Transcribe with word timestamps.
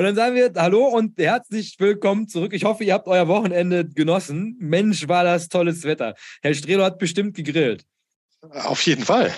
Und 0.00 0.06
dann 0.06 0.16
sagen 0.16 0.34
wir 0.34 0.50
Hallo 0.56 0.86
und 0.86 1.18
herzlich 1.18 1.76
willkommen 1.78 2.26
zurück. 2.26 2.54
Ich 2.54 2.64
hoffe, 2.64 2.84
ihr 2.84 2.94
habt 2.94 3.06
euer 3.06 3.28
Wochenende 3.28 3.86
genossen. 3.86 4.56
Mensch, 4.58 5.08
war 5.08 5.24
das 5.24 5.50
tolles 5.50 5.84
Wetter. 5.84 6.14
Herr 6.40 6.54
Strelo 6.54 6.84
hat 6.84 6.98
bestimmt 6.98 7.36
gegrillt. 7.36 7.84
Auf 8.40 8.80
jeden 8.86 9.04
Fall. 9.04 9.30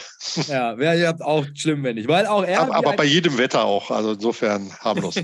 Ja, 0.47 0.79
wäre 0.79 0.97
ja 0.97 1.21
auch 1.21 1.45
schlimm, 1.57 1.83
wenn 1.83 1.97
nicht. 1.97 2.07
Weil 2.07 2.27
auch 2.27 2.45
er. 2.45 2.61
Aber, 2.61 2.77
aber 2.77 2.93
bei 2.93 3.03
jedem 3.07 3.39
Wetter 3.39 3.65
auch. 3.65 3.91
Also 3.91 4.13
insofern 4.13 4.73
harmlos. 4.79 5.17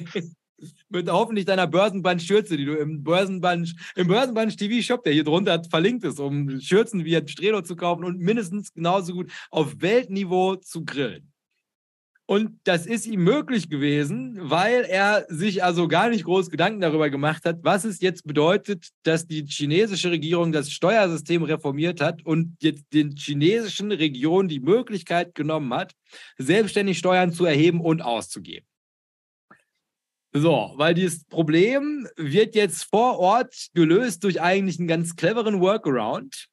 Mit 0.89 1.09
hoffentlich 1.09 1.45
deiner 1.45 1.69
Börsenband-Schürze, 1.69 2.57
die 2.57 2.65
du 2.65 2.75
im 2.75 3.05
Börsenband, 3.05 3.77
im 3.95 4.09
Börsenband 4.09 4.57
TV-Shop, 4.57 5.05
der 5.05 5.13
hier 5.13 5.23
drunter 5.23 5.63
verlinkt 5.71 6.03
ist, 6.03 6.19
um 6.19 6.61
Schürzen 6.61 7.05
wie 7.05 7.15
Strelo 7.29 7.63
zu 7.63 7.77
kaufen 7.77 8.03
und 8.03 8.19
mindestens 8.19 8.73
genauso 8.75 9.13
gut 9.13 9.31
auf 9.53 9.77
Weltniveau 9.79 10.57
zu 10.57 10.85
grillen. 10.85 11.33
Und 12.31 12.61
das 12.65 12.85
ist 12.85 13.07
ihm 13.07 13.25
möglich 13.25 13.71
gewesen, 13.71 14.37
weil 14.39 14.85
er 14.85 15.25
sich 15.31 15.65
also 15.65 15.89
gar 15.89 16.11
nicht 16.11 16.25
groß 16.25 16.51
Gedanken 16.51 16.83
darüber 16.83 17.09
gemacht 17.09 17.47
hat, 17.47 17.61
was 17.63 17.87
es 17.87 18.03
jetzt 18.03 18.27
bedeutet, 18.27 18.91
dass 19.03 19.27
die 19.27 19.47
chinesische 19.47 20.11
Regierung 20.11 20.53
das 20.53 20.71
Steuersystem 20.71 21.43
reformiert 21.43 22.03
hat 22.03 22.27
und 22.27 22.55
jetzt 22.61 22.85
den 22.93 23.17
chinesischen 23.17 23.93
Regionen 23.93 24.47
die 24.47 24.61
Möglichkeit 24.61 25.35
genommen 25.35 25.73
hat, 25.73 25.95
selbstständig 26.37 26.99
Steuern 26.99 27.33
zu 27.33 27.47
erheben 27.47 27.81
und 27.81 28.03
auszugeben. 28.03 28.67
So, 30.35 30.75
weil 30.77 30.93
dieses 30.93 31.25
Problem 31.25 32.07
wird 32.17 32.55
jetzt 32.55 32.85
vor 32.91 33.19
Ort 33.21 33.69
gelöst 33.73 34.23
durch 34.25 34.43
eigentlich 34.43 34.79
einen 34.79 34.87
ganz 34.87 35.17
cleveren 35.17 35.63
Workaround. 35.63 36.49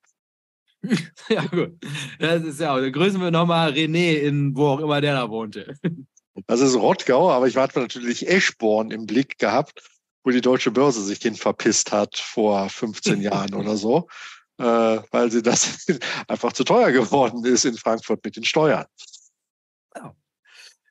ja, 1.29 1.43
gut. 1.47 1.83
Das 2.19 2.43
ist 2.43 2.59
ja, 2.59 2.79
dann 2.79 2.91
grüßen 2.91 3.19
wir 3.19 3.31
nochmal 3.31 3.71
René 3.71 4.19
in 4.19 4.55
wo 4.55 4.67
auch 4.67 4.79
immer 4.79 5.01
der 5.01 5.15
da 5.15 5.27
wohnte. 5.27 5.75
Das 6.45 6.59
ist 6.59 6.75
Rottgau, 6.75 7.31
aber 7.31 7.47
ich 7.47 7.57
hatte 7.57 7.79
natürlich 7.79 8.29
Eschborn 8.29 8.91
im 8.91 9.07
Blick 9.07 9.39
gehabt, 9.39 9.81
wo 10.23 10.29
die 10.29 10.39
deutsche 10.39 10.69
Börse 10.69 11.03
sich 11.03 11.17
hin 11.17 11.33
verpisst 11.33 11.91
hat 11.91 12.15
vor 12.15 12.69
15 12.69 13.19
Jahren 13.23 13.55
oder 13.55 13.75
so, 13.75 14.07
äh, 14.59 14.63
weil 15.09 15.31
sie 15.31 15.41
das 15.41 15.88
einfach 16.27 16.53
zu 16.53 16.63
teuer 16.63 16.91
geworden 16.91 17.44
ist 17.44 17.65
in 17.65 17.75
Frankfurt 17.75 18.24
mit 18.24 18.35
den 18.35 18.45
Steuern. 18.45 18.85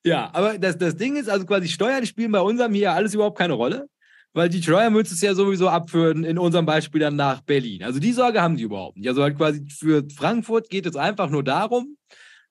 Ja, 0.03 0.31
aber 0.33 0.59
das, 0.59 0.77
das 0.77 0.97
Ding 0.97 1.15
ist, 1.15 1.29
also 1.29 1.47
quasi 1.47 1.69
Steuern 1.69 2.05
spielen 2.07 2.33
bei 2.33 2.41
unserem 2.41 2.75
hier 2.75 2.93
alles 2.93 3.15
überhaupt 3.15 3.39
keine 3.39 3.53
Rolle 3.53 3.89
weil 4.33 4.49
die 4.49 4.61
Troyer 4.61 4.91
müssen 4.91 5.15
es 5.15 5.21
ja 5.21 5.35
sowieso 5.35 5.69
abführen, 5.69 6.25
in 6.25 6.39
unserem 6.39 6.67
Beispiel 6.67 7.01
dann 7.01 7.17
nach 7.17 7.41
Berlin. 7.41 7.83
Also 7.83 7.99
die 7.99 8.13
Sorge 8.13 8.43
haben 8.43 8.57
die 8.57 8.65
überhaupt 8.65 8.97
nicht. 8.97 9.09
Also 9.09 9.23
halt 9.23 9.37
quasi 9.37 9.65
für 9.69 10.05
Frankfurt 10.15 10.71
geht 10.71 10.87
es 10.87 10.97
einfach 10.97 11.31
nur 11.31 11.43
darum, 11.43 11.97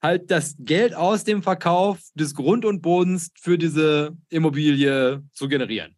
halt 0.01 0.29
das 0.31 0.56
Geld 0.59 0.95
aus 0.95 1.24
dem 1.24 1.44
Verkauf 1.44 2.00
des 2.15 2.35
Grund 2.35 2.65
und 2.65 2.81
Bodens 2.81 3.31
für 3.39 3.57
diese 3.57 4.15
Immobilie 4.29 5.24
zu 5.33 5.47
generieren. 5.47 5.95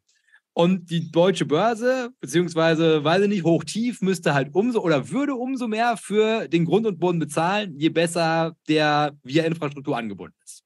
Und 0.53 0.89
die 0.89 1.09
deutsche 1.09 1.45
Börse, 1.45 2.09
beziehungsweise, 2.19 3.03
weiß 3.03 3.21
ich 3.21 3.29
nicht, 3.29 3.43
hoch 3.43 3.63
tief, 3.63 4.01
müsste 4.01 4.33
halt 4.33 4.53
umso 4.53 4.81
oder 4.81 5.09
würde 5.09 5.35
umso 5.35 5.67
mehr 5.67 5.95
für 5.95 6.47
den 6.47 6.65
Grund 6.65 6.85
und 6.85 6.99
Boden 6.99 7.19
bezahlen, 7.19 7.75
je 7.77 7.89
besser 7.89 8.55
der 8.67 9.17
via 9.23 9.45
Infrastruktur 9.45 9.97
angebunden 9.97 10.35
ist. 10.43 10.63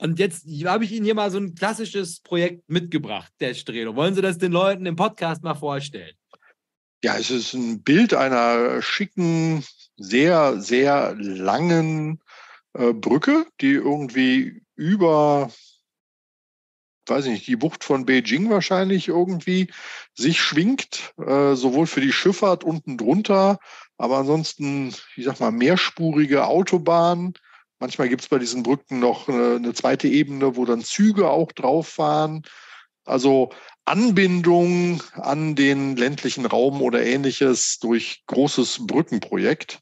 Und 0.00 0.18
jetzt 0.20 0.46
habe 0.64 0.84
ich 0.84 0.92
Ihnen 0.92 1.04
hier 1.04 1.14
mal 1.14 1.30
so 1.30 1.38
ein 1.38 1.54
klassisches 1.54 2.20
Projekt 2.20 2.68
mitgebracht, 2.68 3.32
der 3.40 3.54
Strelo. 3.54 3.96
Wollen 3.96 4.14
Sie 4.14 4.22
das 4.22 4.38
den 4.38 4.52
Leuten 4.52 4.86
im 4.86 4.96
Podcast 4.96 5.42
mal 5.42 5.54
vorstellen? 5.54 6.14
Ja, 7.02 7.16
es 7.16 7.30
ist 7.30 7.52
ein 7.54 7.82
Bild 7.82 8.14
einer 8.14 8.80
schicken, 8.80 9.64
sehr, 9.96 10.60
sehr 10.60 11.14
langen 11.16 12.20
äh, 12.74 12.92
Brücke, 12.92 13.46
die 13.60 13.72
irgendwie 13.72 14.62
über, 14.76 15.50
weiß 17.06 17.26
ich 17.26 17.32
nicht, 17.32 17.46
die 17.48 17.56
Bucht 17.56 17.82
von 17.82 18.06
Beijing 18.06 18.50
wahrscheinlich 18.50 19.08
irgendwie 19.08 19.70
sich 20.14 20.40
schwingt, 20.40 21.12
äh, 21.18 21.54
sowohl 21.54 21.86
für 21.86 22.00
die 22.00 22.12
Schifffahrt 22.12 22.62
unten 22.62 22.96
drunter, 22.96 23.58
aber 23.96 24.18
ansonsten, 24.18 24.94
ich 25.16 25.24
sag 25.24 25.40
mal, 25.40 25.50
mehrspurige 25.50 26.46
Autobahn. 26.46 27.34
Manchmal 27.80 28.08
gibt 28.08 28.22
es 28.22 28.28
bei 28.28 28.38
diesen 28.38 28.62
Brücken 28.62 28.98
noch 28.98 29.28
eine, 29.28 29.56
eine 29.56 29.74
zweite 29.74 30.08
Ebene, 30.08 30.56
wo 30.56 30.64
dann 30.64 30.82
Züge 30.82 31.30
auch 31.30 31.52
drauf 31.52 31.88
fahren. 31.88 32.42
Also 33.04 33.50
Anbindung 33.84 35.02
an 35.14 35.54
den 35.54 35.96
ländlichen 35.96 36.44
Raum 36.44 36.82
oder 36.82 37.04
ähnliches 37.04 37.78
durch 37.78 38.22
großes 38.26 38.86
Brückenprojekt. 38.86 39.80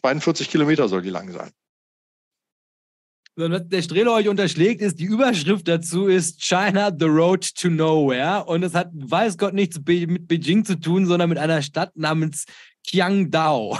42 0.00 0.50
Kilometer 0.50 0.88
soll 0.88 1.02
die 1.02 1.10
lang 1.10 1.32
sein. 1.32 1.50
Was 3.34 3.66
der 3.66 3.82
Strehler 3.82 4.12
euch 4.12 4.28
unterschlägt, 4.28 4.82
ist, 4.82 4.98
die 4.98 5.04
Überschrift 5.04 5.66
dazu 5.66 6.06
ist 6.06 6.42
China, 6.42 6.92
the 6.96 7.06
road 7.06 7.54
to 7.54 7.68
nowhere. 7.68 8.44
Und 8.46 8.62
es 8.62 8.74
hat, 8.74 8.90
weiß 8.92 9.38
Gott, 9.38 9.54
nichts 9.54 9.80
mit 9.86 10.28
Beijing 10.28 10.64
zu 10.64 10.78
tun, 10.78 11.06
sondern 11.06 11.30
mit 11.30 11.38
einer 11.38 11.62
Stadt 11.62 11.96
namens 11.96 12.44
Qiangdao 12.86 13.78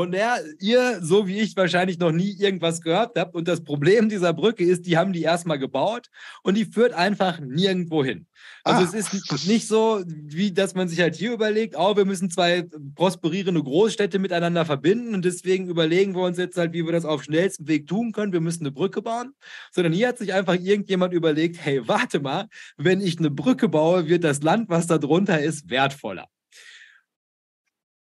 von 0.00 0.12
der 0.12 0.42
ihr, 0.60 1.00
so 1.02 1.26
wie 1.26 1.40
ich, 1.40 1.54
wahrscheinlich 1.56 1.98
noch 1.98 2.10
nie 2.10 2.30
irgendwas 2.30 2.80
gehört 2.80 3.18
habt. 3.18 3.34
Und 3.34 3.46
das 3.46 3.62
Problem 3.62 4.08
dieser 4.08 4.32
Brücke 4.32 4.64
ist, 4.64 4.86
die 4.86 4.96
haben 4.96 5.12
die 5.12 5.20
erstmal 5.20 5.58
gebaut 5.58 6.08
und 6.42 6.56
die 6.56 6.64
führt 6.64 6.94
einfach 6.94 7.38
nirgendwo 7.38 8.02
hin. 8.02 8.26
Also 8.64 8.80
ah. 8.80 8.84
es 8.84 8.94
ist 8.94 9.46
nicht 9.46 9.68
so, 9.68 10.02
wie 10.06 10.52
dass 10.52 10.74
man 10.74 10.88
sich 10.88 11.00
halt 11.00 11.16
hier 11.16 11.34
überlegt, 11.34 11.74
oh, 11.76 11.98
wir 11.98 12.06
müssen 12.06 12.30
zwei 12.30 12.64
prosperierende 12.94 13.62
Großstädte 13.62 14.18
miteinander 14.18 14.64
verbinden 14.64 15.14
und 15.14 15.26
deswegen 15.26 15.68
überlegen 15.68 16.14
wir 16.14 16.22
uns 16.22 16.38
jetzt 16.38 16.56
halt, 16.56 16.72
wie 16.72 16.86
wir 16.86 16.92
das 16.92 17.04
auf 17.04 17.22
schnellstem 17.22 17.68
Weg 17.68 17.86
tun 17.86 18.12
können. 18.12 18.32
Wir 18.32 18.40
müssen 18.40 18.62
eine 18.62 18.72
Brücke 18.72 19.02
bauen. 19.02 19.34
Sondern 19.70 19.92
hier 19.92 20.08
hat 20.08 20.16
sich 20.16 20.32
einfach 20.32 20.54
irgendjemand 20.54 21.12
überlegt, 21.12 21.58
hey, 21.62 21.86
warte 21.86 22.20
mal, 22.20 22.46
wenn 22.78 23.02
ich 23.02 23.18
eine 23.18 23.30
Brücke 23.30 23.68
baue, 23.68 24.08
wird 24.08 24.24
das 24.24 24.40
Land, 24.42 24.70
was 24.70 24.86
da 24.86 24.96
drunter 24.96 25.42
ist, 25.42 25.68
wertvoller. 25.68 26.26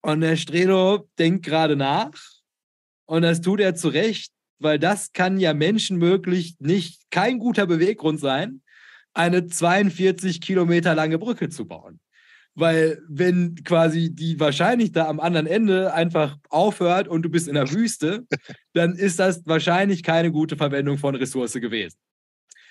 Und 0.03 0.19
der 0.19 0.35
Strelo 0.35 1.09
denkt 1.17 1.45
gerade 1.45 1.75
nach. 1.75 2.11
Und 3.05 3.21
das 3.21 3.41
tut 3.41 3.61
er 3.61 3.73
zu 3.73 3.87
Recht, 3.87 4.31
weil 4.59 4.77
das 4.77 5.13
kann 5.13 5.39
ja 5.39 5.53
menschenmöglich 5.53 6.57
nicht 6.59 7.09
kein 7.09 7.39
guter 7.39 7.65
Beweggrund 7.65 8.19
sein, 8.19 8.61
eine 9.13 9.47
42 9.47 10.41
Kilometer 10.41 10.93
lange 10.93 11.17
Brücke 11.17 11.49
zu 11.49 11.65
bauen. 11.65 11.99
Weil 12.53 13.01
wenn 13.07 13.55
quasi 13.63 14.13
die 14.13 14.39
wahrscheinlich 14.39 14.91
da 14.91 15.07
am 15.07 15.19
anderen 15.19 15.47
Ende 15.47 15.93
einfach 15.93 16.37
aufhört 16.49 17.07
und 17.07 17.23
du 17.23 17.29
bist 17.29 17.47
in 17.47 17.55
der 17.55 17.71
Wüste, 17.71 18.27
dann 18.73 18.95
ist 18.95 19.19
das 19.19 19.45
wahrscheinlich 19.45 20.03
keine 20.03 20.31
gute 20.31 20.57
Verwendung 20.57 20.97
von 20.97 21.15
Ressource 21.15 21.53
gewesen. 21.53 21.97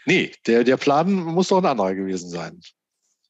Nee, 0.05 0.33
der, 0.47 0.65
der 0.65 0.77
Plan 0.77 1.11
muss 1.13 1.49
doch 1.49 1.59
ein 1.59 1.67
anderer 1.67 1.95
gewesen 1.95 2.29
sein. 2.29 2.61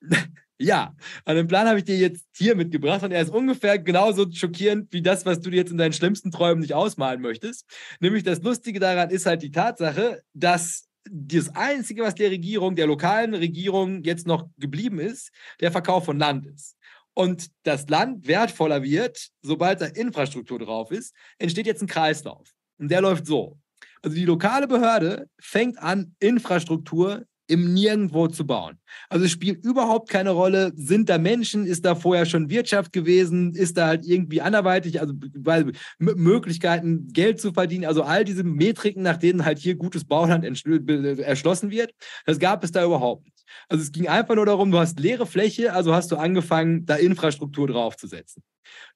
Ja, 0.62 0.94
und 1.24 1.34
den 1.34 1.48
Plan 1.48 1.66
habe 1.66 1.78
ich 1.78 1.84
dir 1.84 1.96
jetzt 1.96 2.24
hier 2.36 2.54
mitgebracht 2.54 3.02
und 3.02 3.10
er 3.10 3.20
ist 3.20 3.30
ungefähr 3.30 3.80
genauso 3.80 4.30
schockierend 4.30 4.92
wie 4.92 5.02
das, 5.02 5.26
was 5.26 5.40
du 5.40 5.50
dir 5.50 5.56
jetzt 5.56 5.72
in 5.72 5.78
deinen 5.78 5.92
schlimmsten 5.92 6.30
Träumen 6.30 6.60
nicht 6.60 6.72
ausmalen 6.72 7.20
möchtest. 7.20 7.68
Nämlich 7.98 8.22
das 8.22 8.42
Lustige 8.42 8.78
daran 8.78 9.10
ist 9.10 9.26
halt 9.26 9.42
die 9.42 9.50
Tatsache, 9.50 10.22
dass 10.34 10.88
das 11.10 11.54
Einzige, 11.56 12.02
was 12.02 12.14
der 12.14 12.30
Regierung, 12.30 12.76
der 12.76 12.86
lokalen 12.86 13.34
Regierung 13.34 14.04
jetzt 14.04 14.24
noch 14.24 14.46
geblieben 14.56 15.00
ist, 15.00 15.32
der 15.60 15.72
Verkauf 15.72 16.04
von 16.04 16.18
Land 16.18 16.46
ist. 16.46 16.76
Und 17.14 17.50
das 17.64 17.88
Land 17.88 18.28
wertvoller 18.28 18.84
wird, 18.84 19.30
sobald 19.42 19.80
da 19.80 19.86
Infrastruktur 19.86 20.60
drauf 20.60 20.92
ist, 20.92 21.12
entsteht 21.38 21.66
jetzt 21.66 21.82
ein 21.82 21.88
Kreislauf. 21.88 22.48
Und 22.78 22.88
der 22.88 23.00
läuft 23.00 23.26
so. 23.26 23.58
Also 24.00 24.16
die 24.16 24.24
lokale 24.24 24.68
Behörde 24.68 25.28
fängt 25.40 25.78
an, 25.78 26.14
Infrastruktur 26.20 27.24
im 27.52 27.74
Nirgendwo 27.74 28.28
zu 28.28 28.46
bauen. 28.46 28.78
Also 29.10 29.26
es 29.26 29.30
spielt 29.30 29.64
überhaupt 29.64 30.08
keine 30.08 30.30
Rolle, 30.30 30.72
sind 30.74 31.10
da 31.10 31.18
Menschen, 31.18 31.66
ist 31.66 31.84
da 31.84 31.94
vorher 31.94 32.24
schon 32.24 32.48
Wirtschaft 32.48 32.92
gewesen, 32.92 33.54
ist 33.54 33.76
da 33.76 33.88
halt 33.88 34.06
irgendwie 34.06 34.40
anderweitig, 34.40 35.00
also 35.00 35.12
weil 35.34 35.72
Möglichkeiten, 35.98 37.08
Geld 37.12 37.40
zu 37.40 37.52
verdienen, 37.52 37.84
also 37.84 38.02
all 38.02 38.24
diese 38.24 38.42
Metriken, 38.42 39.02
nach 39.02 39.18
denen 39.18 39.44
halt 39.44 39.58
hier 39.58 39.74
gutes 39.74 40.04
Bauland 40.04 40.44
erschlossen 40.44 41.70
wird, 41.70 41.92
das 42.24 42.38
gab 42.38 42.64
es 42.64 42.72
da 42.72 42.84
überhaupt 42.84 43.26
nicht. 43.26 43.44
Also 43.68 43.82
es 43.82 43.92
ging 43.92 44.08
einfach 44.08 44.34
nur 44.34 44.46
darum, 44.46 44.70
du 44.70 44.78
hast 44.78 44.98
leere 44.98 45.26
Fläche, 45.26 45.74
also 45.74 45.94
hast 45.94 46.10
du 46.10 46.16
angefangen, 46.16 46.86
da 46.86 46.96
Infrastruktur 46.96 47.66
draufzusetzen. 47.66 48.42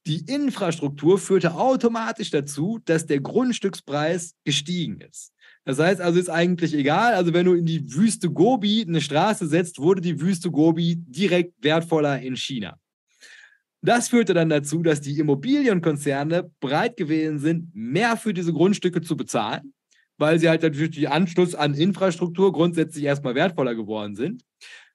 Die 0.07 0.25
Infrastruktur 0.33 1.19
führte 1.19 1.55
automatisch 1.55 2.31
dazu, 2.31 2.79
dass 2.87 3.05
der 3.05 3.21
Grundstückspreis 3.21 4.35
gestiegen 4.45 5.01
ist. 5.01 5.33
Das 5.67 5.81
heißt 5.81 6.01
also, 6.01 6.19
ist 6.19 6.31
eigentlich 6.31 6.75
egal. 6.75 7.15
Also, 7.15 7.35
wenn 7.35 7.45
du 7.45 7.55
in 7.55 7.67
die 7.67 7.93
Wüste 7.93 8.31
Gobi 8.31 8.85
eine 8.87 9.01
Straße 9.01 9.49
setzt, 9.49 9.81
wurde 9.81 10.01
die 10.01 10.21
Wüste 10.21 10.51
Gobi 10.51 10.97
direkt 10.97 11.63
wertvoller 11.63 12.21
in 12.21 12.37
China. 12.37 12.79
Das 13.83 14.09
führte 14.09 14.33
dann 14.33 14.49
dazu, 14.49 14.83
dass 14.83 15.01
die 15.01 15.19
Immobilienkonzerne 15.19 16.51
bereit 16.61 16.97
gewesen 16.97 17.41
sind, 17.41 17.75
mehr 17.75 18.17
für 18.17 18.33
diese 18.33 18.53
Grundstücke 18.53 19.01
zu 19.01 19.17
bezahlen, 19.17 19.75
weil 20.19 20.39
sie 20.39 20.49
halt 20.49 20.63
natürlich 20.63 20.97
die 20.97 21.09
Anschluss 21.09 21.57
an 21.57 21.75
Infrastruktur 21.75 22.53
grundsätzlich 22.53 23.05
erstmal 23.05 23.35
wertvoller 23.35 23.75
geworden 23.75 24.15
sind. 24.15 24.43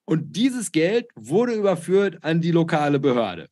Und 0.06 0.38
dieses 0.38 0.71
Geld 0.71 1.07
wurde 1.15 1.53
überführt 1.53 2.17
an 2.21 2.39
die 2.39 2.51
lokale 2.51 3.00
Behörde. 3.00 3.50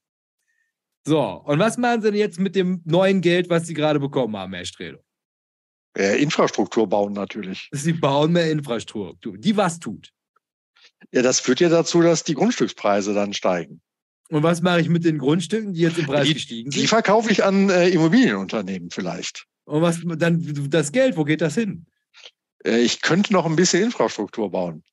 So, 1.06 1.22
und 1.22 1.60
was 1.60 1.77
machen 1.77 2.01
sie 2.01 2.12
denn 2.12 2.19
jetzt 2.19 2.39
mit 2.39 2.56
dem 2.56 2.81
neuen 2.86 3.19
Geld, 3.19 3.50
was 3.50 3.68
sie 3.68 3.74
gerade 3.74 4.00
bekommen 4.00 4.36
haben, 4.38 4.54
Herr 4.54 4.65
Strelo? 4.65 5.00
Äh, 5.97 6.21
Infrastruktur 6.21 6.88
bauen 6.88 7.13
natürlich. 7.13 7.69
Sie 7.71 7.94
bauen 7.94 8.31
mehr 8.31 8.51
Infrastruktur, 8.51 9.38
die 9.38 9.57
was 9.57 9.80
tut. 9.80 10.12
Ja, 11.12 11.21
das 11.21 11.39
führt 11.39 11.59
ja 11.59 11.69
dazu, 11.69 12.01
dass 12.01 12.24
die 12.24 12.36
Grundstückspreise 12.36 13.13
dann 13.13 13.33
steigen. 13.33 13.81
Und 14.30 14.44
was 14.44 14.62
mache 14.62 14.81
ich 14.81 14.89
mit 14.89 15.03
den 15.06 15.18
Grundstücken, 15.18 15.74
die 15.74 15.81
jetzt 15.81 15.97
im 15.97 16.06
Preis 16.06 16.27
die, 16.27 16.33
gestiegen 16.36 16.71
sind? 16.71 16.81
Die 16.81 16.88
verkaufe 16.88 17.31
ich 17.31 17.44
an 17.44 17.69
äh, 17.69 17.89
Immobilienunternehmen 17.89 18.91
vielleicht. 18.91 19.45
Und 19.65 19.81
was 19.81 20.01
dann 20.03 20.69
das 20.69 20.91
Geld, 20.91 21.18
wo 21.18 21.24
geht 21.24 21.41
das 21.41 21.56
hin? 21.56 21.88
Äh, 22.63 22.80
ich 22.80 23.01
könnte 23.01 23.33
noch 23.33 23.45
ein 23.45 23.56
bisschen 23.56 23.83
Infrastruktur 23.83 24.51
bauen. 24.51 24.83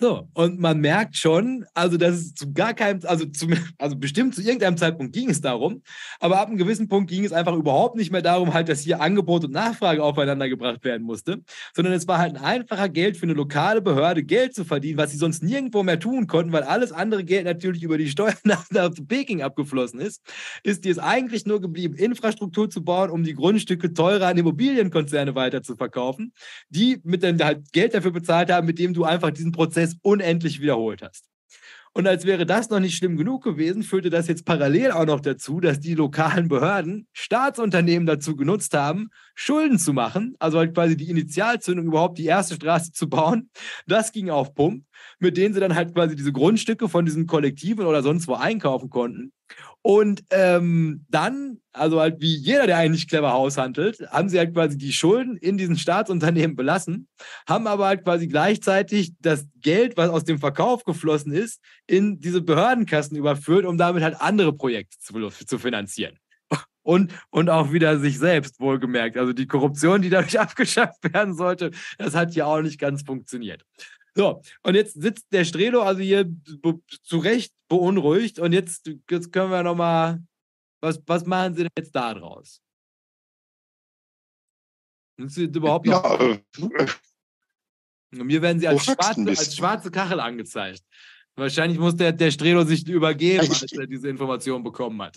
So, 0.00 0.28
und 0.34 0.58
man 0.58 0.80
merkt 0.80 1.16
schon, 1.16 1.66
also 1.72 1.96
dass 1.96 2.16
es 2.16 2.34
zu 2.34 2.52
gar 2.52 2.74
keinem, 2.74 2.98
also, 3.04 3.26
zu, 3.26 3.46
also 3.78 3.94
bestimmt 3.94 4.34
zu 4.34 4.42
irgendeinem 4.42 4.76
Zeitpunkt 4.76 5.12
ging 5.12 5.30
es 5.30 5.40
darum, 5.40 5.82
aber 6.18 6.40
ab 6.40 6.48
einem 6.48 6.56
gewissen 6.56 6.88
Punkt 6.88 7.08
ging 7.08 7.24
es 7.24 7.32
einfach 7.32 7.54
überhaupt 7.54 7.94
nicht 7.94 8.10
mehr 8.10 8.20
darum, 8.20 8.52
halt, 8.52 8.68
dass 8.68 8.80
hier 8.80 9.00
Angebot 9.00 9.44
und 9.44 9.52
Nachfrage 9.52 10.02
aufeinander 10.02 10.48
gebracht 10.48 10.82
werden 10.84 11.04
musste, 11.04 11.44
sondern 11.76 11.94
es 11.94 12.08
war 12.08 12.18
halt 12.18 12.34
ein 12.34 12.42
einfacher 12.42 12.88
Geld 12.88 13.16
für 13.16 13.26
eine 13.26 13.34
lokale 13.34 13.80
Behörde, 13.80 14.24
Geld 14.24 14.52
zu 14.52 14.64
verdienen, 14.64 14.98
was 14.98 15.12
sie 15.12 15.16
sonst 15.16 15.44
nirgendwo 15.44 15.84
mehr 15.84 16.00
tun 16.00 16.26
konnten, 16.26 16.50
weil 16.52 16.64
alles 16.64 16.90
andere 16.90 17.22
Geld 17.22 17.44
natürlich 17.44 17.84
über 17.84 17.96
die 17.96 18.08
Steuern 18.08 18.34
nach, 18.44 18.68
nach 18.70 18.90
Peking 19.06 19.42
abgeflossen 19.42 20.00
ist, 20.00 20.22
ist 20.64 20.84
dir 20.84 20.90
es 20.90 20.98
eigentlich 20.98 21.46
nur 21.46 21.60
geblieben, 21.60 21.94
Infrastruktur 21.94 22.68
zu 22.68 22.82
bauen, 22.82 23.10
um 23.10 23.22
die 23.22 23.34
Grundstücke 23.34 23.92
teurer 23.92 24.26
an 24.26 24.38
Immobilienkonzerne 24.38 25.36
weiter 25.36 25.62
zu 25.62 25.76
verkaufen, 25.76 26.32
die 26.68 26.98
mit 27.04 27.22
dann 27.22 27.40
halt 27.44 27.72
Geld 27.72 27.94
dafür 27.94 28.10
bezahlt 28.10 28.50
haben, 28.50 28.66
mit 28.66 28.80
dem 28.80 28.92
du 28.92 29.04
einfach 29.04 29.30
diesen 29.30 29.52
Prozess 29.52 29.83
Prozess 29.84 29.96
unendlich 30.02 30.60
wiederholt 30.60 31.02
hast. 31.02 31.24
Und 31.96 32.08
als 32.08 32.24
wäre 32.24 32.44
das 32.44 32.70
noch 32.70 32.80
nicht 32.80 32.96
schlimm 32.96 33.16
genug 33.16 33.44
gewesen, 33.44 33.84
führte 33.84 34.10
das 34.10 34.26
jetzt 34.26 34.44
parallel 34.44 34.90
auch 34.90 35.06
noch 35.06 35.20
dazu, 35.20 35.60
dass 35.60 35.78
die 35.78 35.94
lokalen 35.94 36.48
Behörden 36.48 37.06
Staatsunternehmen 37.12 38.04
dazu 38.04 38.34
genutzt 38.34 38.74
haben, 38.74 39.10
Schulden 39.36 39.78
zu 39.78 39.92
machen, 39.92 40.34
also 40.40 40.58
halt 40.58 40.74
quasi 40.74 40.96
die 40.96 41.08
Initialzündung 41.08 41.86
überhaupt 41.86 42.18
die 42.18 42.26
erste 42.26 42.56
Straße 42.56 42.90
zu 42.90 43.08
bauen. 43.08 43.48
Das 43.86 44.10
ging 44.10 44.28
auf 44.28 44.54
Pump, 44.54 44.84
mit 45.24 45.36
denen 45.36 45.54
sie 45.54 45.60
dann 45.60 45.74
halt 45.74 45.94
quasi 45.94 46.14
diese 46.14 46.32
Grundstücke 46.32 46.88
von 46.88 47.06
diesen 47.06 47.26
Kollektiven 47.26 47.86
oder 47.86 48.02
sonst 48.02 48.28
wo 48.28 48.34
einkaufen 48.34 48.90
konnten. 48.90 49.32
Und 49.82 50.22
ähm, 50.30 51.04
dann, 51.08 51.60
also 51.72 52.00
halt 52.00 52.20
wie 52.20 52.36
jeder, 52.36 52.66
der 52.66 52.76
eigentlich 52.76 53.08
clever 53.08 53.32
haushandelt, 53.32 54.00
haben 54.10 54.28
sie 54.28 54.38
halt 54.38 54.54
quasi 54.54 54.78
die 54.78 54.92
Schulden 54.92 55.36
in 55.36 55.58
diesen 55.58 55.76
Staatsunternehmen 55.76 56.56
belassen, 56.56 57.08
haben 57.48 57.66
aber 57.66 57.86
halt 57.86 58.04
quasi 58.04 58.28
gleichzeitig 58.28 59.12
das 59.20 59.46
Geld, 59.60 59.96
was 59.96 60.10
aus 60.10 60.24
dem 60.24 60.38
Verkauf 60.38 60.84
geflossen 60.84 61.32
ist, 61.32 61.60
in 61.86 62.20
diese 62.20 62.42
Behördenkassen 62.42 63.16
überführt, 63.16 63.64
um 63.64 63.76
damit 63.78 64.02
halt 64.02 64.20
andere 64.20 64.52
Projekte 64.52 64.98
zu, 64.98 65.14
zu 65.28 65.58
finanzieren. 65.58 66.18
Und, 66.82 67.12
und 67.30 67.48
auch 67.48 67.72
wieder 67.72 67.98
sich 67.98 68.18
selbst 68.18 68.60
wohlgemerkt. 68.60 69.16
Also 69.16 69.32
die 69.32 69.46
Korruption, 69.46 70.02
die 70.02 70.10
dadurch 70.10 70.38
abgeschafft 70.40 71.14
werden 71.14 71.34
sollte, 71.34 71.70
das 71.96 72.14
hat 72.14 72.34
ja 72.34 72.44
auch 72.44 72.60
nicht 72.60 72.78
ganz 72.78 73.02
funktioniert. 73.02 73.64
So, 74.16 74.42
und 74.62 74.74
jetzt 74.74 74.94
sitzt 75.00 75.26
der 75.32 75.44
Strelo 75.44 75.82
also 75.82 76.00
hier 76.00 76.32
zu 77.02 77.18
Recht 77.18 77.52
beunruhigt. 77.68 78.38
Und 78.38 78.52
jetzt, 78.52 78.88
jetzt 79.10 79.32
können 79.32 79.50
wir 79.50 79.62
nochmal, 79.62 80.22
was, 80.80 81.00
was 81.06 81.26
machen 81.26 81.54
Sie 81.54 81.62
denn 81.62 81.72
jetzt 81.76 81.94
da 81.94 82.14
draus? 82.14 82.60
Sind 85.16 85.30
Sie 85.30 85.44
überhaupt 85.44 85.86
noch? 85.86 86.20
Ja, 86.20 86.20
äh, 86.20 86.42
mir 88.22 88.40
werden 88.40 88.60
Sie 88.60 88.68
als 88.68 88.84
schwarze, 88.84 89.24
als 89.26 89.56
schwarze 89.56 89.90
Kachel 89.90 90.20
angezeigt. 90.20 90.84
Wahrscheinlich 91.36 91.80
muss 91.80 91.96
der, 91.96 92.12
der 92.12 92.30
Strelo 92.30 92.62
sich 92.62 92.86
übergeben, 92.86 93.40
als 93.40 93.72
er 93.72 93.88
diese 93.88 94.08
Information 94.08 94.62
bekommen 94.62 95.02
hat. 95.02 95.16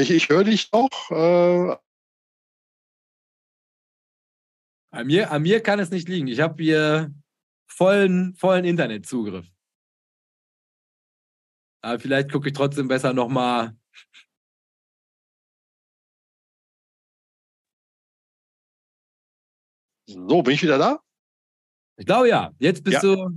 Ich, 0.00 0.10
ich 0.10 0.28
höre 0.28 0.44
dich 0.44 0.70
doch, 0.70 1.10
äh, 1.10 1.76
An 4.94 5.08
mir, 5.08 5.32
an 5.32 5.42
mir 5.42 5.60
kann 5.60 5.80
es 5.80 5.90
nicht 5.90 6.08
liegen. 6.08 6.28
Ich 6.28 6.38
habe 6.40 6.62
hier 6.62 7.12
vollen, 7.66 8.34
vollen 8.36 8.64
Internetzugriff. 8.64 9.44
Aber 11.82 11.98
vielleicht 11.98 12.30
gucke 12.30 12.48
ich 12.48 12.54
trotzdem 12.54 12.86
besser 12.86 13.12
nochmal. 13.12 13.76
So, 20.06 20.42
bin 20.42 20.54
ich 20.54 20.62
wieder 20.62 20.78
da? 20.78 21.00
Ich 21.96 22.06
glaube 22.06 22.28
ja. 22.28 22.52
Jetzt 22.58 22.84
bist 22.84 23.02
Ja. 23.02 23.14
du. 23.14 23.30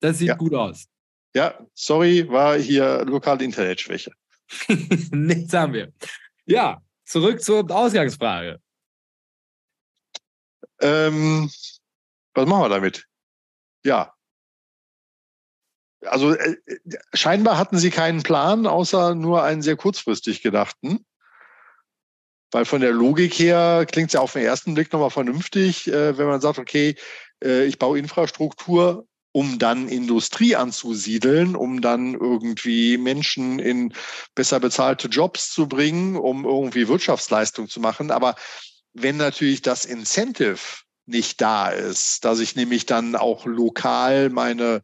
Das 0.00 0.18
sieht 0.18 0.28
Ja. 0.28 0.34
gut 0.36 0.54
aus. 0.54 0.86
Ja, 1.34 1.58
sorry, 1.74 2.28
war 2.28 2.56
hier 2.58 3.04
lokale 3.04 3.44
Internetschwäche. 3.44 4.12
Nichts 5.12 5.52
haben 5.52 5.72
wir. 5.72 5.92
Ja, 6.46 6.80
zurück 7.04 7.42
zur 7.42 7.68
Ausgangsfrage. 7.70 8.60
Ähm, 10.84 11.50
was 12.34 12.46
machen 12.46 12.62
wir 12.62 12.68
damit? 12.68 13.06
Ja. 13.84 14.12
Also 16.04 16.34
äh, 16.34 16.56
äh, 16.66 16.78
scheinbar 17.14 17.56
hatten 17.56 17.78
sie 17.78 17.90
keinen 17.90 18.22
Plan, 18.22 18.66
außer 18.66 19.14
nur 19.14 19.42
einen 19.42 19.62
sehr 19.62 19.76
kurzfristig 19.76 20.42
gedachten. 20.42 21.06
Weil 22.52 22.66
von 22.66 22.82
der 22.82 22.92
Logik 22.92 23.32
her 23.38 23.86
klingt 23.90 24.08
es 24.08 24.12
ja 24.12 24.20
auf 24.20 24.34
den 24.34 24.44
ersten 24.44 24.74
Blick 24.74 24.92
nochmal 24.92 25.10
vernünftig, 25.10 25.88
äh, 25.88 26.18
wenn 26.18 26.26
man 26.26 26.42
sagt, 26.42 26.58
okay, 26.58 26.96
äh, 27.42 27.64
ich 27.64 27.78
baue 27.78 27.98
Infrastruktur, 27.98 29.06
um 29.32 29.58
dann 29.58 29.88
Industrie 29.88 30.54
anzusiedeln, 30.54 31.56
um 31.56 31.80
dann 31.80 32.14
irgendwie 32.14 32.98
Menschen 32.98 33.58
in 33.58 33.94
besser 34.34 34.60
bezahlte 34.60 35.08
Jobs 35.08 35.50
zu 35.50 35.66
bringen, 35.66 36.16
um 36.16 36.44
irgendwie 36.44 36.86
Wirtschaftsleistung 36.86 37.68
zu 37.68 37.80
machen. 37.80 38.10
Aber 38.10 38.36
wenn 38.94 39.16
natürlich 39.16 39.60
das 39.60 39.84
Incentive 39.84 40.58
nicht 41.06 41.40
da 41.40 41.68
ist, 41.68 42.24
dass 42.24 42.40
ich 42.40 42.56
nämlich 42.56 42.86
dann 42.86 43.14
auch 43.16 43.44
lokal 43.44 44.30
meine 44.30 44.80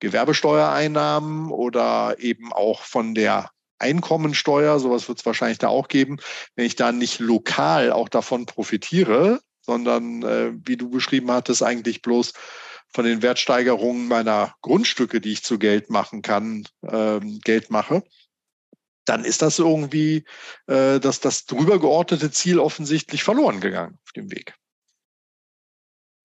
Gewerbesteuereinnahmen 0.00 1.50
oder 1.50 2.16
eben 2.18 2.52
auch 2.52 2.82
von 2.82 3.14
der 3.14 3.50
Einkommensteuer, 3.78 4.78
sowas 4.78 5.08
wird 5.08 5.18
es 5.18 5.26
wahrscheinlich 5.26 5.58
da 5.58 5.68
auch 5.68 5.88
geben, 5.88 6.18
wenn 6.54 6.64
ich 6.64 6.76
dann 6.76 6.98
nicht 6.98 7.18
lokal 7.18 7.92
auch 7.92 8.08
davon 8.08 8.46
profitiere, 8.46 9.40
sondern 9.60 10.22
äh, 10.22 10.52
wie 10.64 10.76
du 10.76 10.88
beschrieben 10.88 11.30
hattest, 11.30 11.62
eigentlich 11.62 12.00
bloß 12.00 12.32
von 12.94 13.04
den 13.04 13.20
Wertsteigerungen 13.20 14.08
meiner 14.08 14.54
Grundstücke, 14.62 15.20
die 15.20 15.32
ich 15.32 15.44
zu 15.44 15.58
Geld 15.58 15.90
machen 15.90 16.22
kann, 16.22 16.66
ähm, 16.88 17.40
Geld 17.44 17.70
mache, 17.70 18.02
dann 19.08 19.24
ist 19.24 19.42
das 19.42 19.58
irgendwie, 19.58 20.24
äh, 20.66 21.00
dass 21.00 21.20
das 21.20 21.46
drüber 21.46 21.78
geordnete 21.80 22.30
Ziel 22.30 22.58
offensichtlich 22.58 23.24
verloren 23.24 23.60
gegangen 23.60 23.98
auf 24.04 24.12
dem 24.12 24.30
Weg. 24.30 24.54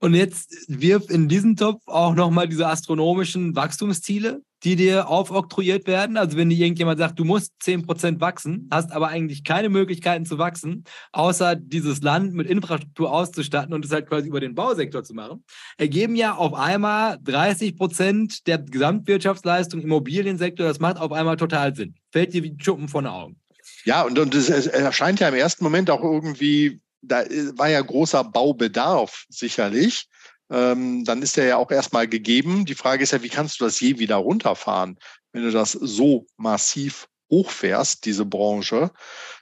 Und 0.02 0.16
jetzt 0.16 0.66
wirf 0.68 1.12
in 1.12 1.28
diesen 1.28 1.56
Topf 1.56 1.84
auch 1.86 2.16
nochmal 2.16 2.48
diese 2.48 2.68
astronomischen 2.68 3.56
Wachstumsziele, 3.56 4.42
die 4.64 4.76
dir 4.76 5.08
aufoktroyiert 5.08 5.86
werden. 5.86 6.18
Also 6.18 6.38
wenn 6.38 6.50
dir 6.50 6.58
irgendjemand 6.58 6.98
sagt, 6.98 7.20
du 7.20 7.24
musst 7.24 7.54
10% 7.64 8.20
wachsen, 8.20 8.68
hast 8.72 8.92
aber 8.92 9.10
eigentlich 9.10 9.44
keine 9.44 9.70
Möglichkeiten 9.70 10.26
zu 10.26 10.40
wachsen, 10.40 10.86
außer 11.12 11.56
dieses 11.56 12.02
Land 12.02 12.34
mit 12.34 12.48
Infrastruktur 12.48 13.14
auszustatten 13.14 13.76
und 13.76 13.86
es 13.86 13.92
halt 13.92 14.08
quasi 14.08 14.28
über 14.28 14.40
den 14.40 14.56
Bausektor 14.56 15.04
zu 15.04 15.14
machen, 15.14 15.44
ergeben 15.78 16.16
ja 16.16 16.34
auf 16.34 16.56
einmal 16.56 17.18
30% 17.18 18.44
der 18.48 18.58
Gesamtwirtschaftsleistung 18.58 19.82
Immobiliensektor. 19.82 20.66
Das 20.66 20.80
macht 20.80 20.98
auf 20.98 21.12
einmal 21.12 21.38
total 21.38 21.76
Sinn. 21.76 21.94
Fällt 22.12 22.34
dir 22.34 22.42
wie 22.42 22.58
Schuppen 22.60 22.88
von 22.88 23.06
Augen. 23.06 23.40
Ja, 23.86 24.02
und, 24.02 24.18
und 24.18 24.34
es 24.34 24.50
erscheint 24.50 25.20
ja 25.20 25.30
im 25.30 25.36
ersten 25.36 25.64
Moment 25.64 25.92
auch 25.92 26.04
irgendwie, 26.04 26.82
da 27.02 27.24
war 27.56 27.70
ja 27.70 27.82
großer 27.82 28.24
Baubedarf 28.24 29.26
sicherlich. 29.30 30.08
Ähm, 30.52 31.06
dann 31.06 31.22
ist 31.22 31.38
der 31.38 31.46
ja 31.46 31.58
auch 31.58 31.72
erstmal 31.72 32.08
gegeben. 32.08 32.66
Die 32.66 32.76
Frage 32.76 33.04
ist 33.04 33.12
ja, 33.12 33.24
wie 33.24 33.30
kannst 33.30 33.60
du 33.60 33.66
das 33.66 33.80
je 33.80 34.00
wieder 34.00 34.18
runterfahren, 34.18 34.98
wenn 35.32 35.44
du 35.44 35.52
das 35.52 35.72
so 35.72 36.26
massiv 36.38 37.08
hochfährst, 37.32 38.06
diese 38.06 38.26
Branche, 38.26 38.92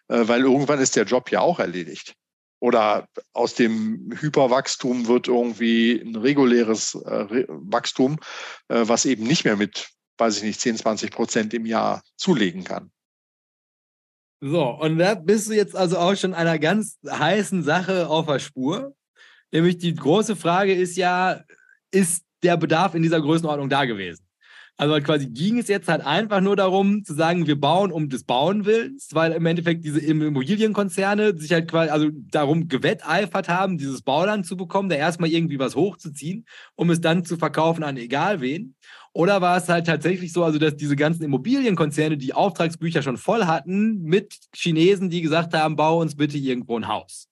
äh, 0.08 0.28
weil 0.28 0.42
irgendwann 0.42 0.80
ist 0.80 0.96
der 0.96 1.06
Job 1.06 1.32
ja 1.32 1.42
auch 1.42 1.60
erledigt. 1.60 2.14
Oder 2.60 3.08
aus 3.34 3.56
dem 3.56 4.12
Hyperwachstum 4.20 5.08
wird 5.08 5.28
irgendwie 5.28 6.00
ein 6.00 6.16
reguläres 6.16 6.94
äh, 6.94 7.46
Wachstum, 7.48 8.20
äh, 8.68 8.84
was 8.86 9.06
eben 9.06 9.24
nicht 9.24 9.46
mehr 9.46 9.56
mit, 9.56 9.90
weiß 10.18 10.38
ich 10.38 10.44
nicht, 10.44 10.60
10, 10.60 10.78
20 10.78 11.12
Prozent 11.12 11.54
im 11.54 11.66
Jahr 11.66 12.04
zulegen 12.18 12.64
kann. 12.66 12.92
So, 14.42 14.70
und 14.70 14.98
da 14.98 15.16
bist 15.16 15.50
du 15.50 15.54
jetzt 15.54 15.76
also 15.76 15.98
auch 15.98 16.16
schon 16.16 16.34
einer 16.34 16.60
ganz 16.60 16.98
heißen 17.08 17.64
Sache 17.64 18.08
auf 18.08 18.26
der 18.26 18.40
Spur. 18.40 18.96
Nämlich 19.52 19.78
die 19.78 19.94
große 19.94 20.36
Frage 20.36 20.74
ist 20.74 20.96
ja, 20.96 21.44
ist 21.92 22.24
der 22.44 22.56
Bedarf 22.56 22.96
in 22.96 23.02
dieser 23.02 23.20
Größenordnung 23.20 23.70
da 23.70 23.86
gewesen? 23.86 24.29
Also 24.80 24.94
halt 24.94 25.04
quasi 25.04 25.28
ging 25.28 25.58
es 25.60 25.68
jetzt 25.68 25.90
halt 25.90 26.06
einfach 26.06 26.40
nur 26.40 26.56
darum 26.56 27.04
zu 27.04 27.14
sagen, 27.14 27.48
wir 27.48 27.60
bauen 27.60 27.92
um 27.92 28.08
des 28.08 28.24
Bauen 28.24 28.66
willens, 28.66 29.10
weil 29.12 29.34
im 29.34 29.46
Endeffekt 29.46 29.84
diese 29.84 30.00
Immobilienkonzerne 30.00 31.38
sich 31.38 31.52
halt 31.52 31.70
quasi 31.70 31.92
also 31.92 32.08
darum 32.14 32.70
gewetteifert 32.70 33.50
haben, 33.50 33.78
dieses 33.78 34.02
Bauland 34.02 34.46
zu 34.46 34.56
bekommen, 34.56 34.88
da 34.88 34.96
erstmal 34.96 35.32
irgendwie 35.32 35.60
was 35.60 35.76
hochzuziehen, 35.76 36.46
um 36.76 36.92
es 36.92 37.02
dann 37.02 37.26
zu 37.26 37.36
verkaufen 37.36 37.84
an 37.84 37.98
egal 37.98 38.40
wen. 38.40 38.76
Oder 39.12 39.42
war 39.42 39.58
es 39.58 39.68
halt 39.68 39.86
tatsächlich 39.86 40.32
so, 40.32 40.46
also 40.46 40.60
dass 40.60 40.78
diese 40.78 40.96
ganzen 40.96 41.24
Immobilienkonzerne 41.24 42.18
die 42.18 42.34
Auftragsbücher 42.34 43.02
schon 43.02 43.18
voll 43.18 43.48
hatten 43.48 44.02
mit 44.04 44.34
Chinesen, 44.56 45.10
die 45.10 45.22
gesagt 45.22 45.54
haben, 45.54 45.76
bau 45.76 46.00
uns 46.00 46.16
bitte 46.16 46.38
irgendwo 46.38 46.78
ein 46.78 46.88
Haus. 46.88 47.29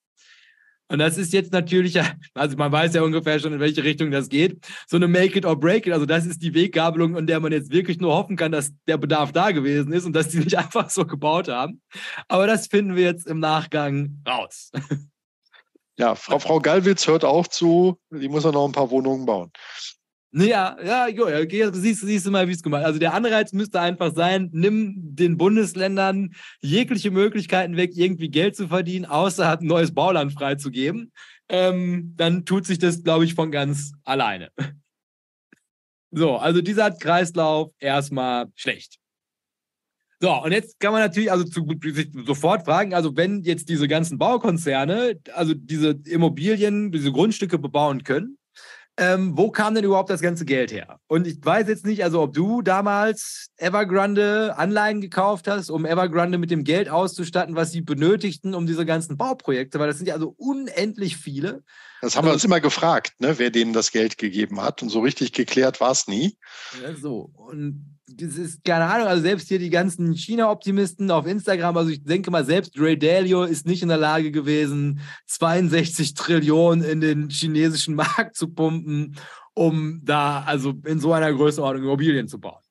Und 0.89 1.00
das 1.00 1.17
ist 1.17 1.34
jetzt 1.34 1.51
natürlich, 1.51 2.00
also 2.34 2.58
man 2.58 2.72
weiß 2.72 2.94
ja 2.94 3.01
ungefähr 3.01 3.39
schon, 3.39 3.53
in 3.53 3.60
welche 3.60 3.84
Richtung 3.84 4.12
das 4.12 4.29
geht. 4.29 4.65
So 4.88 4.96
eine 4.98 5.08
Make 5.08 5.38
it 5.38 5.46
or 5.46 5.60
break 5.60 5.86
it. 5.86 5.94
Also 5.94 6.06
das 6.06 6.25
ist 6.25 6.41
die 6.41 6.53
Weggabelung, 6.53 7.17
an 7.17 7.27
der 7.27 7.39
man 7.39 7.51
jetzt 7.51 7.72
wirklich 7.72 8.00
nur 8.00 8.13
hoffen 8.15 8.38
kann, 8.38 8.51
dass 8.51 8.72
der 8.88 8.98
Bedarf 8.98 9.32
da 9.32 9.51
gewesen 9.51 9.91
ist 9.91 10.06
und 10.06 10.13
dass 10.13 10.29
die 10.29 10.39
nicht 10.39 10.56
einfach 10.58 10.89
so 10.89 11.06
gebaut 11.06 11.50
haben. 11.50 11.82
Aber 12.27 12.48
das 12.48 12.67
finden 12.67 12.96
wir 12.96 13.03
jetzt 13.03 13.27
im 13.27 13.39
Nachgang 13.39 14.22
raus. 14.27 14.72
Ja, 16.00 16.13
Frau, 16.13 16.38
Frau 16.38 16.60
Gallwitz 16.60 17.08
hört 17.08 17.25
auch 17.25 17.48
zu, 17.48 17.98
die 18.12 18.29
muss 18.29 18.44
ja 18.44 18.51
noch 18.51 18.65
ein 18.65 18.72
paar 18.72 18.91
Wohnungen 18.91 19.25
bauen. 19.25 19.51
Ja, 20.39 20.77
ja, 20.84 21.08
jo, 21.08 21.27
siehst, 21.74 22.01
siehst 22.01 22.25
du 22.25 22.32
mal, 22.32 22.48
wie 22.48 22.51
es 22.51 22.62
gemacht 22.62 22.86
Also 22.86 23.00
der 23.00 23.13
Anreiz 23.13 23.53
müsste 23.53 23.79
einfach 23.79 24.13
sein, 24.13 24.50
nimm 24.53 24.94
den 25.15 25.38
Bundesländern 25.38 26.36
jegliche 26.62 27.10
Möglichkeiten 27.10 27.75
weg, 27.75 27.91
irgendwie 27.96 28.29
Geld 28.29 28.56
zu 28.56 28.67
verdienen, 28.67 29.06
außer 29.06 29.48
hat 29.48 29.62
ein 29.62 29.67
neues 29.67 29.94
Bauland 29.94 30.34
freizugeben. 30.34 31.12
Ähm, 31.50 32.13
dann 32.17 32.46
tut 32.46 32.67
sich 32.67 32.77
das, 32.77 33.03
glaube 33.03 33.25
ich, 33.25 33.34
von 33.34 33.51
ganz 33.51 33.94
alleine. 34.03 34.50
So, 36.12 36.38
also 36.38 36.62
dieser 36.62 36.91
Kreislauf 36.91 37.72
erstmal 37.79 38.46
schlecht. 38.56 38.98
So, 40.20 40.32
und 40.44 40.51
jetzt 40.51 40.79
kann 40.79 40.94
man 40.94 41.01
natürlich 41.01 41.32
also 41.32 41.44
zu, 41.44 41.67
sich 41.84 42.10
sofort 42.25 42.65
fragen, 42.65 42.94
also 42.94 43.15
wenn 43.15 43.44
jetzt 43.44 43.70
diese 43.70 43.88
ganzen 43.88 44.17
Baukonzerne, 44.17 45.20
also 45.34 45.53
diese 45.53 46.00
Immobilien, 46.06 46.91
diese 46.91 47.12
Grundstücke 47.12 47.60
bebauen 47.60 48.03
können, 48.03 48.37
ähm, 48.98 49.38
wo 49.38 49.51
kam 49.51 49.75
denn 49.75 49.84
überhaupt 49.84 50.10
das 50.10 50.22
ganze 50.22 50.44
Geld 50.44 50.72
her? 50.72 51.00
Und 51.08 51.27
ich 51.27 51.38
weiß 51.44 51.68
jetzt 51.68 51.86
nicht, 51.86 52.04
also 52.04 52.22
ob 52.22 52.34
du 52.34 52.63
damals 52.63 53.51
Evergrande 53.58 54.58
Anleihen 54.58 55.01
gekauft 55.01 55.48
hast, 55.48 55.70
um 55.70 55.86
Evergrande 55.86 56.39
mit 56.39 56.50
dem 56.50 56.63
Geld 56.63 56.89
auszustatten, 56.89 57.56
was 57.56 57.72
sie 57.72 57.82
benötigten, 57.82 58.56
um 58.56 58.66
diese 58.66 58.86
ganzen 58.86 59.16
Bauprojekte, 59.16 59.80
weil 59.80 59.88
das 59.88 59.98
sind 59.98 60.08
ja 60.08 60.16
also 60.16 60.34
unendlich 60.38 61.18
viele. 61.18 61.63
Das 62.01 62.16
haben 62.16 62.25
wir 62.27 62.34
uns 62.34 62.44
immer 62.44 62.60
gefragt, 62.60 63.13
ne, 63.20 63.38
wer 63.38 63.51
denen 63.51 63.74
das 63.74 63.92
Geld 63.92 64.18
gegeben 64.18 64.62
hat. 64.62 64.82
Und 64.82 64.89
so 64.89 65.00
richtig 65.00 65.32
geklärt 65.32 65.80
war 65.80 65.92
es 65.92 66.08
nie. 66.08 66.38
Ja, 66.82 66.96
so. 66.96 67.32
Und 67.34 67.97
das 68.09 68.37
ist, 68.37 68.63
keine 68.63 68.85
Ahnung, 68.85 69.07
also 69.07 69.21
selbst 69.21 69.49
hier 69.49 69.59
die 69.59 69.69
ganzen 69.69 70.13
China-Optimisten 70.13 71.11
auf 71.11 71.25
Instagram, 71.25 71.75
also 71.75 71.89
ich 71.89 72.03
denke 72.03 72.31
mal, 72.31 72.45
selbst 72.45 72.79
Ray 72.79 72.97
Dalio 72.97 73.43
ist 73.43 73.67
nicht 73.67 73.81
in 73.81 73.89
der 73.89 73.97
Lage 73.97 74.31
gewesen, 74.31 75.01
62 75.25 76.13
Trillionen 76.13 76.85
in 76.85 77.01
den 77.01 77.29
chinesischen 77.29 77.95
Markt 77.95 78.35
zu 78.35 78.47
pumpen, 78.47 79.17
um 79.53 80.01
da 80.03 80.41
also 80.43 80.73
in 80.85 80.99
so 80.99 81.11
einer 81.13 81.33
Größenordnung 81.33 81.83
Immobilien 81.83 82.27
zu 82.27 82.39
bauen. 82.39 82.66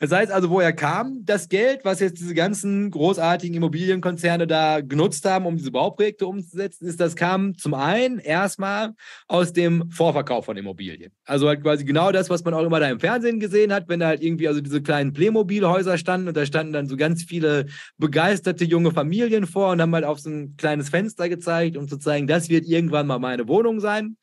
Das 0.00 0.12
heißt 0.12 0.30
also, 0.30 0.50
woher 0.50 0.72
kam 0.72 1.24
das 1.24 1.48
Geld, 1.48 1.80
was 1.84 1.98
jetzt 1.98 2.20
diese 2.20 2.34
ganzen 2.34 2.90
großartigen 2.90 3.56
Immobilienkonzerne 3.56 4.46
da 4.46 4.80
genutzt 4.80 5.24
haben, 5.24 5.44
um 5.44 5.56
diese 5.56 5.72
Bauprojekte 5.72 6.26
umzusetzen, 6.26 6.86
ist, 6.86 7.00
das 7.00 7.16
kam 7.16 7.56
zum 7.58 7.74
einen 7.74 8.20
erstmal 8.20 8.94
aus 9.26 9.52
dem 9.52 9.90
Vorverkauf 9.90 10.44
von 10.44 10.56
Immobilien. 10.56 11.10
Also 11.24 11.48
halt 11.48 11.62
quasi 11.62 11.84
genau 11.84 12.12
das, 12.12 12.30
was 12.30 12.44
man 12.44 12.54
auch 12.54 12.64
immer 12.64 12.78
da 12.78 12.88
im 12.88 13.00
Fernsehen 13.00 13.40
gesehen 13.40 13.72
hat, 13.72 13.88
wenn 13.88 13.98
da 13.98 14.06
halt 14.06 14.22
irgendwie 14.22 14.46
also 14.46 14.60
diese 14.60 14.82
kleinen 14.82 15.12
Playmobil-Häuser 15.12 15.98
standen 15.98 16.28
und 16.28 16.36
da 16.36 16.46
standen 16.46 16.72
dann 16.72 16.86
so 16.86 16.96
ganz 16.96 17.24
viele 17.24 17.66
begeisterte 17.96 18.64
junge 18.64 18.92
Familien 18.92 19.46
vor 19.46 19.72
und 19.72 19.82
haben 19.82 19.94
halt 19.94 20.04
auf 20.04 20.20
so 20.20 20.30
ein 20.30 20.56
kleines 20.56 20.90
Fenster 20.90 21.28
gezeigt, 21.28 21.76
um 21.76 21.88
zu 21.88 21.98
zeigen, 21.98 22.28
das 22.28 22.48
wird 22.48 22.66
irgendwann 22.66 23.08
mal 23.08 23.18
meine 23.18 23.48
Wohnung 23.48 23.80
sein 23.80 24.16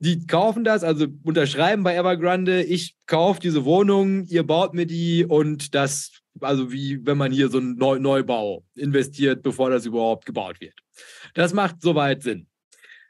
die 0.00 0.26
kaufen 0.26 0.64
das, 0.64 0.84
also 0.84 1.06
unterschreiben 1.24 1.82
bei 1.82 1.96
Evergrande, 1.96 2.62
ich 2.62 2.94
kaufe 3.06 3.40
diese 3.40 3.64
Wohnung, 3.64 4.24
ihr 4.26 4.44
baut 4.44 4.74
mir 4.74 4.86
die 4.86 5.24
und 5.24 5.74
das, 5.74 6.12
also 6.40 6.72
wie 6.72 7.04
wenn 7.04 7.18
man 7.18 7.32
hier 7.32 7.48
so 7.48 7.58
einen 7.58 7.76
Neu 7.76 7.98
Neubau 7.98 8.64
investiert, 8.74 9.42
bevor 9.42 9.70
das 9.70 9.86
überhaupt 9.86 10.24
gebaut 10.24 10.60
wird. 10.60 10.74
Das 11.34 11.52
macht 11.52 11.82
soweit 11.82 12.22
Sinn. 12.22 12.46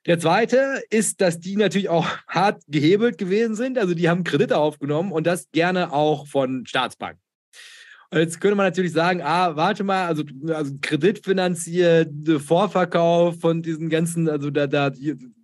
Der 0.06 0.18
zweite 0.18 0.82
ist, 0.88 1.20
dass 1.20 1.38
die 1.38 1.56
natürlich 1.56 1.90
auch 1.90 2.06
hart 2.28 2.62
gehebelt 2.68 3.18
gewesen 3.18 3.54
sind. 3.54 3.78
Also 3.78 3.94
die 3.94 4.08
haben 4.08 4.24
Kredite 4.24 4.56
aufgenommen 4.56 5.12
und 5.12 5.26
das 5.26 5.50
gerne 5.50 5.92
auch 5.92 6.26
von 6.26 6.64
Staatsbanken. 6.66 7.20
Jetzt 8.10 8.40
könnte 8.40 8.56
man 8.56 8.64
natürlich 8.64 8.92
sagen, 8.92 9.20
ah, 9.20 9.54
warte 9.54 9.84
mal, 9.84 10.06
also, 10.06 10.24
also 10.48 10.72
kreditfinanziert, 10.80 12.08
Vorverkauf 12.38 13.38
von 13.38 13.60
diesen 13.60 13.90
ganzen, 13.90 14.30
also 14.30 14.48
da, 14.48 14.66
da 14.66 14.90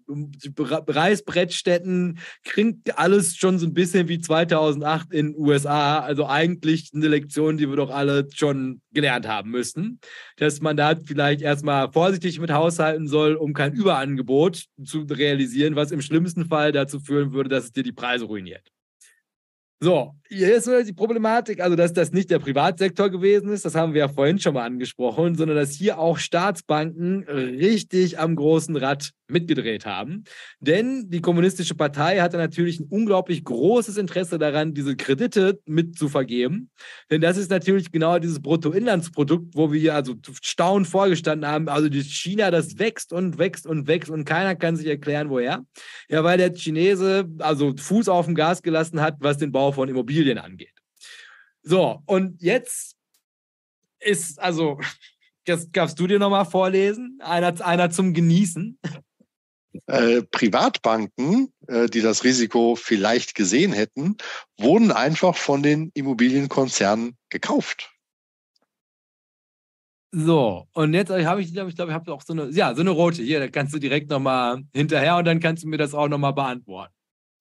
Reißbrettstätten 0.08 2.18
klingt 2.44 2.98
alles 2.98 3.36
schon 3.36 3.58
so 3.58 3.66
ein 3.66 3.74
bisschen 3.74 4.08
wie 4.08 4.20
2008 4.20 5.12
in 5.12 5.32
den 5.32 5.36
USA. 5.36 6.00
Also 6.00 6.26
eigentlich 6.26 6.90
eine 6.94 7.08
Lektion, 7.08 7.56
die 7.56 7.68
wir 7.68 7.76
doch 7.76 7.90
alle 7.90 8.26
schon 8.34 8.80
gelernt 8.92 9.26
haben 9.26 9.50
müssen, 9.50 10.00
dass 10.36 10.60
man 10.60 10.76
da 10.76 10.94
vielleicht 10.96 11.42
erstmal 11.42 11.92
vorsichtig 11.92 12.40
mit 12.40 12.52
haushalten 12.52 13.08
soll, 13.08 13.34
um 13.34 13.52
kein 13.52 13.72
Überangebot 13.72 14.64
zu 14.84 15.02
realisieren, 15.02 15.76
was 15.76 15.90
im 15.90 16.00
schlimmsten 16.00 16.46
Fall 16.46 16.72
dazu 16.72 17.00
führen 17.00 17.32
würde, 17.32 17.48
dass 17.48 17.64
es 17.64 17.72
dir 17.72 17.82
die 17.82 17.92
Preise 17.92 18.24
ruiniert. 18.24 18.70
So, 19.84 20.14
hier 20.30 20.56
ist 20.56 20.66
die 20.66 20.94
Problematik, 20.94 21.60
also 21.60 21.76
dass 21.76 21.92
das 21.92 22.10
nicht 22.10 22.30
der 22.30 22.38
Privatsektor 22.38 23.10
gewesen 23.10 23.50
ist, 23.50 23.66
das 23.66 23.74
haben 23.74 23.92
wir 23.92 24.00
ja 24.00 24.08
vorhin 24.08 24.38
schon 24.38 24.54
mal 24.54 24.64
angesprochen, 24.64 25.34
sondern 25.34 25.58
dass 25.58 25.72
hier 25.72 25.98
auch 25.98 26.16
Staatsbanken 26.16 27.24
richtig 27.24 28.18
am 28.18 28.34
großen 28.34 28.74
Rad 28.76 29.10
mitgedreht 29.26 29.86
haben. 29.86 30.24
Denn 30.60 31.08
die 31.08 31.20
Kommunistische 31.20 31.74
Partei 31.74 32.20
hatte 32.20 32.36
natürlich 32.36 32.80
ein 32.80 32.86
unglaublich 32.88 33.42
großes 33.44 33.96
Interesse 33.96 34.38
daran, 34.38 34.74
diese 34.74 34.96
Kredite 34.96 35.60
mitzuvergeben. 35.66 36.70
Denn 37.10 37.20
das 37.20 37.36
ist 37.36 37.50
natürlich 37.50 37.90
genau 37.90 38.18
dieses 38.18 38.40
Bruttoinlandsprodukt, 38.40 39.54
wo 39.54 39.72
wir 39.72 39.94
also 39.94 40.14
staunend 40.42 40.88
vorgestanden 40.88 41.50
haben. 41.50 41.68
Also 41.68 41.88
China, 41.90 42.50
das 42.50 42.78
wächst 42.78 43.12
und 43.12 43.38
wächst 43.38 43.66
und 43.66 43.86
wächst 43.86 44.10
und 44.10 44.24
keiner 44.24 44.56
kann 44.56 44.76
sich 44.76 44.86
erklären, 44.86 45.30
woher. 45.30 45.64
Ja, 46.08 46.22
weil 46.22 46.38
der 46.38 46.52
Chinese 46.52 47.26
also 47.38 47.74
Fuß 47.76 48.08
auf 48.08 48.26
dem 48.26 48.34
Gas 48.34 48.62
gelassen 48.62 49.00
hat, 49.00 49.16
was 49.20 49.38
den 49.38 49.52
Bau 49.52 49.72
von 49.74 49.88
Immobilien 49.88 50.38
angeht. 50.38 50.74
So, 51.62 52.02
und 52.06 52.40
jetzt 52.42 52.96
ist, 54.00 54.38
also, 54.40 54.80
das 55.44 55.70
darfst 55.70 55.98
du 55.98 56.06
dir 56.06 56.18
nochmal 56.18 56.46
vorlesen, 56.46 57.18
einer, 57.22 57.64
einer 57.66 57.90
zum 57.90 58.14
Genießen. 58.14 58.78
Äh, 59.86 60.22
Privatbanken, 60.22 61.52
äh, 61.66 61.86
die 61.86 62.00
das 62.00 62.22
Risiko 62.22 62.76
vielleicht 62.76 63.34
gesehen 63.34 63.72
hätten, 63.72 64.16
wurden 64.56 64.92
einfach 64.92 65.36
von 65.36 65.62
den 65.62 65.90
Immobilienkonzernen 65.94 67.16
gekauft. 67.28 67.90
So, 70.16 70.68
und 70.74 70.94
jetzt 70.94 71.10
habe 71.10 71.42
ich, 71.42 71.52
glaube 71.52 71.70
ich, 71.70 71.74
glaube 71.74 71.90
ich, 71.90 71.94
habe 71.94 72.12
auch 72.12 72.22
so 72.22 72.32
eine, 72.32 72.48
ja, 72.50 72.72
so 72.72 72.82
eine 72.82 72.90
rote 72.90 73.20
hier, 73.20 73.40
da 73.40 73.48
kannst 73.48 73.74
du 73.74 73.80
direkt 73.80 74.10
nochmal 74.10 74.62
hinterher 74.72 75.16
und 75.16 75.24
dann 75.24 75.40
kannst 75.40 75.64
du 75.64 75.68
mir 75.68 75.76
das 75.76 75.92
auch 75.92 76.06
nochmal 76.06 76.32
beantworten. 76.32 76.93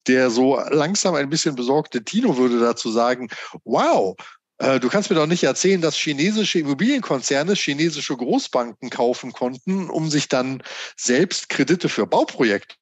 Der 0.06 0.30
so 0.30 0.60
langsam 0.70 1.14
ein 1.14 1.30
bisschen 1.30 1.54
besorgte 1.54 2.04
Tino 2.04 2.36
würde 2.36 2.60
dazu 2.60 2.90
sagen, 2.90 3.28
wow, 3.64 4.14
äh, 4.58 4.78
du 4.78 4.88
kannst 4.88 5.10
mir 5.10 5.16
doch 5.16 5.26
nicht 5.26 5.44
erzählen, 5.44 5.80
dass 5.80 5.96
chinesische 5.96 6.58
Immobilienkonzerne 6.58 7.54
chinesische 7.54 8.16
Großbanken 8.16 8.90
kaufen 8.90 9.32
konnten, 9.32 9.88
um 9.90 10.10
sich 10.10 10.28
dann 10.28 10.62
selbst 10.96 11.48
Kredite 11.48 11.88
für 11.88 12.06
Bauprojekte 12.06 12.74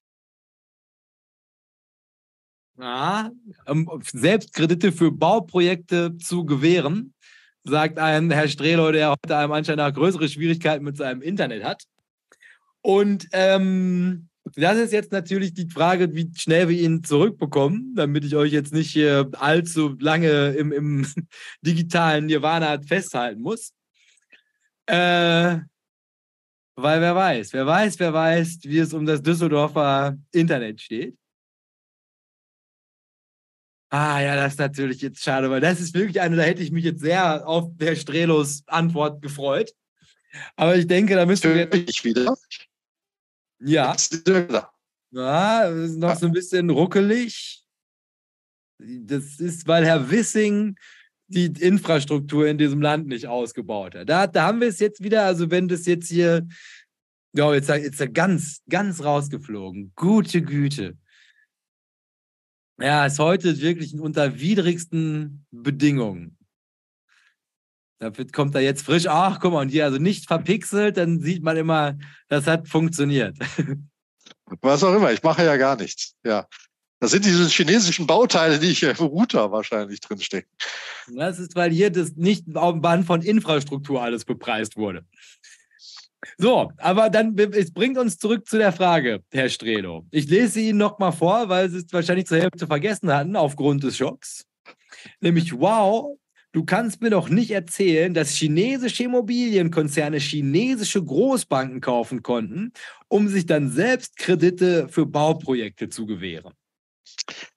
ja, 2.77 3.31
ähm, 3.67 3.89
selbst 4.11 4.53
Kredite 4.53 4.91
für 4.91 5.11
Bauprojekte 5.11 6.17
zu 6.17 6.45
gewähren, 6.45 7.13
sagt 7.63 7.99
ein 7.99 8.31
Herr 8.31 8.47
Strehlow, 8.47 8.91
der 8.91 9.11
heute 9.11 9.37
einem 9.37 9.51
anscheinend 9.51 9.79
nach 9.79 9.93
größere 9.93 10.27
Schwierigkeiten 10.27 10.83
mit 10.83 10.97
seinem 10.97 11.21
Internet 11.21 11.63
hat. 11.63 11.83
Und 12.81 13.27
ähm, 13.31 14.29
das 14.55 14.77
ist 14.77 14.93
jetzt 14.93 15.11
natürlich 15.11 15.53
die 15.53 15.69
Frage, 15.69 16.13
wie 16.13 16.31
schnell 16.35 16.69
wir 16.69 16.79
ihn 16.79 17.03
zurückbekommen, 17.03 17.95
damit 17.95 18.25
ich 18.25 18.35
euch 18.35 18.51
jetzt 18.51 18.73
nicht 18.73 18.91
hier 18.91 19.29
allzu 19.39 19.95
lange 19.99 20.49
im, 20.51 20.71
im 20.71 21.07
digitalen 21.61 22.25
Nirvana 22.25 22.81
festhalten 22.81 23.41
muss. 23.41 23.73
Äh, 24.85 25.59
weil 26.75 27.01
wer 27.01 27.15
weiß, 27.15 27.53
wer 27.53 27.65
weiß, 27.65 27.99
wer 27.99 28.13
weiß, 28.13 28.59
wie 28.63 28.79
es 28.79 28.93
um 28.93 29.05
das 29.05 29.21
Düsseldorfer 29.21 30.17
Internet 30.31 30.81
steht. 30.81 31.17
Ah 33.89 34.19
ja, 34.21 34.35
das 34.35 34.53
ist 34.53 34.59
natürlich 34.59 35.01
jetzt 35.01 35.21
schade, 35.21 35.51
weil 35.51 35.61
das 35.61 35.79
ist 35.79 35.93
wirklich 35.93 36.19
eine, 36.19 36.35
da 36.35 36.41
hätte 36.41 36.63
ich 36.63 36.71
mich 36.71 36.83
jetzt 36.83 37.01
sehr 37.01 37.47
auf 37.47 37.69
Herr 37.79 37.95
Strelos 37.95 38.63
Antwort 38.65 39.21
gefreut. 39.21 39.71
Aber 40.55 40.75
ich 40.75 40.87
denke, 40.87 41.13
da 41.13 41.27
wir. 41.27 41.87
Ich 41.87 42.03
wieder. 42.03 42.35
Ja. 43.63 43.95
Ja, 45.11 45.63
ist 45.69 45.97
noch 45.97 46.15
so 46.15 46.25
ein 46.25 46.31
bisschen 46.31 46.69
ruckelig. 46.69 47.63
Das 48.79 49.39
ist, 49.39 49.67
weil 49.67 49.85
Herr 49.85 50.09
Wissing 50.09 50.75
die 51.27 51.45
Infrastruktur 51.45 52.47
in 52.47 52.57
diesem 52.57 52.81
Land 52.81 53.07
nicht 53.07 53.27
ausgebaut 53.27 53.95
hat. 53.95 54.09
Da, 54.09 54.27
da 54.27 54.47
haben 54.47 54.59
wir 54.59 54.67
es 54.67 54.79
jetzt 54.79 55.03
wieder, 55.03 55.23
also 55.23 55.49
wenn 55.51 55.67
das 55.67 55.85
jetzt 55.85 56.09
hier, 56.09 56.47
ja, 57.33 57.53
jetzt, 57.53 57.69
ist 57.69 58.13
ganz, 58.13 58.61
ganz 58.69 59.03
rausgeflogen. 59.03 59.93
Gute 59.95 60.41
Güte. 60.41 60.97
Ja, 62.79 63.05
ist 63.05 63.19
heute 63.19 63.59
wirklich 63.61 63.97
unter 63.99 64.39
widrigsten 64.39 65.45
Bedingungen. 65.51 66.37
Da 68.03 68.11
kommt 68.33 68.53
er 68.55 68.61
jetzt 68.61 68.83
frisch, 68.83 69.07
ach 69.07 69.39
guck 69.39 69.53
mal, 69.53 69.61
und 69.61 69.69
hier 69.69 69.85
also 69.85 69.97
nicht 69.97 70.27
verpixelt, 70.27 70.97
dann 70.97 71.19
sieht 71.19 71.43
man 71.43 71.57
immer, 71.57 71.97
das 72.27 72.47
hat 72.47 72.67
funktioniert. 72.67 73.37
Was 74.61 74.83
auch 74.83 74.93
immer, 74.93 75.11
ich 75.11 75.23
mache 75.23 75.43
ja 75.43 75.55
gar 75.57 75.75
nichts. 75.77 76.15
Ja. 76.23 76.47
Das 76.99 77.11
sind 77.11 77.25
diese 77.25 77.47
chinesischen 77.47 78.07
Bauteile, 78.07 78.59
die 78.59 78.71
ich 78.71 78.83
im 78.83 78.95
Router 78.95 79.51
wahrscheinlich 79.51 79.99
drinstecken. 79.99 80.49
Das 81.15 81.39
ist, 81.39 81.55
weil 81.55 81.71
hier 81.71 81.89
das 81.89 82.15
nicht 82.15 82.45
auf 82.55 82.73
dem 82.73 82.81
Band 82.81 83.05
von 83.05 83.21
Infrastruktur 83.21 84.01
alles 84.01 84.23
bepreist 84.23 84.77
wurde. 84.77 85.05
So, 86.37 86.71
aber 86.77 87.09
dann, 87.09 87.37
es 87.37 87.73
bringt 87.73 87.97
uns 87.97 88.17
zurück 88.17 88.47
zu 88.47 88.57
der 88.57 88.71
Frage, 88.71 89.21
Herr 89.31 89.49
Strelo. 89.49 90.05
Ich 90.11 90.29
lese 90.29 90.61
Ihnen 90.61 90.77
nochmal 90.77 91.11
vor, 91.11 91.49
weil 91.49 91.69
Sie 91.69 91.79
es 91.79 91.91
wahrscheinlich 91.91 92.27
zur 92.27 92.39
Hälfte 92.39 92.67
vergessen 92.67 93.11
hatten 93.11 93.35
aufgrund 93.35 93.83
des 93.83 93.97
Schocks. 93.97 94.45
Nämlich, 95.19 95.51
wow, 95.59 96.17
Du 96.53 96.63
kannst 96.63 97.01
mir 97.01 97.09
doch 97.09 97.29
nicht 97.29 97.49
erzählen, 97.49 98.13
dass 98.13 98.29
chinesische 98.29 99.03
Immobilienkonzerne 99.05 100.17
chinesische 100.19 101.03
Großbanken 101.03 101.81
kaufen 101.81 102.21
konnten, 102.21 102.71
um 103.07 103.27
sich 103.27 103.47
dann 103.47 103.71
selbst 103.71 104.17
Kredite 104.17 104.87
für 104.87 105.07
Bauprojekte 105.07 105.89
zu 105.89 106.05
gewähren. 106.05 106.53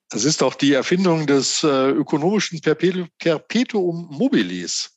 Das 0.09 0.25
ist 0.25 0.41
doch 0.41 0.55
die 0.55 0.73
Erfindung 0.73 1.27
des 1.27 1.63
äh, 1.63 1.91
ökonomischen 1.91 2.61
Perpetuum 2.61 4.09
mobilis. 4.11 4.97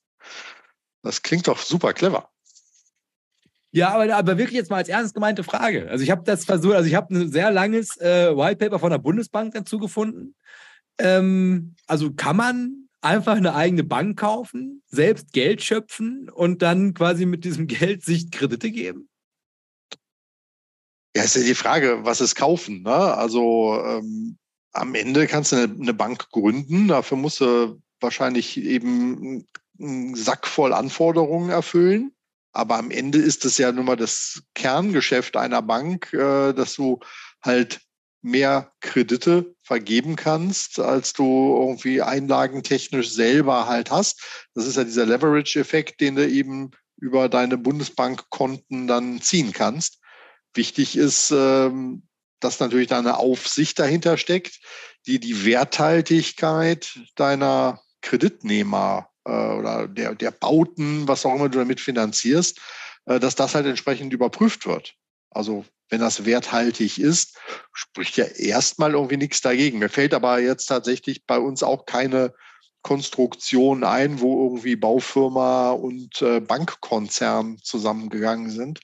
Das 1.01 1.21
klingt 1.21 1.49
doch 1.49 1.59
super 1.59 1.91
clever. 1.91 2.29
Ja, 3.71 3.89
aber, 3.89 4.15
aber 4.15 4.37
wirklich 4.37 4.57
jetzt 4.57 4.69
mal 4.69 4.77
als 4.77 4.89
ernst 4.89 5.13
gemeinte 5.13 5.43
Frage. 5.43 5.89
Also 5.89 6.05
ich 6.05 6.09
habe 6.09 6.23
das 6.23 6.45
versucht, 6.45 6.75
also 6.75 6.87
ich 6.87 6.95
habe 6.95 7.13
ein 7.13 7.31
sehr 7.31 7.51
langes 7.51 7.97
äh, 7.97 8.35
White 8.35 8.57
Paper 8.57 8.79
von 8.79 8.91
der 8.91 8.97
Bundesbank 8.97 9.53
dazu 9.53 9.77
gefunden. 9.77 10.35
Ähm, 10.97 11.75
also 11.85 12.13
kann 12.13 12.37
man 12.37 12.88
einfach 13.01 13.37
eine 13.37 13.55
eigene 13.55 13.83
Bank 13.83 14.19
kaufen, 14.19 14.83
selbst 14.87 15.31
Geld 15.33 15.63
schöpfen 15.63 16.29
und 16.29 16.61
dann 16.61 16.93
quasi 16.93 17.25
mit 17.25 17.45
diesem 17.45 17.67
Geld 17.67 18.03
sich 18.03 18.31
Kredite 18.31 18.71
geben? 18.71 19.09
Ja, 21.15 21.23
ist 21.23 21.35
ja 21.35 21.43
die 21.43 21.55
Frage, 21.55 21.99
was 22.03 22.21
ist 22.21 22.35
kaufen? 22.35 22.83
Ne? 22.83 22.93
Also 22.93 23.81
ähm, 23.83 24.37
am 24.73 24.95
Ende 24.95 25.27
kannst 25.27 25.51
du 25.51 25.55
eine, 25.55 25.73
eine, 25.73 25.93
Bank 25.93 26.29
gründen, 26.29 26.87
dafür 26.87 27.17
musst 27.17 27.41
du 27.41 27.81
wahrscheinlich 27.99 28.57
eben 28.57 29.45
einen 29.79 30.15
Sack 30.15 30.47
voll 30.47 30.73
Anforderungen 30.73 31.49
erfüllen. 31.49 32.13
Aber 32.51 32.77
am 32.77 32.91
Ende 32.91 33.19
ist 33.19 33.45
es 33.45 33.57
ja 33.57 33.71
nun 33.71 33.85
mal 33.85 33.95
das 33.95 34.41
Kerngeschäft 34.55 35.37
einer 35.37 35.61
Bank, 35.61 36.13
äh, 36.13 36.53
dass 36.53 36.75
du 36.75 36.99
halt 37.41 37.79
mehr 38.21 38.71
Kredite 38.81 39.55
vergeben 39.63 40.15
kannst, 40.15 40.79
als 40.79 41.13
du 41.13 41.57
irgendwie 41.59 42.01
einlagentechnisch 42.01 43.09
selber 43.09 43.67
halt 43.67 43.91
hast. 43.91 44.21
Das 44.53 44.67
ist 44.67 44.77
ja 44.77 44.83
dieser 44.83 45.05
Leverage-Effekt, 45.05 46.01
den 46.01 46.15
du 46.15 46.27
eben 46.27 46.71
über 46.97 47.29
deine 47.29 47.57
Bundesbankkonten 47.57 48.87
dann 48.87 49.21
ziehen 49.21 49.53
kannst. 49.53 49.99
Wichtig 50.53 50.97
ist, 50.97 51.31
ähm, 51.31 52.03
dass 52.39 52.59
natürlich 52.59 52.87
da 52.87 52.99
eine 52.99 53.17
Aufsicht 53.17 53.79
dahinter 53.79 54.17
steckt, 54.17 54.59
die 55.05 55.19
die 55.19 55.45
Werthaltigkeit 55.45 56.99
deiner 57.15 57.81
Kreditnehmer 58.01 59.09
äh, 59.25 59.31
oder 59.31 59.87
der, 59.87 60.15
der 60.15 60.31
Bauten, 60.31 61.07
was 61.07 61.25
auch 61.25 61.35
immer 61.35 61.49
du 61.49 61.59
damit 61.59 61.79
finanzierst, 61.79 62.59
äh, 63.05 63.19
dass 63.19 63.35
das 63.35 63.55
halt 63.55 63.65
entsprechend 63.65 64.13
überprüft 64.13 64.65
wird. 64.65 64.95
Also 65.31 65.65
wenn 65.89 66.01
das 66.01 66.25
werthaltig 66.25 66.99
ist, 66.99 67.37
spricht 67.73 68.17
ja 68.17 68.25
erstmal 68.25 68.93
irgendwie 68.93 69.17
nichts 69.17 69.41
dagegen. 69.41 69.79
Mir 69.79 69.89
fällt 69.89 70.13
aber 70.13 70.39
jetzt 70.39 70.67
tatsächlich 70.67 71.25
bei 71.25 71.39
uns 71.39 71.63
auch 71.63 71.85
keine 71.85 72.33
Konstruktion 72.81 73.83
ein, 73.83 74.21
wo 74.21 74.45
irgendwie 74.45 74.75
Baufirma 74.75 75.71
und 75.71 76.21
äh, 76.21 76.39
Bankkonzern 76.39 77.57
zusammengegangen 77.61 78.51
sind, 78.51 78.81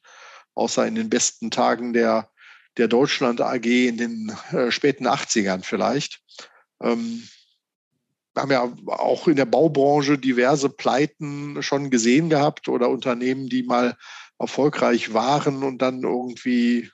außer 0.53 0.86
in 0.86 0.95
den 0.95 1.10
besten 1.10 1.51
Tagen 1.51 1.93
der 1.93 2.29
der 2.77 2.88
Deutschland 2.88 3.41
AG 3.41 3.65
in 3.65 3.97
den 3.97 4.36
äh, 4.51 4.71
späten 4.71 5.08
80ern 5.08 5.63
vielleicht. 5.63 6.21
Ähm, 6.81 7.27
wir 8.34 8.41
haben 8.41 8.51
ja 8.51 8.73
auch 8.88 9.27
in 9.29 9.38
der 9.38 9.45
Baubranche 9.45 10.17
diverse 10.17 10.69
Pleiten 10.69 11.63
schon 11.63 11.89
gesehen 11.89 12.29
gehabt 12.29 12.67
oder 12.67 12.89
Unternehmen, 12.89 13.47
die 13.47 13.63
mal 13.63 13.95
erfolgreich 14.39 15.13
waren 15.13 15.63
und 15.63 15.82
dann 15.82 16.04
irgendwie 16.04 16.89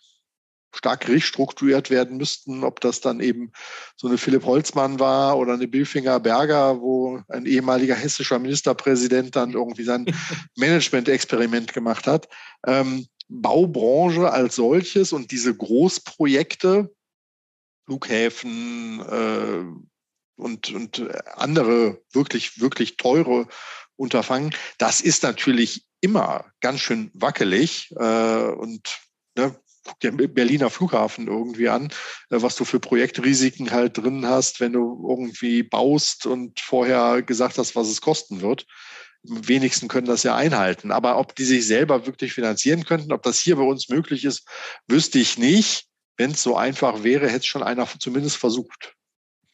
stark 0.74 1.08
restrukturiert 1.08 1.90
werden 1.90 2.18
müssten, 2.18 2.64
ob 2.64 2.80
das 2.80 3.02
dann 3.02 3.20
eben 3.20 3.52
so 3.98 4.08
eine 4.08 4.18
Philipp 4.18 4.46
Holzmann 4.46 5.00
war 5.00 5.38
oder 5.38 5.54
eine 5.54 5.68
Billfinger 5.68 6.20
Berger, 6.20 6.80
wo 6.80 7.22
ein 7.28 7.46
ehemaliger 7.46 7.96
hessischer 7.96 8.40
Ministerpräsident 8.40 9.36
dann 9.36 9.52
irgendwie 9.52 9.84
sein 9.84 10.06
Management-Experiment 10.56 11.74
gemacht 11.74 12.08
hat. 12.08 12.30
Ähm, 12.66 13.06
Baubranche 13.28 14.32
als 14.32 14.56
solches 14.56 15.14
und 15.14 15.32
diese 15.32 15.56
Großprojekte, 15.56 16.94
Flughäfen 17.86 19.00
äh, 19.00 20.42
und, 20.42 20.72
und 20.72 21.08
andere 21.36 22.02
wirklich, 22.12 22.60
wirklich 22.60 22.98
teure 22.98 23.48
Unterfangen, 23.96 24.54
das 24.78 25.02
ist 25.02 25.24
natürlich 25.24 25.86
immer 26.02 26.46
ganz 26.60 26.82
schön 26.82 27.12
wackelig 27.14 27.92
äh, 27.98 28.52
und 28.52 29.00
ne, 29.36 29.56
guck 29.84 30.00
dir 30.00 30.12
Berliner 30.12 30.70
Flughafen 30.70 31.28
irgendwie 31.28 31.70
an, 31.70 31.86
äh, 32.30 32.42
was 32.42 32.56
du 32.56 32.66
für 32.66 32.80
Projektrisiken 32.80 33.72
halt 33.72 33.98
drin 33.98 34.26
hast, 34.26 34.60
wenn 34.60 34.74
du 34.74 35.06
irgendwie 35.08 35.64
baust 35.64 36.26
und 36.26 36.60
vorher 36.60 37.22
gesagt 37.22 37.58
hast, 37.58 37.76
was 37.76 37.88
es 37.88 38.02
kosten 38.02 38.42
wird. 38.42 38.66
Am 39.30 39.48
wenigsten 39.48 39.88
können 39.88 40.08
das 40.08 40.24
ja 40.24 40.36
einhalten. 40.36 40.92
Aber 40.92 41.18
ob 41.20 41.36
die 41.36 41.46
sich 41.46 41.66
selber 41.68 42.08
wirklich 42.08 42.34
finanzieren 42.34 42.86
könnten, 42.86 43.12
ob 43.12 43.22
das 43.22 43.40
hier 43.40 43.56
bei 43.56 43.64
uns 43.64 43.90
möglich 43.90 44.26
ist, 44.26 44.48
wüsste 44.88 45.20
ich 45.20 45.38
nicht. 45.38 45.86
Wenn 46.18 46.32
es 46.32 46.44
so 46.44 46.56
einfach 46.56 47.04
wäre, 47.04 47.28
hätte 47.28 47.38
es 47.38 47.46
schon 47.46 47.64
einer 47.64 47.88
zumindest 48.00 48.38
versucht. 48.38 48.96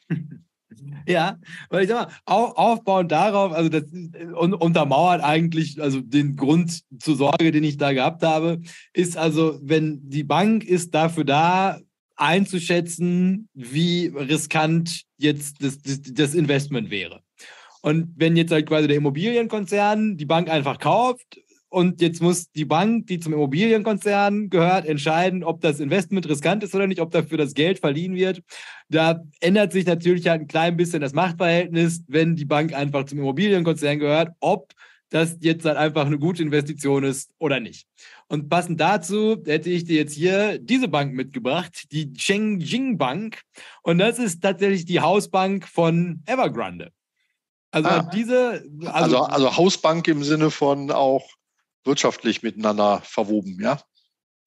Ja, 1.08 1.38
weil 1.69 1.84
ich 1.84 1.89
sag 1.89 2.08
mal, 2.08 2.13
aufbauend 2.26 3.12
darauf, 3.12 3.52
also 3.52 3.69
das 3.69 3.84
untermauert 4.34 5.21
eigentlich, 5.23 5.82
also 5.82 6.02
den 6.02 6.36
Grund 6.36 6.82
zur 7.00 7.15
Sorge, 7.15 7.52
den 7.52 7.63
ich 7.63 7.78
da 7.78 7.93
gehabt 7.93 8.23
habe, 8.23 8.62
ist 8.93 9.17
also, 9.17 9.60
wenn 9.62 10.10
die 10.10 10.23
Bank 10.23 10.63
ist 10.63 10.93
dafür 10.93 11.23
da, 11.23 11.80
einzuschätzen, 12.17 13.47
wie 13.54 14.08
riskant 14.08 15.04
jetzt 15.17 15.63
das, 15.63 15.82
das, 15.82 16.02
das 16.02 16.34
Investment 16.34 16.89
wäre. 16.89 17.21
Und 17.82 18.13
wenn 18.17 18.36
jetzt 18.36 18.52
halt 18.52 18.65
quasi 18.65 18.88
der 18.88 18.97
Immobilienkonzern 18.97 20.17
die 20.17 20.26
Bank 20.26 20.50
einfach 20.50 20.80
kauft, 20.80 21.39
und 21.69 22.01
jetzt 22.01 22.21
muss 22.21 22.51
die 22.51 22.65
Bank, 22.65 23.08
die 23.08 23.19
zum 23.19 23.34
Immobilienkonzern 23.34 24.49
gehört, 24.49 24.86
entscheiden, 24.86 25.43
ob 25.43 25.60
das 25.62 25.80
Investment 25.80 26.27
riskant 26.30 26.63
ist 26.63 26.73
oder 26.73 26.88
nicht, 26.88 27.01
ob 27.01 27.12
dafür 27.12 27.38
das 27.38 27.53
Geld 27.53 27.80
verliehen 27.80 28.15
wird. 28.15 28.41
Da 28.89 29.21
ändert 29.41 29.73
sich 29.73 29.86
natürlich 29.86 30.27
halt 30.27 30.41
ein 30.41 30.47
klein 30.47 30.77
bisschen 30.77 31.01
das 31.01 31.13
Machtverhältnis, 31.13 32.03
wenn 32.08 32.36
die 32.36 32.45
Bank 32.45 32.73
einfach 32.73 33.03
zum 33.06 33.19
Immobilienkonzern 33.19 33.99
gehört, 33.99 34.32
ob 34.39 34.73
das 35.10 35.38
jetzt 35.41 35.65
halt 35.65 35.77
einfach 35.77 36.06
eine 36.06 36.19
gute 36.19 36.41
Investition 36.41 37.03
ist 37.03 37.32
oder 37.38 37.60
nicht. 37.60 37.88
Und 38.27 38.49
passend 38.49 38.80
dazu 38.80 39.38
hätte 39.45 39.69
ich 39.69 39.86
dir 39.86 39.97
jetzt 39.97 40.13
hier 40.13 40.60
diese 40.60 40.88
Bank 40.88 41.13
mitgebracht, 41.13 41.91
die 41.91 42.13
Chengjing 42.13 42.97
Bank. 42.97 43.41
Und 43.84 43.99
das 43.99 44.19
ist 44.19 44.41
tatsächlich 44.41 44.86
die 44.86 44.99
Hausbank 44.99 45.67
von 45.67 46.23
Evergrande. 46.25 46.91
Also 47.71 47.89
ah, 47.89 48.10
diese. 48.13 48.65
Also, 48.86 48.91
also, 48.91 49.23
also 49.23 49.58
Hausbank 49.58 50.08
im 50.08 50.23
Sinne 50.23 50.51
von 50.51 50.91
auch 50.91 51.27
wirtschaftlich 51.88 52.43
miteinander 52.43 53.02
verwoben, 53.04 53.58
ja? 53.62 53.80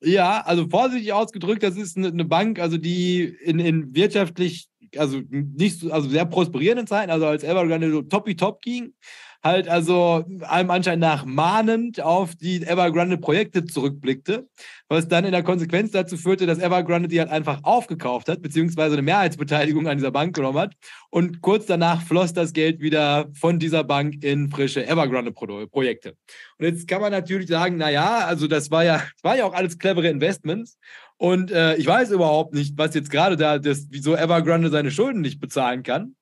Ja, 0.02 0.40
also 0.40 0.68
vorsichtig 0.68 1.12
ausgedrückt, 1.12 1.62
das 1.62 1.76
ist 1.76 1.96
eine 1.96 2.24
Bank, 2.24 2.58
also 2.58 2.78
die 2.78 3.22
in, 3.22 3.58
in 3.58 3.94
wirtschaftlich, 3.94 4.68
also 4.96 5.20
nicht 5.30 5.80
so, 5.80 5.92
also 5.92 6.08
sehr 6.08 6.24
prosperierenden 6.24 6.86
Zeiten, 6.86 7.10
also 7.10 7.26
als 7.26 7.44
Evergrande 7.44 7.90
so 7.90 8.00
toppi 8.02 8.34
top 8.34 8.62
ging, 8.62 8.94
halt 9.42 9.68
also 9.68 10.24
allem 10.42 10.70
Anschein 10.70 10.98
nach 10.98 11.24
mahnend 11.24 12.00
auf 12.00 12.34
die 12.34 12.62
Evergrande-Projekte 12.62 13.64
zurückblickte, 13.64 14.48
was 14.88 15.08
dann 15.08 15.24
in 15.24 15.32
der 15.32 15.42
Konsequenz 15.42 15.92
dazu 15.92 16.16
führte, 16.16 16.46
dass 16.46 16.58
Evergrande 16.58 17.08
die 17.08 17.18
halt 17.20 17.30
einfach 17.30 17.60
aufgekauft 17.62 18.28
hat, 18.28 18.42
beziehungsweise 18.42 18.94
eine 18.94 19.02
Mehrheitsbeteiligung 19.02 19.88
an 19.88 19.96
dieser 19.96 20.10
Bank 20.10 20.34
genommen 20.36 20.58
hat. 20.58 20.74
Und 21.08 21.40
kurz 21.40 21.66
danach 21.66 22.02
floss 22.02 22.34
das 22.34 22.52
Geld 22.52 22.80
wieder 22.80 23.28
von 23.34 23.58
dieser 23.58 23.84
Bank 23.84 24.22
in 24.22 24.50
frische 24.50 24.86
Evergrande-Projekte. 24.86 26.16
Und 26.58 26.66
jetzt 26.66 26.86
kann 26.86 27.00
man 27.00 27.12
natürlich 27.12 27.48
sagen, 27.48 27.76
naja, 27.76 28.26
also 28.26 28.46
das 28.46 28.70
war 28.70 28.84
ja, 28.84 28.96
das 28.98 29.24
war 29.24 29.36
ja 29.36 29.44
auch 29.44 29.54
alles 29.54 29.78
clevere 29.78 30.08
Investments. 30.08 30.78
Und 31.16 31.50
äh, 31.50 31.76
ich 31.76 31.86
weiß 31.86 32.12
überhaupt 32.12 32.54
nicht, 32.54 32.78
was 32.78 32.94
jetzt 32.94 33.10
gerade 33.10 33.36
da, 33.36 33.58
das, 33.58 33.88
wieso 33.90 34.16
Evergrande 34.16 34.70
seine 34.70 34.90
Schulden 34.90 35.20
nicht 35.20 35.38
bezahlen 35.38 35.82
kann. 35.82 36.14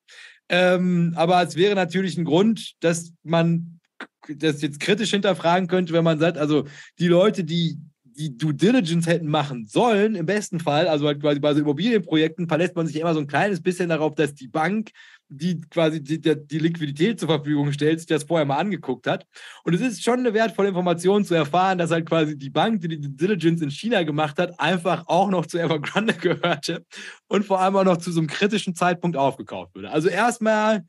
Ähm, 0.48 1.12
aber 1.16 1.42
es 1.42 1.56
wäre 1.56 1.74
natürlich 1.74 2.16
ein 2.16 2.24
Grund, 2.24 2.74
dass 2.80 3.12
man 3.22 3.80
das 4.28 4.62
jetzt 4.62 4.80
kritisch 4.80 5.10
hinterfragen 5.10 5.68
könnte, 5.68 5.92
wenn 5.92 6.04
man 6.04 6.18
sagt, 6.18 6.38
also 6.38 6.66
die 6.98 7.08
Leute, 7.08 7.44
die 7.44 7.78
die 8.18 8.36
Due 8.36 8.52
Diligence 8.52 9.06
hätten 9.06 9.28
machen 9.28 9.66
sollen, 9.66 10.16
im 10.16 10.26
besten 10.26 10.58
Fall, 10.58 10.88
also 10.88 11.06
halt 11.06 11.20
quasi 11.20 11.38
bei 11.38 11.54
so 11.54 11.60
Immobilienprojekten 11.60 12.48
verlässt 12.48 12.74
man 12.74 12.86
sich 12.86 12.96
immer 12.96 13.14
so 13.14 13.20
ein 13.20 13.28
kleines 13.28 13.62
bisschen 13.62 13.88
darauf, 13.88 14.16
dass 14.16 14.34
die 14.34 14.48
Bank, 14.48 14.90
die 15.28 15.60
quasi 15.60 16.02
die, 16.02 16.20
die 16.20 16.58
Liquidität 16.58 17.20
zur 17.20 17.28
Verfügung 17.28 17.72
stellt, 17.72 18.00
sich 18.00 18.06
das 18.06 18.24
vorher 18.24 18.46
mal 18.46 18.56
angeguckt 18.56 19.06
hat. 19.06 19.26
Und 19.64 19.74
es 19.74 19.80
ist 19.80 20.02
schon 20.02 20.20
eine 20.20 20.34
wertvolle 20.34 20.68
Information 20.68 21.24
zu 21.24 21.34
erfahren, 21.34 21.78
dass 21.78 21.90
halt 21.90 22.08
quasi 22.08 22.36
die 22.36 22.50
Bank, 22.50 22.80
die 22.80 22.88
die 22.88 23.16
Diligence 23.16 23.62
in 23.62 23.70
China 23.70 24.02
gemacht 24.02 24.38
hat, 24.38 24.58
einfach 24.58 25.06
auch 25.06 25.28
noch 25.30 25.46
zu 25.46 25.58
Evergrande 25.58 26.14
gehörte 26.20 26.84
und 27.26 27.44
vor 27.44 27.60
allem 27.60 27.76
auch 27.76 27.84
noch 27.84 27.98
zu 27.98 28.10
so 28.10 28.20
einem 28.20 28.28
kritischen 28.28 28.74
Zeitpunkt 28.74 29.16
aufgekauft 29.16 29.74
wurde. 29.74 29.90
Also 29.90 30.08
erstmal 30.08 30.84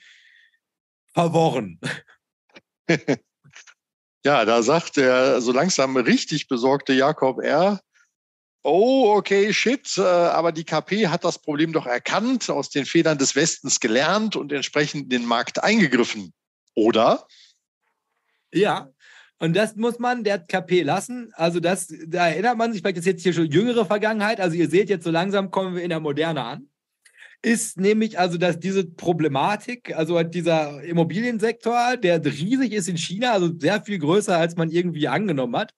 verworren. 1.14 1.80
Ja, 4.26 4.44
da 4.44 4.62
sagt 4.64 4.98
der 4.98 5.40
so 5.40 5.54
langsam 5.54 5.96
richtig 5.96 6.50
besorgte 6.50 6.92
Jakob 6.92 7.42
R., 7.42 7.80
oh, 8.64 9.14
okay, 9.16 9.54
shit, 9.54 9.98
äh, 9.98 10.02
aber 10.02 10.52
die 10.52 10.64
KP 10.64 11.08
hat 11.08 11.24
das 11.24 11.40
Problem 11.40 11.74
doch 11.74 11.86
erkannt, 11.86 12.50
aus 12.50 12.70
den 12.70 12.86
Fehlern 12.86 13.18
des 13.18 13.36
Westens 13.36 13.80
gelernt 13.80 14.36
und 14.36 14.52
entsprechend 14.52 15.04
in 15.04 15.10
den 15.10 15.26
Markt 15.26 15.64
eingegriffen. 15.64 16.34
Oder? 16.76 17.26
Ja, 18.54 18.90
und 19.40 19.56
das 19.56 19.76
muss 19.76 20.00
man 20.00 20.24
der 20.24 20.40
KP 20.40 20.82
lassen. 20.82 21.32
Also 21.36 21.60
das, 21.60 21.94
da 22.08 22.28
erinnert 22.28 22.58
man 22.58 22.74
sich, 22.74 22.82
vielleicht 22.82 22.98
ist 22.98 23.06
jetzt 23.06 23.24
hier 23.24 23.34
schon 23.34 23.50
jüngere 23.50 23.86
Vergangenheit. 23.86 24.42
Also 24.42 24.56
ihr 24.56 24.70
seht 24.70 24.90
jetzt, 24.90 25.06
so 25.06 25.12
langsam 25.12 25.52
kommen 25.52 25.76
wir 25.76 25.84
in 25.84 25.90
der 25.90 26.00
Moderne 26.00 26.44
an 26.44 26.70
ist 27.42 27.80
nämlich 27.80 28.20
also, 28.20 28.38
dass 28.38 28.60
diese 28.60 28.86
Problematik, 28.86 29.96
also 29.96 30.22
dieser 30.24 30.84
Immobiliensektor, 30.84 31.96
der 31.98 32.24
riesig 32.26 32.74
ist 32.74 32.90
in 32.90 32.98
China, 32.98 33.32
also 33.32 33.50
sehr 33.58 33.82
viel 33.82 34.00
größer, 34.00 34.38
als 34.38 34.58
man 34.58 34.70
irgendwie 34.70 35.08
angenommen 35.08 35.56
hat. 35.56 35.74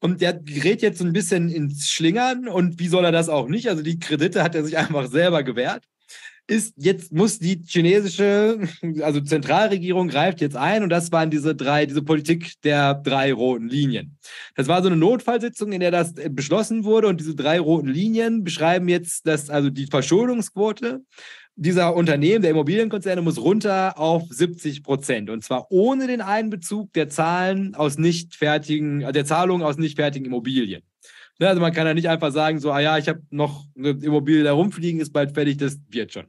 Und 0.00 0.20
der 0.20 0.34
gerät 0.34 0.82
jetzt 0.82 0.98
so 0.98 1.04
ein 1.04 1.12
bisschen 1.12 1.48
ins 1.48 1.88
Schlingern. 1.90 2.48
Und 2.48 2.78
wie 2.78 2.88
soll 2.88 3.04
er 3.04 3.12
das 3.12 3.28
auch 3.28 3.48
nicht? 3.48 3.68
Also 3.68 3.82
die 3.82 3.98
Kredite 3.98 4.42
hat 4.42 4.54
er 4.54 4.64
sich 4.64 4.76
einfach 4.78 5.06
selber 5.08 5.42
gewährt 5.42 5.84
ist, 6.46 6.74
jetzt 6.76 7.12
muss 7.12 7.38
die 7.38 7.60
chinesische, 7.66 8.60
also 9.02 9.20
Zentralregierung 9.20 10.08
greift 10.08 10.40
jetzt 10.40 10.56
ein 10.56 10.82
und 10.82 10.90
das 10.90 11.10
waren 11.12 11.30
diese 11.30 11.54
drei, 11.54 11.86
diese 11.86 12.02
Politik 12.02 12.52
der 12.62 12.94
drei 12.94 13.32
roten 13.32 13.68
Linien. 13.68 14.16
Das 14.54 14.68
war 14.68 14.82
so 14.82 14.88
eine 14.88 14.96
Notfallsitzung, 14.96 15.72
in 15.72 15.80
der 15.80 15.90
das 15.90 16.14
beschlossen 16.14 16.84
wurde 16.84 17.08
und 17.08 17.20
diese 17.20 17.34
drei 17.34 17.58
roten 17.58 17.88
Linien 17.88 18.44
beschreiben 18.44 18.88
jetzt, 18.88 19.26
dass 19.26 19.50
also 19.50 19.70
die 19.70 19.86
Verschuldungsquote 19.86 21.02
dieser 21.58 21.96
Unternehmen, 21.96 22.42
der 22.42 22.50
Immobilienkonzerne 22.50 23.22
muss 23.22 23.38
runter 23.38 23.98
auf 23.98 24.24
70 24.28 24.82
Prozent. 24.82 25.30
Und 25.30 25.42
zwar 25.42 25.66
ohne 25.70 26.06
den 26.06 26.20
Einbezug 26.20 26.92
der 26.92 27.08
Zahlen 27.08 27.74
aus 27.74 27.96
nicht 27.96 28.36
fertigen, 28.36 29.00
der 29.00 29.24
Zahlungen 29.24 29.66
aus 29.66 29.78
nicht 29.78 29.96
fertigen 29.96 30.26
Immobilien. 30.26 30.82
Ne, 31.38 31.48
also 31.48 31.60
man 31.60 31.72
kann 31.72 31.86
ja 31.86 31.94
nicht 31.94 32.08
einfach 32.08 32.30
sagen, 32.30 32.58
so, 32.60 32.72
ah 32.72 32.80
ja, 32.80 32.98
ich 32.98 33.08
habe 33.08 33.22
noch 33.30 33.64
eine 33.76 33.90
Immobilie 33.90 34.44
da 34.44 34.52
rumfliegen, 34.52 35.00
ist 35.00 35.12
bald 35.12 35.32
fertig, 35.32 35.56
das 35.56 35.78
wird 35.88 36.12
schon. 36.12 36.26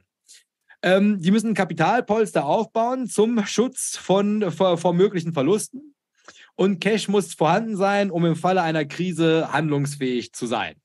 Ähm, 0.82 1.20
die 1.20 1.30
müssen 1.30 1.54
Kapitalpolster 1.54 2.44
aufbauen 2.44 3.08
zum 3.08 3.44
Schutz 3.46 3.96
von, 3.96 4.50
vor, 4.50 4.78
vor 4.78 4.94
möglichen 4.94 5.32
Verlusten. 5.32 5.94
Und 6.54 6.80
Cash 6.80 7.08
muss 7.08 7.34
vorhanden 7.34 7.76
sein, 7.76 8.10
um 8.10 8.24
im 8.24 8.36
Falle 8.36 8.62
einer 8.62 8.84
Krise 8.84 9.52
handlungsfähig 9.52 10.32
zu 10.32 10.46
sein. 10.46 10.76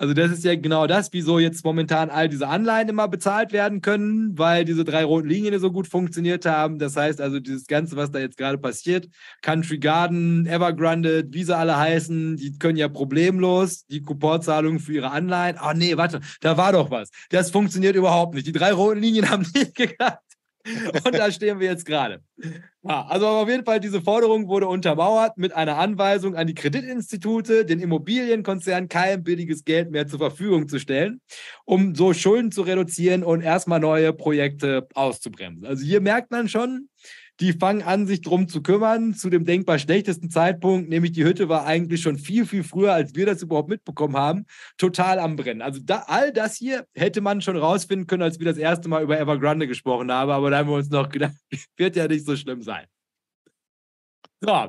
Also 0.00 0.14
das 0.14 0.30
ist 0.30 0.44
ja 0.44 0.54
genau 0.54 0.86
das, 0.86 1.12
wieso 1.12 1.38
jetzt 1.38 1.62
momentan 1.62 2.08
all 2.08 2.30
diese 2.30 2.48
Anleihen 2.48 2.88
immer 2.88 3.06
bezahlt 3.06 3.52
werden 3.52 3.82
können, 3.82 4.38
weil 4.38 4.64
diese 4.64 4.82
drei 4.82 5.04
roten 5.04 5.28
Linien 5.28 5.60
so 5.60 5.70
gut 5.70 5.86
funktioniert 5.86 6.46
haben. 6.46 6.78
Das 6.78 6.96
heißt 6.96 7.20
also, 7.20 7.38
dieses 7.38 7.66
Ganze, 7.66 7.96
was 7.96 8.10
da 8.10 8.18
jetzt 8.18 8.38
gerade 8.38 8.56
passiert, 8.56 9.08
Country 9.42 9.76
Garden, 9.76 10.46
Evergrande, 10.46 11.26
wie 11.28 11.44
sie 11.44 11.54
alle 11.54 11.76
heißen, 11.76 12.38
die 12.38 12.58
können 12.58 12.78
ja 12.78 12.88
problemlos 12.88 13.84
die 13.88 14.00
Couponzahlungen 14.00 14.80
für 14.80 14.94
ihre 14.94 15.10
Anleihen. 15.10 15.58
Oh 15.62 15.72
nee, 15.74 15.94
warte, 15.98 16.20
da 16.40 16.56
war 16.56 16.72
doch 16.72 16.90
was. 16.90 17.10
Das 17.28 17.50
funktioniert 17.50 17.94
überhaupt 17.94 18.32
nicht. 18.34 18.46
Die 18.46 18.52
drei 18.52 18.72
roten 18.72 19.00
Linien 19.00 19.28
haben 19.30 19.44
nicht 19.54 19.74
geklappt. 19.74 20.29
Und 21.04 21.14
da 21.14 21.30
stehen 21.30 21.60
wir 21.60 21.68
jetzt 21.68 21.84
gerade. 21.84 22.22
Ja, 22.82 23.06
also 23.06 23.26
auf 23.26 23.48
jeden 23.48 23.64
Fall, 23.64 23.80
diese 23.80 24.00
Forderung 24.00 24.48
wurde 24.48 24.66
untermauert 24.66 25.36
mit 25.36 25.52
einer 25.52 25.76
Anweisung 25.76 26.34
an 26.34 26.46
die 26.46 26.54
Kreditinstitute, 26.54 27.64
den 27.66 27.80
Immobilienkonzernen 27.80 28.88
kein 28.88 29.22
billiges 29.22 29.64
Geld 29.64 29.90
mehr 29.90 30.06
zur 30.06 30.18
Verfügung 30.18 30.68
zu 30.68 30.78
stellen, 30.78 31.20
um 31.64 31.94
so 31.94 32.14
Schulden 32.14 32.52
zu 32.52 32.62
reduzieren 32.62 33.22
und 33.22 33.42
erstmal 33.42 33.80
neue 33.80 34.12
Projekte 34.12 34.88
auszubremsen. 34.94 35.66
Also 35.66 35.84
hier 35.84 36.00
merkt 36.00 36.30
man 36.30 36.48
schon, 36.48 36.88
die 37.40 37.54
fangen 37.54 37.82
an, 37.82 38.06
sich 38.06 38.20
drum 38.20 38.48
zu 38.48 38.62
kümmern, 38.62 39.14
zu 39.14 39.30
dem 39.30 39.44
denkbar 39.44 39.78
schlechtesten 39.78 40.30
Zeitpunkt, 40.30 40.88
nämlich 40.88 41.12
die 41.12 41.24
Hütte 41.24 41.48
war 41.48 41.64
eigentlich 41.64 42.02
schon 42.02 42.18
viel, 42.18 42.44
viel 42.44 42.62
früher, 42.62 42.92
als 42.92 43.14
wir 43.14 43.26
das 43.26 43.42
überhaupt 43.42 43.70
mitbekommen 43.70 44.16
haben, 44.16 44.46
total 44.76 45.18
am 45.18 45.36
Brennen. 45.36 45.62
Also 45.62 45.80
da, 45.82 46.04
all 46.06 46.32
das 46.32 46.56
hier 46.56 46.86
hätte 46.94 47.20
man 47.20 47.40
schon 47.40 47.56
rausfinden 47.56 48.06
können, 48.06 48.22
als 48.22 48.38
wir 48.38 48.46
das 48.46 48.58
erste 48.58 48.88
Mal 48.88 49.02
über 49.02 49.18
Evergrande 49.18 49.66
gesprochen 49.66 50.12
haben, 50.12 50.30
aber 50.30 50.50
da 50.50 50.58
haben 50.58 50.68
wir 50.68 50.76
uns 50.76 50.90
noch 50.90 51.08
gedacht, 51.08 51.34
wird 51.76 51.96
ja 51.96 52.06
nicht 52.06 52.26
so 52.26 52.36
schlimm 52.36 52.62
sein. 52.62 52.86
So, 54.40 54.68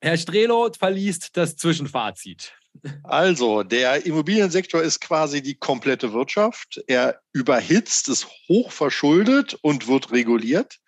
Herr 0.00 0.16
Strelo 0.16 0.70
verliest 0.78 1.36
das 1.36 1.56
Zwischenfazit. 1.56 2.57
Also, 3.04 3.62
der 3.62 4.06
Immobiliensektor 4.06 4.82
ist 4.82 5.00
quasi 5.00 5.42
die 5.42 5.54
komplette 5.54 6.12
Wirtschaft. 6.12 6.80
Er 6.86 7.20
überhitzt, 7.32 8.08
ist 8.08 8.26
hochverschuldet 8.48 9.54
und 9.62 9.88
wird 9.88 10.12
reguliert. 10.12 10.78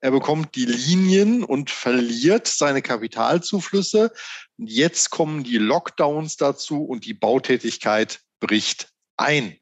Er 0.00 0.10
bekommt 0.10 0.54
die 0.54 0.64
Linien 0.64 1.44
und 1.44 1.70
verliert 1.70 2.46
seine 2.46 2.82
Kapitalzuflüsse. 2.82 4.12
Jetzt 4.56 5.10
kommen 5.10 5.44
die 5.44 5.58
Lockdowns 5.58 6.36
dazu 6.36 6.84
und 6.84 7.04
die 7.04 7.14
Bautätigkeit 7.14 8.20
bricht 8.40 8.88
ein. 9.16 9.56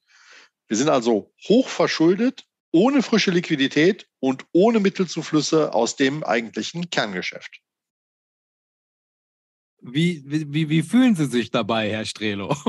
Wir 0.69 0.77
sind 0.77 0.89
also 0.89 1.33
hochverschuldet, 1.49 2.45
ohne 2.73 3.03
frische 3.03 3.31
Liquidität 3.31 4.07
und 4.21 4.45
ohne 4.53 4.81
Mittelzuflüsse 4.81 5.73
aus 5.73 5.97
dem 5.97 6.25
eigentlichen 6.25 6.91
Kerngeschäft. 6.91 7.61
Wie, 9.87 10.23
wie, 10.27 10.71
wie 10.71 10.83
fühlen 10.83 11.15
Sie 11.15 11.27
sich 11.27 11.51
dabei, 11.51 11.91
Herr 11.91 12.05
Strelo? 12.05 12.57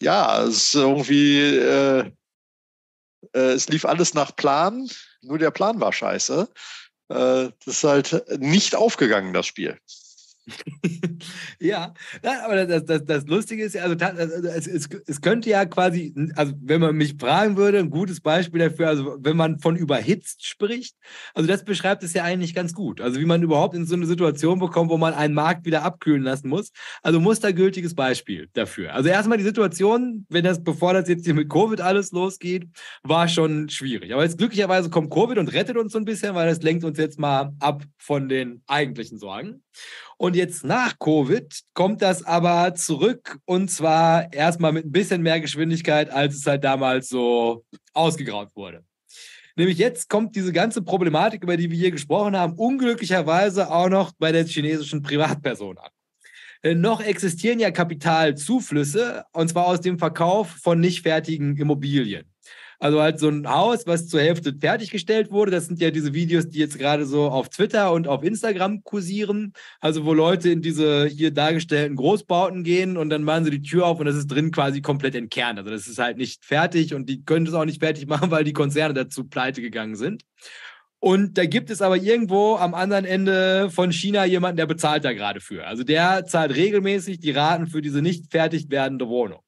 Ja, 0.00 0.42
es 0.42 0.56
ist 0.56 0.74
irgendwie, 0.74 1.38
äh, 1.38 2.10
äh, 3.32 3.52
es 3.52 3.68
lief 3.68 3.84
alles 3.84 4.14
nach 4.14 4.34
Plan, 4.34 4.88
nur 5.20 5.38
der 5.38 5.52
Plan 5.52 5.78
war 5.80 5.92
scheiße. 5.92 6.48
Äh, 7.08 7.14
das 7.14 7.52
ist 7.66 7.84
halt 7.84 8.24
nicht 8.40 8.74
aufgegangen, 8.74 9.32
das 9.32 9.46
Spiel. 9.46 9.78
ja, 11.60 11.94
aber 12.22 12.66
das, 12.66 12.84
das, 12.84 13.04
das 13.04 13.26
Lustige 13.26 13.64
ist 13.64 13.74
ja, 13.74 13.82
also, 13.82 13.96
also 14.04 14.48
es, 14.48 14.66
es, 14.66 14.88
es 15.06 15.20
könnte 15.20 15.50
ja 15.50 15.64
quasi, 15.66 16.14
also 16.34 16.52
wenn 16.60 16.80
man 16.80 16.96
mich 16.96 17.14
fragen 17.18 17.56
würde, 17.56 17.78
ein 17.78 17.90
gutes 17.90 18.20
Beispiel 18.20 18.60
dafür, 18.60 18.88
also 18.88 19.16
wenn 19.20 19.36
man 19.36 19.60
von 19.60 19.76
überhitzt 19.76 20.46
spricht, 20.46 20.96
also 21.34 21.48
das 21.48 21.64
beschreibt 21.64 22.02
es 22.02 22.12
ja 22.12 22.24
eigentlich 22.24 22.54
ganz 22.54 22.72
gut. 22.72 23.00
Also 23.00 23.20
wie 23.20 23.24
man 23.24 23.42
überhaupt 23.42 23.74
in 23.74 23.86
so 23.86 23.94
eine 23.94 24.06
Situation 24.06 24.58
bekommt, 24.58 24.90
wo 24.90 24.98
man 24.98 25.14
einen 25.14 25.34
Markt 25.34 25.64
wieder 25.64 25.84
abkühlen 25.84 26.22
lassen 26.22 26.48
muss. 26.48 26.72
Also 27.02 27.20
mustergültiges 27.20 27.94
Beispiel 27.94 28.48
dafür. 28.52 28.94
Also 28.94 29.08
erstmal 29.08 29.38
die 29.38 29.44
Situation, 29.44 30.26
wenn 30.28 30.44
das, 30.44 30.62
bevor 30.62 30.94
das 30.94 31.08
jetzt 31.08 31.24
hier 31.24 31.34
mit 31.34 31.48
Covid 31.48 31.80
alles 31.80 32.12
losgeht, 32.12 32.66
war 33.02 33.28
schon 33.28 33.68
schwierig. 33.68 34.12
Aber 34.12 34.24
jetzt 34.24 34.38
glücklicherweise 34.38 34.90
kommt 34.90 35.10
Covid 35.10 35.38
und 35.38 35.52
rettet 35.52 35.76
uns 35.76 35.92
so 35.92 35.98
ein 35.98 36.04
bisschen, 36.04 36.34
weil 36.34 36.48
das 36.48 36.62
lenkt 36.62 36.84
uns 36.84 36.98
jetzt 36.98 37.18
mal 37.18 37.52
ab 37.60 37.84
von 37.98 38.28
den 38.28 38.62
eigentlichen 38.66 39.18
Sorgen. 39.18 39.62
Und 40.16 40.36
jetzt 40.36 40.64
nach 40.64 40.98
Covid 40.98 41.52
kommt 41.74 42.02
das 42.02 42.24
aber 42.24 42.74
zurück 42.74 43.38
und 43.44 43.70
zwar 43.70 44.32
erstmal 44.32 44.72
mit 44.72 44.86
ein 44.86 44.92
bisschen 44.92 45.22
mehr 45.22 45.40
Geschwindigkeit, 45.40 46.10
als 46.10 46.36
es 46.36 46.46
halt 46.46 46.64
damals 46.64 47.08
so 47.08 47.64
ausgegraut 47.92 48.50
wurde. 48.54 48.84
Nämlich 49.56 49.78
jetzt 49.78 50.08
kommt 50.08 50.34
diese 50.34 50.52
ganze 50.52 50.82
Problematik, 50.82 51.42
über 51.42 51.56
die 51.56 51.70
wir 51.70 51.76
hier 51.76 51.90
gesprochen 51.90 52.36
haben, 52.36 52.54
unglücklicherweise 52.54 53.70
auch 53.70 53.88
noch 53.88 54.12
bei 54.18 54.32
der 54.32 54.46
chinesischen 54.46 55.02
Privatperson 55.02 55.78
an. 55.78 55.90
Denn 56.64 56.80
noch 56.80 57.00
existieren 57.00 57.58
ja 57.58 57.70
Kapitalzuflüsse, 57.70 59.24
und 59.32 59.48
zwar 59.48 59.66
aus 59.66 59.80
dem 59.80 59.98
Verkauf 59.98 60.48
von 60.48 60.78
nicht 60.78 61.02
fertigen 61.02 61.56
Immobilien. 61.56 62.31
Also 62.82 63.00
halt 63.00 63.20
so 63.20 63.28
ein 63.28 63.48
Haus, 63.48 63.86
was 63.86 64.08
zur 64.08 64.20
Hälfte 64.20 64.52
fertiggestellt 64.60 65.30
wurde. 65.30 65.52
Das 65.52 65.66
sind 65.66 65.80
ja 65.80 65.92
diese 65.92 66.14
Videos, 66.14 66.48
die 66.48 66.58
jetzt 66.58 66.80
gerade 66.80 67.06
so 67.06 67.26
auf 67.26 67.48
Twitter 67.48 67.92
und 67.92 68.08
auf 68.08 68.24
Instagram 68.24 68.82
kursieren. 68.82 69.52
Also 69.78 70.04
wo 70.04 70.12
Leute 70.12 70.50
in 70.50 70.62
diese 70.62 71.06
hier 71.06 71.30
dargestellten 71.30 71.94
Großbauten 71.94 72.64
gehen 72.64 72.96
und 72.96 73.08
dann 73.08 73.22
machen 73.22 73.44
sie 73.44 73.52
die 73.52 73.62
Tür 73.62 73.86
auf 73.86 74.00
und 74.00 74.06
das 74.06 74.16
ist 74.16 74.26
drin 74.26 74.50
quasi 74.50 74.82
komplett 74.82 75.14
entkernt. 75.14 75.60
Also 75.60 75.70
das 75.70 75.86
ist 75.86 76.00
halt 76.00 76.16
nicht 76.16 76.44
fertig 76.44 76.92
und 76.92 77.08
die 77.08 77.24
können 77.24 77.46
es 77.46 77.54
auch 77.54 77.64
nicht 77.64 77.78
fertig 77.78 78.08
machen, 78.08 78.30
weil 78.32 78.42
die 78.42 78.52
Konzerne 78.52 78.94
dazu 78.94 79.28
pleite 79.28 79.62
gegangen 79.62 79.94
sind. 79.94 80.24
Und 80.98 81.38
da 81.38 81.44
gibt 81.44 81.70
es 81.70 81.82
aber 81.82 81.98
irgendwo 81.98 82.56
am 82.56 82.74
anderen 82.74 83.04
Ende 83.04 83.70
von 83.70 83.92
China 83.92 84.24
jemanden, 84.24 84.56
der 84.56 84.66
bezahlt 84.66 85.04
da 85.04 85.12
gerade 85.12 85.38
für. 85.38 85.68
Also 85.68 85.84
der 85.84 86.26
zahlt 86.26 86.56
regelmäßig 86.56 87.20
die 87.20 87.30
Raten 87.30 87.68
für 87.68 87.80
diese 87.80 88.02
nicht 88.02 88.32
fertig 88.32 88.70
werdende 88.70 89.06
Wohnung. 89.06 89.38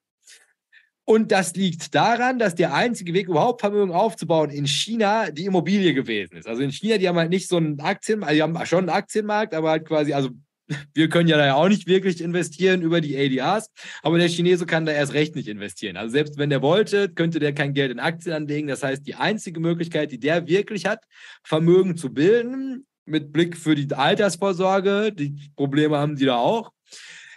Und 1.06 1.32
das 1.32 1.54
liegt 1.54 1.94
daran, 1.94 2.38
dass 2.38 2.54
der 2.54 2.72
einzige 2.72 3.12
Weg, 3.12 3.28
überhaupt 3.28 3.60
Vermögen 3.60 3.92
aufzubauen, 3.92 4.50
in 4.50 4.66
China 4.66 5.30
die 5.30 5.44
Immobilie 5.44 5.92
gewesen 5.92 6.36
ist. 6.36 6.48
Also 6.48 6.62
in 6.62 6.72
China, 6.72 6.96
die 6.96 7.08
haben 7.08 7.18
halt 7.18 7.30
nicht 7.30 7.48
so 7.48 7.58
einen 7.58 7.78
Aktien, 7.80 8.22
also 8.22 8.34
die 8.34 8.42
haben 8.42 8.66
schon 8.66 8.80
einen 8.80 8.88
Aktienmarkt, 8.88 9.54
aber 9.54 9.70
halt 9.70 9.86
quasi, 9.86 10.14
also 10.14 10.30
wir 10.94 11.10
können 11.10 11.28
ja 11.28 11.36
da 11.36 11.44
ja 11.44 11.54
auch 11.56 11.68
nicht 11.68 11.86
wirklich 11.86 12.22
investieren 12.22 12.80
über 12.80 13.02
die 13.02 13.18
ADRs, 13.18 13.70
aber 14.02 14.16
der 14.16 14.28
Chinese 14.28 14.64
kann 14.64 14.86
da 14.86 14.92
erst 14.92 15.12
recht 15.12 15.36
nicht 15.36 15.48
investieren. 15.48 15.98
Also 15.98 16.12
selbst 16.12 16.38
wenn 16.38 16.48
der 16.48 16.62
wollte, 16.62 17.10
könnte 17.10 17.38
der 17.38 17.52
kein 17.52 17.74
Geld 17.74 17.92
in 17.92 18.00
Aktien 18.00 18.34
anlegen. 18.34 18.68
Das 18.68 18.82
heißt, 18.82 19.06
die 19.06 19.14
einzige 19.14 19.60
Möglichkeit, 19.60 20.10
die 20.10 20.18
der 20.18 20.46
wirklich 20.46 20.86
hat, 20.86 21.04
Vermögen 21.42 21.98
zu 21.98 22.14
bilden, 22.14 22.86
mit 23.06 23.32
Blick 23.32 23.58
für 23.58 23.74
die 23.74 23.92
Altersvorsorge, 23.94 25.12
die 25.12 25.36
Probleme 25.56 25.98
haben 25.98 26.16
die 26.16 26.24
da 26.24 26.36
auch, 26.36 26.72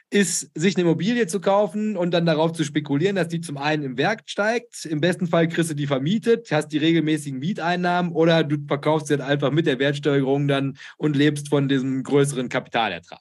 ist, 0.10 0.50
sich 0.56 0.76
eine 0.76 0.84
Immobilie 0.84 1.28
zu 1.28 1.42
kaufen 1.42 1.98
und 1.98 2.12
dann 2.12 2.26
darauf 2.26 2.54
zu 2.54 2.64
spekulieren, 2.64 3.18
dass 3.18 3.28
die 3.28 3.42
zum 3.42 3.58
einen 3.58 3.84
im 3.84 3.98
Wert 3.98 4.22
steigt. 4.26 4.86
Im 4.86 5.02
besten 5.02 5.28
Fall 5.28 5.48
kriegst 5.48 5.70
du 5.70 5.76
die 5.76 5.88
vermietet, 5.88 6.50
hast 6.52 6.70
die 6.70 6.78
regelmäßigen 6.78 7.40
Mieteinnahmen 7.40 8.14
oder 8.14 8.44
du 8.44 8.58
verkaufst 8.68 9.08
sie 9.08 9.16
halt 9.16 9.22
einfach 9.22 9.52
mit 9.52 9.68
der 9.68 9.80
Wertsteigerung 9.80 10.48
dann 10.48 10.78
und 10.98 11.16
lebst 11.16 11.50
von 11.50 11.68
diesem 11.68 12.04
größeren 12.04 12.48
Kapitalertrag. 12.48 13.20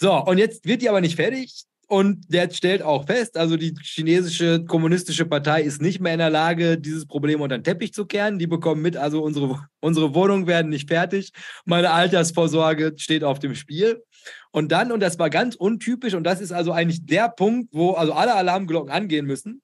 So, 0.00 0.12
und 0.24 0.38
jetzt 0.38 0.64
wird 0.66 0.82
die 0.82 0.88
aber 0.88 1.00
nicht 1.00 1.16
fertig. 1.16 1.64
Und 1.90 2.30
der 2.30 2.50
stellt 2.50 2.82
auch 2.82 3.06
fest, 3.06 3.38
also 3.38 3.56
die 3.56 3.74
chinesische 3.80 4.62
kommunistische 4.66 5.24
Partei 5.24 5.62
ist 5.62 5.80
nicht 5.80 6.00
mehr 6.00 6.12
in 6.12 6.18
der 6.18 6.28
Lage, 6.28 6.76
dieses 6.76 7.06
Problem 7.06 7.40
unter 7.40 7.56
den 7.56 7.64
Teppich 7.64 7.94
zu 7.94 8.04
kehren. 8.04 8.38
Die 8.38 8.46
bekommen 8.46 8.82
mit, 8.82 8.98
also 8.98 9.22
unsere, 9.22 9.66
unsere 9.80 10.14
Wohnungen 10.14 10.46
werden 10.46 10.68
nicht 10.68 10.90
fertig. 10.90 11.32
Meine 11.64 11.90
Altersvorsorge 11.92 12.92
steht 12.98 13.24
auf 13.24 13.38
dem 13.38 13.54
Spiel. 13.54 14.02
Und 14.50 14.72
dann, 14.72 14.92
und 14.92 15.00
das 15.00 15.18
war 15.18 15.30
ganz 15.30 15.54
untypisch, 15.54 16.14
und 16.14 16.24
das 16.24 16.40
ist 16.40 16.52
also 16.52 16.72
eigentlich 16.72 17.04
der 17.06 17.28
Punkt, 17.28 17.70
wo 17.72 17.92
also 17.92 18.12
alle 18.12 18.34
Alarmglocken 18.34 18.90
angehen 18.90 19.26
müssen, 19.26 19.62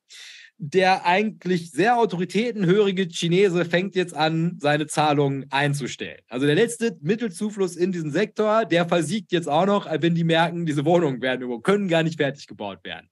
der 0.57 1.05
eigentlich 1.05 1.73
sehr 1.73 1.99
autoritätenhörige 1.99 3.09
Chinese 3.09 3.65
fängt 3.65 3.97
jetzt 3.97 4.15
an, 4.15 4.57
seine 4.61 4.87
Zahlungen 4.87 5.47
einzustellen. 5.51 6.21
Also 6.29 6.47
der 6.47 6.55
letzte 6.55 6.97
Mittelzufluss 7.01 7.77
in 7.77 7.93
diesen 7.93 8.13
Sektor, 8.13 8.65
der 8.65 8.87
versiegt 8.87 9.33
jetzt 9.33 9.49
auch 9.49 9.67
noch, 9.67 9.89
wenn 10.01 10.15
die 10.15 10.25
merken, 10.25 10.65
diese 10.65 10.85
Wohnungen 10.85 11.21
werden 11.21 11.63
können 11.63 11.89
gar 11.89 12.03
nicht 12.03 12.19
fertig 12.19 12.47
gebaut 12.47 12.85
werden. 12.85 13.09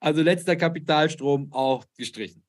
Also 0.00 0.22
letzter 0.22 0.56
Kapitalstrom 0.56 1.52
auch 1.52 1.84
gestrichen. 1.96 2.42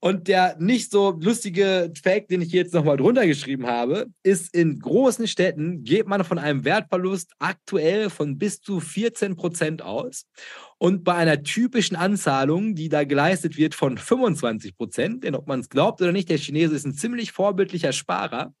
Und 0.00 0.28
der 0.28 0.56
nicht 0.58 0.90
so 0.90 1.18
lustige 1.20 1.92
Fact, 2.02 2.30
den 2.30 2.42
ich 2.42 2.52
jetzt 2.52 2.74
nochmal 2.74 2.96
drunter 2.96 3.26
geschrieben 3.26 3.66
habe, 3.66 4.06
ist, 4.22 4.54
in 4.54 4.78
großen 4.78 5.26
Städten 5.26 5.84
geht 5.84 6.06
man 6.06 6.24
von 6.24 6.38
einem 6.38 6.64
Wertverlust 6.64 7.32
aktuell 7.38 8.10
von 8.10 8.38
bis 8.38 8.60
zu 8.60 8.80
14 8.80 9.36
Prozent 9.36 9.82
aus. 9.82 10.26
Und 10.78 11.04
bei 11.04 11.14
einer 11.14 11.42
typischen 11.42 11.96
Anzahlung, 11.96 12.74
die 12.74 12.88
da 12.88 13.04
geleistet 13.04 13.56
wird, 13.56 13.74
von 13.74 13.96
25 13.96 14.76
Prozent, 14.76 15.24
denn 15.24 15.34
ob 15.34 15.46
man 15.46 15.60
es 15.60 15.68
glaubt 15.68 16.00
oder 16.02 16.12
nicht, 16.12 16.28
der 16.28 16.38
Chinese 16.38 16.74
ist 16.74 16.86
ein 16.86 16.94
ziemlich 16.94 17.32
vorbildlicher 17.32 17.92
Sparer, 17.92 18.52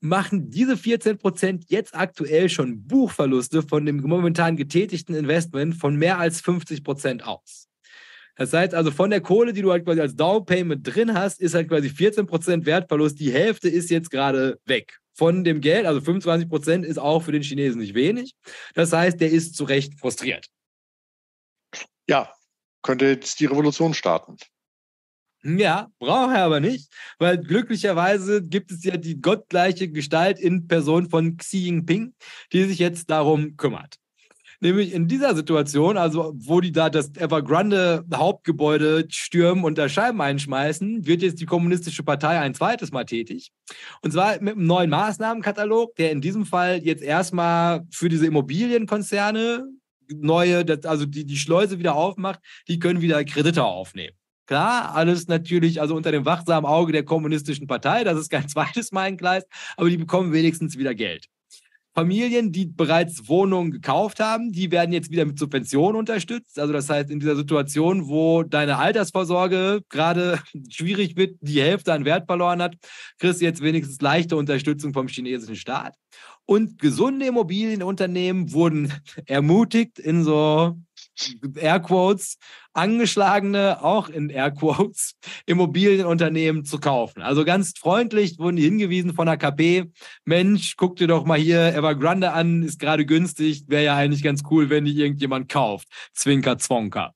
machen 0.00 0.50
diese 0.50 0.76
14 0.76 1.18
Prozent 1.18 1.64
jetzt 1.68 1.94
aktuell 1.94 2.48
schon 2.48 2.86
Buchverluste 2.86 3.62
von 3.62 3.84
dem 3.84 3.98
momentan 3.98 4.56
getätigten 4.56 5.14
Investment 5.14 5.74
von 5.74 5.96
mehr 5.96 6.18
als 6.18 6.40
50 6.40 6.84
Prozent 6.84 7.26
aus. 7.26 7.65
Das 8.36 8.52
heißt 8.52 8.74
also, 8.74 8.90
von 8.90 9.10
der 9.10 9.20
Kohle, 9.20 9.52
die 9.52 9.62
du 9.62 9.72
halt 9.72 9.84
quasi 9.84 10.00
als 10.00 10.14
Down 10.14 10.44
Payment 10.44 10.86
drin 10.86 11.14
hast, 11.14 11.40
ist 11.40 11.54
halt 11.54 11.68
quasi 11.68 11.88
14% 11.88 12.66
Wertverlust. 12.66 13.18
Die 13.18 13.32
Hälfte 13.32 13.68
ist 13.68 13.90
jetzt 13.90 14.10
gerade 14.10 14.60
weg. 14.66 14.98
Von 15.14 15.42
dem 15.44 15.62
Geld, 15.62 15.86
also 15.86 16.00
25% 16.00 16.82
ist 16.82 16.98
auch 16.98 17.22
für 17.22 17.32
den 17.32 17.42
Chinesen 17.42 17.80
nicht 17.80 17.94
wenig. 17.94 18.34
Das 18.74 18.92
heißt, 18.92 19.18
der 19.20 19.30
ist 19.30 19.56
zu 19.56 19.64
Recht 19.64 19.98
frustriert. 19.98 20.46
Ja, 22.08 22.30
könnte 22.82 23.06
jetzt 23.06 23.40
die 23.40 23.46
Revolution 23.46 23.94
starten. 23.94 24.36
Ja, 25.42 25.90
braucht 25.98 26.34
er 26.34 26.44
aber 26.44 26.60
nicht, 26.60 26.92
weil 27.18 27.38
glücklicherweise 27.38 28.42
gibt 28.42 28.72
es 28.72 28.82
ja 28.84 28.96
die 28.96 29.20
gottgleiche 29.20 29.88
Gestalt 29.88 30.40
in 30.40 30.66
Person 30.66 31.08
von 31.08 31.36
Xi 31.36 31.58
Jinping, 31.58 32.14
die 32.52 32.64
sich 32.64 32.78
jetzt 32.78 33.08
darum 33.10 33.56
kümmert. 33.56 33.96
Nämlich 34.60 34.92
in 34.92 35.08
dieser 35.08 35.34
Situation, 35.34 35.96
also 35.96 36.32
wo 36.36 36.60
die 36.60 36.72
da 36.72 36.90
das 36.90 37.14
Evergrande 37.16 38.04
Hauptgebäude 38.14 39.06
stürmen 39.08 39.64
und 39.64 39.78
da 39.78 39.88
Scheiben 39.88 40.20
einschmeißen, 40.20 41.06
wird 41.06 41.22
jetzt 41.22 41.40
die 41.40 41.46
Kommunistische 41.46 42.02
Partei 42.02 42.40
ein 42.40 42.54
zweites 42.54 42.92
Mal 42.92 43.04
tätig. 43.04 43.52
Und 44.02 44.12
zwar 44.12 44.40
mit 44.40 44.54
einem 44.54 44.66
neuen 44.66 44.90
Maßnahmenkatalog, 44.90 45.94
der 45.96 46.10
in 46.10 46.20
diesem 46.20 46.46
Fall 46.46 46.80
jetzt 46.82 47.02
erstmal 47.02 47.86
für 47.90 48.08
diese 48.08 48.26
Immobilienkonzerne 48.26 49.66
neue, 50.08 50.64
also 50.84 51.04
die 51.04 51.26
die 51.26 51.36
Schleuse 51.36 51.78
wieder 51.78 51.94
aufmacht, 51.94 52.40
die 52.68 52.78
können 52.78 53.00
wieder 53.00 53.24
Kredite 53.24 53.64
aufnehmen. 53.64 54.16
Klar, 54.46 54.94
alles 54.94 55.26
natürlich, 55.26 55.80
also 55.80 55.96
unter 55.96 56.12
dem 56.12 56.24
wachsamen 56.24 56.66
Auge 56.66 56.92
der 56.92 57.04
kommunistischen 57.04 57.66
Partei, 57.66 58.04
das 58.04 58.18
ist 58.18 58.30
kein 58.30 58.48
zweites 58.48 58.92
Mal 58.92 59.02
ein 59.02 59.16
Gleis, 59.16 59.44
aber 59.76 59.90
die 59.90 59.96
bekommen 59.96 60.32
wenigstens 60.32 60.78
wieder 60.78 60.94
Geld. 60.94 61.26
Familien, 61.96 62.52
die 62.52 62.66
bereits 62.66 63.26
Wohnungen 63.26 63.70
gekauft 63.70 64.20
haben, 64.20 64.52
die 64.52 64.70
werden 64.70 64.92
jetzt 64.92 65.10
wieder 65.10 65.24
mit 65.24 65.38
Subventionen 65.38 65.96
unterstützt. 65.96 66.58
Also 66.58 66.74
das 66.74 66.90
heißt, 66.90 67.10
in 67.10 67.20
dieser 67.20 67.36
Situation, 67.36 68.06
wo 68.06 68.42
deine 68.42 68.76
Altersvorsorge 68.76 69.80
gerade 69.88 70.38
schwierig 70.68 71.16
wird, 71.16 71.38
die 71.40 71.62
Hälfte 71.62 71.94
an 71.94 72.04
Wert 72.04 72.26
verloren 72.26 72.60
hat, 72.60 72.76
kriegst 73.18 73.40
du 73.40 73.46
jetzt 73.46 73.62
wenigstens 73.62 73.98
leichte 74.02 74.36
Unterstützung 74.36 74.92
vom 74.92 75.08
chinesischen 75.08 75.56
Staat. 75.56 75.94
Und 76.44 76.78
gesunde 76.78 77.26
Immobilienunternehmen 77.26 78.52
wurden 78.52 78.92
ermutigt, 79.26 79.98
in 79.98 80.22
so 80.22 80.76
Airquotes, 81.56 82.38
angeschlagene, 82.72 83.82
auch 83.82 84.08
in 84.08 84.30
Airquotes, 84.30 85.14
Immobilienunternehmen 85.46 86.64
zu 86.64 86.78
kaufen. 86.78 87.22
Also 87.22 87.44
ganz 87.44 87.74
freundlich 87.78 88.38
wurden 88.38 88.56
die 88.56 88.64
hingewiesen 88.64 89.14
von 89.14 89.26
der 89.26 89.36
KP, 89.36 89.90
Mensch, 90.24 90.76
guck 90.76 90.96
dir 90.96 91.08
doch 91.08 91.24
mal 91.24 91.38
hier 91.38 91.74
Evergrande 91.74 92.32
an, 92.32 92.62
ist 92.62 92.78
gerade 92.78 93.06
günstig, 93.06 93.64
wäre 93.68 93.84
ja 93.84 93.96
eigentlich 93.96 94.22
ganz 94.22 94.42
cool, 94.50 94.70
wenn 94.70 94.84
die 94.84 94.98
irgendjemand 94.98 95.48
kauft. 95.48 95.88
Zwinker, 96.12 96.58
Zwonker. 96.58 97.15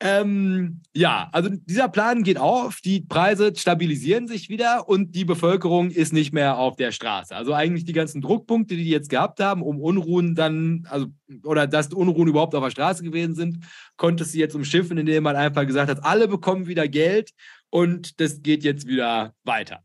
Ähm, 0.00 0.82
ja, 0.94 1.28
also 1.32 1.50
dieser 1.50 1.88
Plan 1.88 2.22
geht 2.22 2.38
auf, 2.38 2.80
die 2.80 3.00
Preise 3.00 3.52
stabilisieren 3.56 4.28
sich 4.28 4.48
wieder 4.48 4.88
und 4.88 5.16
die 5.16 5.24
Bevölkerung 5.24 5.90
ist 5.90 6.12
nicht 6.12 6.32
mehr 6.32 6.56
auf 6.56 6.76
der 6.76 6.92
Straße. 6.92 7.34
Also 7.34 7.52
eigentlich 7.52 7.84
die 7.84 7.92
ganzen 7.92 8.20
Druckpunkte, 8.20 8.76
die 8.76 8.84
die 8.84 8.90
jetzt 8.90 9.10
gehabt 9.10 9.40
haben, 9.40 9.60
um 9.60 9.80
Unruhen 9.80 10.36
dann, 10.36 10.86
also 10.88 11.06
oder 11.42 11.66
dass 11.66 11.92
Unruhen 11.92 12.28
überhaupt 12.28 12.54
auf 12.54 12.62
der 12.62 12.70
Straße 12.70 13.02
gewesen 13.02 13.34
sind, 13.34 13.64
konnte 13.96 14.24
sie 14.24 14.38
jetzt 14.38 14.54
umschiffen, 14.54 14.98
indem 14.98 15.24
man 15.24 15.34
einfach 15.34 15.66
gesagt 15.66 15.90
hat, 15.90 16.04
alle 16.04 16.28
bekommen 16.28 16.68
wieder 16.68 16.86
Geld 16.86 17.32
und 17.70 18.20
das 18.20 18.42
geht 18.42 18.62
jetzt 18.62 18.86
wieder 18.86 19.34
weiter. 19.42 19.82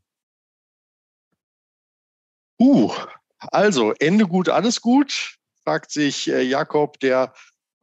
Uh, 2.60 2.92
also 3.38 3.92
Ende 3.98 4.26
gut, 4.26 4.48
alles 4.48 4.80
gut, 4.80 5.38
fragt 5.64 5.90
sich 5.90 6.30
äh, 6.30 6.42
Jakob, 6.42 7.00
der 7.00 7.34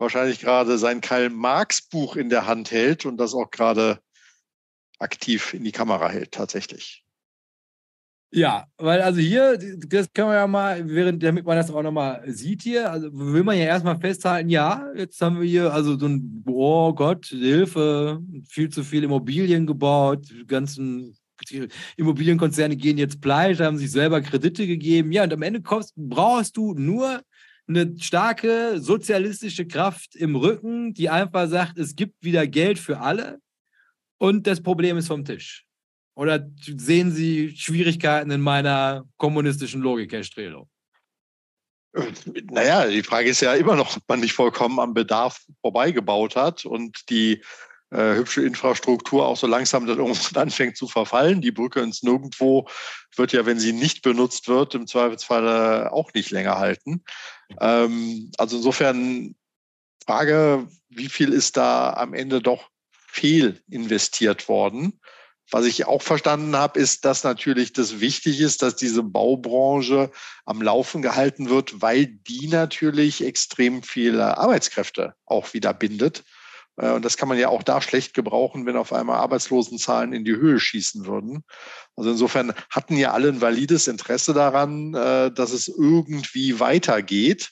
wahrscheinlich 0.02 0.40
gerade 0.40 0.78
sein 0.78 1.00
Karl-Marx-Buch 1.00 2.16
in 2.16 2.30
der 2.30 2.48
Hand 2.48 2.72
hält 2.72 3.06
und 3.06 3.18
das 3.18 3.34
auch 3.34 3.52
gerade 3.52 4.00
aktiv 5.00 5.54
in 5.54 5.64
die 5.64 5.72
Kamera 5.72 6.10
hält, 6.10 6.32
tatsächlich. 6.32 7.06
Ja, 8.34 8.66
weil 8.78 9.02
also 9.02 9.20
hier, 9.20 9.58
das 9.58 10.12
können 10.14 10.30
wir 10.30 10.36
ja 10.36 10.48
mal, 10.48 10.88
während, 10.90 11.22
damit 11.22 11.46
man 11.46 11.58
das 11.58 11.70
auch 11.70 11.84
nochmal 11.84 12.24
sieht 12.28 12.62
hier, 12.62 12.90
also 12.90 13.10
will 13.12 13.44
man 13.44 13.58
ja 13.58 13.66
erstmal 13.66 14.00
festhalten, 14.00 14.50
ja, 14.50 14.88
jetzt 14.96 15.22
haben 15.22 15.42
wir 15.42 15.48
hier 15.48 15.74
also 15.74 16.00
so 16.00 16.08
ein, 16.08 16.44
oh 16.48 16.94
Gott, 16.94 17.26
Hilfe, 17.26 18.22
viel 18.48 18.70
zu 18.70 18.84
viel 18.86 19.04
Immobilien 19.04 19.68
gebaut, 19.68 20.30
die 20.30 20.48
ganzen 20.48 21.18
Immobilienkonzerne 21.98 22.78
gehen 22.78 22.98
jetzt 22.98 23.20
pleite, 23.20 23.66
haben 23.66 23.78
sich 23.78 23.92
selber 23.92 24.22
Kredite 24.22 24.66
gegeben, 24.66 25.12
ja, 25.12 25.24
und 25.24 25.34
am 25.34 25.42
Ende 25.42 25.62
kommst, 25.62 25.94
brauchst 25.98 26.56
du 26.56 26.74
nur 26.74 27.22
eine 27.68 27.96
starke 28.00 28.80
sozialistische 28.80 29.66
Kraft 29.66 30.16
im 30.16 30.36
Rücken, 30.36 30.94
die 30.94 31.10
einfach 31.10 31.48
sagt, 31.48 31.78
es 31.78 31.96
gibt 31.96 32.24
wieder 32.24 32.48
Geld 32.48 32.80
für 32.80 33.00
alle 33.00 33.40
und 34.18 34.48
das 34.48 34.62
Problem 34.62 34.98
ist 34.98 35.08
vom 35.08 35.26
Tisch. 35.26 35.66
Oder 36.16 36.48
sehen 36.58 37.12
Sie 37.12 37.56
Schwierigkeiten 37.56 38.32
in 38.32 38.42
meiner 38.42 39.06
kommunistischen 39.18 39.82
Logik, 39.82 40.12
Herr 40.12 40.24
Strelo? 40.24 40.68
Naja, 42.52 42.88
die 42.88 43.04
Frage 43.04 43.30
ist 43.30 43.42
ja 43.42 43.54
immer 43.54 43.76
noch, 43.76 43.98
ob 43.98 44.04
man 44.08 44.20
nicht 44.22 44.34
vollkommen 44.34 44.80
am 44.80 44.94
Bedarf 44.94 45.42
vorbeigebaut 45.62 46.36
hat 46.36 46.66
und 46.66 47.10
die 47.10 47.42
äh, 47.92 48.16
hübsche 48.16 48.44
Infrastruktur 48.46 49.26
auch 49.26 49.36
so 49.36 49.48
langsam 49.48 49.86
dann 49.86 49.98
irgendwann 49.98 50.42
anfängt 50.44 50.78
zu 50.78 50.88
verfallen. 50.88 51.42
Die 51.42 51.52
Brücke 51.52 51.82
ins 51.82 52.04
Nirgendwo 52.04 52.68
wird 53.16 53.34
ja, 53.34 53.46
wenn 53.46 53.60
sie 53.60 53.74
nicht 53.74 54.02
benutzt 54.02 54.48
wird, 54.48 54.76
im 54.76 54.88
Zweifelsfall 54.88 55.90
auch 55.90 56.14
nicht 56.14 56.32
länger 56.32 56.58
halten. 56.58 57.04
Ähm, 57.60 58.32
also 58.38 58.58
insofern 58.58 59.36
Frage, 60.06 60.68
wie 60.90 61.10
viel 61.10 61.34
ist 61.34 61.58
da 61.58 61.94
am 61.94 62.14
Ende 62.14 62.42
doch 62.42 62.70
fehl 62.92 63.62
investiert 63.70 64.48
worden? 64.48 65.00
Was 65.52 65.66
ich 65.66 65.86
auch 65.86 66.02
verstanden 66.02 66.56
habe, 66.56 66.80
ist, 66.80 67.04
dass 67.04 67.26
natürlich 67.26 67.74
das 67.74 68.00
wichtig 68.00 68.40
ist, 68.40 68.62
dass 68.62 68.78
diese 68.78 69.04
Baubranche 69.04 70.10
am 70.46 70.62
Laufen 70.62 71.02
gehalten 71.02 71.50
wird, 71.50 71.82
weil 71.82 72.06
die 72.06 72.48
natürlich 72.48 73.24
extrem 73.24 73.84
viele 73.84 74.38
Arbeitskräfte 74.38 75.14
auch 75.26 75.54
wieder 75.54 75.74
bindet. 75.74 76.24
Äh, 76.78 76.92
und 76.92 77.06
das 77.06 77.18
kann 77.18 77.30
man 77.30 77.38
ja 77.38 77.50
auch 77.50 77.64
da 77.64 77.82
schlecht 77.82 78.14
gebrauchen, 78.14 78.66
wenn 78.66 78.78
auf 78.78 78.94
einmal 78.94 79.18
Arbeitslosenzahlen 79.18 80.14
in 80.14 80.26
die 80.26 80.36
Höhe 80.36 80.60
schießen 80.60 81.06
würden. 81.06 81.44
Also 81.96 82.12
insofern 82.12 82.54
hatten 82.70 82.98
ja 82.98 83.12
alle 83.12 83.30
ein 83.30 83.42
valides 83.42 83.88
Interesse 83.88 84.34
daran, 84.34 84.94
äh, 84.94 85.32
dass 85.32 85.52
es 85.52 85.68
irgendwie 85.68 86.60
weitergeht 86.60 87.52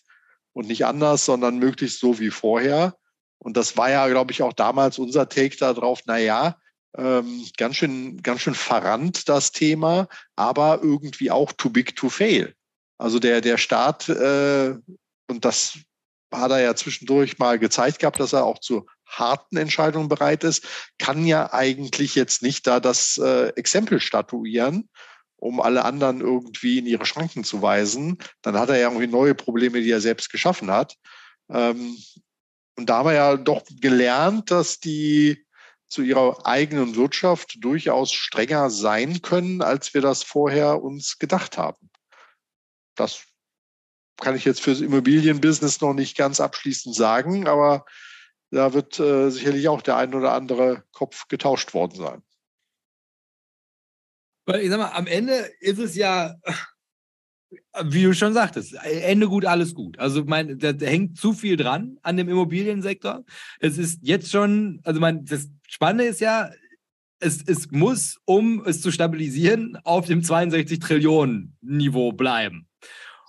und 0.53 0.67
nicht 0.67 0.85
anders, 0.85 1.25
sondern 1.25 1.59
möglichst 1.59 1.99
so 1.99 2.19
wie 2.19 2.31
vorher. 2.31 2.95
Und 3.37 3.55
das 3.55 3.77
war 3.77 3.89
ja, 3.89 4.07
glaube 4.07 4.31
ich, 4.31 4.41
auch 4.41 4.53
damals 4.53 4.99
unser 4.99 5.29
Take 5.29 5.55
darauf, 5.57 6.01
na 6.05 6.17
ja, 6.17 6.57
ähm, 6.97 7.45
ganz 7.57 7.75
schön, 7.75 8.21
ganz 8.21 8.41
schön 8.41 8.55
verrannt 8.55 9.29
das 9.29 9.51
Thema, 9.51 10.07
aber 10.35 10.79
irgendwie 10.81 11.31
auch 11.31 11.51
too 11.53 11.69
big 11.69 11.95
to 11.95 12.09
fail. 12.09 12.53
Also 12.97 13.19
der, 13.19 13.41
der 13.41 13.57
Staat, 13.57 14.09
äh, 14.09 14.75
und 15.27 15.45
das 15.45 15.77
hat 16.33 16.51
er 16.51 16.59
ja 16.59 16.75
zwischendurch 16.75 17.37
mal 17.39 17.57
gezeigt 17.59 17.99
gehabt, 17.99 18.19
dass 18.19 18.33
er 18.33 18.45
auch 18.45 18.59
zu 18.59 18.85
harten 19.09 19.57
Entscheidungen 19.57 20.07
bereit 20.07 20.43
ist, 20.43 20.65
kann 20.97 21.25
ja 21.25 21.51
eigentlich 21.51 22.15
jetzt 22.15 22.41
nicht 22.41 22.67
da 22.67 22.79
das 22.79 23.17
äh, 23.17 23.49
Exempel 23.49 23.99
statuieren, 23.99 24.89
um 25.35 25.59
alle 25.59 25.83
anderen 25.85 26.21
irgendwie 26.21 26.79
in 26.79 26.85
ihre 26.85 27.05
Schranken 27.05 27.43
zu 27.43 27.61
weisen. 27.61 28.17
Dann 28.41 28.57
hat 28.57 28.69
er 28.69 28.77
ja 28.77 28.87
irgendwie 28.87 29.07
neue 29.07 29.35
Probleme, 29.35 29.81
die 29.81 29.91
er 29.91 30.01
selbst 30.01 30.29
geschaffen 30.29 30.71
hat. 30.71 30.95
Ähm, 31.51 31.97
und 32.77 32.89
da 32.89 32.97
haben 32.97 33.09
wir 33.09 33.13
ja 33.13 33.35
doch 33.35 33.63
gelernt, 33.81 34.51
dass 34.51 34.79
die 34.79 35.45
zu 35.87 36.03
ihrer 36.03 36.45
eigenen 36.45 36.95
Wirtschaft 36.95 37.57
durchaus 37.61 38.11
strenger 38.11 38.69
sein 38.69 39.21
können, 39.21 39.61
als 39.61 39.93
wir 39.93 40.01
das 40.01 40.23
vorher 40.23 40.81
uns 40.81 41.17
gedacht 41.17 41.57
haben. 41.57 41.89
Das 42.95 43.23
kann 44.17 44.35
ich 44.35 44.45
jetzt 44.45 44.61
fürs 44.61 44.81
Immobilienbusiness 44.81 45.81
noch 45.81 45.93
nicht 45.93 46.15
ganz 46.15 46.39
abschließend 46.39 46.95
sagen, 46.95 47.47
aber 47.47 47.85
da 48.51 48.73
wird 48.73 48.99
äh, 48.99 49.29
sicherlich 49.29 49.67
auch 49.67 49.81
der 49.81 49.97
ein 49.97 50.13
oder 50.13 50.33
andere 50.33 50.83
Kopf 50.91 51.27
getauscht 51.27 51.73
worden 51.73 51.95
sein. 51.95 52.23
Weil 54.45 54.61
ich 54.61 54.69
sag 54.69 54.79
mal, 54.79 54.91
am 54.91 55.05
Ende 55.05 55.33
ist 55.59 55.77
es 55.77 55.95
ja, 55.95 56.35
wie 57.83 58.03
du 58.03 58.13
schon 58.13 58.33
sagtest, 58.33 58.73
Ende 58.83 59.27
gut, 59.27 59.45
alles 59.45 59.75
gut. 59.75 59.99
Also 59.99 60.23
mein, 60.25 60.57
da, 60.57 60.73
hängt 60.79 61.17
zu 61.17 61.33
viel 61.33 61.57
dran 61.57 61.97
an 62.01 62.17
dem 62.17 62.29
Immobiliensektor. 62.29 63.23
Es 63.59 63.77
ist 63.77 63.99
jetzt 64.01 64.31
schon, 64.31 64.81
also 64.83 64.99
mein, 64.99 65.25
das 65.25 65.49
Spannende 65.67 66.05
ist 66.05 66.19
ja, 66.19 66.49
es, 67.19 67.43
es 67.45 67.69
muss, 67.71 68.17
um 68.25 68.63
es 68.65 68.81
zu 68.81 68.91
stabilisieren, 68.91 69.77
auf 69.83 70.05
dem 70.07 70.23
62 70.23 70.79
Trillionen 70.79 71.57
Niveau 71.61 72.13
bleiben. 72.13 72.68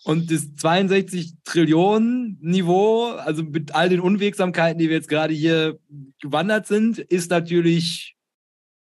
Und 0.05 0.31
das 0.31 0.55
62 0.57 1.35
Trillionen 1.45 2.39
Niveau, 2.41 3.11
also 3.13 3.43
mit 3.43 3.75
all 3.75 3.89
den 3.89 4.01
Unwegsamkeiten, 4.01 4.79
die 4.79 4.89
wir 4.89 4.97
jetzt 4.97 5.09
gerade 5.09 5.35
hier 5.35 5.79
gewandert 6.21 6.67
sind, 6.67 6.99
ist 6.99 7.31
natürlich 7.31 8.17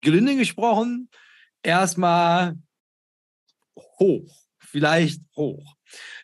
gelinde 0.01 0.36
gesprochen 0.36 1.10
erstmal 1.63 2.56
hoch. 4.00 4.31
Vielleicht 4.60 5.21
hoch. 5.35 5.77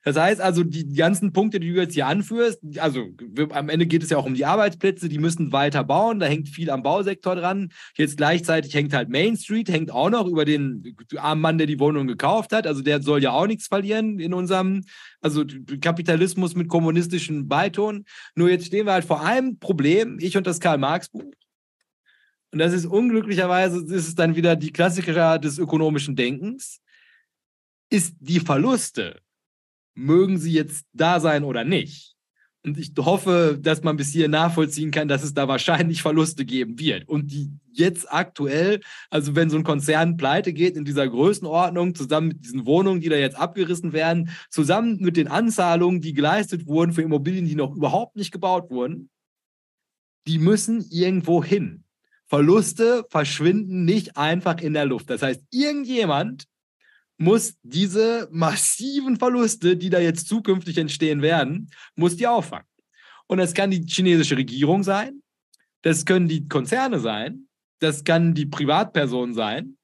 Das 0.03 0.17
heißt 0.17 0.41
also, 0.41 0.63
die 0.63 0.93
ganzen 0.93 1.31
Punkte, 1.31 1.61
die 1.61 1.71
du 1.71 1.79
jetzt 1.79 1.93
hier 1.93 2.07
anführst, 2.07 2.59
also 2.77 3.07
am 3.51 3.69
Ende 3.69 3.85
geht 3.85 4.03
es 4.03 4.09
ja 4.09 4.17
auch 4.17 4.25
um 4.25 4.33
die 4.33 4.45
Arbeitsplätze, 4.45 5.07
die 5.07 5.17
müssen 5.17 5.53
weiter 5.53 5.85
bauen, 5.85 6.19
da 6.19 6.25
hängt 6.25 6.49
viel 6.49 6.69
am 6.69 6.83
Bausektor 6.83 7.35
dran. 7.35 7.71
Jetzt 7.95 8.17
gleichzeitig 8.17 8.73
hängt 8.73 8.93
halt 8.93 9.09
Main 9.09 9.37
Street, 9.37 9.69
hängt 9.69 9.91
auch 9.91 10.09
noch 10.09 10.27
über 10.27 10.43
den 10.43 10.95
armen 11.15 11.41
Mann, 11.41 11.57
der 11.57 11.67
die 11.67 11.79
Wohnung 11.79 12.05
gekauft 12.05 12.51
hat. 12.51 12.67
Also 12.67 12.81
der 12.81 13.01
soll 13.01 13.23
ja 13.23 13.31
auch 13.31 13.47
nichts 13.47 13.67
verlieren 13.67 14.19
in 14.19 14.33
unserem, 14.33 14.81
also 15.21 15.45
Kapitalismus 15.79 16.53
mit 16.53 16.67
kommunistischen 16.67 17.47
Beiton. 17.47 18.03
Nur 18.35 18.49
jetzt 18.49 18.65
stehen 18.65 18.85
wir 18.85 18.93
halt 18.93 19.05
vor 19.05 19.23
einem 19.23 19.57
Problem, 19.57 20.17
ich 20.19 20.35
und 20.35 20.45
das 20.45 20.59
Karl-Marx-Buch. 20.59 21.31
Und 22.51 22.59
das 22.59 22.73
ist 22.73 22.85
unglücklicherweise, 22.85 23.79
ist 23.79 24.07
es 24.09 24.15
dann 24.15 24.35
wieder 24.35 24.57
die 24.57 24.73
Klassiker 24.73 25.39
des 25.39 25.57
ökonomischen 25.57 26.17
Denkens, 26.17 26.81
ist 27.89 28.15
die 28.19 28.41
Verluste 28.41 29.22
mögen 29.95 30.37
sie 30.37 30.53
jetzt 30.53 30.85
da 30.93 31.19
sein 31.19 31.43
oder 31.43 31.63
nicht, 31.63 32.15
Und 32.65 32.77
ich 32.77 32.93
hoffe, 32.97 33.57
dass 33.61 33.83
man 33.83 33.97
bis 33.97 34.13
hier 34.13 34.29
nachvollziehen 34.29 34.91
kann, 34.91 35.09
dass 35.09 35.23
es 35.23 35.33
da 35.33 35.47
wahrscheinlich 35.49 36.01
Verluste 36.01 36.45
geben 36.45 36.79
wird. 36.79 37.07
Und 37.09 37.31
die 37.31 37.51
jetzt 37.73 38.11
aktuell, 38.11 38.79
also 39.09 39.35
wenn 39.35 39.49
so 39.49 39.57
ein 39.57 39.63
Konzern 39.63 40.15
pleite 40.15 40.53
geht 40.53 40.77
in 40.77 40.85
dieser 40.85 41.07
Größenordnung, 41.07 41.93
zusammen 41.93 42.29
mit 42.29 42.45
diesen 42.45 42.65
Wohnungen, 42.65 43.01
die 43.01 43.09
da 43.09 43.17
jetzt 43.17 43.35
abgerissen 43.35 43.91
werden, 43.91 44.29
zusammen 44.49 44.97
mit 45.01 45.17
den 45.17 45.27
Anzahlungen, 45.27 45.99
die 45.99 46.13
geleistet 46.13 46.65
wurden 46.65 46.93
für 46.93 47.01
Immobilien, 47.01 47.45
die 47.45 47.55
noch 47.55 47.75
überhaupt 47.75 48.15
nicht 48.15 48.31
gebaut 48.31 48.69
wurden, 48.69 49.09
die 50.27 50.39
müssen 50.39 50.85
irgendwo 50.89 51.43
hin. 51.43 51.83
Verluste 52.27 53.05
verschwinden 53.09 53.83
nicht 53.83 54.15
einfach 54.15 54.61
in 54.61 54.73
der 54.73 54.85
Luft. 54.85 55.09
Das 55.09 55.21
heißt, 55.21 55.43
irgendjemand 55.51 56.45
muss 57.23 57.55
diese 57.63 58.27
massiven 58.31 59.17
Verluste, 59.17 59.77
die 59.77 59.89
da 59.89 59.99
jetzt 59.99 60.27
zukünftig 60.27 60.77
entstehen 60.77 61.21
werden, 61.21 61.69
muss 61.95 62.15
die 62.15 62.27
auffangen. 62.27 62.67
Und 63.27 63.37
das 63.37 63.53
kann 63.53 63.71
die 63.71 63.85
chinesische 63.87 64.37
Regierung 64.37 64.83
sein, 64.83 65.21
das 65.81 66.05
können 66.05 66.27
die 66.27 66.47
Konzerne 66.47 66.99
sein, 66.99 67.47
das 67.79 68.03
kann 68.03 68.33
die 68.33 68.45
Privatperson 68.45 69.33
sein, 69.33 69.77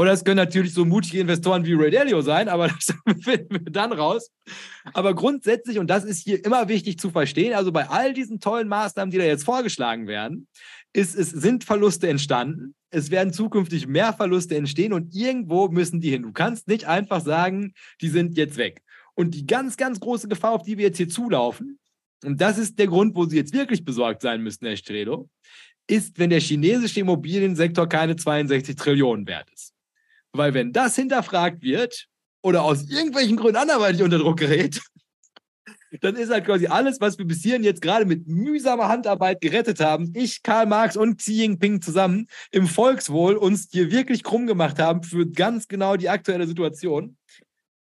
oder 0.00 0.12
es 0.12 0.24
können 0.24 0.36
natürlich 0.36 0.72
so 0.72 0.86
mutige 0.86 1.20
Investoren 1.20 1.66
wie 1.66 1.74
Ray 1.74 1.90
Dalio 1.90 2.22
sein, 2.22 2.48
aber 2.48 2.68
das 2.86 2.94
finden 3.22 3.50
wir 3.50 3.70
dann 3.72 3.92
raus. 3.92 4.30
Aber 4.94 5.14
grundsätzlich, 5.14 5.78
und 5.78 5.88
das 5.88 6.04
ist 6.04 6.24
hier 6.24 6.42
immer 6.42 6.68
wichtig 6.68 6.98
zu 6.98 7.10
verstehen, 7.10 7.52
also 7.52 7.70
bei 7.70 7.86
all 7.86 8.14
diesen 8.14 8.40
tollen 8.40 8.66
Maßnahmen, 8.66 9.10
die 9.10 9.18
da 9.18 9.24
jetzt 9.24 9.44
vorgeschlagen 9.44 10.06
werden, 10.06 10.48
ist, 10.92 11.14
es 11.16 11.30
sind 11.30 11.64
Verluste 11.64 12.08
entstanden. 12.08 12.74
Es 12.90 13.10
werden 13.10 13.32
zukünftig 13.32 13.86
mehr 13.86 14.12
Verluste 14.12 14.56
entstehen 14.56 14.92
und 14.92 15.14
irgendwo 15.14 15.68
müssen 15.68 16.00
die 16.00 16.10
hin. 16.10 16.22
Du 16.22 16.32
kannst 16.32 16.66
nicht 16.68 16.86
einfach 16.86 17.20
sagen, 17.20 17.74
die 18.00 18.08
sind 18.08 18.36
jetzt 18.36 18.56
weg. 18.56 18.82
Und 19.14 19.34
die 19.34 19.46
ganz, 19.46 19.76
ganz 19.76 20.00
große 20.00 20.28
Gefahr, 20.28 20.52
auf 20.52 20.62
die 20.62 20.78
wir 20.78 20.86
jetzt 20.86 20.96
hier 20.96 21.08
zulaufen, 21.08 21.78
und 22.24 22.40
das 22.40 22.58
ist 22.58 22.78
der 22.78 22.86
Grund, 22.86 23.14
wo 23.14 23.24
Sie 23.24 23.36
jetzt 23.36 23.54
wirklich 23.54 23.84
besorgt 23.84 24.22
sein 24.22 24.42
müssen, 24.42 24.66
Herr 24.66 24.76
Stredo, 24.76 25.30
ist, 25.86 26.18
wenn 26.18 26.30
der 26.30 26.40
chinesische 26.40 27.00
Immobiliensektor 27.00 27.88
keine 27.88 28.16
62 28.16 28.76
Trillionen 28.76 29.26
wert 29.26 29.50
ist. 29.50 29.72
Weil 30.32 30.54
wenn 30.54 30.72
das 30.72 30.96
hinterfragt 30.96 31.62
wird 31.62 32.06
oder 32.42 32.62
aus 32.62 32.88
irgendwelchen 32.88 33.36
Gründen 33.36 33.56
anderweitig 33.56 34.02
unter 34.02 34.18
Druck 34.18 34.38
gerät, 34.38 34.80
dann 36.00 36.16
ist 36.16 36.30
halt 36.30 36.44
quasi 36.44 36.66
alles, 36.66 37.00
was 37.00 37.18
wir 37.18 37.24
bis 37.24 37.42
hierhin 37.42 37.64
jetzt 37.64 37.82
gerade 37.82 38.04
mit 38.04 38.28
mühsamer 38.28 38.88
Handarbeit 38.88 39.40
gerettet 39.40 39.80
haben, 39.80 40.12
ich, 40.14 40.42
Karl 40.42 40.66
Marx 40.66 40.96
und 40.96 41.18
Xi 41.18 41.32
Jinping 41.32 41.82
zusammen 41.82 42.28
im 42.52 42.66
Volkswohl 42.66 43.36
uns 43.36 43.68
hier 43.70 43.90
wirklich 43.90 44.22
krumm 44.22 44.46
gemacht 44.46 44.78
haben 44.78 45.02
für 45.02 45.26
ganz 45.26 45.68
genau 45.68 45.96
die 45.96 46.08
aktuelle 46.08 46.46
Situation, 46.46 47.16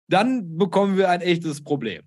dann 0.08 0.56
bekommen 0.56 0.96
wir 0.96 1.10
ein 1.10 1.20
echtes 1.20 1.62
Problem. 1.62 2.02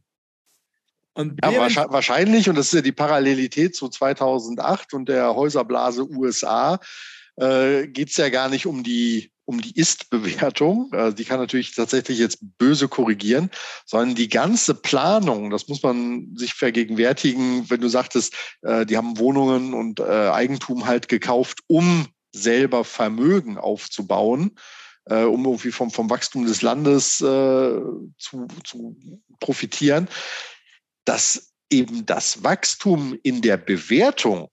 Und 1.14 1.40
ja, 1.44 1.52
wahrscheinlich, 1.92 2.50
und 2.50 2.56
das 2.56 2.68
ist 2.68 2.74
ja 2.74 2.82
die 2.82 2.92
Parallelität 2.92 3.76
zu 3.76 3.88
2008 3.88 4.96
und 4.96 5.08
der 5.10 5.36
Häuserblase 5.36 6.10
USA, 6.10 6.80
äh, 7.36 7.88
geht 7.88 8.10
es 8.10 8.18
ja 8.18 8.30
gar 8.30 8.50
nicht 8.50 8.66
um 8.66 8.84
die 8.84 9.33
um 9.46 9.62
die 9.62 9.76
Ist-Bewertung, 9.76 10.90
also 10.94 11.16
die 11.16 11.26
kann 11.26 11.40
natürlich 11.40 11.76
tatsächlich 11.76 12.18
jetzt 12.18 12.40
böse 12.58 12.88
korrigieren, 12.88 13.50
sondern 13.86 14.16
die 14.16 14.30
ganze 14.30 14.74
Planung, 14.74 15.50
das 15.50 15.68
muss 15.68 15.84
man 15.84 16.36
sich 16.36 16.54
vergegenwärtigen, 16.54 17.70
wenn 17.70 17.82
du 17.82 17.90
sagtest, 17.90 18.34
äh, 18.62 18.86
die 18.86 18.98
haben 18.98 19.18
Wohnungen 19.18 19.74
und 19.74 20.00
äh, 20.00 20.04
Eigentum 20.30 20.86
halt 20.86 21.10
gekauft, 21.10 21.60
um 21.68 22.08
selber 22.32 22.84
Vermögen 22.84 23.58
aufzubauen, 23.58 24.58
äh, 25.06 25.24
um 25.24 25.46
irgendwie 25.46 25.72
vom, 25.72 25.92
vom 25.92 26.10
Wachstum 26.10 26.46
des 26.46 26.62
Landes 26.62 27.20
äh, 27.22 27.82
zu, 28.18 28.48
zu 28.64 28.98
profitieren, 29.40 30.08
dass 31.06 31.54
eben 31.70 32.06
das 32.06 32.44
Wachstum 32.44 33.18
in 33.24 33.42
der 33.42 33.58
Bewertung, 33.58 34.50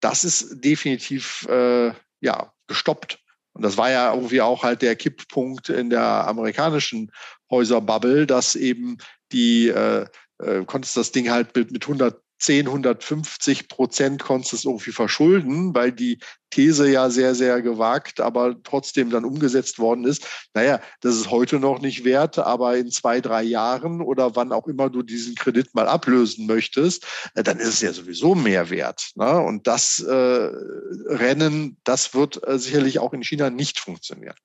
das 0.00 0.24
ist 0.24 0.64
definitiv 0.64 1.46
äh, 1.48 1.92
ja, 2.20 2.52
gestoppt. 2.66 3.23
Und 3.54 3.62
das 3.62 3.76
war 3.76 3.90
ja 3.90 4.12
irgendwie 4.12 4.40
auch 4.40 4.62
halt 4.62 4.82
der 4.82 4.96
Kipppunkt 4.96 5.68
in 5.68 5.88
der 5.90 6.02
amerikanischen 6.02 7.10
Häuserbubble, 7.50 8.26
dass 8.26 8.56
eben 8.56 8.98
die, 9.32 9.68
äh, 9.68 10.06
äh, 10.38 10.64
konntest 10.66 10.96
das 10.96 11.12
Ding 11.12 11.30
halt 11.30 11.54
mit, 11.54 11.70
mit 11.70 11.84
100 11.84 12.20
110, 12.48 12.66
150 12.66 13.68
Prozent 13.68 14.22
konntest 14.22 14.52
du 14.52 14.56
es 14.56 14.64
irgendwie 14.64 14.92
verschulden, 14.92 15.74
weil 15.74 15.92
die 15.92 16.18
These 16.50 16.88
ja 16.88 17.10
sehr, 17.10 17.34
sehr 17.34 17.62
gewagt, 17.62 18.20
aber 18.20 18.62
trotzdem 18.62 19.10
dann 19.10 19.24
umgesetzt 19.24 19.78
worden 19.78 20.04
ist. 20.04 20.26
Naja, 20.52 20.80
das 21.00 21.16
ist 21.16 21.30
heute 21.30 21.58
noch 21.58 21.80
nicht 21.80 22.04
wert, 22.04 22.38
aber 22.38 22.76
in 22.76 22.90
zwei, 22.90 23.20
drei 23.20 23.42
Jahren 23.42 24.00
oder 24.00 24.36
wann 24.36 24.52
auch 24.52 24.68
immer 24.68 24.90
du 24.90 25.02
diesen 25.02 25.34
Kredit 25.34 25.74
mal 25.74 25.88
ablösen 25.88 26.46
möchtest, 26.46 27.06
äh, 27.34 27.42
dann 27.42 27.58
ist 27.58 27.68
es 27.68 27.80
ja 27.80 27.92
sowieso 27.92 28.34
mehr 28.34 28.70
wert. 28.70 29.10
Ne? 29.14 29.40
Und 29.40 29.66
das 29.66 30.00
äh, 30.00 30.12
Rennen, 30.12 31.78
das 31.84 32.14
wird 32.14 32.46
äh, 32.46 32.58
sicherlich 32.58 32.98
auch 32.98 33.12
in 33.12 33.22
China 33.22 33.50
nicht 33.50 33.80
funktionieren. 33.80 34.36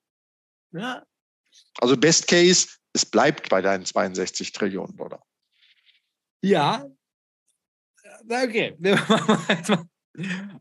Ja. 0.71 1.03
Also 1.79 1.97
Best 1.97 2.27
Case, 2.27 2.67
es 2.93 3.05
bleibt 3.05 3.49
bei 3.49 3.61
deinen 3.61 3.85
62 3.85 4.51
Trillionen 4.51 4.95
Dollar. 4.95 5.21
Ja, 6.41 6.85
okay. 8.27 8.75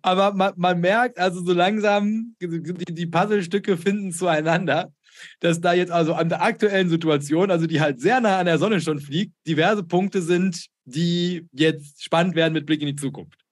Aber 0.02 0.34
man, 0.34 0.52
man, 0.56 0.80
merkt 0.80 1.18
also 1.18 1.44
so 1.44 1.52
langsam, 1.52 2.36
die, 2.40 2.94
die 2.94 3.06
Puzzlestücke 3.06 3.76
finden 3.76 4.12
zueinander, 4.12 4.92
dass 5.40 5.60
da 5.60 5.72
jetzt 5.72 5.90
also 5.90 6.14
an 6.14 6.28
der 6.28 6.42
aktuellen 6.42 6.88
Situation, 6.88 7.50
also 7.50 7.66
die 7.66 7.80
halt 7.80 8.00
sehr 8.00 8.20
nah 8.20 8.38
an 8.38 8.46
der 8.46 8.58
Sonne 8.58 8.80
schon 8.80 9.00
fliegt, 9.00 9.32
diverse 9.46 9.82
Punkte 9.82 10.22
sind, 10.22 10.66
die 10.84 11.46
jetzt 11.52 12.04
spannend 12.04 12.36
werden 12.36 12.52
mit 12.52 12.66
Blick 12.66 12.80
in 12.82 12.88
die 12.88 12.96
Zukunft 12.96 13.47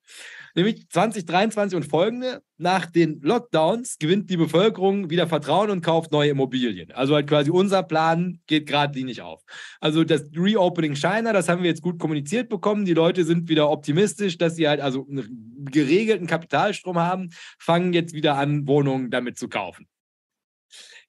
nämlich 0.57 0.89
2023 0.89 1.77
und 1.77 1.85
folgende. 1.85 2.43
Nach 2.59 2.87
den 2.87 3.21
Lockdowns 3.21 3.99
gewinnt 3.99 4.31
die 4.31 4.37
Bevölkerung 4.37 5.11
wieder 5.11 5.29
Vertrauen 5.29 5.71
und 5.71 5.83
kauft 5.83 6.11
neue 6.11 6.31
Immobilien. 6.31 6.91
Also 6.93 7.15
halt 7.15 7.29
quasi 7.29 7.51
unser 7.51 7.83
Plan 7.83 8.41
geht 8.47 8.67
geradlinig 8.67 9.23
auf. 9.23 9.43
Also 9.81 10.05
das 10.05 10.25
Reopening 10.35 10.97
China, 10.97 11.33
das 11.33 11.49
haben 11.49 11.63
wir 11.63 11.71
jetzt 11.71 11.83
gut 11.83 11.99
kommuniziert 11.99 12.49
bekommen. 12.49 12.85
Die 12.87 12.95
Leute 12.95 13.25
sind 13.25 13.49
wieder 13.49 13.71
optimistisch, 13.71 14.39
dass 14.39 14.57
sie 14.57 14.69
halt 14.69 14.81
also 14.81 15.07
einen 15.09 15.67
geregelten 15.71 16.27
Kapitalstrom 16.27 16.99
haben, 16.99 17.31
fangen 17.59 17.93
jetzt 17.93 18.15
wieder 18.15 18.37
an, 18.37 18.67
Wohnungen 18.67 19.11
damit 19.11 19.39
zu 19.39 19.49
kaufen. 19.49 19.87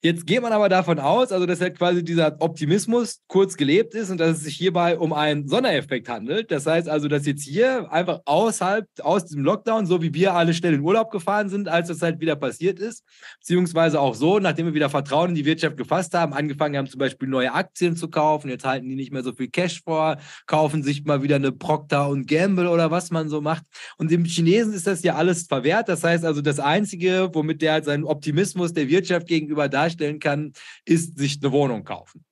Jetzt 0.00 0.28
geht 0.28 0.42
man 0.42 0.52
aber 0.52 0.68
davon 0.68 1.00
aus, 1.00 1.32
also 1.32 1.44
dass 1.44 1.60
halt 1.60 1.76
quasi 1.76 2.04
dieser 2.04 2.36
Optimismus 2.38 3.18
kurz 3.26 3.56
gelebt 3.56 3.94
ist 3.94 4.10
und 4.10 4.18
dass 4.18 4.36
es 4.36 4.44
sich 4.44 4.54
hierbei 4.54 4.96
um 4.96 5.12
einen 5.12 5.48
Sondereffekt 5.48 6.08
handelt. 6.08 6.52
Das 6.52 6.66
heißt 6.66 6.88
also, 6.88 7.08
dass 7.08 7.26
jetzt 7.26 7.42
hier 7.42 7.90
einfach 7.90 8.20
außerhalb, 8.24 8.86
aus 9.00 9.24
diesem 9.24 9.42
Lockdown, 9.42 9.86
so 9.86 10.00
wie 10.00 10.14
wir 10.14 10.34
alle 10.34 10.54
schnell 10.54 10.74
in 10.74 10.82
Urlaub 10.82 11.10
gefahren 11.10 11.48
sind, 11.48 11.66
als 11.66 11.88
das 11.88 12.00
halt 12.00 12.20
wieder 12.20 12.36
passiert 12.36 12.78
ist, 12.78 13.02
beziehungsweise 13.40 14.00
auch 14.00 14.14
so, 14.14 14.38
nachdem 14.38 14.66
wir 14.66 14.74
wieder 14.74 14.88
Vertrauen 14.88 15.30
in 15.30 15.34
die 15.34 15.44
Wirtschaft 15.44 15.76
gefasst 15.76 16.14
haben, 16.14 16.32
angefangen 16.32 16.76
haben 16.76 16.86
zum 16.86 17.00
Beispiel 17.00 17.26
neue 17.26 17.52
Aktien 17.52 17.96
zu 17.96 18.08
kaufen, 18.08 18.50
jetzt 18.50 18.64
halten 18.64 18.88
die 18.88 18.94
nicht 18.94 19.12
mehr 19.12 19.24
so 19.24 19.32
viel 19.32 19.48
Cash 19.48 19.82
vor, 19.82 20.18
kaufen 20.46 20.84
sich 20.84 21.06
mal 21.06 21.24
wieder 21.24 21.36
eine 21.36 21.50
Procter 21.50 22.08
und 22.08 22.28
Gamble 22.28 22.68
oder 22.68 22.92
was 22.92 23.10
man 23.10 23.28
so 23.28 23.40
macht. 23.40 23.64
Und 23.96 24.12
dem 24.12 24.24
Chinesen 24.24 24.74
ist 24.74 24.86
das 24.86 25.02
ja 25.02 25.16
alles 25.16 25.48
verwehrt. 25.48 25.88
Das 25.88 26.04
heißt 26.04 26.24
also, 26.24 26.40
das 26.40 26.60
Einzige, 26.60 27.30
womit 27.32 27.62
der 27.62 27.72
halt 27.72 27.84
seinen 27.84 28.04
Optimismus 28.04 28.72
der 28.72 28.88
Wirtschaft 28.88 29.26
gegenüber 29.26 29.68
darstellt, 29.68 29.87
darstellen 29.88 30.20
kann, 30.20 30.52
ist 30.84 31.18
sich 31.18 31.38
eine 31.42 31.52
Wohnung 31.52 31.84
kaufen. 31.84 32.24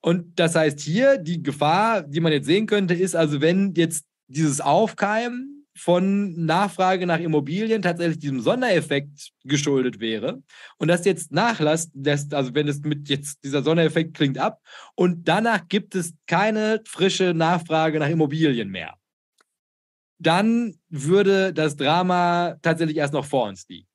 Und 0.00 0.38
das 0.38 0.54
heißt 0.54 0.80
hier, 0.80 1.18
die 1.18 1.42
Gefahr, 1.42 2.02
die 2.02 2.20
man 2.20 2.32
jetzt 2.32 2.46
sehen 2.46 2.66
könnte, 2.66 2.94
ist 2.94 3.14
also, 3.14 3.40
wenn 3.40 3.74
jetzt 3.74 4.06
dieses 4.28 4.60
Aufkeimen 4.60 5.66
von 5.76 6.44
Nachfrage 6.44 7.06
nach 7.06 7.20
Immobilien 7.20 7.82
tatsächlich 7.82 8.18
diesem 8.18 8.40
Sondereffekt 8.40 9.30
geschuldet 9.44 10.00
wäre 10.00 10.42
und 10.78 10.88
das 10.88 11.04
jetzt 11.04 11.32
nachlässt, 11.32 11.92
also 12.34 12.54
wenn 12.54 12.68
es 12.68 12.80
mit 12.80 13.08
jetzt 13.08 13.44
dieser 13.44 13.62
Sondereffekt 13.62 14.14
klingt 14.14 14.38
ab 14.38 14.60
und 14.94 15.28
danach 15.28 15.68
gibt 15.68 15.94
es 15.94 16.14
keine 16.26 16.82
frische 16.86 17.34
Nachfrage 17.34 17.98
nach 17.98 18.08
Immobilien 18.08 18.68
mehr, 18.68 18.94
dann 20.18 20.74
würde 20.88 21.54
das 21.54 21.76
Drama 21.76 22.56
tatsächlich 22.62 22.98
erst 22.98 23.14
noch 23.14 23.24
vor 23.24 23.48
uns 23.48 23.66
liegen. 23.68 23.89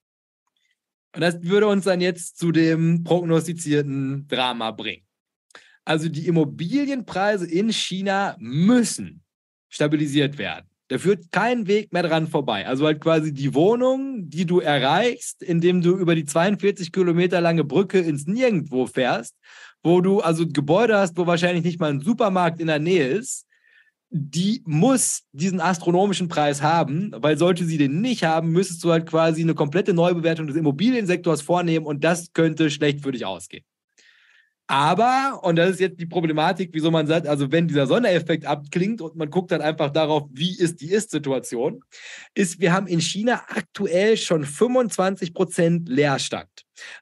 Und 1.16 1.22
das 1.22 1.42
würde 1.44 1.68
uns 1.68 1.86
dann 1.86 2.02
jetzt 2.02 2.38
zu 2.38 2.52
dem 2.52 3.04
prognostizierten 3.06 4.28
Drama 4.28 4.72
bringen. 4.72 5.06
Also 5.86 6.10
die 6.10 6.28
Immobilienpreise 6.28 7.48
in 7.48 7.72
China 7.72 8.36
müssen 8.38 9.24
stabilisiert 9.70 10.38
werden. 10.38 10.66
Da 10.90 10.98
führt 10.98 11.32
kein 11.32 11.68
Weg 11.68 11.94
mehr 11.94 12.04
dran 12.04 12.28
vorbei. 12.28 12.68
Also 12.68 12.86
halt 12.86 13.02
quasi 13.02 13.34
die 13.34 13.54
Wohnung, 13.54 14.30
die 14.30 14.46
du 14.46 14.60
erreichst, 14.60 15.42
indem 15.42 15.82
du 15.82 15.98
über 15.98 16.16
die 16.16 16.26
42 16.26 16.92
Kilometer 16.92 17.40
lange 17.42 17.64
Brücke 17.64 18.00
ins 18.00 18.28
Nirgendwo 18.28 18.86
fährst, 18.86 19.36
wo 19.84 20.02
du 20.02 20.20
also 20.20 20.46
Gebäude 20.48 20.98
hast, 20.98 21.18
wo 21.18 21.26
wahrscheinlich 21.26 21.64
nicht 21.64 21.80
mal 21.80 21.92
ein 21.92 22.02
Supermarkt 22.02 22.60
in 22.60 22.68
der 22.68 22.80
Nähe 22.80 23.08
ist, 23.08 23.45
die 24.10 24.62
muss 24.66 25.24
diesen 25.32 25.60
astronomischen 25.60 26.28
Preis 26.28 26.62
haben, 26.62 27.12
weil 27.18 27.38
sollte 27.38 27.66
sie 27.66 27.78
den 27.78 28.02
nicht 28.02 28.24
haben, 28.24 28.52
müsstest 28.52 28.84
du 28.84 28.92
halt 28.92 29.06
quasi 29.06 29.42
eine 29.42 29.56
komplette 29.56 29.94
Neubewertung 29.94 30.48
des 30.48 30.56
Immobiliensektors 30.56 31.42
vornehmen 31.42 31.86
und 31.86 32.04
das 32.04 32.32
könnte 32.34 32.70
schlecht 32.70 33.02
für 33.02 33.12
dich 33.12 33.26
ausgehen. 33.26 33.66
Aber, 34.68 35.42
und 35.44 35.58
das 35.58 35.72
ist 35.72 35.80
jetzt 35.80 36.00
die 36.00 36.08
Problematik, 36.08 36.72
wieso 36.74 36.90
man 36.90 37.06
sagt, 37.06 37.28
also 37.28 37.52
wenn 37.52 37.68
dieser 37.68 37.86
Sondereffekt 37.86 38.46
abklingt 38.46 39.00
und 39.00 39.16
man 39.16 39.30
guckt 39.30 39.52
dann 39.52 39.62
einfach 39.62 39.92
darauf, 39.92 40.24
wie 40.32 40.58
ist 40.58 40.82
die 40.82 40.92
Ist-Situation, 40.92 41.84
ist, 42.34 42.60
wir 42.60 42.74
haben 42.74 42.88
in 42.88 43.00
China 43.00 43.44
aktuell 43.48 44.18
schon 44.18 44.44
25 44.44 45.36
Prozent 45.36 45.88
Leerstand. 45.88 46.50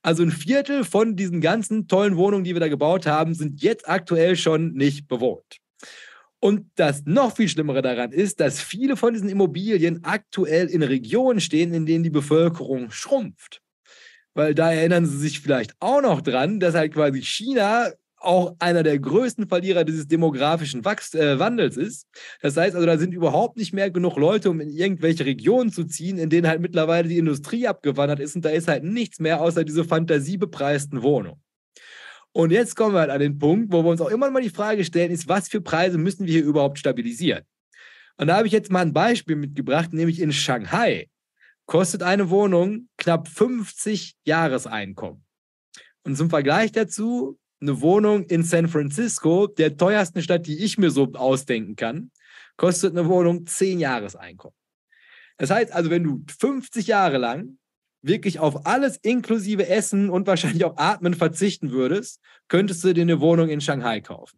Also 0.02 0.24
ein 0.24 0.32
Viertel 0.32 0.84
von 0.84 1.16
diesen 1.16 1.40
ganzen 1.40 1.88
tollen 1.88 2.18
Wohnungen, 2.18 2.44
die 2.44 2.54
wir 2.54 2.60
da 2.60 2.68
gebaut 2.68 3.06
haben, 3.06 3.34
sind 3.34 3.62
jetzt 3.62 3.88
aktuell 3.88 4.36
schon 4.36 4.74
nicht 4.74 5.08
bewohnt. 5.08 5.63
Und 6.44 6.66
das 6.76 7.04
noch 7.06 7.38
viel 7.38 7.48
Schlimmere 7.48 7.82
daran 7.82 8.12
ist, 8.12 8.42
dass 8.42 8.60
viele 8.60 8.98
von 8.98 9.14
diesen 9.14 9.30
Immobilien 9.30 10.04
aktuell 10.04 10.68
in 10.68 10.84
Regionen 10.84 11.40
stehen, 11.40 11.74
in 11.74 11.86
denen 11.86 12.04
die 12.04 12.10
Bevölkerung 12.10 12.92
schrumpft. 12.92 13.62
Weil 14.34 14.54
da 14.54 14.74
erinnern 14.74 15.06
Sie 15.06 15.18
sich 15.18 15.40
vielleicht 15.40 15.72
auch 15.80 16.02
noch 16.02 16.20
dran, 16.20 16.60
dass 16.60 16.76
halt 16.76 16.94
quasi 16.96 17.22
China 17.22 17.94
auch 18.18 18.58
einer 18.60 18.84
der 18.84 19.00
größten 19.00 19.48
Verlierer 19.48 19.86
dieses 19.86 20.06
demografischen 20.06 20.84
Wachs 20.84 21.14
äh, 21.14 21.40
Wandels 21.40 21.78
ist. 21.78 22.08
Das 22.42 22.58
heißt 22.58 22.76
also, 22.76 22.86
da 22.86 22.98
sind 22.98 23.14
überhaupt 23.14 23.56
nicht 23.56 23.72
mehr 23.72 23.90
genug 23.90 24.18
Leute, 24.18 24.50
um 24.50 24.60
in 24.60 24.70
irgendwelche 24.70 25.26
Regionen 25.26 25.72
zu 25.72 25.86
ziehen, 25.86 26.18
in 26.18 26.30
denen 26.30 26.50
halt 26.50 26.60
mittlerweile 26.60 27.08
die 27.08 27.20
Industrie 27.20 27.68
abgewandert 27.68 28.20
ist 28.20 28.36
und 28.36 28.44
da 28.44 28.50
ist 28.50 28.68
halt 28.68 28.84
nichts 28.84 29.22
mehr 29.22 29.40
außer 29.40 29.64
diese 29.64 29.86
fantasiebepreisten 29.86 31.04
Wohnungen. 31.04 31.42
Und 32.34 32.52
jetzt 32.52 32.76
kommen 32.76 32.96
wir 32.96 33.02
halt 33.02 33.12
an 33.12 33.20
den 33.20 33.38
Punkt, 33.38 33.72
wo 33.72 33.84
wir 33.84 33.92
uns 33.92 34.02
auch 34.02 34.10
immer 34.10 34.30
mal 34.32 34.42
die 34.42 34.50
Frage 34.50 34.84
stellen, 34.84 35.12
ist, 35.12 35.28
was 35.28 35.48
für 35.48 35.62
Preise 35.62 35.98
müssen 35.98 36.26
wir 36.26 36.34
hier 36.34 36.44
überhaupt 36.44 36.80
stabilisieren? 36.80 37.44
Und 38.18 38.28
da 38.28 38.38
habe 38.38 38.48
ich 38.48 38.54
jetzt 38.54 38.72
mal 38.72 38.82
ein 38.82 38.94
Beispiel 38.94 39.36
mitgebracht, 39.36 39.94
nämlich 39.94 40.20
in 40.20 40.32
Shanghai 40.32 41.08
kostet 41.66 42.04
eine 42.04 42.30
Wohnung 42.30 42.90
knapp 42.98 43.28
50 43.28 44.16
Jahreseinkommen. 44.26 45.24
Und 46.04 46.18
zum 46.18 46.30
Vergleich 46.30 46.72
dazu, 46.72 47.40
eine 47.62 47.80
Wohnung 47.82 48.26
in 48.26 48.44
San 48.44 48.68
Francisco, 48.68 49.48
der 49.48 49.78
teuersten 49.78 50.22
Stadt, 50.22 50.46
die 50.46 50.64
ich 50.64 50.78
mir 50.78 50.92
so 50.92 51.14
ausdenken 51.14 51.76
kann, 51.76 52.12
kostet 52.58 52.98
eine 52.98 53.08
Wohnung 53.08 53.46
10 53.46 53.80
Jahreseinkommen. 53.80 54.58
Das 55.38 55.50
heißt 55.50 55.72
also, 55.72 55.90
wenn 55.90 56.04
du 56.04 56.24
50 56.40 56.88
Jahre 56.88 57.18
lang 57.18 57.58
wirklich 58.04 58.40
auf 58.40 58.66
alles 58.66 58.98
inklusive 58.98 59.68
Essen 59.68 60.10
und 60.10 60.28
wahrscheinlich 60.28 60.66
auch 60.66 60.78
Atmen 60.78 61.14
verzichten 61.14 61.72
würdest, 61.72 62.20
könntest 62.50 62.84
du 62.84 62.94
dir 62.94 63.02
eine 63.02 63.20
Wohnung 63.20 63.50
in 63.50 63.62
Shanghai 63.62 64.02
kaufen. 64.02 64.38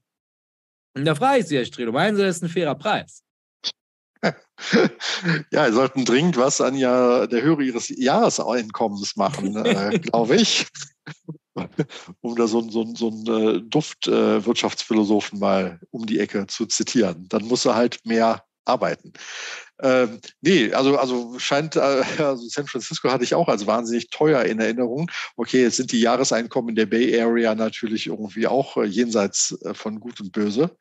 Und 0.96 1.06
da 1.06 1.16
frage 1.16 1.40
ich 1.40 1.48
Sie, 1.48 1.58
Herr 1.58 1.66
Strelo, 1.66 1.92
meinen 1.92 2.16
Sie, 2.16 2.24
das 2.24 2.38
ist 2.38 2.44
ein 2.44 2.50
fairer 2.50 2.76
Preis? 2.76 3.24
Ja, 5.52 5.68
sie 5.68 5.74
sollten 5.74 6.06
dringend 6.06 6.38
was 6.38 6.62
an 6.62 6.76
ja, 6.76 7.28
der 7.28 7.42
Höhe 7.42 7.62
ihres 7.64 7.90
Jahreseinkommens 7.90 9.16
machen, 9.16 9.56
äh, 9.58 10.00
glaube 10.00 10.38
ich. 10.38 10.66
um 12.22 12.36
da 12.36 12.48
so, 12.48 12.62
so, 12.70 12.86
so 12.96 13.10
einen 13.10 13.28
äh, 13.28 13.62
Duftwirtschaftsphilosophen 13.62 15.38
äh, 15.38 15.42
mal 15.42 15.80
um 15.92 16.06
die 16.06 16.20
Ecke 16.20 16.48
zu 16.48 16.66
zitieren. 16.66 17.28
Dann 17.30 17.46
muss 17.46 17.66
er 17.66 17.76
halt 17.76 18.00
mehr 18.06 18.44
arbeiten. 18.66 19.14
Ähm, 19.82 20.22
nee, 20.42 20.72
also, 20.74 20.98
also 20.98 21.38
scheint, 21.38 21.76
äh, 21.76 21.80
also 22.20 22.48
San 22.48 22.68
Francisco 22.68 23.12
hatte 23.12 23.24
ich 23.24 23.36
auch 23.36 23.50
als 23.50 23.68
wahnsinnig 23.68 24.10
teuer 24.10 24.44
in 24.44 24.60
Erinnerung. 24.60 25.12
Okay, 25.36 25.64
jetzt 25.64 25.78
sind 25.78 25.92
die 25.92 26.00
Jahreseinkommen 26.00 26.70
in 26.70 26.76
der 26.76 26.86
Bay 26.86 27.20
Area 27.20 27.56
natürlich 27.56 28.08
irgendwie 28.08 28.48
auch 28.48 28.78
äh, 28.78 28.86
jenseits 28.86 29.58
äh, 29.64 29.74
von 29.74 30.00
Gut 30.00 30.22
und 30.22 30.32
Böse. 30.32 30.76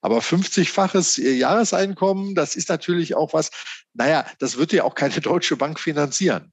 Aber 0.00 0.20
50-faches 0.20 1.20
Jahreseinkommen, 1.20 2.34
das 2.34 2.56
ist 2.56 2.68
natürlich 2.70 3.14
auch 3.14 3.34
was, 3.34 3.50
naja, 3.92 4.24
das 4.38 4.56
wird 4.56 4.72
ja 4.72 4.84
auch 4.84 4.94
keine 4.94 5.20
deutsche 5.20 5.56
Bank 5.56 5.78
finanzieren. 5.78 6.52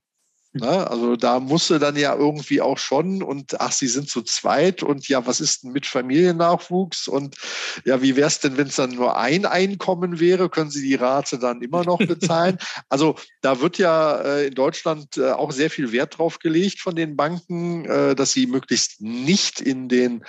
Ne? 0.55 0.89
Also 0.89 1.17
da 1.17 1.41
musste 1.41 1.79
dann 1.79 1.97
ja 1.97 2.15
irgendwie 2.15 2.61
auch 2.61 2.77
schon 2.77 3.21
und 3.21 3.59
ach, 3.59 3.73
sie 3.73 3.87
sind 3.87 4.09
zu 4.09 4.21
zweit 4.21 4.83
und 4.83 5.09
ja, 5.09 5.27
was 5.27 5.41
ist 5.41 5.63
denn 5.63 5.73
mit 5.73 5.85
Familiennachwuchs 5.85 7.09
und 7.09 7.35
ja, 7.83 8.01
wie 8.01 8.15
wäre 8.15 8.27
es 8.27 8.39
denn, 8.39 8.55
wenn 8.55 8.67
es 8.67 8.77
dann 8.77 8.91
nur 8.91 9.17
ein 9.17 9.45
Einkommen 9.45 10.21
wäre? 10.21 10.49
Können 10.49 10.69
Sie 10.69 10.81
die 10.81 10.95
Rate 10.95 11.39
dann 11.39 11.61
immer 11.61 11.83
noch 11.83 11.97
bezahlen? 11.97 12.57
also 12.89 13.15
da 13.41 13.59
wird 13.59 13.77
ja 13.79 14.15
äh, 14.21 14.47
in 14.47 14.55
Deutschland 14.55 15.17
äh, 15.17 15.31
auch 15.31 15.51
sehr 15.51 15.69
viel 15.69 15.91
Wert 15.91 16.17
drauf 16.17 16.39
gelegt 16.39 16.79
von 16.79 16.95
den 16.95 17.17
Banken, 17.17 17.83
äh, 17.83 18.15
dass 18.15 18.31
sie 18.31 18.47
möglichst 18.47 19.01
nicht 19.01 19.59
in 19.59 19.89
den 19.89 20.23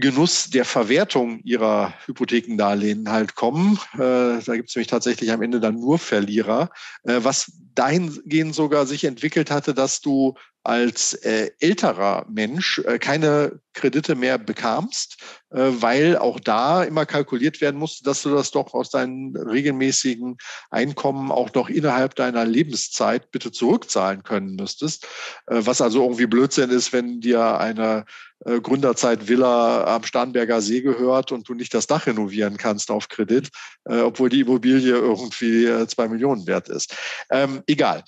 Genuss 0.00 0.50
der 0.50 0.64
Verwertung 0.64 1.40
ihrer 1.44 1.92
Hypothekendarlehen 2.06 3.10
halt 3.10 3.34
kommen. 3.34 3.78
Äh, 3.94 3.98
da 4.44 4.54
gibt 4.54 4.68
es 4.68 4.76
nämlich 4.76 4.88
tatsächlich 4.88 5.32
am 5.32 5.42
Ende 5.42 5.60
dann 5.60 5.80
nur 5.80 5.98
Verlierer, 5.98 6.70
äh, 7.04 7.20
was 7.22 7.52
dahingehend 7.74 8.54
sogar 8.54 8.86
sich 8.86 9.04
entwickelt 9.04 9.50
hatte, 9.50 9.74
dass 9.74 10.00
du 10.00 10.34
als 10.68 11.14
äh, 11.14 11.50
älterer 11.60 12.26
Mensch 12.28 12.78
äh, 12.80 12.98
keine 12.98 13.58
Kredite 13.72 14.14
mehr 14.14 14.36
bekamst, 14.36 15.16
äh, 15.48 15.70
weil 15.70 16.18
auch 16.18 16.38
da 16.38 16.82
immer 16.82 17.06
kalkuliert 17.06 17.62
werden 17.62 17.80
musste, 17.80 18.04
dass 18.04 18.22
du 18.22 18.28
das 18.28 18.50
doch 18.50 18.74
aus 18.74 18.90
deinen 18.90 19.34
regelmäßigen 19.34 20.36
Einkommen 20.68 21.32
auch 21.32 21.54
noch 21.54 21.70
innerhalb 21.70 22.16
deiner 22.16 22.44
Lebenszeit 22.44 23.30
bitte 23.30 23.50
zurückzahlen 23.50 24.24
können 24.24 24.56
müsstest. 24.56 25.06
Was 25.46 25.80
also 25.80 26.02
irgendwie 26.02 26.26
Blödsinn 26.26 26.68
ist, 26.68 26.92
wenn 26.92 27.22
dir 27.22 27.58
eine 27.58 28.04
äh, 28.44 28.60
Gründerzeit-Villa 28.60 29.84
am 29.84 30.02
Starnberger 30.02 30.60
See 30.60 30.82
gehört 30.82 31.32
und 31.32 31.48
du 31.48 31.54
nicht 31.54 31.72
das 31.72 31.86
Dach 31.86 32.06
renovieren 32.06 32.58
kannst 32.58 32.90
auf 32.90 33.08
Kredit, 33.08 33.48
obwohl 33.84 34.28
die 34.28 34.40
Immobilie 34.40 34.94
irgendwie 34.94 35.86
zwei 35.86 36.08
Millionen 36.08 36.46
wert 36.46 36.68
ist. 36.68 36.94
Ähm, 37.30 37.62
egal. 37.66 38.04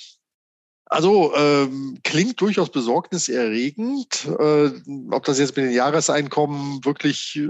Also 0.90 1.32
ähm, 1.36 2.00
klingt 2.02 2.40
durchaus 2.40 2.70
besorgniserregend. 2.70 4.26
Äh, 4.26 4.72
ob 5.12 5.24
das 5.24 5.38
jetzt 5.38 5.56
mit 5.56 5.66
den 5.66 5.72
Jahreseinkommen 5.72 6.84
wirklich 6.84 7.40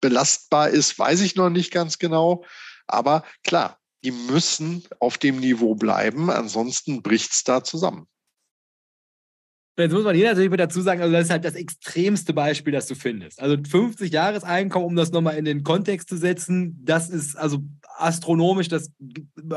belastbar 0.00 0.68
ist, 0.68 0.96
weiß 0.96 1.20
ich 1.22 1.34
noch 1.34 1.50
nicht 1.50 1.72
ganz 1.72 1.98
genau. 1.98 2.44
Aber 2.86 3.24
klar, 3.42 3.78
die 4.04 4.12
müssen 4.12 4.84
auf 5.00 5.18
dem 5.18 5.40
Niveau 5.40 5.74
bleiben, 5.74 6.30
ansonsten 6.30 7.02
bricht 7.02 7.32
es 7.32 7.42
da 7.42 7.64
zusammen. 7.64 8.06
Jetzt 9.78 9.92
muss 9.92 10.04
man 10.04 10.16
hier 10.16 10.28
natürlich 10.28 10.50
mit 10.50 10.58
dazu 10.58 10.80
sagen, 10.80 11.00
also 11.00 11.12
das 11.12 11.26
ist 11.26 11.30
halt 11.30 11.44
das 11.44 11.54
extremste 11.54 12.32
Beispiel, 12.32 12.72
das 12.72 12.88
du 12.88 12.96
findest. 12.96 13.40
Also 13.40 13.56
50 13.62 14.12
Jahreseinkommen, 14.12 14.88
um 14.88 14.96
das 14.96 15.12
nochmal 15.12 15.36
in 15.36 15.44
den 15.44 15.62
Kontext 15.62 16.08
zu 16.08 16.16
setzen, 16.16 16.80
das 16.82 17.08
ist 17.08 17.36
also 17.36 17.60
astronomisch, 17.96 18.68
das 18.68 18.90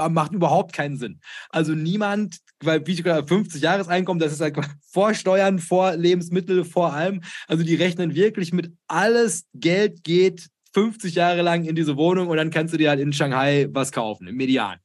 macht 0.09 0.33
überhaupt 0.33 0.73
keinen 0.73 0.97
Sinn. 0.97 1.19
Also 1.49 1.73
niemand, 1.73 2.37
weil 2.63 2.85
wie 2.85 2.91
ich 2.91 3.03
gesagt 3.03 3.29
50 3.29 3.61
Jahreseinkommen, 3.61 4.19
das 4.19 4.33
ist 4.33 4.41
halt 4.41 4.57
vor 4.91 5.15
Steuern, 5.15 5.57
vor 5.57 5.95
Lebensmittel, 5.95 6.65
vor 6.65 6.93
allem. 6.93 7.21
Also 7.47 7.63
die 7.63 7.75
rechnen 7.75 8.13
wirklich 8.13 8.53
mit 8.53 8.71
alles 8.87 9.45
Geld 9.55 10.03
geht 10.03 10.49
50 10.73 11.15
Jahre 11.15 11.41
lang 11.41 11.65
in 11.65 11.75
diese 11.75 11.97
Wohnung 11.97 12.27
und 12.27 12.37
dann 12.37 12.51
kannst 12.51 12.73
du 12.73 12.77
dir 12.77 12.89
halt 12.89 12.99
in 12.99 13.11
Shanghai 13.11 13.67
was 13.71 13.91
kaufen, 13.91 14.27
im 14.27 14.35
Median. 14.35 14.77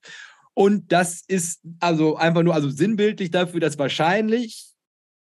Und 0.54 0.90
das 0.90 1.22
ist 1.28 1.60
also 1.80 2.16
einfach 2.16 2.42
nur 2.42 2.54
also 2.54 2.70
sinnbildlich 2.70 3.30
dafür, 3.30 3.60
dass 3.60 3.78
wahrscheinlich 3.78 4.75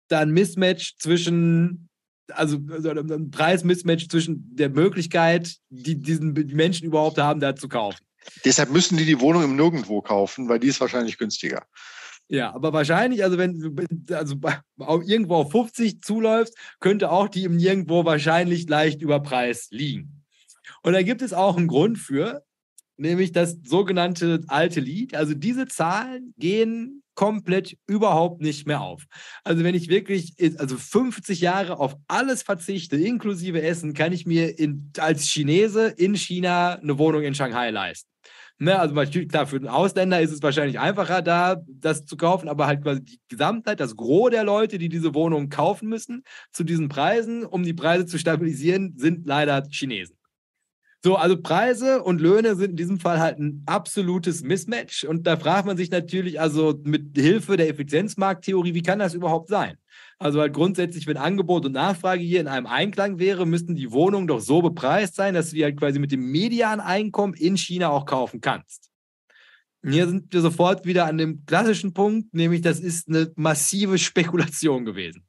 da 0.08 0.20
ein 0.20 0.30
Mismatch 0.30 0.96
zwischen, 0.98 1.88
also, 2.32 2.58
also 2.70 2.90
ein 2.90 3.30
Preismismatch 3.30 4.08
zwischen 4.08 4.54
der 4.54 4.70
Möglichkeit, 4.70 5.56
die 5.68 6.00
diesen 6.00 6.32
Menschen 6.32 6.86
überhaupt 6.86 7.18
haben, 7.18 7.40
da 7.40 7.54
zu 7.56 7.68
kaufen. 7.68 8.04
Deshalb 8.44 8.70
müssen 8.70 8.96
die 8.96 9.04
die 9.04 9.20
Wohnung 9.20 9.44
im 9.44 9.56
Nirgendwo 9.56 10.02
kaufen, 10.02 10.48
weil 10.48 10.58
die 10.58 10.68
ist 10.68 10.80
wahrscheinlich 10.80 11.18
günstiger. 11.18 11.64
Ja, 12.28 12.52
aber 12.52 12.72
wahrscheinlich, 12.72 13.22
also 13.22 13.38
wenn 13.38 13.60
du 13.60 14.16
also 14.16 14.36
irgendwo 15.06 15.36
auf 15.36 15.52
50 15.52 16.02
zuläufst, 16.02 16.56
könnte 16.80 17.10
auch 17.12 17.28
die 17.28 17.44
im 17.44 17.56
Nirgendwo 17.56 18.04
wahrscheinlich 18.04 18.68
leicht 18.68 19.00
über 19.00 19.20
Preis 19.20 19.68
liegen. 19.70 20.24
Und 20.82 20.94
da 20.94 21.02
gibt 21.02 21.22
es 21.22 21.32
auch 21.32 21.56
einen 21.56 21.68
Grund 21.68 21.98
für, 21.98 22.44
nämlich 22.96 23.30
das 23.30 23.56
sogenannte 23.64 24.42
alte 24.48 24.80
Lied. 24.80 25.14
Also 25.14 25.34
diese 25.34 25.68
Zahlen 25.68 26.34
gehen 26.36 27.04
komplett 27.16 27.76
überhaupt 27.88 28.40
nicht 28.40 28.66
mehr 28.66 28.80
auf. 28.80 29.06
Also 29.42 29.64
wenn 29.64 29.74
ich 29.74 29.88
wirklich, 29.88 30.34
also 30.58 30.76
50 30.76 31.40
Jahre 31.40 31.80
auf 31.80 31.96
alles 32.06 32.44
verzichte, 32.44 32.96
inklusive 32.96 33.62
Essen, 33.62 33.94
kann 33.94 34.12
ich 34.12 34.26
mir 34.26 34.56
in, 34.58 34.92
als 34.98 35.24
Chinese 35.24 35.88
in 35.88 36.14
China 36.14 36.74
eine 36.74 36.98
Wohnung 36.98 37.22
in 37.22 37.34
Shanghai 37.34 37.70
leisten. 37.70 38.08
Ne, 38.58 38.78
also 38.78 38.94
natürlich, 38.94 39.28
klar, 39.28 39.46
für 39.46 39.56
einen 39.56 39.68
Ausländer 39.68 40.20
ist 40.22 40.32
es 40.32 40.42
wahrscheinlich 40.42 40.78
einfacher, 40.78 41.20
da 41.20 41.60
das 41.68 42.06
zu 42.06 42.16
kaufen, 42.16 42.48
aber 42.48 42.66
halt 42.66 42.82
quasi 42.82 43.02
die 43.02 43.20
Gesamtheit, 43.28 43.80
das 43.80 43.96
Gros 43.96 44.30
der 44.30 44.44
Leute, 44.44 44.78
die 44.78 44.88
diese 44.88 45.14
Wohnung 45.14 45.50
kaufen 45.50 45.90
müssen, 45.90 46.24
zu 46.52 46.64
diesen 46.64 46.88
Preisen, 46.88 47.44
um 47.44 47.64
die 47.64 47.74
Preise 47.74 48.06
zu 48.06 48.18
stabilisieren, 48.18 48.94
sind 48.96 49.26
leider 49.26 49.62
Chinesen. 49.70 50.15
So, 51.04 51.16
also 51.16 51.40
Preise 51.40 52.02
und 52.02 52.20
Löhne 52.20 52.56
sind 52.56 52.70
in 52.70 52.76
diesem 52.76 52.98
Fall 52.98 53.20
halt 53.20 53.38
ein 53.38 53.62
absolutes 53.66 54.42
Mismatch. 54.42 55.04
Und 55.04 55.26
da 55.26 55.36
fragt 55.36 55.66
man 55.66 55.76
sich 55.76 55.90
natürlich, 55.90 56.40
also 56.40 56.80
mit 56.84 57.16
Hilfe 57.16 57.56
der 57.56 57.68
Effizienzmarkttheorie, 57.68 58.74
wie 58.74 58.82
kann 58.82 58.98
das 58.98 59.14
überhaupt 59.14 59.48
sein? 59.48 59.76
Also 60.18 60.40
halt 60.40 60.54
grundsätzlich, 60.54 61.06
wenn 61.06 61.18
Angebot 61.18 61.66
und 61.66 61.72
Nachfrage 61.72 62.22
hier 62.22 62.40
in 62.40 62.48
einem 62.48 62.66
Einklang 62.66 63.18
wäre, 63.18 63.46
müssten 63.46 63.76
die 63.76 63.92
Wohnungen 63.92 64.26
doch 64.26 64.40
so 64.40 64.62
bepreist 64.62 65.14
sein, 65.14 65.34
dass 65.34 65.50
du 65.50 65.56
die 65.56 65.64
halt 65.64 65.78
quasi 65.78 65.98
mit 65.98 66.10
dem 66.10 66.30
Medianeinkommen 66.30 67.36
in 67.36 67.56
China 67.56 67.90
auch 67.90 68.06
kaufen 68.06 68.40
kannst. 68.40 68.90
Und 69.82 69.92
hier 69.92 70.08
sind 70.08 70.32
wir 70.32 70.40
sofort 70.40 70.86
wieder 70.86 71.04
an 71.04 71.18
dem 71.18 71.44
klassischen 71.44 71.92
Punkt, 71.92 72.34
nämlich 72.34 72.62
das 72.62 72.80
ist 72.80 73.08
eine 73.08 73.30
massive 73.36 73.98
Spekulation 73.98 74.84
gewesen. 74.84 75.25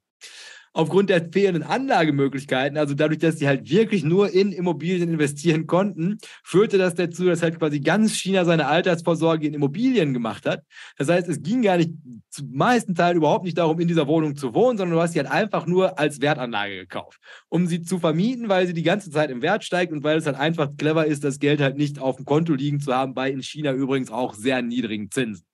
Aufgrund 0.78 1.10
der 1.10 1.28
fehlenden 1.32 1.64
Anlagemöglichkeiten, 1.64 2.78
also 2.78 2.94
dadurch, 2.94 3.18
dass 3.18 3.34
die 3.34 3.48
halt 3.48 3.68
wirklich 3.68 4.04
nur 4.04 4.32
in 4.32 4.52
Immobilien 4.52 5.08
investieren 5.08 5.66
konnten, 5.66 6.18
führte 6.44 6.78
das 6.78 6.94
dazu, 6.94 7.24
dass 7.24 7.42
halt 7.42 7.58
quasi 7.58 7.80
ganz 7.80 8.14
China 8.14 8.44
seine 8.44 8.68
Altersvorsorge 8.68 9.48
in 9.48 9.54
Immobilien 9.54 10.14
gemacht 10.14 10.46
hat. 10.46 10.62
Das 10.96 11.08
heißt, 11.08 11.28
es 11.28 11.42
ging 11.42 11.62
gar 11.62 11.78
nicht 11.78 11.90
zum 12.30 12.52
meisten 12.52 12.94
Teil 12.94 13.16
überhaupt 13.16 13.44
nicht 13.44 13.58
darum, 13.58 13.80
in 13.80 13.88
dieser 13.88 14.06
Wohnung 14.06 14.36
zu 14.36 14.54
wohnen, 14.54 14.78
sondern 14.78 14.96
du 14.96 15.02
hast 15.02 15.14
sie 15.14 15.18
halt 15.18 15.30
einfach 15.30 15.66
nur 15.66 15.98
als 15.98 16.20
Wertanlage 16.20 16.76
gekauft, 16.76 17.18
um 17.48 17.66
sie 17.66 17.82
zu 17.82 17.98
vermieten, 17.98 18.48
weil 18.48 18.68
sie 18.68 18.72
die 18.72 18.84
ganze 18.84 19.10
Zeit 19.10 19.30
im 19.30 19.42
Wert 19.42 19.64
steigt 19.64 19.92
und 19.92 20.04
weil 20.04 20.18
es 20.18 20.26
halt 20.26 20.36
einfach 20.36 20.76
clever 20.76 21.06
ist, 21.06 21.24
das 21.24 21.40
Geld 21.40 21.60
halt 21.60 21.76
nicht 21.76 21.98
auf 21.98 22.16
dem 22.16 22.24
Konto 22.24 22.54
liegen 22.54 22.78
zu 22.78 22.94
haben, 22.94 23.14
bei 23.14 23.32
in 23.32 23.42
China 23.42 23.72
übrigens 23.72 24.12
auch 24.12 24.32
sehr 24.32 24.62
niedrigen 24.62 25.10
Zinsen. 25.10 25.44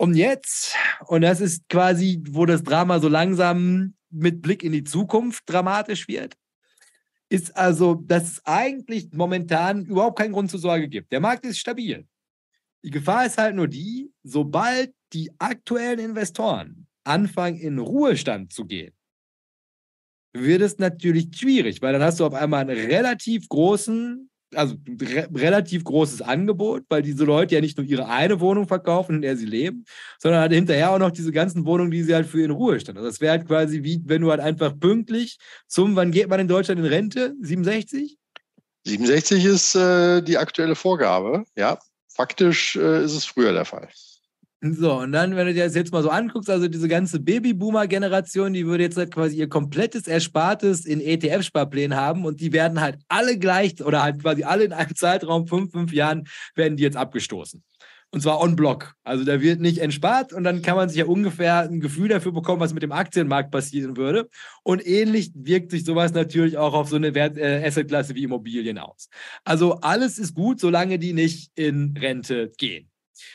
Und 0.00 0.14
jetzt, 0.14 0.76
und 1.08 1.20
das 1.20 1.42
ist 1.42 1.68
quasi, 1.68 2.22
wo 2.30 2.46
das 2.46 2.62
Drama 2.62 3.00
so 3.00 3.08
langsam 3.08 3.92
mit 4.08 4.40
Blick 4.40 4.64
in 4.64 4.72
die 4.72 4.82
Zukunft 4.82 5.42
dramatisch 5.44 6.08
wird, 6.08 6.38
ist 7.28 7.54
also, 7.54 7.96
dass 7.96 8.22
es 8.22 8.46
eigentlich 8.46 9.10
momentan 9.12 9.84
überhaupt 9.84 10.18
keinen 10.18 10.32
Grund 10.32 10.50
zur 10.50 10.58
Sorge 10.58 10.88
gibt. 10.88 11.12
Der 11.12 11.20
Markt 11.20 11.44
ist 11.44 11.58
stabil. 11.58 12.08
Die 12.82 12.90
Gefahr 12.90 13.26
ist 13.26 13.36
halt 13.36 13.54
nur 13.54 13.68
die, 13.68 14.10
sobald 14.22 14.94
die 15.12 15.30
aktuellen 15.38 15.98
Investoren 15.98 16.86
anfangen, 17.04 17.58
in 17.58 17.78
Ruhestand 17.78 18.54
zu 18.54 18.64
gehen, 18.64 18.94
wird 20.32 20.62
es 20.62 20.78
natürlich 20.78 21.28
schwierig, 21.36 21.82
weil 21.82 21.92
dann 21.92 22.02
hast 22.02 22.20
du 22.20 22.24
auf 22.24 22.32
einmal 22.32 22.62
einen 22.62 22.86
relativ 22.90 23.46
großen 23.50 24.29
also 24.54 24.74
re 25.00 25.28
relativ 25.34 25.84
großes 25.84 26.22
Angebot, 26.22 26.84
weil 26.88 27.02
diese 27.02 27.24
Leute 27.24 27.54
ja 27.54 27.60
nicht 27.60 27.76
nur 27.76 27.86
ihre 27.86 28.08
eine 28.08 28.40
Wohnung 28.40 28.66
verkaufen, 28.66 29.16
in 29.16 29.22
der 29.22 29.36
sie 29.36 29.46
leben, 29.46 29.84
sondern 30.18 30.40
halt 30.40 30.52
hinterher 30.52 30.90
auch 30.90 30.98
noch 30.98 31.10
diese 31.10 31.32
ganzen 31.32 31.64
Wohnungen, 31.66 31.90
die 31.90 32.02
sie 32.02 32.14
halt 32.14 32.26
für 32.26 32.40
ihren 32.40 32.50
Ruhestand. 32.50 32.98
Also 32.98 33.08
das 33.08 33.20
wäre 33.20 33.32
halt 33.32 33.46
quasi 33.46 33.82
wie, 33.82 34.02
wenn 34.04 34.22
du 34.22 34.30
halt 34.30 34.40
einfach 34.40 34.78
pünktlich 34.78 35.38
zum, 35.66 35.96
wann 35.96 36.10
geht 36.10 36.28
man 36.28 36.40
in 36.40 36.48
Deutschland 36.48 36.80
in 36.80 36.86
Rente? 36.86 37.34
67? 37.40 38.18
67 38.86 39.44
ist 39.44 39.74
äh, 39.74 40.22
die 40.22 40.38
aktuelle 40.38 40.74
Vorgabe, 40.74 41.44
ja. 41.56 41.78
Faktisch 42.08 42.76
äh, 42.76 43.04
ist 43.04 43.14
es 43.14 43.24
früher 43.24 43.52
der 43.52 43.64
Fall. 43.64 43.88
So, 44.62 44.98
und 45.00 45.12
dann, 45.12 45.36
wenn 45.36 45.46
du 45.46 45.54
dir 45.54 45.64
das 45.64 45.74
jetzt 45.74 45.90
mal 45.90 46.02
so 46.02 46.10
anguckst, 46.10 46.50
also 46.50 46.68
diese 46.68 46.86
ganze 46.86 47.18
Babyboomer-Generation, 47.18 48.52
die 48.52 48.66
würde 48.66 48.84
jetzt 48.84 48.98
halt 48.98 49.10
quasi 49.10 49.38
ihr 49.38 49.48
komplettes 49.48 50.06
Erspartes 50.06 50.84
in 50.84 51.00
ETF-Sparplänen 51.00 51.96
haben 51.96 52.26
und 52.26 52.42
die 52.42 52.52
werden 52.52 52.82
halt 52.82 52.98
alle 53.08 53.38
gleich 53.38 53.82
oder 53.82 54.02
halt 54.02 54.20
quasi 54.20 54.44
alle 54.44 54.64
in 54.64 54.74
einem 54.74 54.94
Zeitraum 54.94 55.46
fünf, 55.46 55.72
fünf 55.72 55.94
Jahren 55.94 56.28
werden 56.54 56.76
die 56.76 56.82
jetzt 56.82 56.98
abgestoßen. 56.98 57.62
Und 58.12 58.20
zwar 58.20 58.40
on 58.40 58.54
block. 58.54 58.96
Also 59.02 59.24
da 59.24 59.40
wird 59.40 59.60
nicht 59.60 59.78
entspart 59.78 60.34
und 60.34 60.44
dann 60.44 60.60
kann 60.60 60.76
man 60.76 60.90
sich 60.90 60.98
ja 60.98 61.06
ungefähr 61.06 61.60
ein 61.60 61.80
Gefühl 61.80 62.08
dafür 62.08 62.32
bekommen, 62.32 62.60
was 62.60 62.74
mit 62.74 62.82
dem 62.82 62.92
Aktienmarkt 62.92 63.52
passieren 63.52 63.96
würde. 63.96 64.28
Und 64.62 64.86
ähnlich 64.86 65.30
wirkt 65.34 65.70
sich 65.70 65.84
sowas 65.84 66.12
natürlich 66.12 66.58
auch 66.58 66.74
auf 66.74 66.90
so 66.90 66.96
eine 66.96 67.14
Wert 67.14 67.38
äh, 67.38 67.64
Assetklasse 67.64 68.14
wie 68.14 68.24
Immobilien 68.24 68.76
aus. 68.78 69.08
Also 69.44 69.74
alles 69.76 70.18
ist 70.18 70.34
gut, 70.34 70.60
solange 70.60 70.98
die 70.98 71.14
nicht 71.14 71.52
in 71.54 71.96
Rente 71.96 72.52
gehen. 72.58 72.89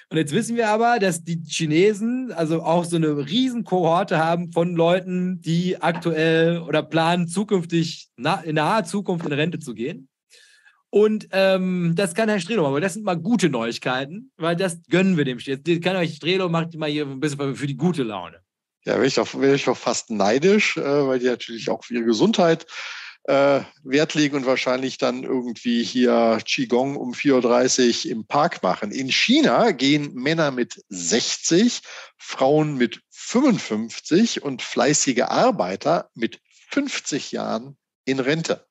Und 0.10 0.18
jetzt 0.18 0.34
wissen 0.34 0.56
wir 0.56 0.70
aber, 0.70 1.00
dass 1.00 1.24
die 1.24 1.42
Chinesen 1.48 2.32
also 2.32 2.64
auch 2.64 2.86
so 2.86 2.96
eine 2.96 3.28
riesen 3.28 3.64
Kohorte 3.64 4.18
haben 4.18 4.52
von 4.52 4.76
Leuten, 4.76 5.42
die 5.42 5.82
aktuell 5.82 6.60
oder 6.60 6.84
planen, 6.84 7.28
zukünftig 7.28 8.10
in 8.18 8.56
naher 8.56 8.84
Zukunft 8.84 9.26
in 9.26 9.34
Rente 9.34 9.60
zu 9.60 9.74
gehen. 9.74 10.10
Und 10.90 11.28
ähm, 11.32 11.92
das 11.96 12.14
kann 12.14 12.30
Herr 12.30 12.40
Strelo, 12.40 12.66
aber 12.66 12.80
das 12.80 12.94
sind 12.94 13.04
mal 13.04 13.16
gute 13.18 13.50
Neuigkeiten, 13.50 14.32
weil 14.38 14.56
das 14.56 14.80
gönnen 14.90 15.18
wir 15.18 15.26
dem. 15.26 15.40
Jetzt 15.40 15.66
kann 15.82 15.98
euch 15.98 16.16
Strelo 16.16 16.48
macht 16.48 16.74
mal 16.76 16.90
hier 16.90 17.06
ein 17.06 17.20
bisschen 17.20 17.56
für 17.56 17.68
die 17.68 17.76
gute 17.76 18.04
Laune. 18.04 18.40
Ja, 18.86 18.94
wäre 18.94 19.08
ich, 19.08 19.20
auch, 19.20 19.34
wär 19.34 19.56
ich 19.56 19.68
auch 19.68 19.76
fast 19.76 20.12
neidisch, 20.12 20.78
äh, 20.78 20.82
weil 20.82 21.20
die 21.20 21.26
natürlich 21.26 21.70
auch 21.70 21.84
für 21.84 21.96
ihre 21.96 22.06
Gesundheit 22.06 22.66
äh, 23.28 23.62
Wert 23.84 24.14
legen 24.14 24.36
und 24.36 24.46
wahrscheinlich 24.46 24.98
dann 24.98 25.24
irgendwie 25.24 25.84
hier 25.84 26.40
Qigong 26.46 26.96
um 26.96 27.14
4.30 27.14 28.06
Uhr 28.06 28.12
im 28.12 28.26
Park 28.26 28.62
machen. 28.62 28.92
In 28.92 29.12
China 29.12 29.72
gehen 29.72 30.14
Männer 30.14 30.52
mit 30.52 30.84
60, 30.90 31.82
Frauen 32.18 32.76
mit 32.76 33.02
55 33.10 34.44
und 34.44 34.62
fleißige 34.62 35.24
Arbeiter 35.24 36.10
mit 36.14 36.40
50 36.70 37.32
Jahren 37.32 37.78
in 38.06 38.20
Rente. 38.20 38.66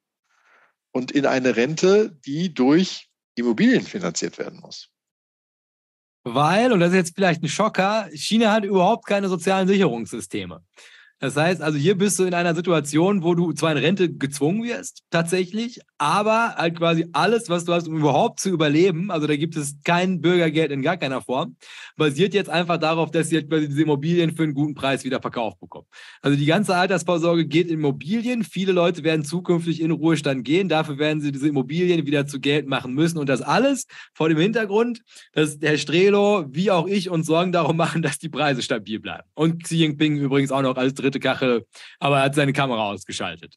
Und 0.92 1.10
in 1.10 1.26
eine 1.26 1.56
Rente, 1.56 2.16
die 2.24 2.54
durch 2.54 3.08
Immobilien 3.34 3.82
finanziert 3.82 4.38
werden 4.38 4.60
muss. 4.60 4.90
Weil, 6.22 6.72
und 6.72 6.80
das 6.80 6.90
ist 6.90 6.96
jetzt 6.96 7.14
vielleicht 7.16 7.42
ein 7.42 7.48
Schocker, 7.48 8.08
China 8.14 8.52
hat 8.52 8.64
überhaupt 8.64 9.06
keine 9.06 9.28
sozialen 9.28 9.66
Sicherungssysteme. 9.66 10.64
Das 11.20 11.36
heißt, 11.36 11.62
also 11.62 11.78
hier 11.78 11.96
bist 11.96 12.18
du 12.18 12.24
in 12.24 12.34
einer 12.34 12.54
Situation, 12.54 13.22
wo 13.22 13.34
du 13.34 13.52
zwar 13.52 13.72
in 13.72 13.78
Rente 13.78 14.12
gezwungen 14.12 14.62
wirst, 14.64 15.02
tatsächlich, 15.10 15.80
aber 15.96 16.56
halt 16.56 16.76
quasi 16.76 17.06
alles, 17.12 17.48
was 17.48 17.64
du 17.64 17.72
hast, 17.72 17.88
um 17.88 17.96
überhaupt 17.96 18.40
zu 18.40 18.50
überleben, 18.50 19.10
also 19.10 19.26
da 19.26 19.36
gibt 19.36 19.56
es 19.56 19.76
kein 19.84 20.20
Bürgergeld 20.20 20.70
in 20.70 20.82
gar 20.82 20.96
keiner 20.96 21.22
Form, 21.22 21.56
basiert 21.96 22.34
jetzt 22.34 22.50
einfach 22.50 22.78
darauf, 22.78 23.10
dass 23.10 23.28
sie 23.28 23.36
halt 23.36 23.48
quasi 23.48 23.68
diese 23.68 23.82
Immobilien 23.82 24.36
für 24.36 24.42
einen 24.42 24.54
guten 24.54 24.74
Preis 24.74 25.04
wieder 25.04 25.20
verkauft 25.20 25.60
bekommen. 25.60 25.86
Also 26.20 26.36
die 26.36 26.46
ganze 26.46 26.74
Altersvorsorge 26.74 27.46
geht 27.46 27.68
in 27.68 27.74
Immobilien. 27.74 28.44
Viele 28.44 28.72
Leute 28.72 29.04
werden 29.04 29.24
zukünftig 29.24 29.80
in 29.80 29.90
Ruhestand 29.90 30.44
gehen. 30.44 30.68
Dafür 30.68 30.98
werden 30.98 31.20
sie 31.20 31.32
diese 31.32 31.48
Immobilien 31.48 32.06
wieder 32.06 32.26
zu 32.26 32.40
Geld 32.40 32.66
machen 32.66 32.94
müssen. 32.94 33.18
Und 33.18 33.28
das 33.28 33.42
alles 33.42 33.86
vor 34.14 34.28
dem 34.28 34.38
Hintergrund, 34.38 35.02
dass 35.32 35.58
Herr 35.60 35.78
Strelo, 35.78 36.46
wie 36.48 36.70
auch 36.70 36.86
ich, 36.86 37.10
uns 37.10 37.26
Sorgen 37.26 37.52
darum 37.52 37.76
machen, 37.76 38.02
dass 38.02 38.18
die 38.18 38.28
Preise 38.28 38.62
stabil 38.62 39.00
bleiben. 39.00 39.28
Und 39.34 39.64
Xi 39.64 39.76
Jinping 39.76 40.16
übrigens 40.16 40.50
auch 40.50 40.62
noch 40.62 40.76
als 40.76 40.94
dritte 41.04 41.20
Kachel, 41.20 41.66
aber 42.00 42.18
er 42.18 42.24
hat 42.24 42.34
seine 42.34 42.52
Kamera 42.52 42.90
ausgeschaltet. 42.90 43.54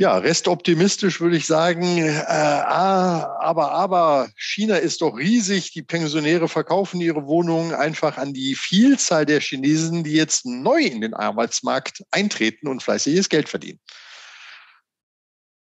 Ja, 0.00 0.16
restoptimistisch 0.16 1.20
würde 1.20 1.36
ich 1.36 1.46
sagen, 1.46 1.98
äh, 1.98 2.22
ah, 2.28 3.36
aber, 3.40 3.72
aber 3.72 4.30
China 4.36 4.76
ist 4.76 5.02
doch 5.02 5.18
riesig. 5.18 5.72
Die 5.72 5.82
Pensionäre 5.82 6.46
verkaufen 6.46 7.00
ihre 7.00 7.26
Wohnungen 7.26 7.74
einfach 7.74 8.16
an 8.16 8.32
die 8.32 8.54
Vielzahl 8.54 9.26
der 9.26 9.40
Chinesen, 9.40 10.04
die 10.04 10.12
jetzt 10.12 10.46
neu 10.46 10.82
in 10.82 11.00
den 11.00 11.14
Arbeitsmarkt 11.14 12.04
eintreten 12.12 12.68
und 12.68 12.80
fleißiges 12.80 13.28
Geld 13.28 13.48
verdienen. 13.48 13.80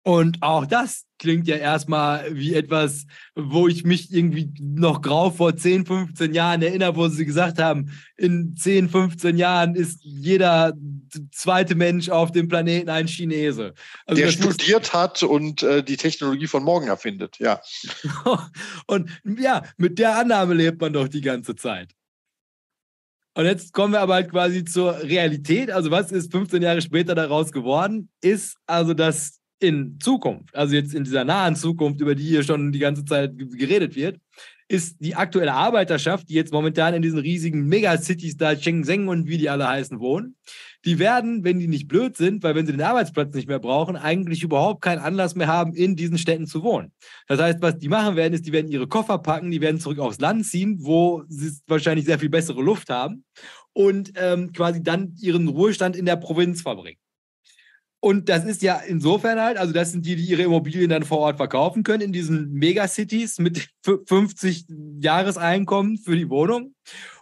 Und 0.03 0.41
auch 0.41 0.65
das 0.65 1.05
klingt 1.19 1.47
ja 1.47 1.57
erstmal 1.57 2.33
wie 2.33 2.53
etwas, 2.53 3.05
wo 3.35 3.67
ich 3.67 3.83
mich 3.83 4.13
irgendwie 4.13 4.51
noch 4.59 5.01
grau 5.01 5.29
vor 5.29 5.55
10, 5.55 5.85
15 5.85 6.33
Jahren 6.33 6.61
erinnere, 6.61 6.95
wo 6.95 7.07
sie 7.09 7.25
gesagt 7.25 7.59
haben, 7.59 7.91
in 8.15 8.55
10, 8.55 8.89
15 8.89 9.37
Jahren 9.37 9.75
ist 9.75 9.99
jeder 10.01 10.73
zweite 11.31 11.75
Mensch 11.75 12.09
auf 12.09 12.31
dem 12.31 12.47
Planeten 12.47 12.89
ein 12.89 13.07
Chinese. 13.07 13.73
Also 14.05 14.21
Der 14.21 14.31
studiert 14.31 14.93
hat 14.93 15.21
und 15.21 15.63
äh, 15.63 15.83
die 15.83 15.97
Technologie 15.97 16.47
von 16.47 16.63
morgen 16.63 16.87
erfindet, 16.87 17.37
ja. 17.39 17.61
und 18.87 19.09
ja, 19.37 19.63
mit 19.77 19.99
der 19.99 20.17
Annahme 20.17 20.53
lebt 20.53 20.79
man 20.79 20.93
doch 20.93 21.09
die 21.09 21.21
ganze 21.21 21.55
Zeit. 21.55 21.93
Und 23.35 23.45
jetzt 23.45 23.73
kommen 23.73 23.93
wir 23.93 24.01
aber 24.01 24.15
halt 24.15 24.31
quasi 24.31 24.65
zur 24.65 25.01
Realität. 25.01 25.71
Also 25.71 25.91
was 25.91 26.11
ist 26.11 26.31
15 26.31 26.61
Jahre 26.61 26.81
später 26.81 27.15
daraus 27.15 27.51
geworden? 27.51 28.09
Ist 28.21 28.57
also, 28.65 28.93
dass 28.93 29.38
in 29.59 29.99
Zukunft, 29.99 30.55
also 30.55 30.75
jetzt 30.75 30.93
in 30.93 31.03
dieser 31.03 31.25
nahen 31.25 31.55
Zukunft, 31.55 32.01
über 32.01 32.15
die 32.15 32.23
hier 32.23 32.43
schon 32.43 32.71
die 32.71 32.79
ganze 32.79 33.05
Zeit 33.05 33.33
geredet 33.37 33.95
wird, 33.95 34.19
ist 34.69 34.97
die 34.99 35.15
aktuelle 35.15 35.53
Arbeiterschaft, 35.53 36.29
die 36.29 36.35
jetzt 36.35 36.53
momentan 36.53 36.93
in 36.93 37.01
diesen 37.01 37.17
riesigen 37.17 37.65
Megacities 37.65 38.37
da 38.37 38.55
Shenzhen 38.55 39.09
und 39.09 39.27
wie 39.27 39.39
die 39.39 39.49
alle 39.49 39.67
heißen 39.67 39.99
wohnen, 39.99 40.35
die 40.85 40.99
werden, 40.99 41.43
wenn 41.43 41.59
die 41.59 41.67
nicht 41.67 41.87
blöd 41.87 42.15
sind, 42.15 42.43
weil 42.43 42.53
wenn 42.53 42.67
sie 42.67 42.71
den 42.71 42.81
Arbeitsplatz 42.83 43.33
nicht 43.33 43.47
mehr 43.47 43.59
brauchen, 43.59 43.95
eigentlich 43.95 44.43
überhaupt 44.43 44.81
keinen 44.81 44.99
Anlass 44.99 45.35
mehr 45.35 45.47
haben, 45.47 45.73
in 45.73 45.95
diesen 45.95 46.19
Städten 46.19 46.45
zu 46.45 46.63
wohnen. 46.63 46.91
Das 47.27 47.41
heißt, 47.41 47.61
was 47.61 47.79
die 47.79 47.89
machen 47.89 48.15
werden, 48.15 48.33
ist, 48.35 48.45
die 48.45 48.51
werden 48.51 48.71
ihre 48.71 48.87
Koffer 48.87 49.17
packen, 49.17 49.49
die 49.49 49.59
werden 49.59 49.79
zurück 49.79 49.99
aufs 49.99 50.19
Land 50.19 50.45
ziehen, 50.45 50.77
wo 50.81 51.23
sie 51.27 51.51
wahrscheinlich 51.67 52.05
sehr 52.05 52.19
viel 52.19 52.29
bessere 52.29 52.61
Luft 52.61 52.89
haben 52.91 53.25
und 53.73 54.13
ähm, 54.15 54.53
quasi 54.53 54.83
dann 54.83 55.15
ihren 55.19 55.47
Ruhestand 55.47 55.95
in 55.95 56.05
der 56.05 56.15
Provinz 56.15 56.61
verbringen. 56.61 56.99
Und 58.01 58.29
das 58.29 58.45
ist 58.45 58.61
ja 58.61 58.77
insofern 58.77 59.41
halt, 59.41 59.57
also 59.57 59.73
das 59.73 59.91
sind 59.91 60.05
die, 60.05 60.15
die 60.15 60.23
ihre 60.23 60.43
Immobilien 60.43 60.89
dann 60.89 61.03
vor 61.03 61.17
Ort 61.19 61.35
verkaufen 61.35 61.83
können 61.83 62.01
in 62.01 62.13
diesen 62.13 62.53
Megacities 62.53 63.39
mit 63.39 63.69
50 63.83 64.67
Jahreseinkommen 65.01 65.97
für 65.97 66.15
die 66.15 66.29
Wohnung. 66.29 66.75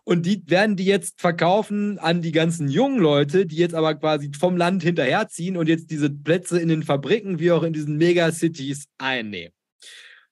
Und 0.04 0.28
die 0.28 0.44
werden 0.46 0.76
die 0.76 0.86
jetzt 0.86 1.20
verkaufen 1.20 1.98
an 1.98 2.22
die 2.22 2.32
ganzen 2.32 2.70
jungen 2.70 3.00
Leute, 3.00 3.48
die 3.48 3.56
jetzt 3.56 3.74
aber 3.74 3.96
quasi 3.96 4.32
vom 4.40 4.56
Land 4.56 4.84
hinterherziehen 4.84 5.58
und 5.58 5.68
jetzt 5.68 5.90
diese 5.90 6.12
Plätze 6.12 6.60
in 6.60 6.70
den 6.70 6.84
Fabriken 6.84 7.40
wie 7.40 7.52
auch 7.52 7.64
in 7.64 7.74
diesen 7.74 7.98
Megacities 7.98 8.86
einnehmen. 9.00 9.54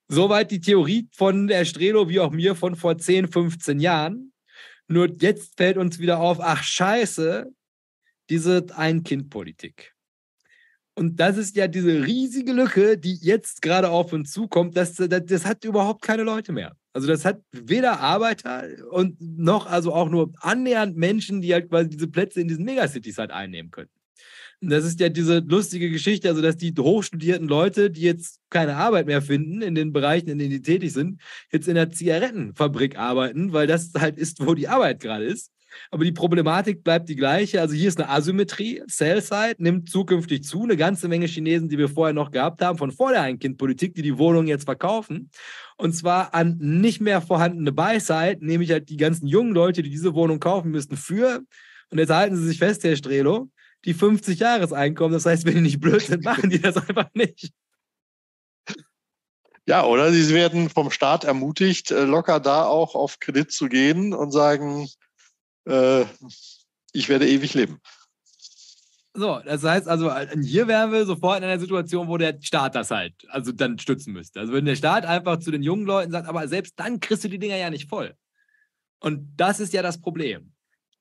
Soweit 0.07 0.51
die 0.51 0.61
Theorie 0.61 1.09
von 1.11 1.47
der 1.47 1.65
Strelo 1.65 2.07
wie 2.07 2.19
auch 2.19 2.31
mir 2.31 2.53
von 2.53 2.75
vor 2.75 2.99
10, 2.99 3.29
15 3.29 3.79
Jahren. 3.79 4.31
Nur 4.87 5.09
jetzt 5.19 5.57
fällt 5.57 5.77
uns 5.77 5.97
wieder 5.97 6.19
auf, 6.19 6.39
ach 6.39 6.61
scheiße, 6.61 7.51
diese 8.29 8.65
Ein-Kind-Politik. 8.75 9.94
Und 10.97 11.19
das 11.19 11.37
ist 11.37 11.57
ja 11.57 11.67
diese 11.67 12.05
riesige 12.05 12.53
Lücke, 12.53 12.97
die 12.97 13.15
jetzt 13.15 13.61
gerade 13.61 13.89
auf 13.89 14.13
uns 14.13 14.31
zukommt. 14.31 14.77
Das, 14.77 14.95
das, 14.95 15.25
das 15.25 15.45
hat 15.45 15.65
überhaupt 15.65 16.01
keine 16.01 16.23
Leute 16.23 16.53
mehr. 16.53 16.75
Also 16.93 17.07
das 17.07 17.25
hat 17.25 17.41
weder 17.51 17.99
Arbeiter 17.99 18.63
und 18.91 19.19
noch 19.19 19.65
also 19.65 19.93
auch 19.93 20.09
nur 20.09 20.31
annähernd 20.39 20.95
Menschen, 20.95 21.41
die 21.41 21.53
halt 21.53 21.69
quasi 21.69 21.89
diese 21.89 22.07
Plätze 22.07 22.39
in 22.39 22.47
diesen 22.47 22.63
Megacities 22.63 23.17
halt 23.17 23.31
einnehmen 23.31 23.71
können. 23.71 23.89
Und 24.61 24.69
das 24.69 24.85
ist 24.85 25.01
ja 25.01 25.09
diese 25.09 25.39
lustige 25.39 25.91
Geschichte, 25.91 26.29
also 26.29 26.41
dass 26.41 26.55
die 26.55 26.73
hochstudierten 26.77 27.49
Leute, 27.49 27.91
die 27.91 28.01
jetzt 28.01 28.39
keine 28.49 28.77
Arbeit 28.77 29.07
mehr 29.07 29.21
finden 29.21 29.61
in 29.61 29.75
den 29.75 29.91
Bereichen, 29.91 30.29
in 30.29 30.39
denen 30.39 30.51
die 30.51 30.61
tätig 30.61 30.93
sind, 30.93 31.21
jetzt 31.51 31.67
in 31.67 31.75
der 31.75 31.91
Zigarettenfabrik 31.91 32.97
arbeiten, 32.97 33.51
weil 33.51 33.67
das 33.67 33.91
halt 33.97 34.17
ist, 34.17 34.45
wo 34.45 34.53
die 34.53 34.69
Arbeit 34.69 35.01
gerade 35.01 35.25
ist. 35.25 35.51
Aber 35.91 36.03
die 36.03 36.11
Problematik 36.11 36.83
bleibt 36.83 37.09
die 37.09 37.15
gleiche. 37.15 37.61
Also 37.61 37.73
hier 37.73 37.87
ist 37.87 37.99
eine 37.99 38.09
Asymmetrie. 38.09 38.83
Sell-Side 38.87 39.55
nimmt 39.57 39.89
zukünftig 39.89 40.43
zu. 40.43 40.63
Eine 40.63 40.77
ganze 40.77 41.07
Menge 41.07 41.27
Chinesen, 41.27 41.69
die 41.69 41.77
wir 41.77 41.89
vorher 41.89 42.13
noch 42.13 42.31
gehabt 42.31 42.61
haben, 42.61 42.77
von 42.77 42.91
vor 42.91 43.11
der 43.11 43.21
Ein-Kind-Politik, 43.21 43.93
die 43.95 44.01
die 44.01 44.17
Wohnungen 44.17 44.47
jetzt 44.47 44.65
verkaufen. 44.65 45.29
Und 45.77 45.93
zwar 45.93 46.33
an 46.33 46.57
nicht 46.59 47.01
mehr 47.01 47.21
vorhandene 47.21 47.71
Buy-Side, 47.71 48.37
nämlich 48.39 48.71
halt 48.71 48.89
die 48.89 48.97
ganzen 48.97 49.27
jungen 49.27 49.53
Leute, 49.53 49.83
die 49.83 49.89
diese 49.89 50.13
Wohnung 50.13 50.39
kaufen 50.39 50.71
müssten, 50.71 50.95
für, 50.95 51.41
und 51.89 51.99
jetzt 51.99 52.11
halten 52.11 52.35
Sie 52.35 52.47
sich 52.47 52.57
fest, 52.57 52.83
Herr 52.83 52.95
Strelo, 52.95 53.49
die 53.85 53.93
50-Jahres-Einkommen. 53.93 55.13
Das 55.13 55.25
heißt, 55.25 55.45
wenn 55.45 55.55
die 55.55 55.61
nicht 55.61 55.79
blöd 55.79 56.01
sind, 56.01 56.23
machen 56.23 56.49
die 56.49 56.59
das 56.59 56.77
einfach 56.77 57.09
nicht. 57.13 57.51
Ja, 59.67 59.83
oder 59.83 60.11
sie 60.11 60.33
werden 60.33 60.69
vom 60.69 60.91
Staat 60.91 61.23
ermutigt, 61.23 61.89
äh, 61.89 62.03
locker 62.03 62.39
da 62.39 62.65
auch 62.65 62.93
auf 62.93 63.19
Kredit 63.19 63.51
zu 63.51 63.67
gehen 63.67 64.13
und 64.13 64.31
sagen, 64.31 64.87
äh, 65.65 66.05
ich 66.93 67.09
werde 67.09 67.27
ewig 67.27 67.53
leben. 67.53 67.81
So, 69.13 69.39
das 69.45 69.63
heißt 69.63 69.87
also, 69.87 70.13
hier 70.41 70.67
wären 70.67 70.91
wir 70.91 71.05
sofort 71.05 71.37
in 71.37 71.45
einer 71.45 71.59
Situation, 71.59 72.09
wo 72.09 72.17
der 72.17 72.37
Staat 72.41 72.75
das 72.75 72.91
halt, 72.91 73.13
also 73.29 73.53
dann 73.53 73.79
stützen 73.79 74.11
müsste. 74.11 74.41
Also 74.41 74.51
wenn 74.51 74.65
der 74.65 74.75
Staat 74.75 75.05
einfach 75.05 75.39
zu 75.39 75.51
den 75.51 75.63
jungen 75.63 75.85
Leuten 75.85 76.11
sagt, 76.11 76.27
aber 76.27 76.47
selbst 76.49 76.73
dann 76.77 76.99
kriegst 76.99 77.23
du 77.23 77.29
die 77.29 77.39
Dinger 77.39 77.55
ja 77.55 77.69
nicht 77.69 77.87
voll. 77.87 78.15
Und 78.99 79.35
das 79.37 79.61
ist 79.61 79.71
ja 79.71 79.81
das 79.81 80.01
Problem. 80.01 80.51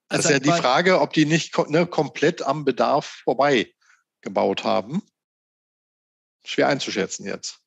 Das, 0.08 0.18
das 0.18 0.26
ist 0.26 0.30
ja 0.30 0.38
die 0.38 0.60
Frage, 0.60 1.00
ob 1.00 1.12
die 1.12 1.26
nicht 1.26 1.56
ne, 1.68 1.86
komplett 1.86 2.42
am 2.42 2.64
Bedarf 2.64 3.22
vorbei 3.24 3.72
gebaut 4.20 4.62
haben. 4.62 5.02
Schwer 6.44 6.68
einzuschätzen 6.68 7.26
jetzt. 7.26 7.58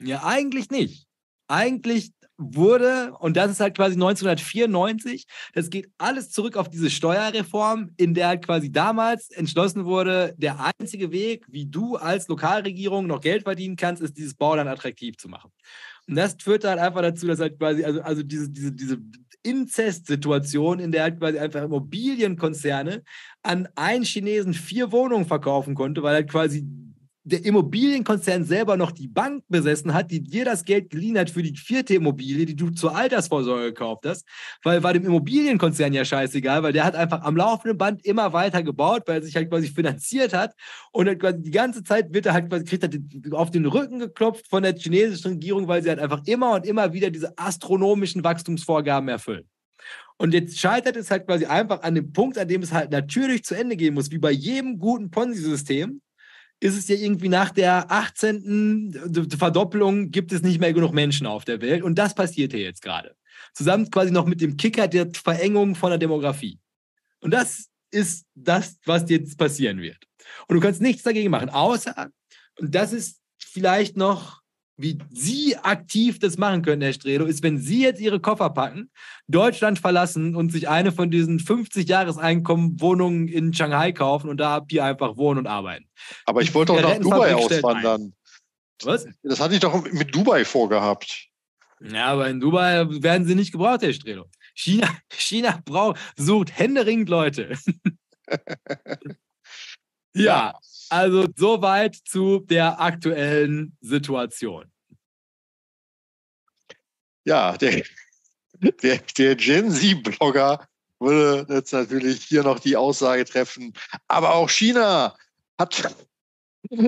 Ja, 0.00 0.24
eigentlich 0.24 0.70
nicht. 0.70 1.06
Eigentlich 1.48 2.12
wurde, 2.38 3.12
und 3.18 3.36
das 3.36 3.50
ist 3.50 3.60
halt 3.60 3.76
quasi 3.76 3.94
1994, 3.94 5.26
das 5.54 5.70
geht 5.70 5.90
alles 5.98 6.30
zurück 6.30 6.56
auf 6.56 6.70
diese 6.70 6.88
Steuerreform, 6.88 7.90
in 7.96 8.14
der 8.14 8.28
halt 8.28 8.46
quasi 8.46 8.70
damals 8.70 9.30
entschlossen 9.30 9.84
wurde, 9.84 10.34
der 10.38 10.72
einzige 10.78 11.10
Weg, 11.10 11.44
wie 11.48 11.66
du 11.66 11.96
als 11.96 12.28
Lokalregierung 12.28 13.06
noch 13.06 13.20
Geld 13.20 13.42
verdienen 13.42 13.76
kannst, 13.76 14.00
ist 14.00 14.16
dieses 14.16 14.34
Bauland 14.34 14.70
attraktiv 14.70 15.16
zu 15.16 15.28
machen. 15.28 15.50
Und 16.06 16.14
das 16.14 16.36
führt 16.40 16.64
halt 16.64 16.78
einfach 16.78 17.02
dazu, 17.02 17.26
dass 17.26 17.40
halt 17.40 17.58
quasi, 17.58 17.84
also, 17.84 18.00
also 18.00 18.22
diese, 18.22 18.48
diese, 18.48 18.72
diese 18.72 18.98
Inzest-Situation, 19.42 20.78
in 20.78 20.92
der 20.92 21.02
halt 21.02 21.18
quasi 21.18 21.38
einfach 21.38 21.62
Immobilienkonzerne 21.62 23.02
an 23.42 23.68
einen 23.74 24.04
Chinesen 24.04 24.54
vier 24.54 24.92
Wohnungen 24.92 25.26
verkaufen 25.26 25.74
konnte, 25.74 26.02
weil 26.02 26.14
halt 26.14 26.30
quasi 26.30 26.66
der 27.28 27.44
Immobilienkonzern 27.44 28.44
selber 28.44 28.76
noch 28.76 28.90
die 28.90 29.08
Bank 29.08 29.44
besessen 29.48 29.94
hat, 29.94 30.10
die 30.10 30.22
dir 30.22 30.44
das 30.44 30.64
Geld 30.64 30.90
geliehen 30.90 31.18
hat 31.18 31.30
für 31.30 31.42
die 31.42 31.56
vierte 31.56 31.94
Immobilie, 31.94 32.46
die 32.46 32.56
du 32.56 32.70
zur 32.70 32.96
Altersvorsorge 32.96 33.66
gekauft 33.66 34.04
hast, 34.06 34.26
weil 34.62 34.82
war 34.82 34.92
dem 34.92 35.04
Immobilienkonzern 35.04 35.92
ja 35.92 36.04
scheißegal, 36.04 36.62
weil 36.62 36.72
der 36.72 36.84
hat 36.84 36.94
einfach 36.94 37.22
am 37.22 37.36
laufenden 37.36 37.78
Band 37.78 38.04
immer 38.04 38.32
weiter 38.32 38.62
gebaut, 38.62 39.02
weil 39.06 39.20
er 39.20 39.22
sich 39.22 39.36
halt 39.36 39.50
quasi 39.50 39.68
finanziert 39.68 40.32
hat 40.32 40.54
und 40.92 41.06
halt 41.06 41.46
die 41.46 41.50
ganze 41.50 41.82
Zeit 41.84 42.12
wird 42.12 42.26
er 42.26 42.32
halt 42.32 42.48
quasi, 42.48 42.64
kriegt 42.64 42.82
er 42.82 43.38
auf 43.38 43.50
den 43.50 43.66
Rücken 43.66 43.98
geklopft 43.98 44.48
von 44.48 44.62
der 44.62 44.74
chinesischen 44.74 45.32
Regierung, 45.32 45.68
weil 45.68 45.82
sie 45.82 45.90
halt 45.90 46.00
einfach 46.00 46.22
immer 46.26 46.54
und 46.54 46.66
immer 46.66 46.92
wieder 46.92 47.10
diese 47.10 47.36
astronomischen 47.38 48.24
Wachstumsvorgaben 48.24 49.08
erfüllen. 49.08 49.48
Und 50.16 50.34
jetzt 50.34 50.58
scheitert 50.58 50.96
es 50.96 51.10
halt 51.10 51.26
quasi 51.26 51.46
einfach 51.46 51.82
an 51.82 51.94
dem 51.94 52.12
Punkt, 52.12 52.38
an 52.38 52.48
dem 52.48 52.62
es 52.62 52.72
halt 52.72 52.90
natürlich 52.90 53.44
zu 53.44 53.54
Ende 53.54 53.76
gehen 53.76 53.94
muss, 53.94 54.10
wie 54.10 54.18
bei 54.18 54.32
jedem 54.32 54.78
guten 54.78 55.10
Ponzi-System 55.10 56.00
ist 56.60 56.76
es 56.76 56.88
ja 56.88 56.96
irgendwie 56.96 57.28
nach 57.28 57.50
der 57.50 57.90
18. 57.90 59.28
Verdoppelung 59.38 60.10
gibt 60.10 60.32
es 60.32 60.42
nicht 60.42 60.60
mehr 60.60 60.72
genug 60.72 60.92
Menschen 60.92 61.26
auf 61.26 61.44
der 61.44 61.60
Welt. 61.60 61.82
Und 61.82 61.96
das 61.96 62.14
passiert 62.14 62.52
hier 62.52 62.62
jetzt 62.62 62.82
gerade. 62.82 63.14
Zusammen 63.54 63.90
quasi 63.90 64.10
noch 64.10 64.26
mit 64.26 64.40
dem 64.40 64.56
Kicker 64.56 64.88
der 64.88 65.08
Verengung 65.12 65.74
von 65.74 65.90
der 65.90 65.98
Demografie. 65.98 66.58
Und 67.20 67.32
das 67.32 67.68
ist 67.90 68.26
das, 68.34 68.76
was 68.84 69.08
jetzt 69.08 69.38
passieren 69.38 69.80
wird. 69.80 70.04
Und 70.46 70.56
du 70.56 70.60
kannst 70.60 70.82
nichts 70.82 71.02
dagegen 71.02 71.30
machen, 71.30 71.48
außer, 71.48 72.10
und 72.58 72.74
das 72.74 72.92
ist 72.92 73.20
vielleicht 73.38 73.96
noch 73.96 74.42
wie 74.78 74.96
Sie 75.10 75.56
aktiv 75.56 76.20
das 76.20 76.38
machen 76.38 76.62
können, 76.62 76.80
Herr 76.82 76.92
Stredo, 76.92 77.24
ist, 77.26 77.42
wenn 77.42 77.58
Sie 77.58 77.82
jetzt 77.82 78.00
Ihre 78.00 78.20
Koffer 78.20 78.50
packen, 78.50 78.90
Deutschland 79.26 79.80
verlassen 79.80 80.36
und 80.36 80.52
sich 80.52 80.68
eine 80.68 80.92
von 80.92 81.10
diesen 81.10 81.40
50-Jahres-Einkommen-Wohnungen 81.40 83.26
in 83.26 83.52
Shanghai 83.52 83.90
kaufen 83.92 84.30
und 84.30 84.38
da 84.38 84.64
ihr 84.70 84.84
einfach 84.84 85.16
wohnen 85.16 85.40
und 85.40 85.48
arbeiten. 85.48 85.88
Aber 86.26 86.42
ich 86.42 86.54
wollte 86.54 86.72
doch 86.72 86.82
nach 86.82 86.98
Dubai 86.98 87.34
auswandern. 87.34 88.14
Was? 88.84 89.06
Das 89.24 89.40
hatte 89.40 89.54
ich 89.54 89.60
doch 89.60 89.82
mit 89.90 90.14
Dubai 90.14 90.44
vorgehabt. 90.44 91.26
Ja, 91.80 92.06
aber 92.06 92.28
in 92.28 92.38
Dubai 92.40 92.86
werden 93.02 93.26
sie 93.26 93.34
nicht 93.34 93.50
gebraucht, 93.52 93.82
Herr 93.82 93.92
Stredo. 93.92 94.26
China, 94.54 94.88
China 95.12 95.60
braucht, 95.64 95.98
sucht 96.16 96.56
händeringend 96.56 97.08
Leute. 97.08 97.58
ja. 100.14 100.24
ja. 100.52 100.58
Also 100.90 101.28
soweit 101.36 101.94
zu 101.94 102.40
der 102.40 102.80
aktuellen 102.80 103.76
Situation. 103.80 104.70
Ja, 107.24 107.56
der, 107.58 107.84
der, 108.82 108.98
der 108.98 109.36
Gen 109.36 109.70
Z-Blogger 109.70 110.66
würde 110.98 111.46
jetzt 111.54 111.72
natürlich 111.72 112.24
hier 112.24 112.42
noch 112.42 112.58
die 112.58 112.76
Aussage 112.76 113.24
treffen, 113.24 113.72
aber 114.08 114.34
auch 114.34 114.48
China 114.48 115.14
hat, 115.58 115.94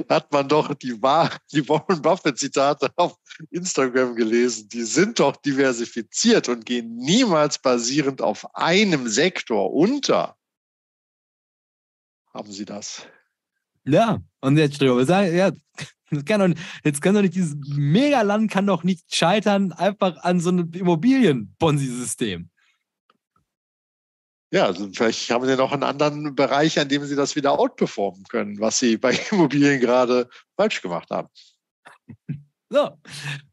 hat 0.08 0.32
man 0.32 0.48
doch 0.48 0.74
die, 0.74 0.98
die 1.52 1.68
Warren 1.68 2.02
Buffett-Zitate 2.02 2.90
auf 2.96 3.16
Instagram 3.50 4.16
gelesen. 4.16 4.68
Die 4.68 4.82
sind 4.82 5.20
doch 5.20 5.36
diversifiziert 5.36 6.48
und 6.48 6.64
gehen 6.64 6.96
niemals 6.96 7.58
basierend 7.58 8.22
auf 8.22 8.54
einem 8.54 9.08
Sektor 9.08 9.72
unter. 9.72 10.36
Haben 12.32 12.52
Sie 12.52 12.64
das? 12.64 13.06
Ja, 13.84 14.20
und 14.40 14.56
jetzt 14.56 14.80
drüber 14.80 15.02
ja, 15.26 15.50
das 16.10 16.24
kann 16.24 16.40
doch, 16.40 16.60
jetzt 16.84 17.00
kann 17.00 17.14
doch 17.14 17.22
nicht, 17.22 17.34
dieses 17.34 17.56
Megaland 17.68 18.50
kann 18.50 18.66
doch 18.66 18.82
nicht 18.82 19.14
scheitern, 19.14 19.72
einfach 19.72 20.16
an 20.22 20.40
so 20.40 20.50
einem 20.50 20.70
Immobilien-Ponzi-System. 20.72 22.50
Ja, 24.52 24.66
also 24.66 24.90
vielleicht 24.92 25.30
haben 25.30 25.46
sie 25.46 25.56
noch 25.56 25.70
einen 25.70 25.84
anderen 25.84 26.34
Bereich, 26.34 26.78
an 26.80 26.88
dem 26.88 27.04
sie 27.04 27.14
das 27.14 27.36
wieder 27.36 27.56
outperformen 27.58 28.24
können, 28.24 28.58
was 28.58 28.80
sie 28.80 28.96
bei 28.96 29.12
Immobilien 29.30 29.80
gerade 29.80 30.28
falsch 30.56 30.82
gemacht 30.82 31.08
haben. 31.10 31.28
So, 32.68 32.88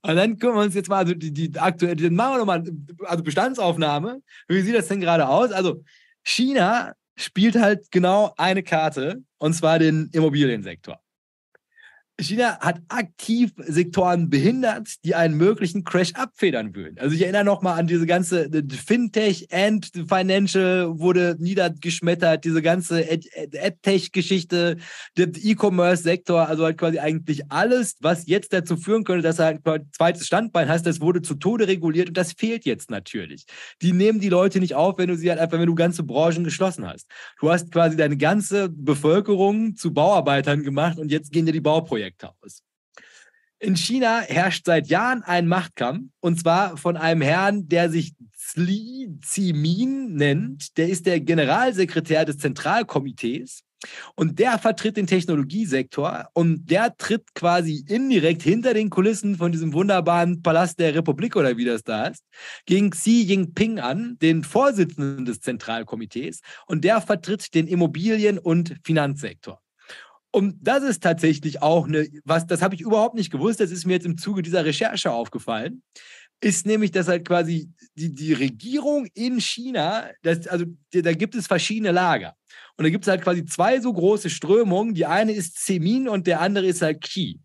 und 0.02 0.16
dann 0.16 0.40
gucken 0.40 0.58
wir 0.58 0.64
uns 0.64 0.76
jetzt 0.76 0.90
mal, 0.90 0.98
also 0.98 1.14
die, 1.14 1.32
die 1.32 1.60
aktuelle, 1.60 1.96
dann 1.96 2.16
machen 2.16 2.34
wir 2.34 2.38
nochmal, 2.40 2.64
also 3.06 3.24
Bestandsaufnahme. 3.24 4.22
Wie 4.48 4.62
sieht 4.62 4.76
das 4.76 4.88
denn 4.88 5.02
gerade 5.02 5.28
aus? 5.28 5.52
Also 5.52 5.84
China 6.24 6.94
spielt 7.18 7.56
halt 7.56 7.92
genau 7.92 8.34
eine 8.38 8.64
Karte, 8.64 9.24
und 9.40 9.54
zwar 9.54 9.80
den 9.80 10.10
Immobiliensektor. 10.14 11.02
China 12.20 12.58
hat 12.60 12.82
aktiv 12.90 13.52
Sektoren 13.58 14.30
behindert, 14.32 14.96
die 15.06 15.14
einen 15.14 15.38
möglichen 15.38 15.84
Crash 15.84 16.14
abfedern 16.16 16.76
würden. 16.76 16.98
Also 16.98 17.16
ich 17.16 17.22
erinnere 17.22 17.44
noch 17.44 17.62
mal 17.62 17.76
an 17.76 17.86
diese 17.86 18.08
ganze 18.08 18.50
Fintech 18.70 19.48
and 19.52 19.92
Financial 20.08 20.98
wurde 20.98 21.36
niedergeschmettert, 21.40 22.44
diese 22.44 22.64
ganze 22.64 23.06
AdTech-Geschichte, 23.08 24.78
der 25.16 25.28
E-Commerce-Sektor, 25.36 26.48
also 26.48 26.64
halt 26.64 26.80
quasi 26.80 26.98
eigentlich 26.98 27.52
alles, 27.52 27.98
was 28.02 28.26
jetzt 28.26 28.52
dazu 28.52 28.78
führen 28.78 29.04
könnte, 29.04 29.22
dass 29.22 29.38
er 29.38 29.46
halt 29.46 29.68
ein 29.68 29.90
zweites 29.92 30.26
Standbein 30.26 30.70
hast, 30.70 30.88
das 30.88 31.00
wurde 31.00 31.22
zu 31.22 31.36
Tode 31.36 31.68
reguliert 31.68 32.08
und 32.08 32.18
das 32.18 32.34
fehlt 32.34 32.66
jetzt 32.66 32.90
natürlich. 32.90 33.46
Die 33.84 33.94
nehmen 33.94 34.20
die 34.20 34.30
Leute 34.30 34.60
nicht 34.60 34.74
auf, 34.74 34.98
wenn 34.98 35.10
du 35.10 35.16
sie 35.16 35.30
halt 35.30 35.40
einfach, 35.40 35.60
wenn 35.60 35.68
du 35.68 35.76
ganze 35.76 36.02
Branchen 36.02 36.44
geschlossen 36.44 36.88
hast. 36.88 37.06
Du 37.40 37.52
hast 37.52 37.72
quasi 37.72 37.96
deine 37.96 38.18
ganze 38.18 38.70
Bevölkerung 38.70 39.76
zu 39.76 39.94
Bauarbeitern 39.94 40.64
gemacht 40.64 40.98
und 40.98 41.12
jetzt 41.12 41.32
gehen 41.32 41.46
dir 41.46 41.52
die 41.52 41.62
Bauprojekte 41.62 42.07
Projekte 42.08 42.32
aus. 42.42 42.64
In 43.60 43.76
China 43.76 44.22
herrscht 44.22 44.66
seit 44.66 44.88
Jahren 44.88 45.24
ein 45.24 45.48
Machtkampf 45.48 46.12
und 46.20 46.40
zwar 46.40 46.78
von 46.78 46.96
einem 46.96 47.22
Herrn, 47.22 47.68
der 47.68 47.90
sich 47.90 48.14
Li 48.56 49.10
Zimin 49.22 50.14
nennt. 50.14 50.78
Der 50.78 50.88
ist 50.90 51.06
der 51.06 51.20
Generalsekretär 51.20 52.24
des 52.24 52.38
Zentralkomitees 52.38 53.64
und 54.16 54.40
der 54.40 54.58
vertritt 54.60 54.96
den 54.96 55.08
Technologiesektor 55.08 56.30
und 56.34 56.70
der 56.70 56.96
tritt 56.98 57.34
quasi 57.34 57.84
indirekt 57.88 58.44
hinter 58.44 58.74
den 58.74 58.90
Kulissen 58.90 59.36
von 59.36 59.52
diesem 59.52 59.74
wunderbaren 59.74 60.42
Palast 60.44 60.80
der 60.80 60.96
Republik 60.96 61.36
oder 61.36 61.58
wie 61.58 61.66
das 61.66 61.84
da 61.84 62.06
ist, 62.06 62.24
gegen 62.66 62.92
Xi 62.92 63.24
Jinping 63.24 63.80
an, 63.80 64.18
den 64.22 64.44
Vorsitzenden 64.44 65.26
des 65.26 65.42
Zentralkomitees 65.42 66.42
und 66.68 66.84
der 66.84 67.02
vertritt 67.02 67.54
den 67.54 67.68
Immobilien- 67.68 68.40
und 68.40 68.76
Finanzsektor. 68.84 69.62
Und 70.32 70.56
das 70.62 70.84
ist 70.84 71.02
tatsächlich 71.04 71.62
auch 71.62 71.88
eine, 71.88 72.08
was, 72.26 72.46
das 72.46 72.62
habe 72.62 72.76
ich 72.76 72.82
überhaupt 72.82 73.16
nicht 73.16 73.32
gewusst, 73.32 73.60
das 73.60 73.72
ist 73.72 73.86
mir 73.86 73.94
jetzt 73.94 74.06
im 74.06 74.18
Zuge 74.18 74.42
dieser 74.42 74.66
Recherche 74.66 75.12
aufgefallen, 75.12 75.82
ist 76.42 76.66
nämlich, 76.66 76.92
dass 76.92 77.08
halt 77.08 77.26
quasi 77.26 77.72
die, 77.96 78.14
die 78.14 78.34
Regierung 78.34 79.08
in 79.14 79.40
China, 79.42 80.10
das, 80.22 80.48
also 80.48 80.66
da 80.92 81.14
gibt 81.14 81.34
es 81.36 81.48
verschiedene 81.48 81.92
Lager. 81.92 82.36
Und 82.78 82.84
da 82.84 82.90
gibt 82.90 83.06
es 83.06 83.08
halt 83.08 83.24
quasi 83.24 83.44
zwei 83.46 83.80
so 83.80 83.92
große 83.92 84.30
Strömungen. 84.30 84.94
Die 84.94 85.08
eine 85.08 85.32
ist 85.32 85.66
Zemin 85.66 86.08
und 86.08 86.28
der 86.28 86.42
andere 86.42 86.68
ist 86.68 86.84
halt 86.84 87.02
Qi. 87.02 87.40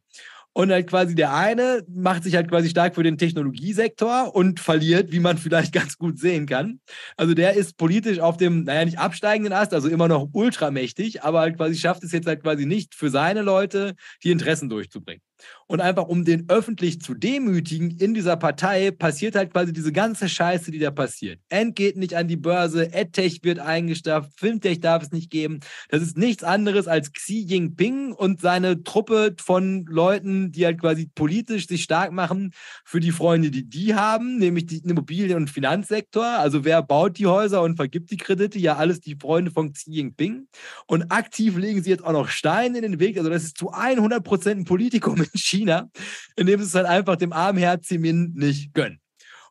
Und 0.55 0.71
halt 0.71 0.89
quasi 0.89 1.15
der 1.15 1.35
eine 1.35 1.83
macht 1.89 2.25
sich 2.25 2.35
halt 2.35 2.49
quasi 2.51 2.69
stark 2.69 2.95
für 2.95 3.03
den 3.03 3.17
Technologiesektor 3.17 4.35
und 4.35 4.61
verliert, 4.61 5.11
wie 5.11 5.21
man 5.21 5.39
vielleicht 5.39 5.73
ganz 5.73 5.97
gut 5.97 6.19
sehen 6.19 6.47
kann. 6.47 6.81
Also 7.17 7.35
der 7.35 7.55
ist 7.55 7.77
politisch 7.77 8.19
auf 8.19 8.37
dem, 8.37 8.65
naja, 8.65 8.85
nicht 8.85 8.99
absteigenden 8.99 9.53
Ast, 9.53 9.73
also 9.73 9.89
immer 9.89 10.09
noch 10.09 10.29
ultramächtig, 10.33 11.23
aber 11.23 11.41
halt 11.41 11.57
quasi 11.57 11.77
schafft 11.77 12.05
es 12.05 12.13
jetzt 12.13 12.27
halt 12.27 12.43
quasi 12.43 12.67
nicht 12.67 12.95
für 12.95 13.11
seine 13.11 13.43
Leute, 13.43 13.95
die 14.23 14.31
Interessen 14.31 14.69
durchzubringen. 14.69 15.23
Und 15.67 15.81
einfach 15.81 16.09
um 16.09 16.25
den 16.25 16.49
öffentlich 16.49 17.01
zu 17.01 17.15
demütigen 17.15 17.91
in 17.91 18.13
dieser 18.13 18.37
Partei, 18.37 18.91
passiert 18.91 19.35
halt 19.35 19.53
quasi 19.53 19.73
diese 19.73 19.93
ganze 19.93 20.29
Scheiße, 20.29 20.71
die 20.71 20.79
da 20.79 20.91
passiert. 20.91 21.41
End 21.49 21.77
geht 21.77 21.97
nicht 21.97 22.15
an 22.15 22.29
die 22.29 22.37
Börse, 22.37 22.93
EdTech 22.93 23.43
wird 23.43 23.59
eingestafft, 23.59 24.33
Fintech 24.37 24.81
darf 24.81 25.03
es 25.03 25.13
nicht 25.13 25.31
geben. 25.31 25.61
Das 25.89 26.03
ist 26.03 26.19
nichts 26.19 26.45
anderes 26.45 26.89
als 26.89 27.13
Xi 27.13 27.41
Jinping 27.41 28.13
und 28.13 28.41
seine 28.41 28.83
Truppe 28.83 29.35
von 29.41 29.87
Leuten, 29.87 30.53
die 30.53 30.67
halt 30.67 30.81
quasi 30.81 31.11
politisch 31.15 31.67
sich 31.67 31.83
stark 31.83 32.13
machen 32.13 32.53
für 32.85 33.01
die 33.01 33.13
Freunde, 33.13 33.51
die 33.51 33.69
die 33.69 33.95
haben, 33.95 34.39
nämlich 34.39 34.67
den 34.67 34.91
Immobilien- 34.91 35.37
und 35.37 35.49
Finanzsektor. 35.49 36.27
Also 36.27 36.65
wer 36.65 36.83
baut 36.83 37.19
die 37.19 37.27
Häuser 37.27 37.63
und 37.63 37.77
vergibt 37.77 38.11
die 38.11 38.17
Kredite? 38.17 38.59
Ja, 38.59 38.77
alles 38.77 39.01
die 39.01 39.17
Freunde 39.17 39.51
von 39.51 39.73
Xi 39.73 39.91
Jinping. 39.91 40.49
Und 40.87 41.11
aktiv 41.11 41.57
legen 41.57 41.83
sie 41.83 41.91
jetzt 41.91 42.05
auch 42.05 42.13
noch 42.13 42.29
Steine 42.29 42.79
in 42.79 42.83
den 42.83 43.01
Weg. 43.01 43.17
Also 43.17 43.31
das 43.31 43.45
ist 43.45 43.57
zu 43.57 43.71
100 43.73 44.23
Prozent 44.23 44.61
ein 44.61 44.65
Politikum 44.65 45.17
China, 45.37 45.91
indem 46.37 46.61
sie 46.61 46.67
es 46.67 46.75
halt 46.75 46.87
einfach 46.87 47.17
dem 47.17 47.33
armen 47.33 47.59
Herr 47.59 47.81
Zimin 47.81 48.33
nicht 48.35 48.75
gönnen. 48.75 49.03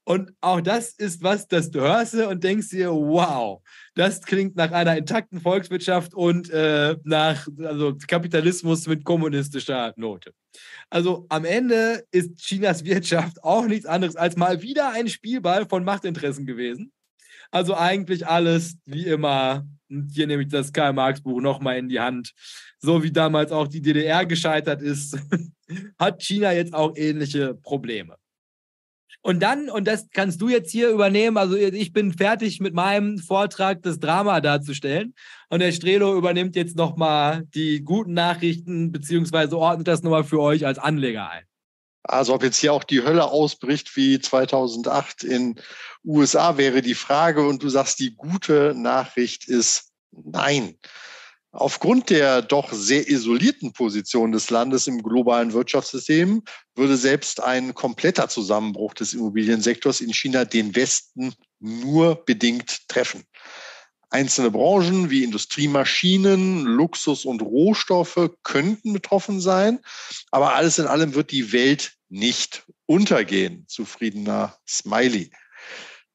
Und 0.03 0.33
auch 0.41 0.61
das 0.61 0.93
ist 0.93 1.21
was, 1.21 1.47
das 1.47 1.69
du 1.69 1.81
hörst 1.81 2.15
und 2.15 2.43
denkst 2.43 2.69
dir, 2.69 2.89
wow, 2.89 3.61
das 3.93 4.21
klingt 4.21 4.55
nach 4.55 4.71
einer 4.71 4.97
intakten 4.97 5.39
Volkswirtschaft 5.39 6.15
und 6.15 6.49
äh, 6.49 6.97
nach 7.03 7.47
also 7.59 7.95
Kapitalismus 8.07 8.87
mit 8.87 9.05
kommunistischer 9.05 9.93
Note. 9.97 10.33
Also 10.89 11.27
am 11.29 11.45
Ende 11.45 12.03
ist 12.11 12.37
Chinas 12.37 12.83
Wirtschaft 12.83 13.43
auch 13.43 13.67
nichts 13.67 13.85
anderes 13.85 14.15
als 14.15 14.35
mal 14.35 14.63
wieder 14.63 14.91
ein 14.91 15.07
Spielball 15.07 15.67
von 15.69 15.83
Machtinteressen 15.83 16.47
gewesen. 16.47 16.91
Also 17.51 17.75
eigentlich 17.75 18.25
alles 18.27 18.77
wie 18.85 19.05
immer. 19.05 19.67
Hier 19.87 20.25
nehme 20.25 20.43
ich 20.43 20.49
das 20.49 20.73
Karl-Marx-Buch 20.73 21.41
nochmal 21.41 21.77
in 21.77 21.89
die 21.89 21.99
Hand 21.99 22.33
so 22.81 23.03
wie 23.03 23.11
damals 23.11 23.51
auch 23.51 23.67
die 23.67 23.81
DDR 23.81 24.25
gescheitert 24.25 24.81
ist, 24.81 25.17
hat 25.99 26.21
China 26.21 26.51
jetzt 26.53 26.73
auch 26.73 26.95
ähnliche 26.95 27.53
Probleme. 27.55 28.17
Und 29.23 29.41
dann, 29.41 29.69
und 29.69 29.87
das 29.87 30.07
kannst 30.11 30.41
du 30.41 30.49
jetzt 30.49 30.71
hier 30.71 30.89
übernehmen, 30.89 31.37
also 31.37 31.55
ich 31.55 31.93
bin 31.93 32.11
fertig 32.11 32.59
mit 32.59 32.73
meinem 32.73 33.19
Vortrag, 33.19 33.83
das 33.83 33.99
Drama 33.99 34.41
darzustellen. 34.41 35.13
Und 35.49 35.59
der 35.59 35.71
Strelo 35.71 36.17
übernimmt 36.17 36.55
jetzt 36.55 36.75
nochmal 36.75 37.43
die 37.53 37.83
guten 37.83 38.13
Nachrichten, 38.13 38.91
beziehungsweise 38.91 39.57
ordnet 39.57 39.87
das 39.87 40.01
nochmal 40.01 40.23
für 40.23 40.41
euch 40.41 40.65
als 40.65 40.79
Anleger 40.79 41.29
ein. 41.29 41.43
Also 42.03 42.33
ob 42.33 42.41
jetzt 42.41 42.57
hier 42.57 42.73
auch 42.73 42.83
die 42.83 43.03
Hölle 43.03 43.25
ausbricht 43.25 43.95
wie 43.95 44.19
2008 44.19 45.23
in 45.23 45.55
USA 46.03 46.57
wäre 46.57 46.81
die 46.81 46.95
Frage. 46.95 47.45
Und 47.45 47.61
du 47.61 47.69
sagst, 47.69 47.99
die 47.99 48.15
gute 48.15 48.73
Nachricht 48.75 49.47
ist 49.47 49.91
nein. 50.11 50.79
Aufgrund 51.53 52.09
der 52.09 52.41
doch 52.41 52.71
sehr 52.71 53.09
isolierten 53.09 53.73
Position 53.73 54.31
des 54.31 54.49
Landes 54.49 54.87
im 54.87 55.03
globalen 55.03 55.51
Wirtschaftssystem 55.51 56.43
würde 56.75 56.95
selbst 56.95 57.43
ein 57.43 57.73
kompletter 57.73 58.29
Zusammenbruch 58.29 58.93
des 58.93 59.13
Immobiliensektors 59.13 59.99
in 59.99 60.13
China 60.13 60.45
den 60.45 60.75
Westen 60.75 61.33
nur 61.59 62.23
bedingt 62.23 62.87
treffen. 62.87 63.25
Einzelne 64.09 64.51
Branchen 64.51 65.09
wie 65.09 65.23
Industriemaschinen, 65.23 66.63
Luxus 66.65 67.25
und 67.25 67.41
Rohstoffe 67.41 68.29
könnten 68.43 68.93
betroffen 68.93 69.41
sein, 69.41 69.79
aber 70.31 70.55
alles 70.55 70.79
in 70.79 70.87
allem 70.87 71.15
wird 71.15 71.31
die 71.31 71.51
Welt 71.51 71.93
nicht 72.09 72.65
untergehen. 72.85 73.65
Zufriedener 73.67 74.57
Smiley. 74.67 75.31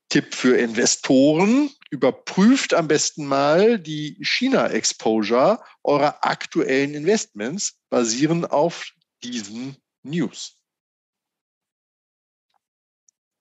Tipp 0.09 0.35
für 0.35 0.57
Investoren, 0.57 1.71
überprüft 1.97 2.75
am 2.75 2.89
besten 2.89 3.27
mal 3.27 3.79
die 3.79 4.19
China-Exposure 4.21 5.63
eurer 5.83 6.19
aktuellen 6.21 6.95
Investments 6.95 7.81
basieren 7.89 8.45
auf 8.45 8.93
diesen 9.25 9.77
News. 10.03 10.57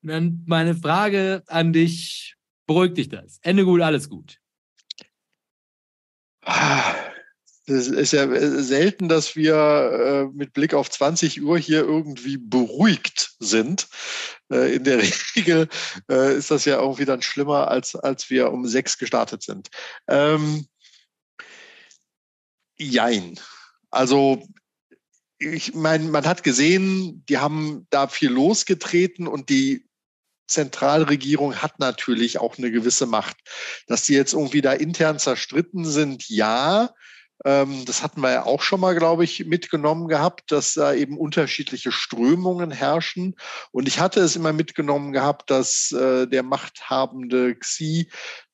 Dann 0.02 0.44
meine 0.46 0.76
Frage 0.76 1.44
an 1.48 1.74
dich, 1.74 2.36
beruhigt 2.66 2.98
dich 2.98 3.10
das? 3.10 3.40
Ende 3.42 3.66
gut, 3.66 3.82
alles 3.82 4.10
gut. 4.10 4.40
Ah, 6.44 7.05
es 7.68 7.88
ist 7.88 8.14
ja 8.14 8.28
selten, 8.62 9.10
dass 9.10 9.36
wir 9.36 9.56
äh, 9.56 10.38
mit 10.38 10.54
Blick 10.54 10.74
auf 10.74 10.90
20 10.90 11.42
Uhr 11.42 11.58
hier 11.58 11.80
irgendwie 11.80 12.38
beruhigt 12.38 13.36
sind. 13.40 13.88
Äh, 14.52 14.76
in 14.76 14.84
der 14.84 15.02
Regel 15.36 15.68
äh, 16.10 16.38
ist 16.38 16.52
das 16.52 16.66
ja 16.66 16.80
irgendwie 16.80 17.06
dann 17.06 17.22
schlimmer, 17.22 17.68
als, 17.70 17.96
als 17.96 18.30
wir 18.30 18.52
um 18.52 18.68
sechs 18.68 18.98
gestartet 18.98 19.42
sind. 19.42 19.70
Ähm, 20.08 20.68
jein. 22.78 23.40
Also 23.90 24.48
ich 25.40 25.74
meine, 25.74 26.06
man 26.06 26.26
hat 26.26 26.44
gesehen, 26.44 27.26
die 27.28 27.40
haben 27.40 27.88
da 27.90 28.08
viel 28.08 28.30
losgetreten 28.30 29.28
und 29.28 29.50
die 29.50 29.86
Zentralregierung 30.48 31.56
hat 31.56 31.80
natürlich 31.80 32.38
auch 32.40 32.58
eine 32.58 32.72
gewisse 32.72 33.08
Macht. 33.08 33.38
Dass 33.88 34.04
die 34.04 34.14
jetzt 34.14 34.34
irgendwie 34.34 34.62
da 34.62 34.74
intern 34.74 35.20
zerstritten 35.20 35.86
sind, 35.86 36.30
ja. 36.30 36.94
Ähm, 37.46 37.86
das 37.86 38.02
hatten 38.02 38.22
wir 38.22 38.32
ja 38.32 38.46
auch 38.46 38.62
schon 38.62 38.80
mal, 38.80 38.96
glaube 38.96 39.24
ich, 39.24 39.46
mitgenommen 39.46 40.08
gehabt, 40.08 40.52
dass 40.52 40.74
da 40.74 40.94
eben 40.94 41.18
unterschiedliche 41.18 41.92
Strömungen 41.92 42.72
herrschen. 42.72 43.36
Und 43.72 43.88
ich 43.88 44.00
hatte 44.00 44.20
es 44.20 44.36
immer 44.36 44.52
mitgenommen 44.52 45.14
gehabt, 45.14 45.52
dass 45.52 45.92
äh, 45.92 46.28
der 46.28 46.44
machthabende 46.44 47.56
Xi 47.56 48.10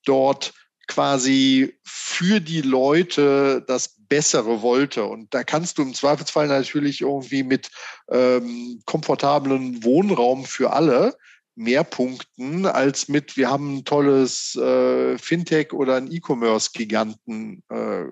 dort 0.06 0.54
quasi 0.88 1.80
für 1.86 2.42
die 2.42 2.62
Leute 2.62 3.64
das 3.66 3.96
Bessere 4.10 4.62
wollte. 4.62 5.06
Und 5.06 5.34
da 5.34 5.46
kannst 5.46 5.78
du 5.78 5.84
im 5.84 5.94
Zweifelsfall 5.94 6.48
natürlich 6.48 7.00
irgendwie 7.00 7.44
mit 7.44 7.70
ähm, 8.10 8.82
komfortablen 8.86 9.86
Wohnraum 9.86 10.44
für 10.44 10.74
alle 10.74 11.16
mehr 11.56 11.86
punkten 11.86 12.66
als 12.66 13.08
mit, 13.08 13.38
wir 13.38 13.50
haben 13.50 13.78
ein 13.78 13.86
tolles 13.86 14.56
äh, 14.56 15.18
Fintech 15.18 15.74
oder 15.74 15.96
ein 15.96 16.12
E-Commerce-Giganten 16.12 17.64
äh, 17.70 18.06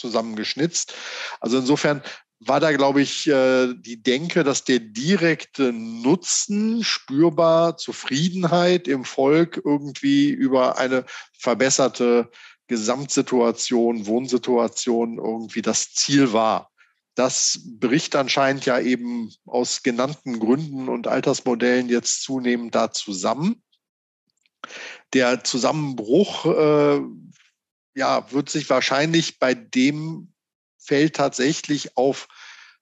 zusammengeschnitzt. 0.00 0.94
Also 1.40 1.58
insofern 1.58 2.02
war 2.40 2.58
da, 2.58 2.72
glaube 2.72 3.02
ich, 3.02 3.28
äh, 3.28 3.74
die 3.74 4.02
Denke, 4.02 4.44
dass 4.44 4.64
der 4.64 4.80
direkte 4.80 5.72
Nutzen 5.72 6.82
spürbar, 6.82 7.76
Zufriedenheit 7.76 8.88
im 8.88 9.04
Volk 9.04 9.60
irgendwie 9.62 10.30
über 10.30 10.78
eine 10.78 11.04
verbesserte 11.38 12.30
Gesamtsituation, 12.66 14.06
Wohnsituation 14.06 15.18
irgendwie 15.18 15.60
das 15.60 15.92
Ziel 15.92 16.32
war. 16.32 16.70
Das 17.14 17.60
bricht 17.64 18.16
anscheinend 18.16 18.64
ja 18.64 18.80
eben 18.80 19.30
aus 19.44 19.82
genannten 19.82 20.38
Gründen 20.38 20.88
und 20.88 21.06
Altersmodellen 21.06 21.88
jetzt 21.90 22.22
zunehmend 22.22 22.74
da 22.74 22.92
zusammen. 22.92 23.62
Der 25.12 25.44
Zusammenbruch 25.44 26.46
äh, 26.46 27.00
ja, 27.94 28.30
wird 28.32 28.50
sich 28.50 28.68
wahrscheinlich 28.70 29.38
bei 29.38 29.54
dem 29.54 30.32
Feld 30.78 31.16
tatsächlich 31.16 31.96
auf 31.96 32.28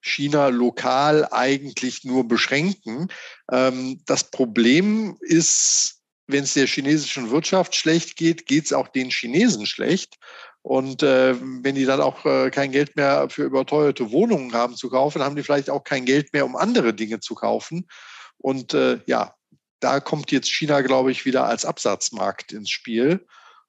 China 0.01 0.49
lokal 0.49 1.29
eigentlich 1.31 2.05
nur 2.05 2.27
beschränken. 2.27 3.09
Ähm, 3.51 4.01
das 4.07 4.31
Problem 4.31 5.17
ist, 5.21 6.03
wenn 6.27 6.45
es 6.45 6.55
der 6.55 6.67
chinesischen 6.67 7.31
Wirtschaft 7.31 7.75
schlecht 7.75 8.17
geht, 8.17 8.47
geht 8.47 8.67
es 8.67 8.73
auch 8.73 8.89
den 8.89 9.11
Chinesen 9.11 9.67
schlecht. 9.67 10.17
Und 10.63 11.03
äh, 11.03 11.35
wenn 11.41 11.75
die 11.75 11.87
dann 11.87 12.01
auch 12.01 12.25
äh, 12.27 12.51
kein 12.51 12.73
Geld 12.73 12.97
mehr 12.97 13.31
für 13.31 13.45
überteuerte 13.45 14.11
Wohnungen 14.11 14.53
haben 14.53 14.77
zu 14.77 14.91
kaufen, 14.91 15.23
haben 15.23 15.37
die 15.37 15.43
vielleicht 15.43 15.71
auch 15.71 15.85
kein 15.85 16.05
Geld 16.05 16.33
mehr, 16.33 16.45
um 16.45 16.57
andere 16.57 16.93
Dinge 16.93 17.21
zu 17.21 17.35
kaufen. 17.35 17.89
Und 18.37 18.75
äh, 18.75 19.01
ja, 19.07 19.35
da 19.81 20.01
kommt 20.01 20.31
jetzt 20.31 20.51
China, 20.51 20.83
glaube 20.83 21.11
ich, 21.11 21.25
wieder 21.25 21.47
als 21.47 21.65
Absatzmarkt 21.65 22.53
ins 22.53 22.71
Spiel. 22.71 23.27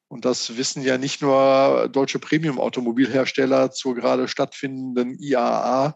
Und 0.09 0.25
das 0.25 0.57
wissen 0.57 0.81
ja 0.81 0.97
nicht 0.97 1.21
nur 1.21 1.87
deutsche 1.91 2.19
Premium-Automobilhersteller 2.19 3.71
zur 3.71 3.95
gerade 3.95 4.27
stattfindenden 4.27 5.17
IAA, 5.19 5.95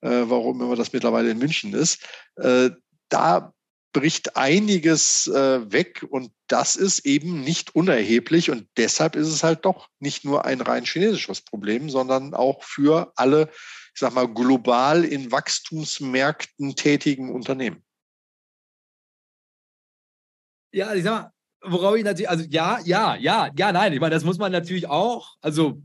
äh, 0.00 0.22
warum 0.24 0.60
immer 0.62 0.74
das 0.74 0.92
mittlerweile 0.92 1.30
in 1.30 1.38
München 1.38 1.74
ist. 1.74 2.02
Äh, 2.36 2.70
da 3.10 3.52
bricht 3.92 4.36
einiges 4.36 5.26
äh, 5.26 5.70
weg 5.70 6.06
und 6.08 6.32
das 6.46 6.76
ist 6.76 7.04
eben 7.04 7.42
nicht 7.42 7.74
unerheblich 7.74 8.50
und 8.50 8.66
deshalb 8.78 9.16
ist 9.16 9.28
es 9.28 9.44
halt 9.44 9.66
doch 9.66 9.90
nicht 9.98 10.24
nur 10.24 10.46
ein 10.46 10.62
rein 10.62 10.84
chinesisches 10.84 11.42
Problem, 11.42 11.90
sondern 11.90 12.32
auch 12.32 12.64
für 12.64 13.12
alle, 13.16 13.50
ich 13.94 14.00
sag 14.00 14.14
mal, 14.14 14.32
global 14.32 15.04
in 15.04 15.30
Wachstumsmärkten 15.30 16.74
tätigen 16.74 17.30
Unternehmen. 17.30 17.84
Ja, 20.74 20.94
ich 20.94 21.04
sag 21.04 21.22
mal, 21.22 21.31
worauf 21.64 21.96
ich 21.96 22.04
natürlich, 22.04 22.28
also 22.30 22.44
ja, 22.48 22.78
ja, 22.84 23.16
ja, 23.16 23.50
ja, 23.56 23.72
nein, 23.72 23.92
ich 23.92 24.00
meine, 24.00 24.14
das 24.14 24.24
muss 24.24 24.38
man 24.38 24.52
natürlich 24.52 24.88
auch, 24.88 25.36
also 25.40 25.82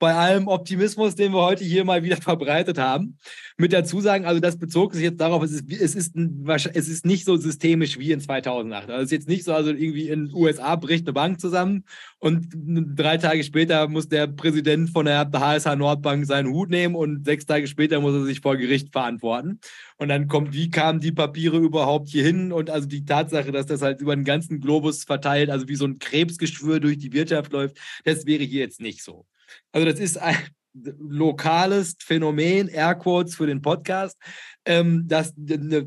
bei 0.00 0.14
allem 0.14 0.48
Optimismus, 0.48 1.14
den 1.14 1.32
wir 1.32 1.42
heute 1.42 1.62
hier 1.62 1.84
mal 1.84 2.02
wieder 2.02 2.16
verbreitet 2.16 2.78
haben. 2.78 3.18
Mit 3.58 3.70
der 3.72 3.84
Zusage, 3.84 4.26
also 4.26 4.40
das 4.40 4.58
bezog 4.58 4.94
sich 4.94 5.02
jetzt 5.02 5.20
darauf, 5.20 5.42
es 5.42 5.52
ist, 5.52 5.70
es 5.70 5.94
ist, 5.94 6.16
ein, 6.16 6.48
es 6.48 6.88
ist 6.88 7.04
nicht 7.04 7.26
so 7.26 7.36
systemisch 7.36 7.98
wie 7.98 8.10
in 8.10 8.20
2008. 8.20 8.88
Also 8.88 9.02
es 9.02 9.04
ist 9.04 9.12
jetzt 9.12 9.28
nicht 9.28 9.44
so, 9.44 9.52
also 9.52 9.70
irgendwie 9.70 10.08
in 10.08 10.26
den 10.26 10.34
USA 10.34 10.74
bricht 10.76 11.06
eine 11.06 11.12
Bank 11.12 11.38
zusammen 11.38 11.84
und 12.18 12.48
drei 12.96 13.18
Tage 13.18 13.44
später 13.44 13.88
muss 13.88 14.08
der 14.08 14.26
Präsident 14.26 14.88
von 14.88 15.04
der 15.04 15.30
HSH 15.30 15.76
Nordbank 15.76 16.24
seinen 16.24 16.50
Hut 16.50 16.70
nehmen 16.70 16.94
und 16.94 17.26
sechs 17.26 17.44
Tage 17.44 17.66
später 17.66 18.00
muss 18.00 18.14
er 18.14 18.24
sich 18.24 18.40
vor 18.40 18.56
Gericht 18.56 18.92
verantworten. 18.92 19.60
Und 19.98 20.08
dann 20.08 20.28
kommt, 20.28 20.54
wie 20.54 20.70
kamen 20.70 21.00
die 21.00 21.12
Papiere 21.12 21.58
überhaupt 21.58 22.08
hier 22.08 22.24
hin? 22.24 22.52
Und 22.52 22.70
also 22.70 22.88
die 22.88 23.04
Tatsache, 23.04 23.52
dass 23.52 23.66
das 23.66 23.82
halt 23.82 24.00
über 24.00 24.16
den 24.16 24.24
ganzen 24.24 24.60
Globus 24.60 25.04
verteilt, 25.04 25.50
also 25.50 25.68
wie 25.68 25.76
so 25.76 25.84
ein 25.84 25.98
Krebsgeschwür 25.98 26.80
durch 26.80 26.96
die 26.96 27.12
Wirtschaft 27.12 27.52
läuft, 27.52 27.76
das 28.04 28.24
wäre 28.24 28.44
hier 28.44 28.60
jetzt 28.60 28.80
nicht 28.80 29.02
so. 29.02 29.26
Also 29.72 29.86
das 29.86 30.00
ist 30.00 30.18
ein 30.18 30.36
lokales 30.72 31.96
Phänomen, 31.98 32.68
Airquotes 32.68 33.34
für 33.34 33.46
den 33.46 33.60
Podcast, 33.60 34.16
ähm, 34.64 35.04
das 35.06 35.34
eine 35.36 35.86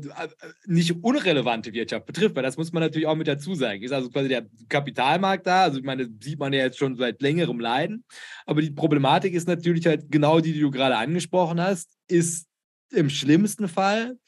nicht 0.66 1.02
unrelevante 1.02 1.72
Wirtschaft 1.72 2.06
betrifft, 2.06 2.36
weil 2.36 2.42
das 2.42 2.56
muss 2.56 2.72
man 2.72 2.82
natürlich 2.82 3.06
auch 3.06 3.14
mit 3.14 3.28
dazu 3.28 3.54
sagen. 3.54 3.82
Ist 3.82 3.92
also 3.92 4.10
quasi 4.10 4.28
der 4.28 4.46
Kapitalmarkt 4.68 5.46
da, 5.46 5.62
also 5.62 5.78
ich 5.78 5.84
meine, 5.84 6.08
sieht 6.20 6.38
man 6.38 6.52
ja 6.52 6.60
jetzt 6.60 6.78
schon 6.78 6.96
seit 6.96 7.22
längerem 7.22 7.60
Leiden, 7.60 8.04
aber 8.44 8.60
die 8.60 8.70
Problematik 8.70 9.32
ist 9.32 9.48
natürlich 9.48 9.86
halt 9.86 10.10
genau 10.10 10.40
die, 10.40 10.52
die 10.52 10.60
du 10.60 10.70
gerade 10.70 10.96
angesprochen 10.96 11.60
hast, 11.60 11.96
ist 12.08 12.46
im 12.90 13.08
schlimmsten 13.08 13.68
Fall 13.68 14.18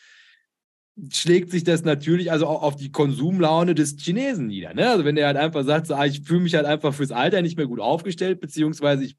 schlägt 1.12 1.50
sich 1.50 1.62
das 1.62 1.84
natürlich 1.84 2.32
also 2.32 2.46
auch 2.46 2.62
auf 2.62 2.76
die 2.76 2.90
Konsumlaune 2.90 3.74
des 3.74 3.96
Chinesen 3.98 4.46
nieder. 4.46 4.72
Ne? 4.72 4.88
Also 4.88 5.04
wenn 5.04 5.14
der 5.14 5.26
halt 5.26 5.36
einfach 5.36 5.62
sagt, 5.62 5.88
so, 5.88 5.94
ah, 5.94 6.06
ich 6.06 6.22
fühle 6.22 6.40
mich 6.40 6.54
halt 6.54 6.64
einfach 6.64 6.94
fürs 6.94 7.12
Alter 7.12 7.42
nicht 7.42 7.58
mehr 7.58 7.66
gut 7.66 7.80
aufgestellt, 7.80 8.40
beziehungsweise 8.40 9.04
ich 9.04 9.16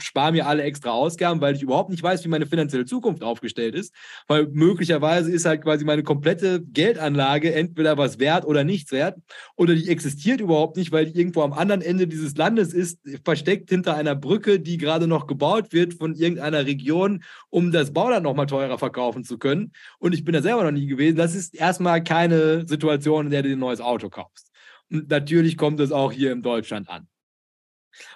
spare 0.00 0.32
mir 0.32 0.46
alle 0.46 0.62
extra 0.62 0.90
Ausgaben, 0.90 1.42
weil 1.42 1.54
ich 1.54 1.60
überhaupt 1.60 1.90
nicht 1.90 2.02
weiß, 2.02 2.24
wie 2.24 2.28
meine 2.28 2.46
finanzielle 2.46 2.86
Zukunft 2.86 3.22
aufgestellt 3.22 3.74
ist, 3.74 3.94
weil 4.26 4.46
möglicherweise 4.52 5.30
ist 5.30 5.44
halt 5.44 5.62
quasi 5.62 5.84
meine 5.84 6.02
komplette 6.02 6.62
Geldanlage 6.62 7.54
entweder 7.54 7.98
was 7.98 8.18
wert 8.18 8.46
oder 8.46 8.64
nichts 8.64 8.90
wert 8.90 9.18
oder 9.54 9.74
die 9.74 9.90
existiert 9.90 10.40
überhaupt 10.40 10.78
nicht, 10.78 10.92
weil 10.92 11.06
die 11.06 11.18
irgendwo 11.18 11.42
am 11.42 11.52
anderen 11.52 11.82
Ende 11.82 12.06
dieses 12.06 12.36
Landes 12.38 12.72
ist, 12.72 13.00
versteckt 13.22 13.68
hinter 13.68 13.96
einer 13.96 14.14
Brücke, 14.14 14.60
die 14.60 14.78
gerade 14.78 15.06
noch 15.06 15.26
gebaut 15.26 15.74
wird 15.74 15.92
von 15.92 16.14
irgendeiner 16.14 16.64
Region, 16.64 17.22
um 17.50 17.70
das 17.70 17.92
Bauland 17.92 18.22
nochmal 18.22 18.46
teurer 18.46 18.78
verkaufen 18.78 19.24
zu 19.24 19.36
können. 19.36 19.72
Und 19.98 20.14
ich 20.14 20.24
bin 20.24 20.32
da 20.32 20.40
selber 20.40 20.64
noch 20.64 20.70
nie 20.70 20.86
gewesen 20.86 21.17
das 21.18 21.34
ist 21.34 21.54
erstmal 21.54 22.02
keine 22.02 22.66
Situation, 22.66 23.26
in 23.26 23.30
der 23.30 23.42
du 23.42 23.52
ein 23.52 23.58
neues 23.58 23.80
Auto 23.80 24.08
kaufst. 24.08 24.50
Und 24.90 25.10
natürlich 25.10 25.56
kommt 25.56 25.80
es 25.80 25.92
auch 25.92 26.12
hier 26.12 26.32
in 26.32 26.42
Deutschland 26.42 26.88
an. 26.88 27.08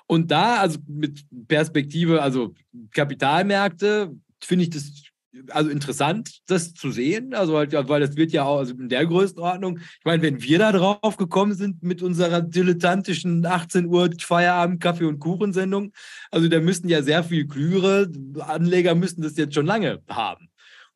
Und 0.06 0.30
da, 0.30 0.56
also 0.56 0.78
mit 0.86 1.24
Perspektive, 1.48 2.22
also 2.22 2.54
Kapitalmärkte, 2.92 4.14
finde 4.40 4.64
ich 4.64 4.70
das 4.70 5.12
also 5.48 5.70
interessant, 5.70 6.40
das 6.46 6.74
zu 6.74 6.90
sehen. 6.90 7.34
Also, 7.34 7.56
halt, 7.56 7.72
weil 7.72 8.00
das 8.00 8.16
wird 8.16 8.32
ja 8.32 8.44
auch 8.44 8.58
also 8.58 8.74
in 8.74 8.88
der 8.88 9.06
Größenordnung. 9.06 9.78
Ich 9.78 10.04
meine, 10.04 10.22
wenn 10.22 10.42
wir 10.42 10.58
da 10.58 10.72
drauf 10.72 11.16
gekommen 11.16 11.54
sind 11.54 11.82
mit 11.82 12.02
unserer 12.02 12.42
dilettantischen 12.42 13.44
18 13.46 13.86
Uhr 13.86 14.10
Feierabend 14.20 14.82
Kaffee 14.82 15.04
und 15.04 15.20
Kuchensendung, 15.20 15.92
also 16.30 16.48
da 16.48 16.60
müssten 16.60 16.88
ja 16.88 17.02
sehr 17.02 17.24
viel 17.24 17.46
klügere 17.46 18.10
Anleger 18.40 18.94
müssten 18.94 19.22
das 19.22 19.36
jetzt 19.36 19.54
schon 19.54 19.66
lange 19.66 20.02
haben. 20.08 20.48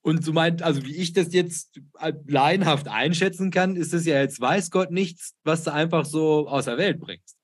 Und 0.07 0.24
so 0.24 0.32
meint, 0.32 0.62
also 0.62 0.86
wie 0.86 0.94
ich 0.94 1.14
das 1.14 1.34
jetzt 1.34 1.80
laienhaft 2.28 2.86
einschätzen 2.86 3.50
kann, 3.50 3.74
ist 3.74 3.92
das 3.92 4.07
ja 4.07 4.20
jetzt 4.20 4.40
weiß 4.40 4.70
Gott 4.70 4.92
nichts, 4.92 5.34
was 5.42 5.64
du 5.64 5.72
einfach 5.72 6.04
so 6.04 6.46
aus 6.46 6.66
der 6.66 6.78
Welt 6.78 7.00
bringst. 7.00 7.36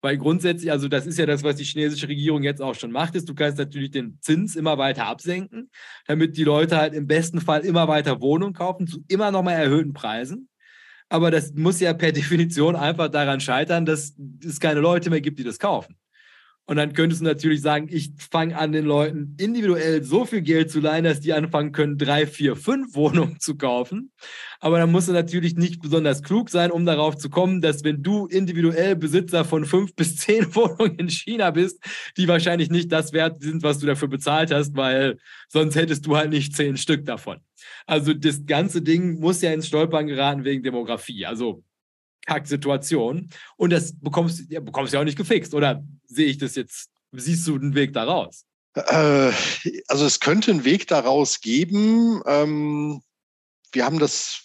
Weil 0.00 0.16
grundsätzlich, 0.16 0.70
also 0.70 0.86
das 0.86 1.08
ist 1.08 1.18
ja 1.18 1.26
das, 1.26 1.42
was 1.42 1.56
die 1.56 1.64
chinesische 1.64 2.06
Regierung 2.06 2.44
jetzt 2.44 2.62
auch 2.62 2.76
schon 2.76 2.92
macht, 2.92 3.16
ist, 3.16 3.28
du 3.28 3.34
kannst 3.34 3.58
natürlich 3.58 3.90
den 3.90 4.20
Zins 4.20 4.54
immer 4.54 4.78
weiter 4.78 5.06
absenken, 5.06 5.72
damit 6.06 6.36
die 6.36 6.44
Leute 6.44 6.76
halt 6.76 6.94
im 6.94 7.08
besten 7.08 7.40
Fall 7.40 7.64
immer 7.64 7.88
weiter 7.88 8.20
Wohnungen 8.20 8.54
kaufen 8.54 8.86
zu 8.86 9.02
immer 9.08 9.32
noch 9.32 9.42
mal 9.42 9.54
erhöhten 9.54 9.92
Preisen. 9.92 10.48
Aber 11.08 11.32
das 11.32 11.52
muss 11.54 11.80
ja 11.80 11.94
per 11.94 12.12
Definition 12.12 12.76
einfach 12.76 13.08
daran 13.08 13.40
scheitern, 13.40 13.86
dass 13.86 14.14
es 14.40 14.60
keine 14.60 14.78
Leute 14.78 15.10
mehr 15.10 15.20
gibt, 15.20 15.40
die 15.40 15.44
das 15.44 15.58
kaufen. 15.58 15.96
Und 16.66 16.76
dann 16.76 16.94
könntest 16.94 17.20
du 17.20 17.26
natürlich 17.26 17.60
sagen, 17.60 17.88
ich 17.90 18.12
fange 18.30 18.56
an, 18.56 18.72
den 18.72 18.86
Leuten 18.86 19.36
individuell 19.38 20.02
so 20.02 20.24
viel 20.24 20.40
Geld 20.40 20.70
zu 20.70 20.80
leihen, 20.80 21.04
dass 21.04 21.20
die 21.20 21.34
anfangen 21.34 21.72
können, 21.72 21.98
drei, 21.98 22.26
vier, 22.26 22.56
fünf 22.56 22.94
Wohnungen 22.94 23.38
zu 23.38 23.56
kaufen. 23.56 24.12
Aber 24.60 24.78
dann 24.78 24.90
musst 24.90 25.08
du 25.08 25.12
natürlich 25.12 25.56
nicht 25.56 25.82
besonders 25.82 26.22
klug 26.22 26.48
sein, 26.48 26.70
um 26.70 26.86
darauf 26.86 27.18
zu 27.18 27.28
kommen, 27.28 27.60
dass 27.60 27.84
wenn 27.84 28.02
du 28.02 28.26
individuell 28.26 28.96
Besitzer 28.96 29.44
von 29.44 29.66
fünf 29.66 29.94
bis 29.96 30.16
zehn 30.16 30.54
Wohnungen 30.54 30.96
in 30.96 31.10
China 31.10 31.50
bist, 31.50 31.84
die 32.16 32.28
wahrscheinlich 32.28 32.70
nicht 32.70 32.90
das 32.90 33.12
wert 33.12 33.42
sind, 33.42 33.62
was 33.62 33.78
du 33.78 33.86
dafür 33.86 34.08
bezahlt 34.08 34.50
hast, 34.50 34.74
weil 34.74 35.18
sonst 35.48 35.74
hättest 35.74 36.06
du 36.06 36.16
halt 36.16 36.30
nicht 36.30 36.56
zehn 36.56 36.78
Stück 36.78 37.04
davon. 37.04 37.40
Also 37.86 38.14
das 38.14 38.46
ganze 38.46 38.80
Ding 38.80 39.20
muss 39.20 39.42
ja 39.42 39.52
ins 39.52 39.66
Stolpern 39.66 40.06
geraten 40.06 40.44
wegen 40.44 40.62
Demografie. 40.62 41.26
Also 41.26 41.62
Kacksituation. 42.26 43.30
Und 43.56 43.70
das 43.70 43.94
bekommst, 43.98 44.50
ja, 44.50 44.60
bekommst 44.60 44.92
du 44.92 44.96
ja 44.96 45.00
auch 45.00 45.04
nicht 45.04 45.18
gefixt. 45.18 45.54
Oder 45.54 45.84
sehe 46.06 46.26
ich 46.26 46.38
das 46.38 46.54
jetzt? 46.54 46.90
Siehst 47.12 47.46
du 47.46 47.54
einen 47.54 47.74
Weg 47.74 47.92
daraus? 47.92 48.44
Äh, 48.74 49.32
also 49.88 50.04
es 50.04 50.20
könnte 50.20 50.50
einen 50.50 50.64
Weg 50.64 50.88
daraus 50.88 51.40
geben. 51.40 52.22
Ähm, 52.26 53.02
wir 53.72 53.84
haben 53.84 53.98
das 53.98 54.40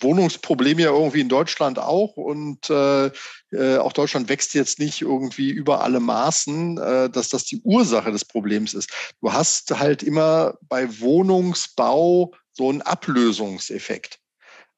Wohnungsproblem 0.00 0.78
ja 0.78 0.90
irgendwie 0.90 1.20
in 1.20 1.28
Deutschland 1.28 1.78
auch 1.78 2.16
und 2.16 2.68
äh, 2.68 3.06
äh, 3.50 3.78
auch 3.78 3.94
Deutschland 3.94 4.28
wächst 4.28 4.52
jetzt 4.52 4.78
nicht 4.78 5.00
irgendwie 5.00 5.50
über 5.50 5.82
alle 5.82 6.00
Maßen, 6.00 6.76
dass 6.76 7.30
das 7.30 7.44
die 7.44 7.62
Ursache 7.62 8.12
des 8.12 8.26
Problems 8.26 8.74
ist. 8.74 8.90
Du 9.22 9.32
hast 9.32 9.78
halt 9.78 10.02
immer 10.02 10.58
bei 10.68 11.00
Wohnungsbau 11.00 12.34
so 12.52 12.68
einen 12.68 12.82
Ablösungseffekt. 12.82 14.18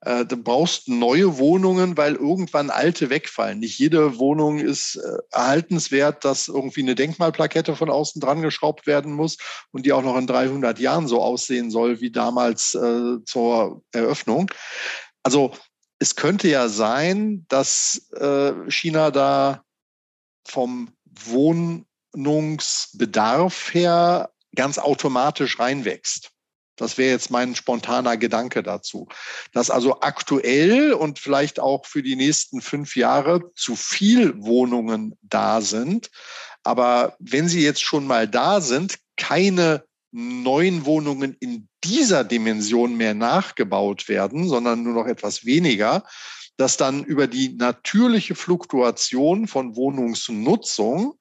Äh, 0.00 0.24
du 0.24 0.36
brauchst 0.36 0.88
neue 0.88 1.38
Wohnungen, 1.38 1.96
weil 1.96 2.14
irgendwann 2.14 2.70
alte 2.70 3.10
wegfallen. 3.10 3.58
Nicht 3.58 3.78
jede 3.78 4.18
Wohnung 4.18 4.58
ist 4.58 4.96
äh, 4.96 5.18
erhaltenswert, 5.30 6.24
dass 6.24 6.48
irgendwie 6.48 6.82
eine 6.82 6.94
Denkmalplakette 6.94 7.74
von 7.74 7.90
außen 7.90 8.20
dran 8.20 8.42
geschraubt 8.42 8.86
werden 8.86 9.12
muss 9.12 9.38
und 9.72 9.86
die 9.86 9.92
auch 9.92 10.02
noch 10.02 10.16
in 10.16 10.26
300 10.26 10.78
Jahren 10.78 11.08
so 11.08 11.20
aussehen 11.20 11.70
soll 11.70 12.00
wie 12.00 12.12
damals 12.12 12.74
äh, 12.74 13.24
zur 13.24 13.82
Eröffnung. 13.92 14.50
Also 15.24 15.52
es 15.98 16.14
könnte 16.14 16.48
ja 16.48 16.68
sein, 16.68 17.44
dass 17.48 18.08
äh, 18.12 18.52
China 18.70 19.10
da 19.10 19.64
vom 20.46 20.92
Wohnungsbedarf 21.04 23.74
her 23.74 24.30
ganz 24.54 24.78
automatisch 24.78 25.58
reinwächst. 25.58 26.30
Das 26.78 26.96
wäre 26.96 27.10
jetzt 27.10 27.30
mein 27.30 27.54
spontaner 27.54 28.16
Gedanke 28.16 28.62
dazu. 28.62 29.08
Dass 29.52 29.70
also 29.70 30.00
aktuell 30.00 30.92
und 30.92 31.18
vielleicht 31.18 31.60
auch 31.60 31.84
für 31.86 32.02
die 32.02 32.16
nächsten 32.16 32.60
fünf 32.60 32.96
Jahre 32.96 33.52
zu 33.54 33.76
viel 33.76 34.34
Wohnungen 34.42 35.18
da 35.22 35.60
sind. 35.60 36.10
Aber 36.62 37.16
wenn 37.18 37.48
sie 37.48 37.62
jetzt 37.62 37.82
schon 37.82 38.06
mal 38.06 38.26
da 38.26 38.60
sind, 38.60 38.98
keine 39.16 39.84
neuen 40.10 40.86
Wohnungen 40.86 41.36
in 41.40 41.68
dieser 41.84 42.24
Dimension 42.24 42.96
mehr 42.96 43.14
nachgebaut 43.14 44.08
werden, 44.08 44.48
sondern 44.48 44.82
nur 44.82 44.94
noch 44.94 45.06
etwas 45.06 45.44
weniger, 45.44 46.04
dass 46.56 46.76
dann 46.76 47.04
über 47.04 47.26
die 47.26 47.54
natürliche 47.54 48.34
Fluktuation 48.34 49.46
von 49.46 49.76
Wohnungsnutzung 49.76 51.14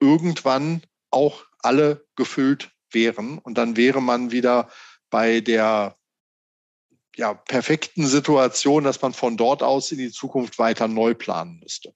irgendwann 0.00 0.82
auch 1.10 1.44
alle 1.58 2.06
gefüllt 2.16 2.70
wären. 2.90 3.38
Und 3.38 3.58
dann 3.58 3.76
wäre 3.76 4.00
man 4.00 4.30
wieder 4.30 4.70
bei 5.10 5.40
der 5.40 5.96
ja, 7.16 7.34
perfekten 7.34 8.06
Situation, 8.06 8.84
dass 8.84 9.02
man 9.02 9.12
von 9.12 9.36
dort 9.36 9.62
aus 9.62 9.92
in 9.92 9.98
die 9.98 10.10
Zukunft 10.10 10.58
weiter 10.58 10.88
neu 10.88 11.14
planen 11.14 11.58
müsste. 11.60 11.92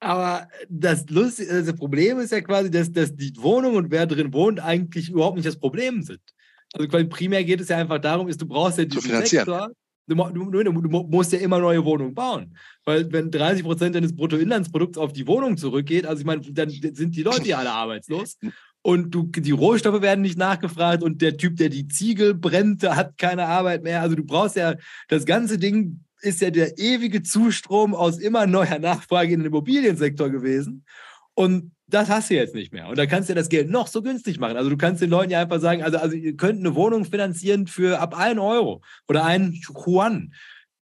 Aber 0.00 0.48
das, 0.68 1.08
Lustige, 1.08 1.62
das 1.62 1.76
Problem 1.76 2.18
ist 2.20 2.32
ja 2.32 2.40
quasi, 2.40 2.70
dass, 2.70 2.92
dass 2.92 3.14
die 3.14 3.32
Wohnung 3.36 3.76
und 3.76 3.90
wer 3.90 4.06
drin 4.06 4.32
wohnt 4.32 4.60
eigentlich 4.60 5.10
überhaupt 5.10 5.36
nicht 5.36 5.46
das 5.46 5.58
Problem 5.58 6.02
sind. 6.02 6.20
Also 6.72 6.88
quasi 6.88 7.04
primär 7.04 7.44
geht 7.44 7.60
es 7.60 7.68
ja 7.68 7.78
einfach 7.78 7.98
darum, 7.98 8.28
ist, 8.28 8.40
du 8.40 8.46
brauchst 8.46 8.78
ja 8.78 8.84
diesen 8.84 9.24
Sektor. 9.24 9.70
Du, 10.06 10.14
du, 10.14 10.50
du, 10.50 10.62
du, 10.62 10.88
musst 10.88 11.32
ja 11.32 11.38
immer 11.38 11.58
neue 11.58 11.84
Wohnungen 11.84 12.14
bauen. 12.14 12.56
Weil 12.84 13.12
wenn 13.12 13.30
30 13.30 13.62
Prozent 13.62 13.94
deines 13.94 14.16
Bruttoinlandsprodukts 14.16 14.96
auf 14.96 15.12
die 15.12 15.26
Wohnung 15.26 15.58
zurückgeht, 15.58 16.06
also 16.06 16.20
ich 16.20 16.26
meine, 16.26 16.40
dann 16.40 16.70
sind 16.70 17.14
die 17.14 17.22
Leute 17.22 17.46
ja 17.46 17.58
alle 17.58 17.72
arbeitslos. 17.72 18.38
und 18.88 19.10
du, 19.10 19.24
die 19.24 19.50
Rohstoffe 19.50 20.00
werden 20.00 20.22
nicht 20.22 20.38
nachgefragt 20.38 21.02
und 21.02 21.20
der 21.20 21.36
Typ, 21.36 21.58
der 21.58 21.68
die 21.68 21.88
Ziegel 21.88 22.32
brennt, 22.32 22.82
hat 22.84 23.18
keine 23.18 23.44
Arbeit 23.44 23.82
mehr. 23.82 24.00
Also 24.00 24.16
du 24.16 24.24
brauchst 24.24 24.56
ja, 24.56 24.76
das 25.08 25.26
ganze 25.26 25.58
Ding 25.58 26.00
ist 26.22 26.40
ja 26.40 26.50
der 26.50 26.78
ewige 26.78 27.22
Zustrom 27.22 27.94
aus 27.94 28.18
immer 28.18 28.46
neuer 28.46 28.78
Nachfrage 28.78 29.34
in 29.34 29.40
den 29.40 29.48
Immobiliensektor 29.48 30.30
gewesen. 30.30 30.86
Und 31.34 31.72
das 31.86 32.08
hast 32.08 32.30
du 32.30 32.34
jetzt 32.36 32.54
nicht 32.54 32.72
mehr. 32.72 32.88
Und 32.88 32.96
da 32.96 33.04
kannst 33.04 33.28
du 33.28 33.34
das 33.34 33.50
Geld 33.50 33.68
noch 33.68 33.88
so 33.88 34.00
günstig 34.00 34.40
machen. 34.40 34.56
Also 34.56 34.70
du 34.70 34.78
kannst 34.78 35.02
den 35.02 35.10
Leuten 35.10 35.32
ja 35.32 35.42
einfach 35.42 35.60
sagen, 35.60 35.82
also, 35.82 35.98
also 35.98 36.16
ihr 36.16 36.36
könnt 36.38 36.60
eine 36.60 36.74
Wohnung 36.74 37.04
finanzieren 37.04 37.66
für 37.66 38.00
ab 38.00 38.16
1 38.16 38.40
Euro 38.40 38.80
oder 39.06 39.22
ein 39.26 39.60
Yuan. 39.68 40.32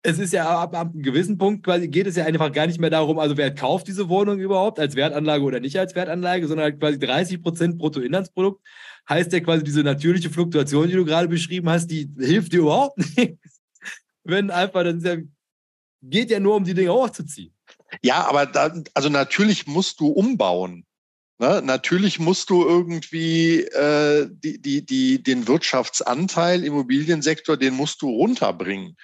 Es 0.05 0.19
ist 0.19 0.33
ja 0.33 0.47
ab, 0.49 0.75
ab, 0.75 0.91
einem 0.93 1.01
gewissen 1.01 1.37
Punkt 1.37 1.63
quasi 1.63 1.87
geht 1.87 2.07
es 2.07 2.17
ja 2.17 2.25
einfach 2.25 2.51
gar 2.51 2.67
nicht 2.67 2.79
mehr 2.79 2.89
darum, 2.89 3.19
also 3.19 3.37
wer 3.37 3.55
kauft 3.55 3.87
diese 3.87 4.09
Wohnung 4.09 4.37
überhaupt 4.39 4.77
als 4.79 4.95
Wertanlage 4.95 5.43
oder 5.43 5.61
nicht 5.61 5.79
als 5.79 5.95
Wertanlage, 5.95 6.45
sondern 6.47 6.65
halt 6.65 6.79
quasi 6.79 6.99
30 6.99 7.41
Prozent 7.41 7.77
Bruttoinlandsprodukt 7.77 8.61
heißt 9.07 9.31
ja 9.33 9.39
quasi 9.39 9.63
diese 9.63 9.81
natürliche 9.81 10.29
Fluktuation, 10.29 10.87
die 10.87 10.95
du 10.95 11.05
gerade 11.05 11.27
beschrieben 11.27 11.69
hast, 11.69 11.87
die 11.87 12.09
hilft 12.17 12.53
dir 12.53 12.59
überhaupt 12.59 12.97
nichts. 13.17 13.61
Wenn 14.23 14.51
einfach, 14.51 14.83
das 14.83 15.03
ja, 15.03 15.17
geht 16.01 16.31
ja 16.31 16.39
nur 16.39 16.55
um 16.55 16.63
die 16.63 16.73
Dinge 16.73 16.93
hochzuziehen. 16.93 17.53
Ja, 18.01 18.25
aber 18.27 18.45
da, 18.45 18.73
also 18.93 19.09
natürlich 19.09 19.67
musst 19.67 19.99
du 19.99 20.07
umbauen. 20.07 20.85
Ne? 21.39 21.61
Natürlich 21.63 22.19
musst 22.19 22.49
du 22.49 22.65
irgendwie 22.65 23.61
äh, 23.61 24.29
die, 24.31 24.61
die, 24.61 24.85
die, 24.85 25.21
den 25.21 25.47
Wirtschaftsanteil 25.47 26.63
Immobiliensektor, 26.63 27.57
den 27.57 27.73
musst 27.73 28.01
du 28.01 28.09
runterbringen. 28.09 28.95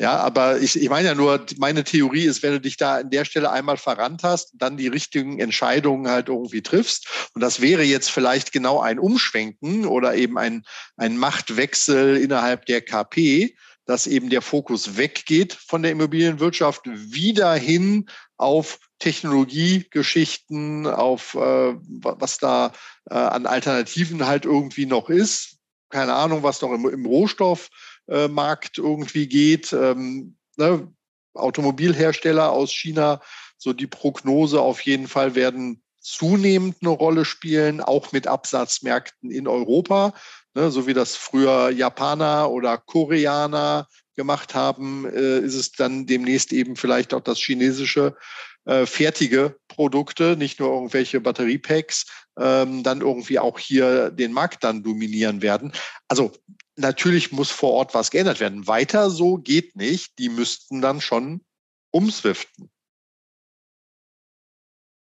Ja, 0.00 0.16
aber 0.16 0.58
ich, 0.60 0.80
ich 0.80 0.88
meine 0.88 1.08
ja 1.08 1.14
nur, 1.14 1.44
meine 1.58 1.84
Theorie 1.84 2.24
ist, 2.24 2.42
wenn 2.42 2.52
du 2.52 2.60
dich 2.62 2.78
da 2.78 2.96
an 2.96 3.10
der 3.10 3.26
Stelle 3.26 3.50
einmal 3.50 3.76
verrannt 3.76 4.22
hast, 4.22 4.52
dann 4.54 4.78
die 4.78 4.88
richtigen 4.88 5.38
Entscheidungen 5.38 6.10
halt 6.10 6.28
irgendwie 6.30 6.62
triffst. 6.62 7.06
Und 7.34 7.42
das 7.42 7.60
wäre 7.60 7.82
jetzt 7.82 8.10
vielleicht 8.10 8.50
genau 8.50 8.80
ein 8.80 8.98
Umschwenken 8.98 9.84
oder 9.84 10.14
eben 10.14 10.38
ein, 10.38 10.62
ein 10.96 11.18
Machtwechsel 11.18 12.16
innerhalb 12.16 12.64
der 12.64 12.80
KP, 12.80 13.54
dass 13.84 14.06
eben 14.06 14.30
der 14.30 14.40
Fokus 14.40 14.96
weggeht 14.96 15.52
von 15.52 15.82
der 15.82 15.92
Immobilienwirtschaft 15.92 16.80
wieder 16.86 17.52
hin 17.52 18.08
auf 18.38 18.78
Technologiegeschichten, 19.00 20.86
auf 20.86 21.34
äh, 21.34 21.74
was 21.74 22.38
da 22.38 22.72
äh, 23.10 23.16
an 23.16 23.44
Alternativen 23.44 24.26
halt 24.26 24.46
irgendwie 24.46 24.86
noch 24.86 25.10
ist. 25.10 25.58
Keine 25.90 26.14
Ahnung, 26.14 26.42
was 26.42 26.62
noch 26.62 26.72
im, 26.72 26.88
im 26.88 27.04
Rohstoffmarkt 27.04 27.89
äh, 28.10 28.28
irgendwie 28.76 29.28
geht. 29.28 29.72
Ähm, 29.72 30.36
ne? 30.56 30.92
Automobilhersteller 31.34 32.50
aus 32.50 32.72
China, 32.72 33.20
so 33.56 33.72
die 33.72 33.86
Prognose 33.86 34.60
auf 34.60 34.80
jeden 34.80 35.06
Fall 35.06 35.34
werden 35.34 35.82
zunehmend 36.00 36.76
eine 36.80 36.90
Rolle 36.90 37.24
spielen, 37.24 37.80
auch 37.80 38.10
mit 38.12 38.26
Absatzmärkten 38.26 39.30
in 39.30 39.46
Europa 39.46 40.14
ne, 40.54 40.70
so 40.70 40.86
wie 40.86 40.94
das 40.94 41.16
früher 41.16 41.70
Japaner 41.70 42.50
oder 42.50 42.78
Koreaner 42.78 43.88
gemacht 44.16 44.54
haben, 44.54 45.06
äh, 45.06 45.40
ist 45.40 45.54
es 45.54 45.72
dann 45.72 46.06
demnächst 46.06 46.52
eben 46.52 46.76
vielleicht 46.76 47.14
auch 47.14 47.20
das 47.20 47.38
chinesische 47.38 48.16
äh, 48.66 48.84
fertige 48.86 49.56
Produkte, 49.68 50.36
nicht 50.36 50.60
nur 50.60 50.72
irgendwelche 50.72 51.20
Batteriepacks, 51.20 52.06
ähm, 52.38 52.82
dann 52.82 53.00
irgendwie 53.00 53.38
auch 53.38 53.58
hier 53.58 54.10
den 54.10 54.32
Markt 54.32 54.64
dann 54.64 54.82
dominieren 54.82 55.42
werden. 55.42 55.72
Also 56.08 56.32
natürlich 56.80 57.32
muss 57.32 57.50
vor 57.50 57.72
Ort 57.72 57.94
was 57.94 58.10
geändert 58.10 58.40
werden. 58.40 58.66
Weiter 58.66 59.10
so 59.10 59.36
geht 59.36 59.76
nicht. 59.76 60.18
Die 60.18 60.28
müssten 60.28 60.80
dann 60.80 61.00
schon 61.00 61.44
umswiften. 61.90 62.70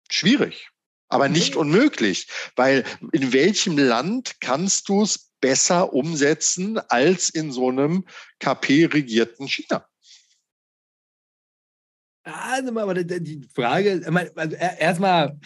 Schwierig, 0.09 0.68
aber 1.09 1.29
nicht 1.29 1.57
unmöglich, 1.57 2.29
weil 2.55 2.85
in 3.12 3.33
welchem 3.33 3.77
Land 3.77 4.41
kannst 4.41 4.89
du 4.89 5.03
es 5.03 5.33
besser 5.41 5.93
umsetzen 5.93 6.79
als 6.79 7.29
in 7.29 7.53
so 7.53 7.68
einem 7.68 8.05
KP-regierten 8.39 9.49
China. 9.49 9.87
Also, 12.22 12.79
aber 12.79 12.95
die 12.95 13.49
Frage, 13.55 14.03
also 14.35 14.57
erstmal, 14.57 15.39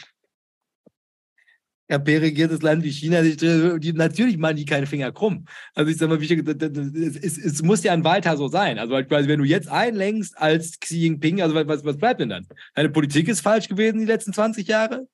KP-regiertes 1.91 2.62
Land 2.62 2.84
wie 2.84 2.91
China, 2.91 3.22
die, 3.22 3.93
natürlich 3.93 4.38
machen 4.38 4.57
die 4.57 4.64
keine 4.64 4.86
Finger 4.86 5.11
krumm. 5.11 5.45
Also 5.74 5.91
ich 5.91 5.99
sage 5.99 6.14
mal, 6.14 6.22
es, 6.22 7.36
es, 7.36 7.62
muss 7.62 7.82
ja 7.82 7.93
ein 7.93 8.05
weiter 8.05 8.36
so 8.36 8.49
sein. 8.49 8.78
Also 8.78 8.95
quasi, 9.03 9.28
wenn 9.28 9.41
du 9.41 9.45
jetzt 9.45 9.68
einlenkst 9.68 10.38
als 10.38 10.78
Xi 10.78 10.99
Jinping, 10.99 11.43
also 11.43 11.55
was, 11.55 11.84
was 11.84 11.99
bleibt 11.99 12.20
denn 12.20 12.28
dann? 12.28 12.47
Deine 12.74 12.91
Politik 12.91 13.28
ist 13.28 13.41
falsch 13.41 13.68
gewesen 13.68 13.99
die 13.99 14.07
letzten 14.07 14.32
20 14.32 14.68
Jahre? 14.68 15.09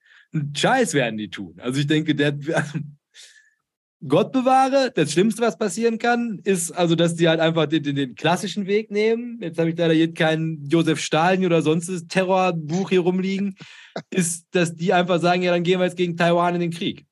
Scheiß 0.54 0.92
werden 0.92 1.16
die 1.16 1.30
tun. 1.30 1.56
Also 1.60 1.80
ich 1.80 1.86
denke, 1.86 2.14
der, 2.14 2.36
also 2.54 2.78
Gott 4.06 4.30
bewahre, 4.30 4.92
das 4.94 5.12
Schlimmste, 5.12 5.42
was 5.42 5.56
passieren 5.56 5.98
kann, 5.98 6.40
ist 6.44 6.70
also, 6.70 6.94
dass 6.94 7.14
die 7.14 7.28
halt 7.28 7.40
einfach 7.40 7.66
den, 7.66 7.82
den, 7.82 7.96
den 7.96 8.14
klassischen 8.14 8.66
Weg 8.66 8.90
nehmen. 8.90 9.38
Jetzt 9.40 9.58
habe 9.58 9.70
ich 9.70 9.78
leider 9.78 9.94
jetzt 9.94 10.16
kein 10.16 10.64
Josef 10.68 11.00
Stalin 11.00 11.46
oder 11.46 11.62
sonstiges 11.62 12.06
Terrorbuch 12.06 12.90
hier 12.90 13.00
rumliegen. 13.00 13.56
Ist, 14.10 14.46
dass 14.50 14.74
die 14.74 14.92
einfach 14.92 15.20
sagen, 15.20 15.42
ja, 15.42 15.50
dann 15.50 15.62
gehen 15.62 15.80
wir 15.80 15.86
jetzt 15.86 15.96
gegen 15.96 16.16
Taiwan 16.16 16.54
in 16.54 16.60
den 16.60 16.70
Krieg. 16.70 17.06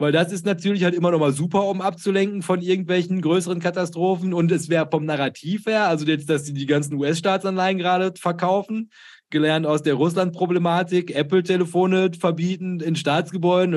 Weil 0.00 0.12
das 0.12 0.30
ist 0.30 0.46
natürlich 0.46 0.84
halt 0.84 0.94
immer 0.94 1.10
noch 1.10 1.18
mal 1.18 1.32
super, 1.32 1.64
um 1.64 1.80
abzulenken 1.80 2.42
von 2.42 2.60
irgendwelchen 2.60 3.20
größeren 3.20 3.58
Katastrophen. 3.58 4.32
Und 4.32 4.52
es 4.52 4.68
wäre 4.68 4.88
vom 4.88 5.06
Narrativ 5.06 5.66
her, 5.66 5.88
also 5.88 6.06
jetzt, 6.06 6.30
dass 6.30 6.44
sie 6.44 6.52
die 6.52 6.66
ganzen 6.66 6.94
US-Staatsanleihen 6.94 7.78
gerade 7.78 8.12
verkaufen, 8.16 8.90
gelernt 9.30 9.66
aus 9.66 9.82
der 9.82 9.94
Russland-Problematik, 9.94 11.14
Apple-Telefone 11.14 12.10
verbieten 12.18 12.80
in 12.80 12.96
Staatsgebäuden. 12.96 13.74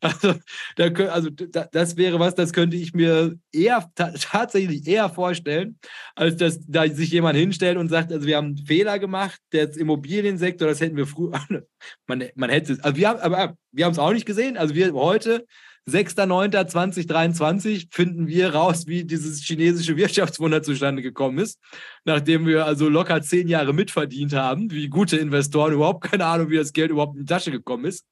Also, 0.00 0.34
da, 0.76 0.86
also 1.10 1.30
das 1.30 1.96
wäre 1.96 2.20
was, 2.20 2.34
das 2.34 2.52
könnte 2.52 2.76
ich 2.76 2.94
mir 2.94 3.36
eher 3.52 3.90
tatsächlich 3.94 4.86
eher 4.86 5.08
vorstellen, 5.08 5.78
als 6.14 6.36
dass 6.36 6.60
da 6.66 6.86
sich 6.88 7.10
jemand 7.10 7.36
hinstellt 7.36 7.78
und 7.78 7.88
sagt, 7.88 8.12
also 8.12 8.26
wir 8.26 8.36
haben 8.36 8.56
einen 8.56 8.66
Fehler 8.66 8.98
gemacht, 8.98 9.40
der 9.52 9.74
Immobiliensektor, 9.76 10.68
das 10.68 10.80
hätten 10.80 10.96
wir 10.96 11.06
früher, 11.06 11.40
man, 12.06 12.24
man 12.34 12.50
hätte, 12.50 12.78
also 12.82 12.96
wir 12.96 13.08
haben, 13.08 13.20
aber 13.20 13.56
wir 13.72 13.84
haben 13.84 13.92
es 13.92 13.98
auch 13.98 14.12
nicht 14.12 14.26
gesehen, 14.26 14.56
also 14.56 14.74
wir 14.74 14.92
heute 14.92 15.46
6.9.2023 15.88 17.86
finden 17.90 18.26
wir 18.26 18.54
raus, 18.54 18.88
wie 18.88 19.04
dieses 19.04 19.42
chinesische 19.42 19.96
Wirtschaftswunder 19.96 20.62
zustande 20.62 21.00
gekommen 21.00 21.38
ist, 21.38 21.60
nachdem 22.04 22.44
wir 22.44 22.66
also 22.66 22.88
locker 22.88 23.22
zehn 23.22 23.46
Jahre 23.46 23.72
mitverdient 23.72 24.32
haben, 24.32 24.70
wie 24.72 24.88
gute 24.88 25.16
Investoren 25.16 25.72
überhaupt 25.72 26.02
keine 26.02 26.26
Ahnung, 26.26 26.50
wie 26.50 26.56
das 26.56 26.72
Geld 26.72 26.90
überhaupt 26.90 27.14
in 27.14 27.24
die 27.24 27.32
Tasche 27.32 27.52
gekommen 27.52 27.84
ist. 27.84 28.04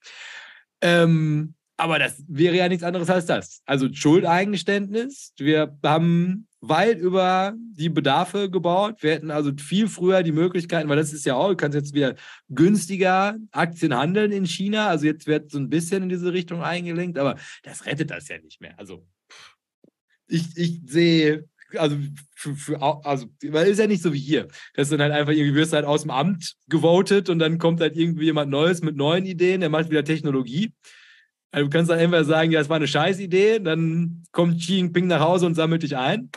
Ähm, 0.81 1.55
aber 1.77 1.99
das 1.99 2.23
wäre 2.29 2.55
ja 2.55 2.69
nichts 2.69 2.85
anderes 2.85 3.11
als 3.11 3.27
das. 3.27 3.63
Also 3.67 3.93
Schuldeingeständnis. 3.93 5.33
Wir 5.37 5.77
haben 5.83 6.47
weit 6.69 6.99
über 6.99 7.55
die 7.57 7.89
Bedarfe 7.89 8.51
gebaut. 8.51 9.03
Wir 9.03 9.13
hätten 9.13 9.31
also 9.31 9.53
viel 9.57 9.89
früher 9.89 10.23
die 10.23 10.33
Möglichkeiten, 10.33 10.89
weil 10.89 10.97
das 10.97 11.13
ist 11.13 11.27
ja 11.27 11.35
auch, 11.35 11.49
du 11.49 11.57
kannst 11.57 11.75
jetzt 11.75 11.95
wieder 11.95 12.15
günstiger 12.49 13.37
Aktien 13.51 13.95
handeln 13.97 14.33
in 14.33 14.47
China. 14.47 14.89
Also 14.89 15.07
jetzt 15.07 15.27
wird 15.27 15.51
so 15.51 15.59
ein 15.59 15.71
bisschen 15.71 16.05
in 16.05 16.09
diese 16.09 16.33
Richtung 16.33 16.63
eingelenkt, 16.63 17.19
aber 17.19 17.37
das 17.63 17.87
rettet 17.87 18.11
das 18.11 18.29
ja 18.29 18.39
nicht 18.39 18.61
mehr. 18.61 18.79
Also 18.79 19.07
ich, 20.27 20.57
ich 20.57 20.81
sehe, 20.87 21.49
also, 21.77 21.97
für, 22.35 22.55
für, 22.55 22.83
also, 23.05 23.27
ist 23.41 23.79
ja 23.79 23.87
nicht 23.87 24.03
so 24.03 24.13
wie 24.13 24.19
hier. 24.19 24.49
Das 24.75 24.89
sind 24.89 25.01
halt 25.01 25.13
einfach 25.13 25.33
irgendwie, 25.33 25.55
wirst 25.55 25.73
halt 25.73 25.85
aus 25.85 26.03
dem 26.03 26.11
Amt 26.11 26.55
gewotet 26.69 27.29
und 27.29 27.39
dann 27.39 27.59
kommt 27.59 27.81
halt 27.81 27.97
irgendwie 27.97 28.27
jemand 28.27 28.51
Neues 28.51 28.83
mit 28.83 28.97
neuen 28.97 29.27
Ideen, 29.27 29.61
der 29.61 29.71
macht 29.71 29.91
wieder 29.91 30.05
Technologie. 30.05 30.73
Also 31.51 31.67
du 31.67 31.71
kannst 31.71 31.91
dann 31.91 32.01
entweder 32.01 32.25
sagen, 32.25 32.51
ja, 32.51 32.61
es 32.61 32.69
war 32.69 32.77
eine 32.77 32.89
Scheißidee, 32.89 33.61
dann 33.61 34.25
kommt 34.33 34.59
Xi 34.59 34.75
Jinping 34.75 35.07
nach 35.07 35.21
Hause 35.21 35.47
und 35.47 35.55
sammelt 35.55 35.85
dich 35.85 35.97
ein. 35.97 36.31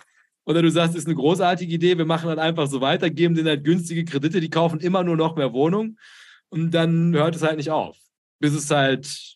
Oder 0.48 0.62
du 0.62 0.72
sagst, 0.72 0.96
ist 0.96 1.08
eine 1.08 1.16
großartige 1.16 1.74
Idee, 1.74 1.98
wir 1.98 2.06
machen 2.06 2.30
dann 2.30 2.40
einfach 2.40 2.68
so 2.68 2.80
weiter, 2.80 3.10
geben 3.10 3.36
denen 3.36 3.50
halt 3.50 3.66
günstige 3.66 4.06
Kredite, 4.06 4.40
die 4.40 4.50
kaufen 4.50 4.80
immer 4.80 5.04
nur 5.04 5.18
noch 5.18 5.36
mehr 5.36 5.52
Wohnungen 5.52 6.00
und 6.48 6.72
dann 6.72 7.14
hört 7.14 7.36
es 7.36 7.42
halt 7.42 7.58
nicht 7.58 7.70
auf. 7.70 7.98
Bis 8.40 8.54
es 8.54 8.72
halt. 8.72 9.36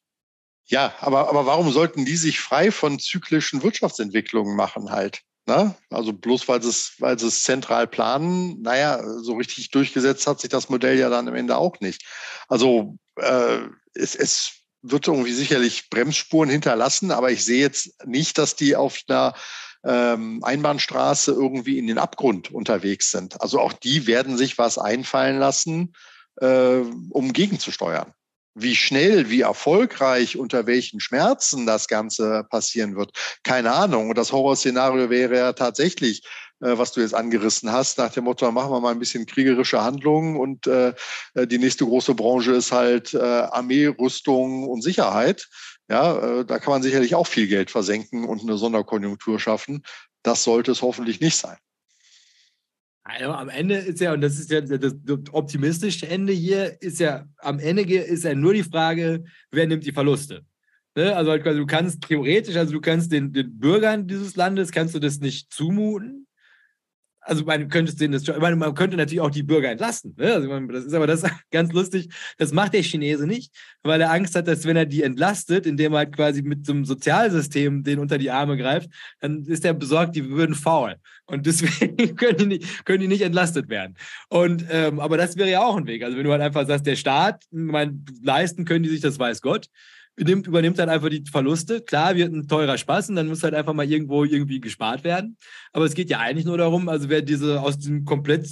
Ja, 0.68 0.94
aber, 1.02 1.28
aber 1.28 1.46
warum 1.46 1.70
sollten 1.70 2.06
die 2.06 2.16
sich 2.16 2.40
frei 2.40 2.72
von 2.72 2.98
zyklischen 2.98 3.62
Wirtschaftsentwicklungen 3.62 4.56
machen 4.56 4.92
halt? 4.92 5.20
Ne? 5.48 5.76
Also 5.90 6.14
bloß 6.14 6.48
weil 6.48 6.62
sie 6.62 6.70
es, 6.70 6.94
weil 7.00 7.18
es 7.18 7.44
zentral 7.44 7.88
planen, 7.88 8.62
naja, 8.62 9.04
so 9.22 9.34
richtig 9.34 9.70
durchgesetzt 9.72 10.26
hat 10.28 10.40
sich 10.40 10.50
das 10.50 10.70
Modell 10.70 10.98
ja 10.98 11.10
dann 11.10 11.28
am 11.28 11.36
Ende 11.36 11.58
auch 11.58 11.82
nicht. 11.82 12.06
Also 12.48 12.96
äh, 13.18 13.60
es, 13.96 14.16
es 14.16 14.54
wird 14.82 15.08
irgendwie 15.08 15.34
sicherlich 15.34 15.90
Bremsspuren 15.90 16.50
hinterlassen, 16.50 17.12
aber 17.12 17.32
ich 17.32 17.44
sehe 17.44 17.60
jetzt 17.60 18.06
nicht, 18.08 18.38
dass 18.38 18.56
die 18.56 18.78
auf 18.78 19.02
einer 19.10 19.36
ähm, 19.84 20.44
Einbahnstraße 20.44 21.32
irgendwie 21.32 21.78
in 21.78 21.88
den 21.88 21.98
Abgrund 21.98 22.52
unterwegs 22.52 23.12
sind. 23.12 23.42
Also 23.42 23.60
auch 23.60 23.74
die 23.74 24.08
werden 24.08 24.38
sich 24.38 24.58
was 24.58 24.78
einfallen 24.78 25.40
lassen, 25.40 25.94
äh, 26.40 26.82
um 27.10 27.34
gegenzusteuern. 27.34 28.14
Wie 28.54 28.76
schnell, 28.76 29.30
wie 29.30 29.42
erfolgreich, 29.42 30.38
unter 30.38 30.68
welchen 30.68 31.00
Schmerzen 31.00 31.66
das 31.66 31.88
Ganze 31.88 32.46
passieren 32.50 32.98
wird, 32.98 33.12
keine 33.44 33.72
Ahnung. 33.72 34.10
Und 34.10 34.18
das 34.18 34.34
Horrorszenario 34.34 35.10
wäre 35.10 35.38
ja 35.38 35.54
tatsächlich, 35.54 36.24
äh, 36.60 36.78
was 36.78 36.92
du 36.92 37.00
jetzt 37.00 37.16
angerissen 37.16 37.72
hast, 37.72 37.98
nach 37.98 38.12
dem 38.12 38.26
Motto, 38.26 38.52
machen 38.52 38.72
wir 38.72 38.82
mal 38.82 38.92
ein 38.92 39.00
bisschen 39.00 39.26
kriegerische 39.26 39.82
Handlungen 39.82 40.38
und 40.38 40.68
äh, 40.68 40.94
die 41.36 41.58
nächste 41.58 41.86
große 41.86 42.14
Branche 42.14 42.52
ist 42.52 42.74
halt 42.74 43.14
äh, 43.14 43.20
Armee, 43.20 43.88
Rüstung 43.88 44.68
und 44.68 44.84
Sicherheit. 44.84 45.48
Ja, 45.92 46.40
äh, 46.40 46.46
da 46.46 46.58
kann 46.58 46.72
man 46.72 46.82
sicherlich 46.82 47.16
auch 47.16 47.28
viel 47.28 47.48
Geld 47.48 47.70
versenken 47.70 48.24
und 48.24 48.42
eine 48.42 48.58
Sonderkonjunktur 48.58 49.42
schaffen. 49.42 49.84
Das 50.24 50.46
sollte 50.46 50.72
es 50.72 50.82
hoffentlich 50.82 51.20
nicht 51.20 51.36
sein. 51.36 51.58
Also 53.04 53.34
am 53.34 53.50
Ende 53.50 53.76
ist 53.76 54.00
ja, 54.00 54.14
und 54.14 54.22
das 54.22 54.40
ist 54.40 54.52
ja 54.52 54.62
das 54.62 54.94
optimistische 55.34 56.08
Ende 56.08 56.32
hier, 56.32 56.82
ist 56.82 57.02
ja, 57.02 57.26
am 57.40 57.60
Ende 57.60 57.82
ist 57.82 58.24
ja 58.24 58.34
nur 58.34 58.54
die 58.54 58.64
Frage, 58.64 59.26
wer 59.52 59.68
nimmt 59.68 59.86
die 59.86 59.92
Verluste. 59.92 60.46
Ne? 60.96 61.14
Also 61.14 61.36
du 61.38 61.66
kannst 61.66 62.04
theoretisch, 62.04 62.56
also 62.56 62.72
du 62.72 62.80
kannst 62.80 63.12
den, 63.12 63.34
den 63.34 63.60
Bürgern 63.60 64.08
dieses 64.08 64.38
Landes, 64.38 64.72
kannst 64.72 64.96
du 64.96 65.00
das 65.00 65.20
nicht 65.20 65.52
zumuten, 65.52 66.26
also 67.22 67.46
man 67.46 67.70
könnte 67.70 67.96
denen 67.96 68.14
das, 68.14 68.28
meine, 68.40 68.56
man 68.56 68.74
könnte 68.74 68.98
natürlich 68.98 69.22
auch 69.22 69.30
die 69.30 69.44
Bürger 69.44 69.70
entlasten. 69.70 70.16
Ne? 70.18 70.34
Also 70.34 70.48
man, 70.48 70.68
das 70.68 70.86
ist 70.86 70.94
aber 70.94 71.08
das 71.08 71.24
ganz 71.52 71.72
lustig. 71.72 72.10
Das 72.38 72.52
macht 72.52 72.74
der 72.74 72.82
Chinese 72.82 73.28
nicht, 73.28 73.54
weil 73.84 74.02
er 74.02 74.12
Angst 74.12 74.36
hat, 74.36 74.48
dass 74.48 74.66
wenn 74.66 74.76
er 74.76 74.86
die 74.86 75.04
entlastet, 75.04 75.66
indem 75.66 75.94
er 75.94 76.00
halt 76.00 76.16
quasi 76.16 76.42
mit 76.42 76.66
so 76.66 76.74
einem 76.74 76.86
Sozialsystem 76.86 77.84
den 77.84 78.00
unter 78.00 78.18
die 78.18 78.32
Arme 78.32 78.58
greift, 78.58 78.90
dann 79.20 79.44
ist 79.44 79.64
er 79.64 79.74
besorgt, 79.74 80.16
die 80.16 80.30
würden 80.30 80.56
faul. 80.56 80.96
Und 81.26 81.46
deswegen 81.46 82.16
können 82.16 82.38
die 82.38 82.46
nicht, 82.48 82.86
können 82.86 83.02
die 83.02 83.08
nicht 83.08 83.22
entlastet 83.22 83.70
werden. 83.70 83.96
Und 84.30 84.66
ähm, 84.70 85.00
aber 85.00 85.18
das 85.18 85.38
wäre 85.38 85.50
ja 85.50 85.64
auch 85.64 85.78
ein 85.78 85.88
Weg. 85.88 86.04
Also 86.04 86.18
wenn 86.18 86.26
du 86.26 86.32
halt 86.32 86.42
einfach 86.42 86.66
sagst, 86.66 86.88
der 86.88 86.96
Staat, 86.96 87.44
mein, 87.52 88.04
leisten 88.24 88.66
können 88.66 88.84
die 88.84 88.90
sich, 88.90 89.02
das 89.02 89.20
weiß 89.20 89.42
Gott 89.42 89.68
übernimmt, 90.16 90.48
übernimmt 90.48 90.80
dann 90.80 90.90
einfach 90.90 91.10
die 91.10 91.24
Verluste. 91.30 91.82
Klar, 91.82 92.16
wird 92.16 92.34
ein 92.34 92.48
teurer 92.48 92.78
Spaß 92.78 93.10
und 93.10 93.16
dann 93.16 93.28
muss 93.28 93.44
halt 93.44 93.54
einfach 93.54 93.74
mal 93.74 93.90
irgendwo 93.90 94.24
irgendwie 94.24 94.60
gespart 94.60 95.04
werden. 95.04 95.38
Aber 95.74 95.86
es 95.86 95.94
geht 95.94 96.10
ja 96.10 96.20
eigentlich 96.20 96.46
nur 96.46 96.58
darum, 96.58 96.90
also 96.90 97.10
wer 97.10 97.22
diese 97.22 97.62
aus 97.62 97.78
diesem 97.78 98.06
komplett 98.06 98.48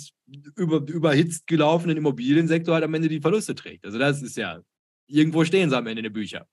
über, 0.56 0.78
überhitzt 0.88 1.48
gelaufenen 1.48 1.98
Immobiliensektor 1.98 2.76
halt 2.76 2.84
am 2.84 2.94
Ende 2.94 3.10
die 3.10 3.22
Verluste 3.22 3.56
trägt. 3.56 3.86
Also 3.86 3.98
das 3.98 4.22
ist 4.22 4.38
ja, 4.38 4.60
irgendwo 5.08 5.44
stehen 5.44 5.70
sie 5.70 5.78
am 5.78 5.88
Ende 5.88 6.00
in 6.00 6.04
den 6.06 6.14
Büchern. 6.14 6.46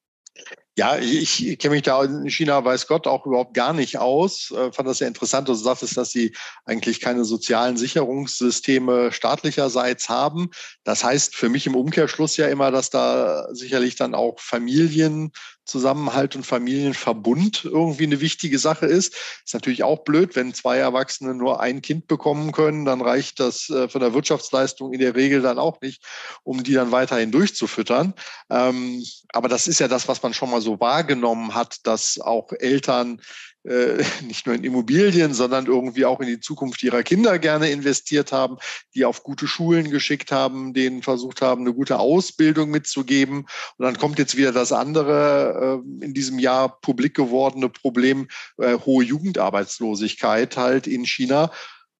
Ja, 0.78 0.98
ich, 0.98 1.58
kenne 1.58 1.76
mich 1.76 1.84
da 1.84 2.04
in 2.04 2.28
China, 2.28 2.62
weiß 2.62 2.86
Gott, 2.86 3.06
auch 3.06 3.24
überhaupt 3.24 3.54
gar 3.54 3.72
nicht 3.72 3.96
aus. 3.96 4.50
Äh, 4.50 4.72
fand 4.72 4.86
das 4.86 4.98
sehr 4.98 5.08
interessant, 5.08 5.48
dass 5.48 5.58
du 5.58 5.64
sagtest, 5.64 5.96
dass 5.96 6.10
sie 6.10 6.36
eigentlich 6.66 7.00
keine 7.00 7.24
sozialen 7.24 7.78
Sicherungssysteme 7.78 9.10
staatlicherseits 9.10 10.10
haben. 10.10 10.50
Das 10.84 11.02
heißt 11.02 11.34
für 11.34 11.48
mich 11.48 11.66
im 11.66 11.76
Umkehrschluss 11.76 12.36
ja 12.36 12.48
immer, 12.48 12.70
dass 12.70 12.90
da 12.90 13.48
sicherlich 13.54 13.96
dann 13.96 14.14
auch 14.14 14.38
Familien 14.38 15.32
Zusammenhalt 15.66 16.36
und 16.36 16.46
Familienverbund 16.46 17.64
irgendwie 17.64 18.04
eine 18.04 18.20
wichtige 18.20 18.58
Sache 18.58 18.86
ist. 18.86 19.14
Ist 19.44 19.54
natürlich 19.54 19.82
auch 19.82 20.04
blöd, 20.04 20.36
wenn 20.36 20.54
zwei 20.54 20.78
Erwachsene 20.78 21.34
nur 21.34 21.60
ein 21.60 21.82
Kind 21.82 22.06
bekommen 22.06 22.52
können, 22.52 22.84
dann 22.84 23.00
reicht 23.00 23.40
das 23.40 23.68
äh, 23.68 23.88
von 23.88 24.00
der 24.00 24.14
Wirtschaftsleistung 24.14 24.92
in 24.92 25.00
der 25.00 25.14
Regel 25.14 25.42
dann 25.42 25.58
auch 25.58 25.80
nicht, 25.80 26.02
um 26.44 26.62
die 26.62 26.74
dann 26.74 26.92
weiterhin 26.92 27.32
durchzufüttern. 27.32 28.14
Ähm, 28.48 29.04
aber 29.32 29.48
das 29.48 29.66
ist 29.66 29.80
ja 29.80 29.88
das, 29.88 30.08
was 30.08 30.22
man 30.22 30.32
schon 30.32 30.50
mal 30.50 30.60
so 30.60 30.80
wahrgenommen 30.80 31.54
hat, 31.54 31.86
dass 31.86 32.18
auch 32.20 32.52
Eltern 32.52 33.20
äh, 33.66 34.02
nicht 34.26 34.46
nur 34.46 34.54
in 34.54 34.64
Immobilien, 34.64 35.34
sondern 35.34 35.66
irgendwie 35.66 36.04
auch 36.04 36.20
in 36.20 36.26
die 36.26 36.40
Zukunft 36.40 36.82
ihrer 36.82 37.02
Kinder 37.02 37.38
gerne 37.38 37.70
investiert 37.70 38.32
haben, 38.32 38.56
die 38.94 39.04
auf 39.04 39.22
gute 39.22 39.46
Schulen 39.46 39.90
geschickt 39.90 40.32
haben, 40.32 40.72
denen 40.74 41.02
versucht 41.02 41.42
haben, 41.42 41.62
eine 41.62 41.74
gute 41.74 41.98
Ausbildung 41.98 42.70
mitzugeben. 42.70 43.46
Und 43.76 43.84
dann 43.84 43.98
kommt 43.98 44.18
jetzt 44.18 44.36
wieder 44.36 44.52
das 44.52 44.72
andere 44.72 45.82
äh, 46.00 46.04
in 46.04 46.14
diesem 46.14 46.38
Jahr 46.38 46.80
publik 46.80 47.14
gewordene 47.14 47.68
Problem, 47.68 48.28
äh, 48.58 48.78
hohe 48.78 49.04
Jugendarbeitslosigkeit 49.04 50.56
halt 50.56 50.86
in 50.86 51.04
China. 51.04 51.50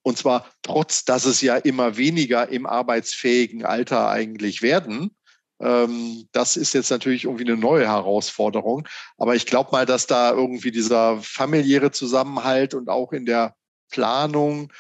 Und 0.03 0.19
zwar 0.19 0.47
trotz, 0.63 1.05
dass 1.05 1.25
es 1.25 1.41
ja 1.41 1.57
immer 1.57 1.97
weniger 1.97 2.49
im 2.49 2.65
arbeitsfähigen 2.65 3.65
Alter 3.65 4.09
eigentlich 4.09 4.63
werden. 4.63 5.16
Ähm, 5.61 6.29
das 6.33 6.57
ist 6.57 6.75
jetzt 6.75 6.91
natürlich 6.91 7.25
irgendwie 7.25 7.45
eine 7.45 7.57
neue 7.57 7.87
Herausforderung. 7.87 8.87
Aber 9.19 9.35
ich 9.35 9.47
glaube 9.47 9.71
mal, 9.73 9.87
dass 9.87 10.07
da 10.07 10.33
irgendwie 10.33 10.71
dieser 10.71 11.19
familiäre 11.23 11.91
Zusammenhalt 11.91 12.75
und 12.75 12.89
auch 12.89 13.13
in 13.13 13.27
der 13.27 13.55
Planung 13.91 14.73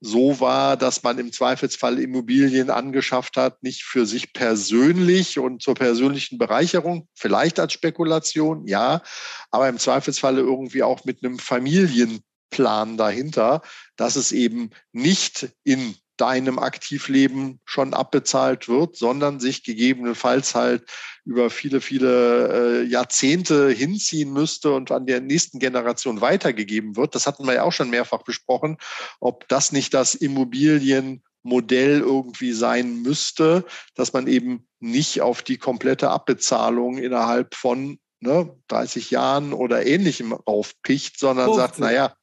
so 0.00 0.38
war, 0.38 0.76
dass 0.76 1.02
man 1.02 1.18
im 1.18 1.32
Zweifelsfall 1.32 1.98
Immobilien 1.98 2.68
angeschafft 2.68 3.38
hat, 3.38 3.62
nicht 3.62 3.84
für 3.84 4.04
sich 4.04 4.34
persönlich 4.34 5.38
und 5.38 5.62
zur 5.62 5.74
persönlichen 5.74 6.36
Bereicherung, 6.36 7.08
vielleicht 7.14 7.58
als 7.58 7.72
Spekulation, 7.72 8.66
ja, 8.66 9.02
aber 9.50 9.68
im 9.68 9.78
Zweifelsfalle 9.78 10.40
irgendwie 10.40 10.82
auch 10.82 11.06
mit 11.06 11.24
einem 11.24 11.38
Familienplan 11.38 12.98
dahinter, 12.98 13.62
dass 13.96 14.16
es 14.16 14.32
eben 14.32 14.70
nicht 14.92 15.48
in 15.64 15.94
deinem 16.16 16.58
Aktivleben 16.58 17.60
schon 17.64 17.94
abbezahlt 17.94 18.68
wird, 18.68 18.96
sondern 18.96 19.40
sich 19.40 19.64
gegebenenfalls 19.64 20.54
halt 20.54 20.84
über 21.24 21.50
viele, 21.50 21.80
viele 21.80 22.82
äh, 22.82 22.84
Jahrzehnte 22.84 23.70
hinziehen 23.70 24.32
müsste 24.32 24.72
und 24.72 24.90
an 24.92 25.06
der 25.06 25.20
nächsten 25.20 25.58
Generation 25.58 26.20
weitergegeben 26.20 26.96
wird. 26.96 27.14
Das 27.14 27.26
hatten 27.26 27.46
wir 27.46 27.54
ja 27.54 27.62
auch 27.62 27.72
schon 27.72 27.90
mehrfach 27.90 28.22
besprochen, 28.22 28.78
ob 29.20 29.48
das 29.48 29.72
nicht 29.72 29.94
das 29.94 30.14
Immobilienmodell 30.14 32.00
irgendwie 32.00 32.52
sein 32.52 33.02
müsste, 33.02 33.64
dass 33.94 34.12
man 34.12 34.26
eben 34.26 34.68
nicht 34.80 35.20
auf 35.22 35.42
die 35.42 35.58
komplette 35.58 36.10
Abbezahlung 36.10 36.98
innerhalb 36.98 37.54
von 37.54 37.98
ne, 38.20 38.54
30 38.68 39.10
Jahren 39.10 39.52
oder 39.52 39.86
ähnlichem 39.86 40.36
aufpicht, 40.44 41.18
sondern 41.18 41.46
50. 41.46 41.62
sagt, 41.62 41.78
naja, 41.78 42.14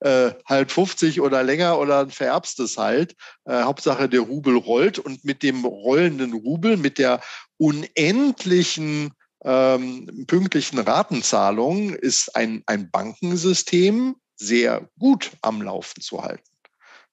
äh, 0.00 0.32
halt 0.46 0.72
50 0.72 1.20
oder 1.20 1.42
länger 1.42 1.78
oder 1.78 2.08
vererbst 2.08 2.60
es 2.60 2.78
halt. 2.78 3.14
Äh, 3.44 3.62
Hauptsache 3.62 4.08
der 4.08 4.20
Rubel 4.20 4.56
rollt 4.56 4.98
und 4.98 5.24
mit 5.24 5.42
dem 5.42 5.64
rollenden 5.64 6.32
Rubel, 6.32 6.76
mit 6.76 6.98
der 6.98 7.20
unendlichen 7.56 9.12
ähm, 9.44 10.24
pünktlichen 10.26 10.78
Ratenzahlung 10.78 11.94
ist 11.94 12.34
ein, 12.34 12.62
ein 12.66 12.90
Bankensystem 12.90 14.16
sehr 14.36 14.88
gut 14.98 15.32
am 15.42 15.62
Laufen 15.62 16.00
zu 16.00 16.22
halten. 16.22 16.42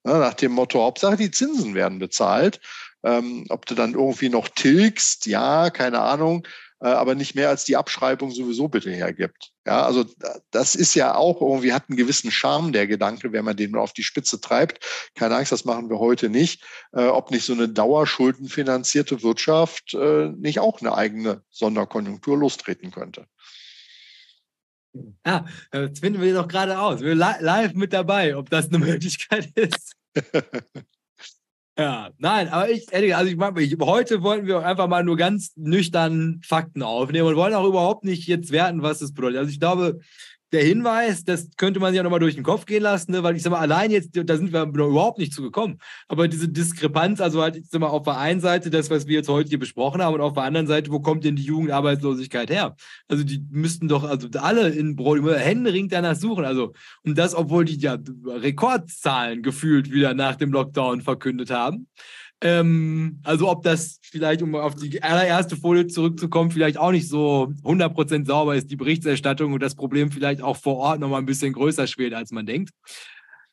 Ja, 0.06 0.20
nach 0.20 0.34
dem 0.36 0.52
Motto, 0.52 0.84
Hauptsache 0.84 1.18
die 1.18 1.32
Zinsen 1.32 1.74
werden 1.74 2.00
bezahlt. 2.00 2.60
Ähm, 3.04 3.46
ob 3.50 3.66
du 3.66 3.76
dann 3.76 3.94
irgendwie 3.94 4.30
noch 4.30 4.50
tilgst, 4.50 5.26
ja, 5.26 5.70
keine 5.70 6.00
Ahnung. 6.02 6.48
Äh, 6.86 6.90
aber 6.90 7.16
nicht 7.16 7.34
mehr 7.34 7.50
als 7.50 7.66
die 7.66 7.78
Abschreibung 7.78 8.30
sowieso 8.30 8.68
bitte 8.68 8.92
hergibt. 8.92 9.54
Ja, 9.66 9.88
also 9.88 10.06
das 10.52 10.76
ist 10.76 10.94
ja 10.94 11.16
auch 11.16 11.42
irgendwie, 11.42 11.74
hat 11.74 11.90
einen 11.90 11.98
gewissen 11.98 12.30
Charme, 12.30 12.74
der 12.74 12.86
Gedanke, 12.86 13.32
wenn 13.32 13.44
man 13.44 13.58
den 13.58 13.76
auf 13.76 13.92
die 13.92 14.04
Spitze 14.04 14.40
treibt. 14.40 14.86
Keine 15.16 15.36
Angst, 15.36 15.52
das 15.52 15.66
machen 15.66 15.90
wir 15.90 15.98
heute 15.98 16.30
nicht. 16.30 16.64
Äh, 16.94 17.08
ob 17.08 17.32
nicht 17.32 17.44
so 17.44 17.54
eine 17.54 17.70
dauerschuldenfinanzierte 17.70 19.24
Wirtschaft 19.24 19.96
äh, 19.96 20.30
nicht 20.38 20.60
auch 20.60 20.80
eine 20.80 20.96
eigene 20.96 21.42
Sonderkonjunktur 21.50 22.38
lostreten 22.38 22.92
könnte. 22.92 23.26
Ja, 25.26 25.48
das 25.72 26.00
finden 26.00 26.22
wir 26.22 26.36
doch 26.36 26.48
gerade 26.48 26.80
aus. 26.80 27.02
Wir 27.02 27.16
live 27.16 27.74
mit 27.74 27.94
dabei, 27.94 28.38
ob 28.38 28.52
das 28.52 28.68
eine 28.68 28.78
Möglichkeit 28.78 29.50
ist. 29.56 29.96
Ja, 31.78 32.10
nein, 32.20 32.48
aber 32.48 32.70
ich, 32.70 32.88
also 32.94 33.30
ich 33.30 33.36
mich, 33.56 33.76
heute 33.82 34.24
wollten 34.24 34.48
wir 34.48 34.66
einfach 34.66 34.88
mal 34.88 35.04
nur 35.04 35.18
ganz 35.18 35.52
nüchtern 35.58 36.40
Fakten 36.42 36.82
aufnehmen 36.82 37.28
und 37.28 37.36
wollen 37.36 37.54
auch 37.54 37.68
überhaupt 37.68 38.06
nicht 38.06 38.28
jetzt 38.28 38.52
werten, 38.52 38.82
was 38.82 39.00
das 39.00 39.14
bedeutet. 39.14 39.40
Also 39.40 39.52
ich 39.52 39.60
glaube, 39.60 40.00
der 40.52 40.64
Hinweis, 40.64 41.24
das 41.24 41.50
könnte 41.58 41.80
man 41.80 41.92
sich 41.92 41.98
ja 41.98 42.04
nochmal 42.04 42.20
durch 42.20 42.36
den 42.36 42.44
Kopf 42.44 42.66
gehen 42.66 42.84
lassen, 42.84 43.12
ne? 43.12 43.24
weil 43.24 43.36
ich 43.36 43.42
sag 43.44 43.52
mal, 43.52 43.60
allein 43.60 43.92
jetzt, 43.92 44.12
da 44.14 44.38
sind 44.38 44.54
wir 44.54 44.64
überhaupt 44.64 45.18
nicht 45.18 45.34
zugekommen. 45.34 45.80
Aber 46.08 46.28
diese 46.28 46.48
Diskrepanz, 46.48 47.20
also 47.20 47.42
halt, 47.42 47.58
ich 47.58 47.66
sag 47.70 47.82
mal, 47.82 47.88
auf 47.88 48.04
der 48.04 48.18
einen 48.18 48.40
Seite 48.40 48.70
das, 48.70 48.90
was 48.90 49.08
wir 49.08 49.16
jetzt 49.16 49.30
heute 49.30 49.50
hier 49.50 49.60
besprochen 49.60 50.02
haben, 50.02 50.14
und 50.14 50.22
auf 50.22 50.34
der 50.34 50.44
anderen 50.44 50.68
Seite, 50.68 50.92
wo 50.92 51.00
kommt 51.00 51.24
denn 51.24 51.36
die 51.36 51.44
Jugendarbeitslosigkeit 51.44 52.50
her? 52.50 52.76
Also 53.08 53.24
die 53.24 53.44
müssten 53.50 53.88
doch, 53.88 54.04
also 54.04 54.28
alle 54.40 54.70
in 54.70 54.96
Brot, 54.96 55.24
händeringend 55.24 55.92
danach 55.92 56.16
suchen. 56.16 56.46
Also, 56.46 56.74
und 57.04 57.18
das, 57.18 57.36
obwohl 57.36 57.66
die 57.66 57.78
ja 57.78 57.98
Rekordzahlen 58.26 59.42
gefühlt 59.42 59.92
wieder 59.92 60.14
nach 60.14 60.36
dem 60.36 60.52
Lockdown 60.52 61.02
verkündet 61.02 61.50
haben. 61.52 61.88
Ähm, 62.42 63.20
also 63.24 63.50
ob 63.50 63.64
das 63.64 64.00
vielleicht, 64.02 64.42
um 64.42 64.56
auf 64.56 64.76
die 64.76 65.02
allererste 65.02 65.56
Folie 65.56 65.88
zurückzukommen, 65.88 66.52
vielleicht 66.52 66.78
auch 66.78 66.92
nicht 66.92 67.08
so 67.08 67.54
100% 67.64 68.26
sauber 68.26 68.56
ist, 68.56 68.70
die 68.70 68.76
Berichterstattung 68.76 69.54
und 69.54 69.64
das 69.64 69.76
Problem 69.76 70.12
vielleicht 70.12 70.42
auch 70.42 70.58
vor 70.58 70.76
Ort 70.78 71.00
nochmal 71.00 71.20
ein 71.20 71.26
bisschen 71.26 71.54
größer 71.54 71.88
spielt, 71.88 72.14
als 72.14 72.32
man 72.32 72.46
denkt. 72.46 72.72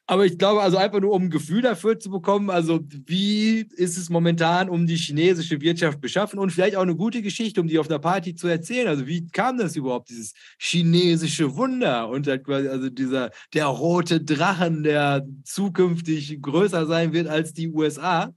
Aber 0.07 0.27
ich 0.27 0.37
glaube, 0.37 0.61
also 0.61 0.77
einfach 0.79 1.01
nur 1.01 1.13
um 1.13 1.23
ein 1.23 1.31
Gefühl 1.31 1.63
dafür 1.63 1.99
zu 1.99 2.11
bekommen, 2.11 2.51
also 2.51 2.81
wie 3.07 3.61
ist 3.77 3.97
es 3.97 4.11
momentan 4.11 4.69
um 4.69 4.87
die 4.87 4.97
chinesische 4.97 5.61
Wirtschaft 5.61 6.01
beschaffen 6.01 6.41
und 6.41 6.51
vielleicht 6.51 6.75
auch 6.77 6.83
eine 6.83 6.97
gute 6.97 7.23
Geschichte, 7.23 7.61
um 7.61 7.69
die 7.69 7.79
auf 7.79 7.87
der 7.87 8.01
Party 8.01 8.35
zu 8.35 8.49
erzählen. 8.49 8.89
Also 8.89 9.07
wie 9.07 9.29
kam 9.29 9.59
das 9.59 9.77
überhaupt, 9.77 10.11
dieses 10.11 10.35
chinesische 10.59 11.55
Wunder 11.55 12.09
und 12.09 12.29
also 12.29 12.91
dieser, 12.91 13.31
der 13.55 13.67
rote 13.67 14.21
Drachen, 14.21 14.83
der 14.83 15.25
zukünftig 15.45 16.43
größer 16.43 16.85
sein 16.87 17.13
wird 17.13 17.29
als 17.29 17.55
die 17.55 17.69
USA 17.69 18.35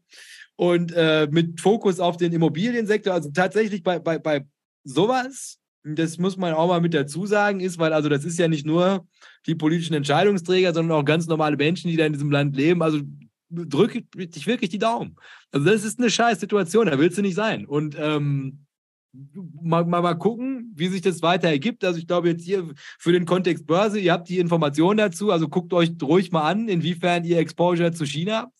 und 0.55 0.91
äh, 0.93 1.27
mit 1.29 1.59
Fokus 1.59 1.99
auf 1.99 2.17
den 2.17 2.33
Immobiliensektor. 2.33 3.13
Also 3.13 3.31
tatsächlich 3.31 3.83
bei, 3.83 3.99
bei, 3.99 4.19
bei 4.19 4.45
sowas, 4.83 5.59
das 5.83 6.17
muss 6.17 6.37
man 6.37 6.53
auch 6.53 6.67
mal 6.67 6.81
mit 6.81 6.93
dazu 6.93 7.25
sagen, 7.25 7.59
ist, 7.59 7.77
weil 7.77 7.93
also 7.93 8.09
das 8.09 8.25
ist 8.25 8.39
ja 8.39 8.47
nicht 8.47 8.65
nur 8.65 9.05
die 9.45 9.55
politischen 9.55 9.93
Entscheidungsträger, 9.93 10.73
sondern 10.73 10.97
auch 10.97 11.05
ganz 11.05 11.27
normale 11.27 11.57
Menschen, 11.57 11.89
die 11.89 11.97
da 11.97 12.05
in 12.05 12.13
diesem 12.13 12.31
Land 12.31 12.55
leben. 12.55 12.81
Also 12.81 13.01
drücke 13.49 14.01
dich 14.01 14.47
wirklich 14.47 14.71
die 14.71 14.79
Daumen. 14.79 15.15
Also 15.51 15.67
das 15.67 15.83
ist 15.83 15.99
eine 15.99 16.09
scheiß 16.09 16.39
Situation, 16.39 16.87
da 16.87 16.97
willst 16.97 17.17
du 17.17 17.21
nicht 17.21 17.35
sein. 17.35 17.65
Und 17.65 17.95
ähm, 17.99 18.65
mal, 19.61 19.85
mal, 19.85 20.01
mal 20.01 20.15
gucken, 20.15 20.73
wie 20.75 20.87
sich 20.87 21.01
das 21.01 21.21
weiter 21.21 21.49
ergibt. 21.49 21.83
Also 21.83 21.99
ich 21.99 22.07
glaube 22.07 22.29
jetzt 22.29 22.43
hier 22.43 22.67
für 22.99 23.11
den 23.11 23.25
Kontext 23.25 23.65
Börse, 23.65 23.99
ihr 23.99 24.11
habt 24.11 24.29
die 24.29 24.39
Informationen 24.39 24.97
dazu, 24.97 25.31
also 25.31 25.47
guckt 25.47 25.73
euch 25.73 25.91
ruhig 26.01 26.31
mal 26.31 26.49
an, 26.49 26.67
inwiefern 26.67 27.23
ihr 27.23 27.37
Exposure 27.37 27.91
zu 27.91 28.05
China 28.05 28.43
habt. 28.43 28.54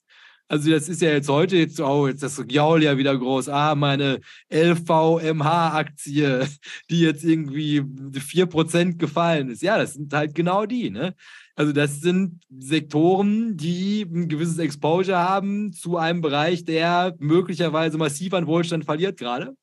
Also 0.48 0.70
das 0.70 0.88
ist 0.90 1.02
ja 1.02 1.10
jetzt 1.10 1.28
heute, 1.28 1.58
jetzt, 1.58 1.80
oh, 1.80 2.08
jetzt 2.08 2.22
das 2.22 2.40
Gaul 2.48 2.84
ja 2.84 2.98
wieder 3.00 3.18
groß. 3.18 3.50
Ah, 3.50 3.74
meine 3.74 4.20
LVMH-Aktie, 4.54 6.48
die 6.90 7.00
jetzt 7.00 7.24
irgendwie 7.24 7.82
4% 7.82 8.98
gefallen 8.98 9.50
ist. 9.50 9.64
Ja, 9.64 9.80
das 9.80 9.94
sind 9.94 10.14
halt 10.14 10.36
genau 10.36 10.68
die, 10.68 10.92
ne? 10.92 11.16
Also 11.56 11.72
das 11.72 12.02
sind 12.02 12.44
Sektoren, 12.60 13.58
die 13.58 14.04
ein 14.04 14.28
gewisses 14.28 14.60
Exposure 14.60 15.18
haben 15.18 15.74
zu 15.74 15.98
einem 15.98 16.22
Bereich, 16.22 16.64
der 16.66 17.16
möglicherweise 17.18 17.98
massiv 17.98 18.34
an 18.34 18.46
Wohlstand 18.46 18.86
verliert 18.86 19.18
gerade. 19.18 19.56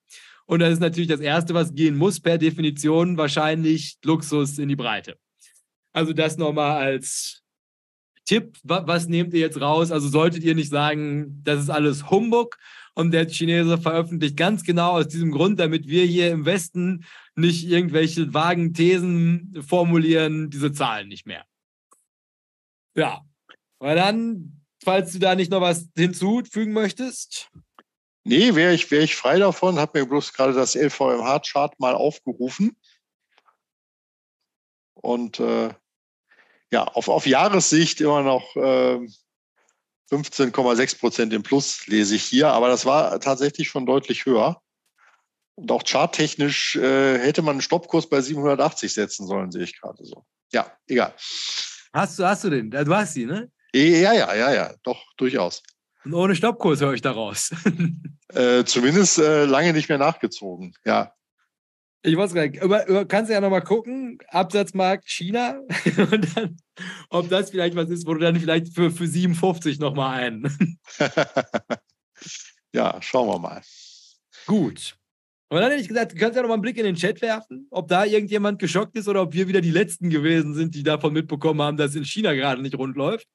Und 0.47 0.61
das 0.61 0.73
ist 0.73 0.81
natürlich 0.81 1.09
das 1.09 1.21
Erste, 1.21 1.55
was 1.55 1.75
gehen 1.75 1.97
muss, 1.97 2.19
per 2.19 2.39
Definition 2.39 3.17
wahrscheinlich 3.19 3.99
Luxus 4.05 4.59
in 4.59 4.69
die 4.69 4.77
Breite. 4.77 5.17
Also 5.93 6.13
das 6.13 6.39
nochmal 6.39 6.83
als 6.83 7.42
Tipp, 8.25 8.57
was 8.63 9.09
nehmt 9.09 9.35
ihr 9.35 9.41
jetzt 9.41 9.61
raus? 9.61 9.91
Also 9.91 10.09
solltet 10.09 10.45
ihr 10.45 10.55
nicht 10.55 10.71
sagen, 10.71 11.43
das 11.43 11.61
ist 11.61 11.71
alles 11.71 12.11
Humbug 12.11 12.59
und 12.95 13.11
der 13.11 13.29
Chinese 13.29 13.79
veröffentlicht 13.79 14.37
ganz 14.37 14.63
genau 14.63 14.93
aus 14.93 15.09
diesem 15.09 15.33
Grund, 15.33 15.59
damit 15.59 15.89
wir 15.89 16.05
hier 16.05 16.31
im 16.31 16.45
Westen 16.45 17.05
nicht 17.35 17.65
irgendwelche 17.65 18.33
vagen 18.33 18.75
Thesen 18.75 19.63
formulieren, 19.67 20.51
diese 20.51 20.73
Zahlen 20.73 21.09
nicht 21.09 21.27
mehr. 21.27 21.45
Ja, 22.95 23.25
weil 23.79 23.97
dann, 23.97 24.63
falls 24.85 25.13
du 25.13 25.19
da 25.19 25.35
nicht 25.35 25.51
noch 25.51 25.61
was 25.61 25.89
hinzufügen 25.97 26.73
möchtest. 26.73 27.51
Nee, 28.25 28.55
wäre 28.55 28.75
ich, 28.75 28.91
wär 28.91 29.03
ich 29.03 29.17
frei 29.17 29.39
davon, 29.39 29.79
habe 29.79 30.01
mir 30.01 30.07
bloß 30.07 30.33
gerade 30.33 30.53
das 30.53 30.77
LVMH-Chart 30.77 31.81
mal 31.81 31.95
aufgerufen. 31.95 32.77
Und 34.95 35.41
äh, 35.41 35.75
ja, 36.73 36.85
auf, 36.85 37.09
auf 37.09 37.27
Jahressicht 37.27 38.01
immer 38.01 38.23
noch 38.23 38.57
äh, 38.57 38.99
15,6 40.11 40.99
Prozent 40.99 41.33
im 41.33 41.43
Plus 41.43 41.87
lese 41.87 42.17
ich 42.17 42.25
hier, 42.25 42.49
aber 42.49 42.69
das 42.69 42.87
war 42.87 43.21
tatsächlich 43.21 43.69
schon 43.69 43.87
deutlich 43.87 44.25
höher. 44.25 44.61
Und 45.55 45.71
auch 45.71 45.83
charttechnisch 45.87 46.77
äh, 46.77 47.19
hätte 47.19 47.43
man 47.43 47.53
einen 47.53 47.61
Stoppkurs 47.61 48.09
bei 48.09 48.23
780 48.23 48.93
setzen 48.93 49.27
sollen, 49.27 49.53
sehe 49.53 49.65
ich 49.65 49.79
gerade 49.79 50.03
so. 50.05 50.25
Ja, 50.51 50.67
egal. 50.87 51.15
Hast 51.93 52.19
du, 52.19 52.25
hast 52.25 52.45
du 52.45 52.51
den? 52.51 52.71
Du 52.71 52.95
hast 52.95 53.13
sie, 53.13 53.27
ne? 53.27 53.51
Ja, 53.75 54.13
ja, 54.13 54.35
ja, 54.35 54.53
ja, 54.53 54.75
doch, 54.83 55.03
durchaus. 55.19 55.63
Und 56.05 56.15
ohne 56.15 56.35
Stoppkurs 56.35 56.81
höre 56.81 56.95
ich 56.95 57.03
daraus. 57.03 57.51
äh, 58.29 58.65
zumindest 58.65 59.19
äh, 59.19 59.45
lange 59.45 59.75
nicht 59.75 59.91
mehr 59.91 59.99
nachgezogen, 59.99 60.75
ja. 60.87 61.13
Ich 62.05 62.17
weiß 62.17 62.35
gar 62.35 62.47
nicht, 62.47 62.61
über, 62.61 62.87
über, 62.89 63.05
kannst 63.05 63.31
du 63.31 63.35
ja 63.35 63.41
nochmal 63.41 63.63
gucken, 63.63 64.19
Absatzmarkt 64.29 65.09
China 65.09 65.61
und 65.97 66.37
dann, 66.37 66.57
ob 67.11 67.29
das 67.29 67.51
vielleicht 67.51 67.77
was 67.77 67.91
ist, 67.91 68.07
wo 68.07 68.15
du 68.15 68.21
dann 68.21 68.41
vielleicht 68.41 68.75
für, 68.75 68.91
für 68.91 69.07
57 69.07 69.79
nochmal 69.79 70.19
einen. 70.19 70.79
ja, 72.75 73.01
schauen 73.01 73.29
wir 73.29 73.39
mal. 73.39 73.63
Gut. 74.47 74.97
Und 75.49 75.61
dann 75.61 75.71
hätte 75.71 75.83
ich 75.83 75.89
gesagt, 75.89 76.13
du 76.13 76.17
kannst 76.17 76.35
ja 76.35 76.43
noch 76.43 76.49
mal 76.49 76.55
einen 76.55 76.63
Blick 76.63 76.79
in 76.79 76.85
den 76.85 76.97
Chat 76.97 77.21
werfen, 77.21 77.69
ob 77.71 77.87
da 77.87 78.05
irgendjemand 78.05 78.59
geschockt 78.59 78.97
ist 78.97 79.07
oder 79.07 79.23
ob 79.23 79.35
wir 79.35 79.47
wieder 79.47 79.61
die 79.61 79.71
Letzten 79.71 80.11
gewesen 80.11 80.55
sind, 80.55 80.75
die 80.75 80.83
davon 80.83 81.13
mitbekommen 81.13 81.61
haben, 81.61 81.77
dass 81.77 81.95
in 81.95 82.05
China 82.05 82.33
gerade 82.33 82.63
nicht 82.63 82.77
rund 82.77 82.97
läuft. 82.97 83.29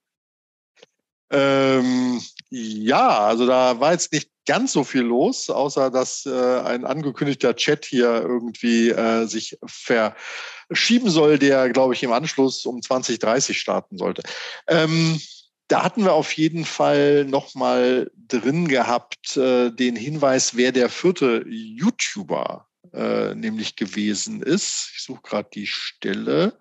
Ähm, 1.30 2.20
ja, 2.50 3.20
also 3.20 3.46
da 3.46 3.80
war 3.80 3.92
jetzt 3.92 4.14
nicht 4.14 4.30
ganz 4.46 4.72
so 4.72 4.84
viel 4.84 5.02
los, 5.02 5.50
außer 5.50 5.92
dass 5.92 6.26
äh, 6.26 6.60
ein 6.62 6.86
angekündigter 6.86 7.56
Chat 7.56 7.86
hier 7.86 8.22
irgendwie 8.22 8.90
äh, 8.90 9.26
sich 9.26 9.58
verschieben 9.66 11.10
soll, 11.10 11.38
der, 11.38 11.70
glaube 11.70 11.94
ich, 11.94 12.04
im 12.04 12.14
Anschluss 12.14 12.66
um 12.66 12.82
2030 12.82 13.60
starten 13.60 13.98
sollte. 13.98 14.24
Ähm, 14.68 15.20
da 15.68 15.84
hatten 15.84 16.06
wir 16.06 16.14
auf 16.14 16.32
jeden 16.34 16.64
Fall 16.64 17.26
nochmal 17.26 18.10
drin 18.16 18.70
gehabt 18.70 19.36
äh, 19.36 19.70
den 19.70 19.98
Hinweis, 19.98 20.56
wer 20.56 20.72
der 20.72 20.90
vierte 20.90 21.44
YouTuber 21.48 22.68
äh, 22.94 23.36
nämlich 23.36 23.76
gewesen 23.76 24.42
ist. 24.42 24.92
Ich 24.96 25.04
suche 25.04 25.22
gerade 25.24 25.50
die 25.54 25.68
Stelle. 25.68 26.58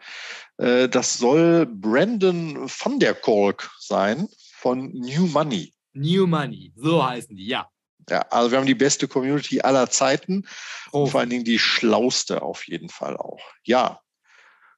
Äh, 0.58 0.88
das 0.88 1.18
soll 1.18 1.66
Brandon 1.66 2.68
van 2.68 2.98
der 2.98 3.14
Kolk 3.14 3.70
sein 3.78 4.28
von 4.58 4.90
New 4.92 5.26
Money. 5.26 5.72
New 5.96 6.26
Money, 6.26 6.72
so 6.76 7.04
heißen 7.04 7.36
die, 7.36 7.46
ja. 7.46 7.68
Ja, 8.08 8.20
also 8.30 8.52
wir 8.52 8.58
haben 8.58 8.66
die 8.66 8.74
beste 8.74 9.08
Community 9.08 9.60
aller 9.60 9.90
Zeiten 9.90 10.46
oh. 10.92 11.02
und 11.02 11.10
vor 11.10 11.20
allen 11.20 11.30
Dingen 11.30 11.44
die 11.44 11.58
schlauste 11.58 12.42
auf 12.42 12.66
jeden 12.68 12.88
Fall 12.88 13.16
auch. 13.16 13.40
Ja. 13.64 14.00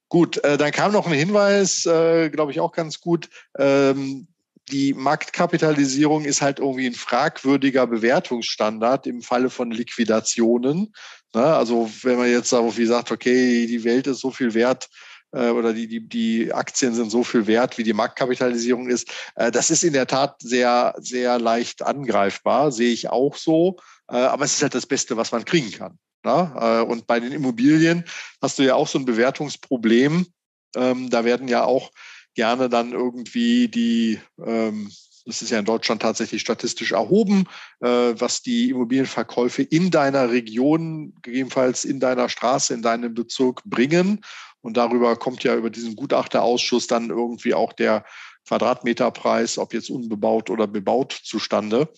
Gut, 0.09 0.39
äh, 0.39 0.57
dann 0.57 0.73
kam 0.73 0.93
noch 0.93 1.07
ein 1.07 1.12
Hinweis, 1.12 1.85
äh, 1.85 2.31
glaube 2.31 2.53
ich 2.53 2.61
auch 2.61 2.73
ganz 2.73 3.01
gut. 3.01 3.28
Ähm, 3.59 4.27
die 4.70 4.95
Marktkapitalisierung 4.95 6.24
ist 6.24 6.40
halt 6.40 6.59
irgendwie 6.59 6.86
ein 6.86 6.95
fragwürdiger 6.95 7.86
Bewertungsstandard 7.86 9.07
im 9.07 9.20
Falle 9.23 9.51
von 9.51 9.70
Liquidationen. 9.70 10.95
Ne? 11.35 11.45
Also 11.45 11.90
wenn 12.03 12.16
man 12.16 12.31
jetzt 12.31 12.53
irgendwie 12.53 12.86
sagt, 12.86 13.11
okay, 13.11 13.66
die 13.66 13.85
Welt 13.85 14.07
ist 14.07 14.20
so 14.20 14.31
viel 14.31 14.55
wert, 14.55 14.89
äh, 15.33 15.51
oder 15.51 15.73
die, 15.73 15.87
die, 15.89 16.09
die 16.09 16.53
Aktien 16.53 16.95
sind 16.95 17.11
so 17.11 17.25
viel 17.25 17.47
wert, 17.47 17.79
wie 17.79 17.83
die 17.83 17.93
Marktkapitalisierung 17.93 18.89
ist. 18.89 19.11
Äh, 19.35 19.51
das 19.51 19.71
ist 19.71 19.85
in 19.85 19.93
der 19.93 20.07
Tat 20.07 20.37
sehr, 20.41 20.95
sehr 20.99 21.39
leicht 21.39 21.83
angreifbar, 21.83 22.73
sehe 22.73 22.93
ich 22.93 23.11
auch 23.11 23.37
so. 23.37 23.77
Äh, 24.11 24.17
aber 24.17 24.45
es 24.45 24.55
ist 24.55 24.63
halt 24.63 24.75
das 24.75 24.87
Beste, 24.87 25.17
was 25.17 25.33
man 25.33 25.45
kriegen 25.45 25.71
kann. 25.71 25.99
Ne? 26.25 26.85
Und 26.85 27.07
bei 27.07 27.21
den 27.21 27.31
Immobilien 27.31 28.05
hast 28.43 28.59
du 28.59 28.65
ja 28.65 28.75
auch 28.75 28.89
so 28.89 28.99
ein 28.99 29.05
Bewertungsproblem. 29.05 30.27
Ähm, 30.75 31.11
da 31.11 31.25
werden 31.25 31.47
ja 31.47 31.65
auch 31.65 31.91
gerne 32.35 32.69
dann 32.69 32.93
irgendwie 32.93 33.69
die 33.69 34.21
ähm, 34.45 34.91
das 35.25 35.43
ist 35.43 35.51
ja 35.51 35.59
in 35.59 35.67
Deutschland 35.67 36.01
tatsächlich 36.01 36.41
statistisch 36.41 36.93
erhoben, 36.93 37.45
was 37.81 38.41
die 38.41 38.71
Immobilienverkäufe 38.71 39.61
in 39.61 39.91
deiner 39.91 40.31
Region, 40.31 41.13
gegebenenfalls 41.21 41.85
in 41.85 42.01
deiner 42.01 42.31
Straße, 42.31 42.73
in 42.73 42.81
deinem 42.81 43.13
Bezirk 43.13 43.63
bringen. 43.65 44.25
Und 44.61 44.77
darüber 44.77 45.17
kommt 45.17 45.45
ja 45.45 45.55
über 45.55 45.71
diesen 45.71 45.97
Gutachterausschuss 45.97 46.87
dann 46.87 47.11
irgendwie 47.11 47.55
auch 47.55 47.73
der 47.73 48.05
Quadratmeterpreis, 48.47 49.59
ob 49.59 49.75
jetzt 49.75 49.91
unbebaut 49.91 50.51
oder 50.51 50.67
bebaut, 50.67 51.13
zustande. 51.13 51.93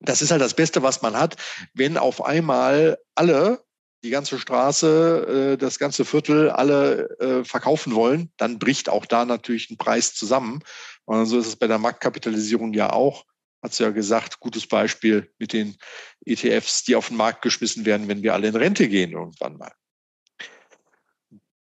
Das 0.00 0.22
ist 0.22 0.30
halt 0.30 0.42
das 0.42 0.54
Beste, 0.54 0.82
was 0.82 1.02
man 1.02 1.16
hat, 1.16 1.36
wenn 1.74 1.96
auf 1.96 2.24
einmal 2.24 2.98
alle, 3.14 3.64
die 4.04 4.10
ganze 4.10 4.38
Straße, 4.38 5.54
äh, 5.54 5.56
das 5.56 5.78
ganze 5.78 6.04
Viertel, 6.04 6.50
alle 6.50 7.08
äh, 7.18 7.44
verkaufen 7.44 7.94
wollen, 7.94 8.30
dann 8.36 8.58
bricht 8.58 8.88
auch 8.88 9.06
da 9.06 9.24
natürlich 9.24 9.70
ein 9.70 9.76
Preis 9.76 10.14
zusammen. 10.14 10.60
Und 11.04 11.26
so 11.26 11.38
ist 11.38 11.46
es 11.46 11.56
bei 11.56 11.66
der 11.66 11.78
Marktkapitalisierung 11.78 12.72
ja 12.74 12.92
auch. 12.92 13.24
Hat 13.60 13.74
sie 13.74 13.82
ja 13.82 13.90
gesagt, 13.90 14.38
gutes 14.38 14.68
Beispiel 14.68 15.32
mit 15.38 15.52
den 15.52 15.76
ETFs, 16.24 16.84
die 16.84 16.94
auf 16.94 17.08
den 17.08 17.16
Markt 17.16 17.42
geschmissen 17.42 17.84
werden, 17.84 18.06
wenn 18.06 18.22
wir 18.22 18.34
alle 18.34 18.46
in 18.46 18.54
Rente 18.54 18.88
gehen 18.88 19.10
irgendwann 19.10 19.56
mal. 19.56 19.72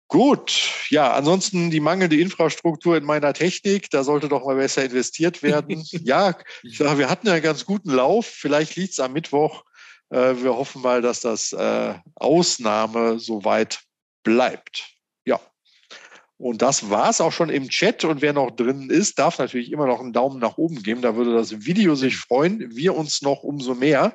Gut, 0.09 0.87
ja, 0.89 1.13
ansonsten 1.13 1.69
die 1.69 1.79
mangelnde 1.79 2.19
Infrastruktur 2.19 2.97
in 2.97 3.03
meiner 3.03 3.31
Technik, 3.31 3.91
da 3.91 4.03
sollte 4.03 4.27
doch 4.27 4.43
mal 4.43 4.55
besser 4.55 4.83
investiert 4.83 5.43
werden. 5.43 5.85
ja, 5.91 6.35
wir 6.63 7.07
hatten 7.07 7.27
ja 7.27 7.33
einen 7.33 7.43
ganz 7.43 7.63
guten 7.63 7.91
Lauf, 7.91 8.25
vielleicht 8.25 8.75
liegt 8.75 8.93
es 8.93 8.99
am 8.99 9.13
Mittwoch. 9.13 9.63
Äh, 10.09 10.33
wir 10.41 10.55
hoffen 10.55 10.81
mal, 10.81 11.03
dass 11.03 11.21
das 11.21 11.53
äh, 11.53 11.93
Ausnahme 12.15 13.19
soweit 13.19 13.81
bleibt. 14.23 14.89
Ja. 15.25 15.39
Und 16.37 16.63
das 16.63 16.89
war 16.89 17.11
es 17.11 17.21
auch 17.21 17.31
schon 17.31 17.49
im 17.49 17.69
Chat. 17.69 18.03
Und 18.03 18.23
wer 18.23 18.33
noch 18.33 18.49
drin 18.49 18.89
ist, 18.89 19.19
darf 19.19 19.37
natürlich 19.37 19.71
immer 19.71 19.85
noch 19.85 19.99
einen 19.99 20.13
Daumen 20.13 20.39
nach 20.39 20.57
oben 20.57 20.81
geben. 20.81 21.03
Da 21.03 21.15
würde 21.15 21.35
das 21.35 21.65
Video 21.65 21.93
sich 21.93 22.17
freuen. 22.17 22.75
Wir 22.75 22.95
uns 22.95 23.21
noch 23.21 23.43
umso 23.43 23.75
mehr. 23.75 24.13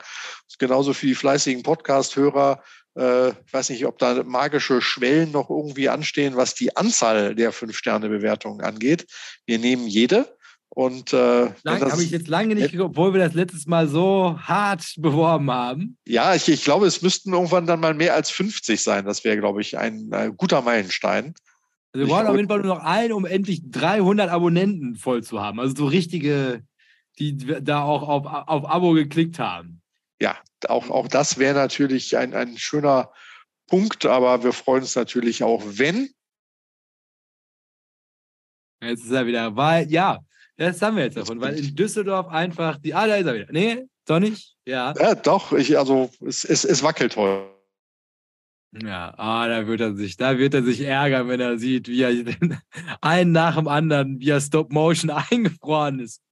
Genauso 0.59 0.93
für 0.93 1.07
die 1.07 1.15
fleißigen 1.15 1.63
Podcast-Hörer 1.63 2.63
äh, 2.97 3.31
ich 3.31 3.53
weiß 3.53 3.71
nicht, 3.71 3.87
ob 3.87 3.99
da 3.99 4.23
magische 4.23 4.81
Schwellen 4.81 5.33
noch 5.33 5.51
irgendwie 5.51 5.89
anstehen, 5.89 6.37
was 6.37 6.55
die 6.55 6.77
Anzahl 6.77 7.35
der 7.35 7.53
Fünf-Sterne-Bewertungen 7.53 8.65
angeht. 8.65 9.07
Wir 9.47 9.59
nehmen 9.59 9.87
jede. 9.87 10.37
Und 10.69 11.13
äh, 11.13 11.51
habe 11.65 12.03
ich 12.03 12.11
jetzt 12.11 12.27
lange 12.27 12.57
nicht, 12.57 12.79
obwohl 12.81 13.13
wir 13.13 13.21
das 13.21 13.35
letztes 13.35 13.67
Mal 13.67 13.87
so 13.87 14.37
hart 14.41 14.95
beworben 14.97 15.49
haben. 15.49 15.97
Ja, 16.05 16.35
ich, 16.35 16.49
ich 16.49 16.65
glaube, 16.65 16.87
es 16.87 17.01
müssten 17.01 17.33
irgendwann 17.33 17.67
dann 17.67 17.79
mal 17.79 17.95
mehr 17.95 18.15
als 18.15 18.31
50 18.31 18.83
sein. 18.83 19.05
Das 19.05 19.23
wäre, 19.23 19.39
glaube 19.39 19.61
ich, 19.61 19.79
ein, 19.79 20.13
ein 20.13 20.37
guter 20.37 20.63
Meilenstein. 20.63 21.35
Also 21.93 22.07
wir 22.07 22.13
brauchen 22.13 22.27
auf 22.27 22.37
jeden 22.37 22.49
Fall 22.49 22.59
nur 22.59 22.75
noch 22.75 22.83
einen, 22.83 23.13
um 23.13 23.25
endlich 23.25 23.63
300 23.71 24.31
Abonnenten 24.31 24.97
voll 24.97 25.23
zu 25.23 25.41
haben. 25.41 25.61
Also 25.61 25.77
so 25.77 25.87
richtige, 25.87 26.65
die 27.21 27.37
da 27.37 27.85
auch 27.85 28.03
auf, 28.09 28.27
auf 28.27 28.69
Abo 28.69 28.95
geklickt 28.95 29.39
haben 29.39 29.81
ja, 30.25 30.39
auch, 30.69 30.89
auch 30.89 31.07
das 31.07 31.37
wäre 31.39 31.55
natürlich 31.55 32.17
ein, 32.17 32.33
ein 32.33 32.57
schöner 32.57 33.13
Punkt, 33.67 34.07
aber 34.07 34.43
wir 34.43 34.55
freuen 34.55 34.81
uns 34.81 34.97
natürlich 34.97 35.45
auch, 35.45 35.63
wenn. 35.67 36.15
Jetzt 38.83 39.05
ist 39.05 39.11
er 39.11 39.27
wieder, 39.27 39.55
weil, 39.55 39.91
ja, 39.91 40.21
das 40.57 40.81
haben 40.81 40.97
wir 40.97 41.05
jetzt 41.05 41.19
davon, 41.19 41.43
weil 41.43 41.59
in 41.59 41.77
Düsseldorf 41.77 42.29
einfach 42.29 42.79
die, 42.79 42.95
ah, 42.95 43.07
da 43.07 43.17
ist 43.17 43.27
er 43.27 43.35
wieder. 43.35 43.53
Nee, 43.53 43.87
Doch 44.07 44.19
nicht? 44.19 44.57
Ja. 44.65 44.95
Ja, 44.99 45.15
doch. 45.15 45.53
Ich, 45.53 45.77
also 45.77 46.11
es, 46.21 46.45
es, 46.45 46.65
es 46.65 46.83
wackelt 46.83 47.17
heute. 47.17 47.51
Ja, 48.73 49.15
ah, 49.19 49.47
da 49.47 49.67
wird 49.67 49.83
er 49.83 49.95
sich, 49.95 50.17
da 50.17 50.39
wird 50.39 50.55
er 50.55 50.63
sich 50.63 50.81
ärgern, 50.81 51.29
wenn 51.29 51.41
er 51.41 51.59
sieht, 51.59 51.87
wie 51.87 52.03
er 52.03 52.11
einen 53.03 53.33
nach 53.33 53.57
dem 53.57 53.69
anderen, 53.69 54.21
wie 54.21 54.31
er 54.31 54.41
Stop 54.41 54.73
Motion 54.73 55.11
eingefroren 55.31 56.01
ist. 56.01 56.23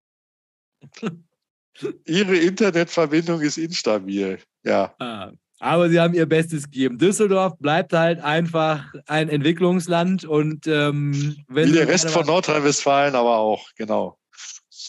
Ihre 2.07 2.37
Internetverbindung 2.37 3.41
ist 3.41 3.59
instabil. 3.59 4.39
Ja. 4.65 4.95
Ah, 4.99 5.33
aber 5.59 5.89
sie 5.89 6.01
haben 6.01 6.15
ihr 6.15 6.27
Bestes 6.27 6.65
gegeben. 6.65 6.99
Düsseldorf 6.99 7.57
bleibt 7.59 7.93
halt 7.93 8.21
einfach 8.21 8.85
ein 9.07 9.29
Entwicklungsland 9.29 10.25
und 10.25 10.67
ähm, 10.67 11.37
wenn 11.49 11.69
wie 11.69 11.73
der 11.73 11.89
Rest 11.89 12.11
von 12.11 12.27
Nordrhein-Westfalen 12.27 13.15
aber 13.15 13.39
auch, 13.39 13.69
genau. 13.77 14.19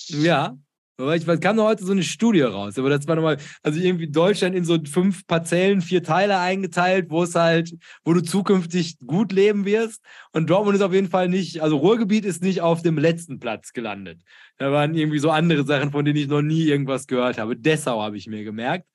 Ja, 0.08 0.58
ich, 0.98 1.42
kam 1.42 1.56
noch 1.56 1.66
heute 1.66 1.86
so 1.86 1.92
eine 1.92 2.04
Studie 2.04 2.42
raus, 2.42 2.78
aber 2.78 2.90
das 2.90 3.08
war 3.08 3.16
nochmal, 3.16 3.38
also 3.64 3.80
irgendwie 3.80 4.10
Deutschland 4.10 4.56
in 4.56 4.64
so 4.64 4.78
fünf 4.86 5.26
Parzellen, 5.26 5.82
vier 5.82 6.04
Teile 6.04 6.40
eingeteilt, 6.40 7.10
wo 7.10 7.24
es 7.24 7.36
halt, 7.36 7.74
wo 8.04 8.14
du 8.14 8.22
zukünftig 8.22 8.98
gut 9.06 9.32
leben 9.32 9.66
wirst. 9.66 10.04
Und 10.34 10.50
Dortmund 10.50 10.76
ist 10.76 10.84
auf 10.84 10.94
jeden 10.94 11.10
Fall 11.10 11.30
nicht, 11.30 11.62
also 11.62 11.78
Ruhrgebiet 11.78 12.26
ist 12.26 12.44
nicht 12.44 12.62
auf 12.62 12.82
dem 12.82 12.98
letzten 12.98 13.40
Platz 13.40 13.74
gelandet. 13.74 14.22
Da 14.58 14.72
waren 14.72 14.94
irgendwie 14.94 15.20
so 15.20 15.32
andere 15.32 15.66
Sachen, 15.66 15.92
von 15.92 16.06
denen 16.06 16.18
ich 16.18 16.28
noch 16.28 16.42
nie 16.42 16.64
irgendwas 16.64 17.08
gehört 17.08 17.38
habe. 17.40 17.56
Dessau 17.56 18.02
habe 18.02 18.18
ich 18.18 18.28
mir 18.28 18.44
gemerkt. 18.44 18.88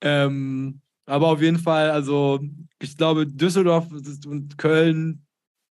Ähm, 0.00 0.80
aber 1.06 1.28
auf 1.28 1.40
jeden 1.40 1.58
Fall, 1.58 1.90
also 1.90 2.40
ich 2.80 2.96
glaube, 2.96 3.26
Düsseldorf 3.26 3.86
und 4.26 4.58
Köln 4.58 5.24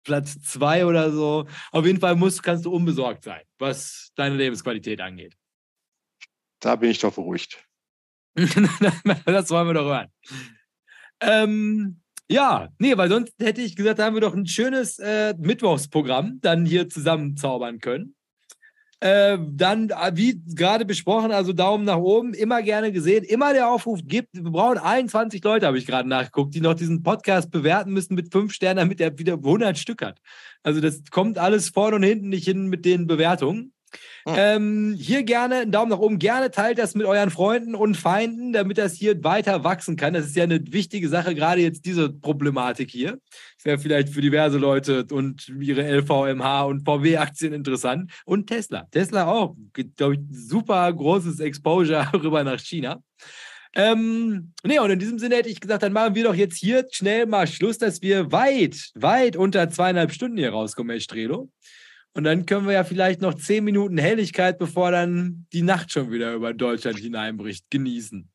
Platz 0.06 0.40
zwei 0.42 0.86
oder 0.86 1.12
so. 1.12 1.48
Auf 1.72 1.86
jeden 1.86 2.00
Fall 2.00 2.16
musst, 2.16 2.44
kannst 2.44 2.66
du 2.66 2.72
unbesorgt 2.72 3.24
sein, 3.24 3.42
was 3.60 4.12
deine 4.16 4.36
Lebensqualität 4.36 5.02
angeht. 5.02 5.36
Da 6.66 6.76
bin 6.76 6.90
ich 6.90 6.98
doch 6.98 7.14
beruhigt. 7.14 7.64
das 8.36 9.52
wollen 9.52 9.68
wir 9.68 9.76
doch 9.76 9.86
hören. 9.86 10.08
Ähm, 11.22 12.02
ja, 12.28 12.70
nee, 12.80 12.98
weil 12.98 13.08
sonst 13.08 13.36
hätte 13.40 13.62
ich 13.62 13.76
gesagt, 13.76 14.00
da 14.00 14.06
haben 14.06 14.16
wir 14.16 14.22
doch 14.22 14.34
ein 14.34 14.48
schönes 14.48 14.98
äh, 14.98 15.36
Mittwochsprogramm 15.38 16.40
dann 16.42 16.66
hier 16.66 16.90
zusammenzaubern 16.90 17.78
können. 17.78 18.16
Äh, 19.00 19.38
dann, 19.48 19.90
wie 20.14 20.42
gerade 20.56 20.86
besprochen, 20.86 21.32
also 21.32 21.54
Daumen 21.54 21.86
nach 21.86 22.00
oben, 22.00 22.34
immer 22.34 22.64
gerne 22.64 22.92
gesehen, 22.92 23.24
immer 23.26 23.54
der 23.54 23.70
Aufruf 23.70 24.00
gibt, 24.04 24.34
wir 24.34 24.50
brauchen 24.50 24.80
21 24.80 25.44
Leute, 25.44 25.68
habe 25.68 25.78
ich 25.78 25.86
gerade 25.86 26.10
nachgeguckt, 26.10 26.56
die 26.56 26.62
noch 26.62 26.74
diesen 26.74 27.04
Podcast 27.04 27.52
bewerten 27.52 27.94
müssen 27.94 28.16
mit 28.16 28.32
fünf 28.32 28.54
Sternen, 28.54 28.78
damit 28.78 29.00
er 29.00 29.20
wieder 29.20 29.34
100 29.34 29.78
Stück 29.78 30.02
hat. 30.02 30.20
Also 30.64 30.82
das 30.82 31.04
kommt 31.12 31.38
alles 31.38 31.70
vorne 31.70 31.98
und 31.98 32.04
hinten 32.04 32.30
nicht 32.30 32.46
hin 32.46 32.66
mit 32.66 32.86
den 32.86 33.06
Bewertungen. 33.06 33.75
Hm. 34.28 34.36
Ähm, 34.38 34.96
hier 34.98 35.24
gerne 35.24 35.58
einen 35.58 35.72
Daumen 35.72 35.92
nach 35.92 36.00
oben. 36.00 36.20
Gerne 36.20 36.52
teilt 36.52 36.78
das 36.78 36.96
mit 36.96 37.06
euren 37.06 37.30
Freunden 37.30 37.76
und 37.76 37.96
Feinden, 37.96 38.54
damit 38.54 38.78
das 38.78 38.94
hier 38.94 39.24
weiter 39.24 39.64
wachsen 39.64 39.96
kann. 39.96 40.14
Das 40.14 40.26
ist 40.26 40.36
ja 40.36 40.44
eine 40.44 40.62
wichtige 40.72 41.10
Sache, 41.10 41.36
gerade 41.36 41.62
jetzt 41.62 41.86
diese 41.86 42.12
Problematik 42.12 42.90
hier. 42.90 43.20
Das 43.58 43.66
wäre 43.66 43.78
vielleicht 43.78 44.10
für 44.10 44.22
diverse 44.22 44.58
Leute 44.58 45.06
und 45.12 45.48
ihre 45.60 45.84
LVMH 45.84 46.64
und 46.64 46.86
VW-Aktien 46.86 47.54
interessant. 47.54 48.12
Und 48.26 48.48
Tesla. 48.48 48.88
Tesla 48.92 49.28
auch, 49.28 49.56
glaube 49.96 50.16
ich, 50.16 50.20
super 50.32 50.92
großes 50.92 51.40
Exposure 51.40 52.08
rüber 52.14 52.44
nach 52.44 52.60
China. 52.60 53.02
Ähm, 53.78 54.54
nee, 54.64 54.80
und 54.80 54.90
in 54.90 55.00
diesem 55.00 55.20
Sinne 55.20 55.36
hätte 55.36 55.50
ich 55.50 55.60
gesagt, 55.60 55.84
dann 55.84 55.92
machen 55.92 56.16
wir 56.16 56.24
doch 56.24 56.36
jetzt 56.36 56.58
hier 56.58 56.88
schnell 56.92 57.26
mal 57.26 57.46
Schluss, 57.46 57.78
dass 57.78 58.02
wir 58.02 58.32
weit, 58.32 58.92
weit 58.96 59.36
unter 59.36 59.70
zweieinhalb 59.70 60.14
Stunden 60.14 60.38
hier 60.38 60.52
rauskommen, 60.52 60.92
Herr 60.92 61.02
Strelo. 61.02 61.50
Und 62.16 62.24
dann 62.24 62.46
können 62.46 62.66
wir 62.66 62.74
ja 62.74 62.86
vielleicht 62.86 63.20
noch 63.20 63.34
zehn 63.34 63.66
Minuten 63.66 63.98
Helligkeit, 63.98 64.58
bevor 64.58 64.92
dann 64.92 65.46
die 65.52 65.62
Nacht 65.62 65.92
schon 65.92 66.12
wieder 66.12 66.34
über 66.34 66.54
Deutschland 66.54 66.98
hineinbricht, 66.98 67.70
genießen. 67.70 68.32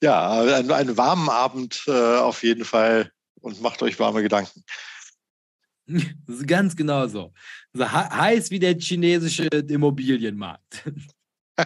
Ja, 0.00 0.40
einen, 0.40 0.70
einen 0.70 0.96
warmen 0.96 1.28
Abend 1.28 1.82
äh, 1.88 2.18
auf 2.18 2.44
jeden 2.44 2.64
Fall 2.64 3.10
und 3.40 3.60
macht 3.60 3.82
euch 3.82 3.98
warme 3.98 4.22
Gedanken. 4.22 4.62
Ganz 6.46 6.76
genau 6.76 7.08
so. 7.08 7.32
so 7.72 7.90
heiß 7.90 8.52
wie 8.52 8.60
der 8.60 8.78
chinesische 8.78 9.46
Immobilienmarkt. 9.46 10.84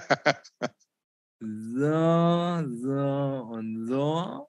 so, 1.41 2.65
so 2.83 3.49
und 3.51 3.87
so. 3.87 4.49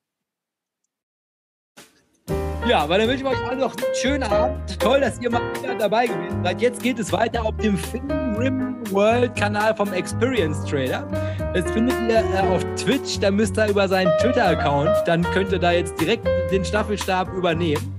Ja, 2.68 2.80
aber 2.80 2.98
dann 2.98 3.10
wünsche 3.10 3.26
ich 3.26 3.30
euch 3.30 3.46
allen 3.46 3.60
noch 3.60 3.76
einen 3.76 3.94
schönen 3.94 4.24
Abend. 4.24 4.80
Toll, 4.80 5.02
dass 5.02 5.20
ihr 5.20 5.30
mal 5.30 5.42
wieder 5.62 5.76
dabei 5.76 6.08
gewesen 6.08 6.44
seid. 6.44 6.62
Jetzt 6.62 6.82
geht 6.82 6.98
es 6.98 7.12
weiter 7.12 7.44
auf 7.46 7.58
dem 7.58 7.78
Film 7.78 8.36
Rim 8.38 8.78
World 8.92 9.36
Kanal 9.36 9.76
vom 9.76 9.92
Experience 9.92 10.64
Trader. 10.64 11.06
Das 11.54 11.70
findet 11.72 11.96
ihr 12.10 12.20
äh, 12.20 12.56
auf 12.56 12.64
Twitch. 12.76 13.20
Da 13.20 13.32
müsst 13.32 13.58
ihr 13.58 13.68
über 13.68 13.88
seinen 13.90 14.18
Twitter-Account, 14.20 14.90
dann 15.06 15.24
könnt 15.32 15.52
ihr 15.52 15.60
da 15.60 15.72
jetzt 15.72 16.00
direkt 16.00 16.26
den 16.52 16.64
Staffelstab 16.64 17.34
übernehmen. 17.34 17.96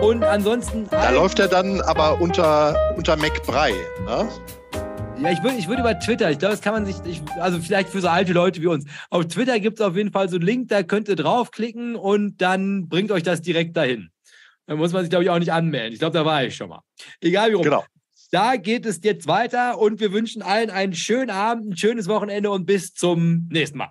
Und 0.00 0.24
ansonsten. 0.24 0.88
Da 0.90 1.10
läuft 1.10 1.38
er 1.38 1.48
dann 1.48 1.82
aber 1.82 2.20
unter, 2.22 2.74
unter 2.96 3.16
McBride, 3.16 3.76
ne? 4.06 4.28
Ja, 5.22 5.30
ich 5.30 5.42
würde 5.42 5.58
ich 5.58 5.68
würd 5.68 5.78
über 5.78 5.98
Twitter, 5.98 6.30
ich 6.30 6.38
glaube, 6.38 6.52
das 6.52 6.62
kann 6.62 6.72
man 6.72 6.86
sich, 6.86 6.96
ich, 7.04 7.20
also 7.38 7.60
vielleicht 7.60 7.90
für 7.90 8.00
so 8.00 8.08
alte 8.08 8.32
Leute 8.32 8.62
wie 8.62 8.68
uns. 8.68 8.86
Auf 9.10 9.26
Twitter 9.28 9.60
gibt 9.60 9.78
es 9.78 9.84
auf 9.84 9.94
jeden 9.94 10.12
Fall 10.12 10.30
so 10.30 10.36
einen 10.36 10.46
Link, 10.46 10.68
da 10.68 10.82
könnt 10.82 11.08
ihr 11.08 11.16
draufklicken 11.16 11.94
und 11.94 12.40
dann 12.40 12.88
bringt 12.88 13.12
euch 13.12 13.22
das 13.22 13.42
direkt 13.42 13.76
dahin. 13.76 14.08
Da 14.66 14.76
muss 14.76 14.94
man 14.94 15.02
sich, 15.02 15.10
glaube 15.10 15.24
ich, 15.24 15.30
auch 15.30 15.38
nicht 15.38 15.52
anmelden. 15.52 15.92
Ich 15.92 15.98
glaube, 15.98 16.16
da 16.16 16.24
war 16.24 16.42
ich 16.44 16.56
schon 16.56 16.70
mal. 16.70 16.80
Egal 17.20 17.50
wie 17.50 17.54
rum. 17.54 17.64
Genau. 17.64 17.84
Da 18.30 18.56
geht 18.56 18.86
es 18.86 19.00
jetzt 19.02 19.26
weiter 19.26 19.78
und 19.78 20.00
wir 20.00 20.12
wünschen 20.12 20.40
allen 20.40 20.70
einen 20.70 20.94
schönen 20.94 21.28
Abend, 21.28 21.68
ein 21.68 21.76
schönes 21.76 22.08
Wochenende 22.08 22.50
und 22.50 22.64
bis 22.64 22.94
zum 22.94 23.46
nächsten 23.50 23.76
Mal. 23.76 23.90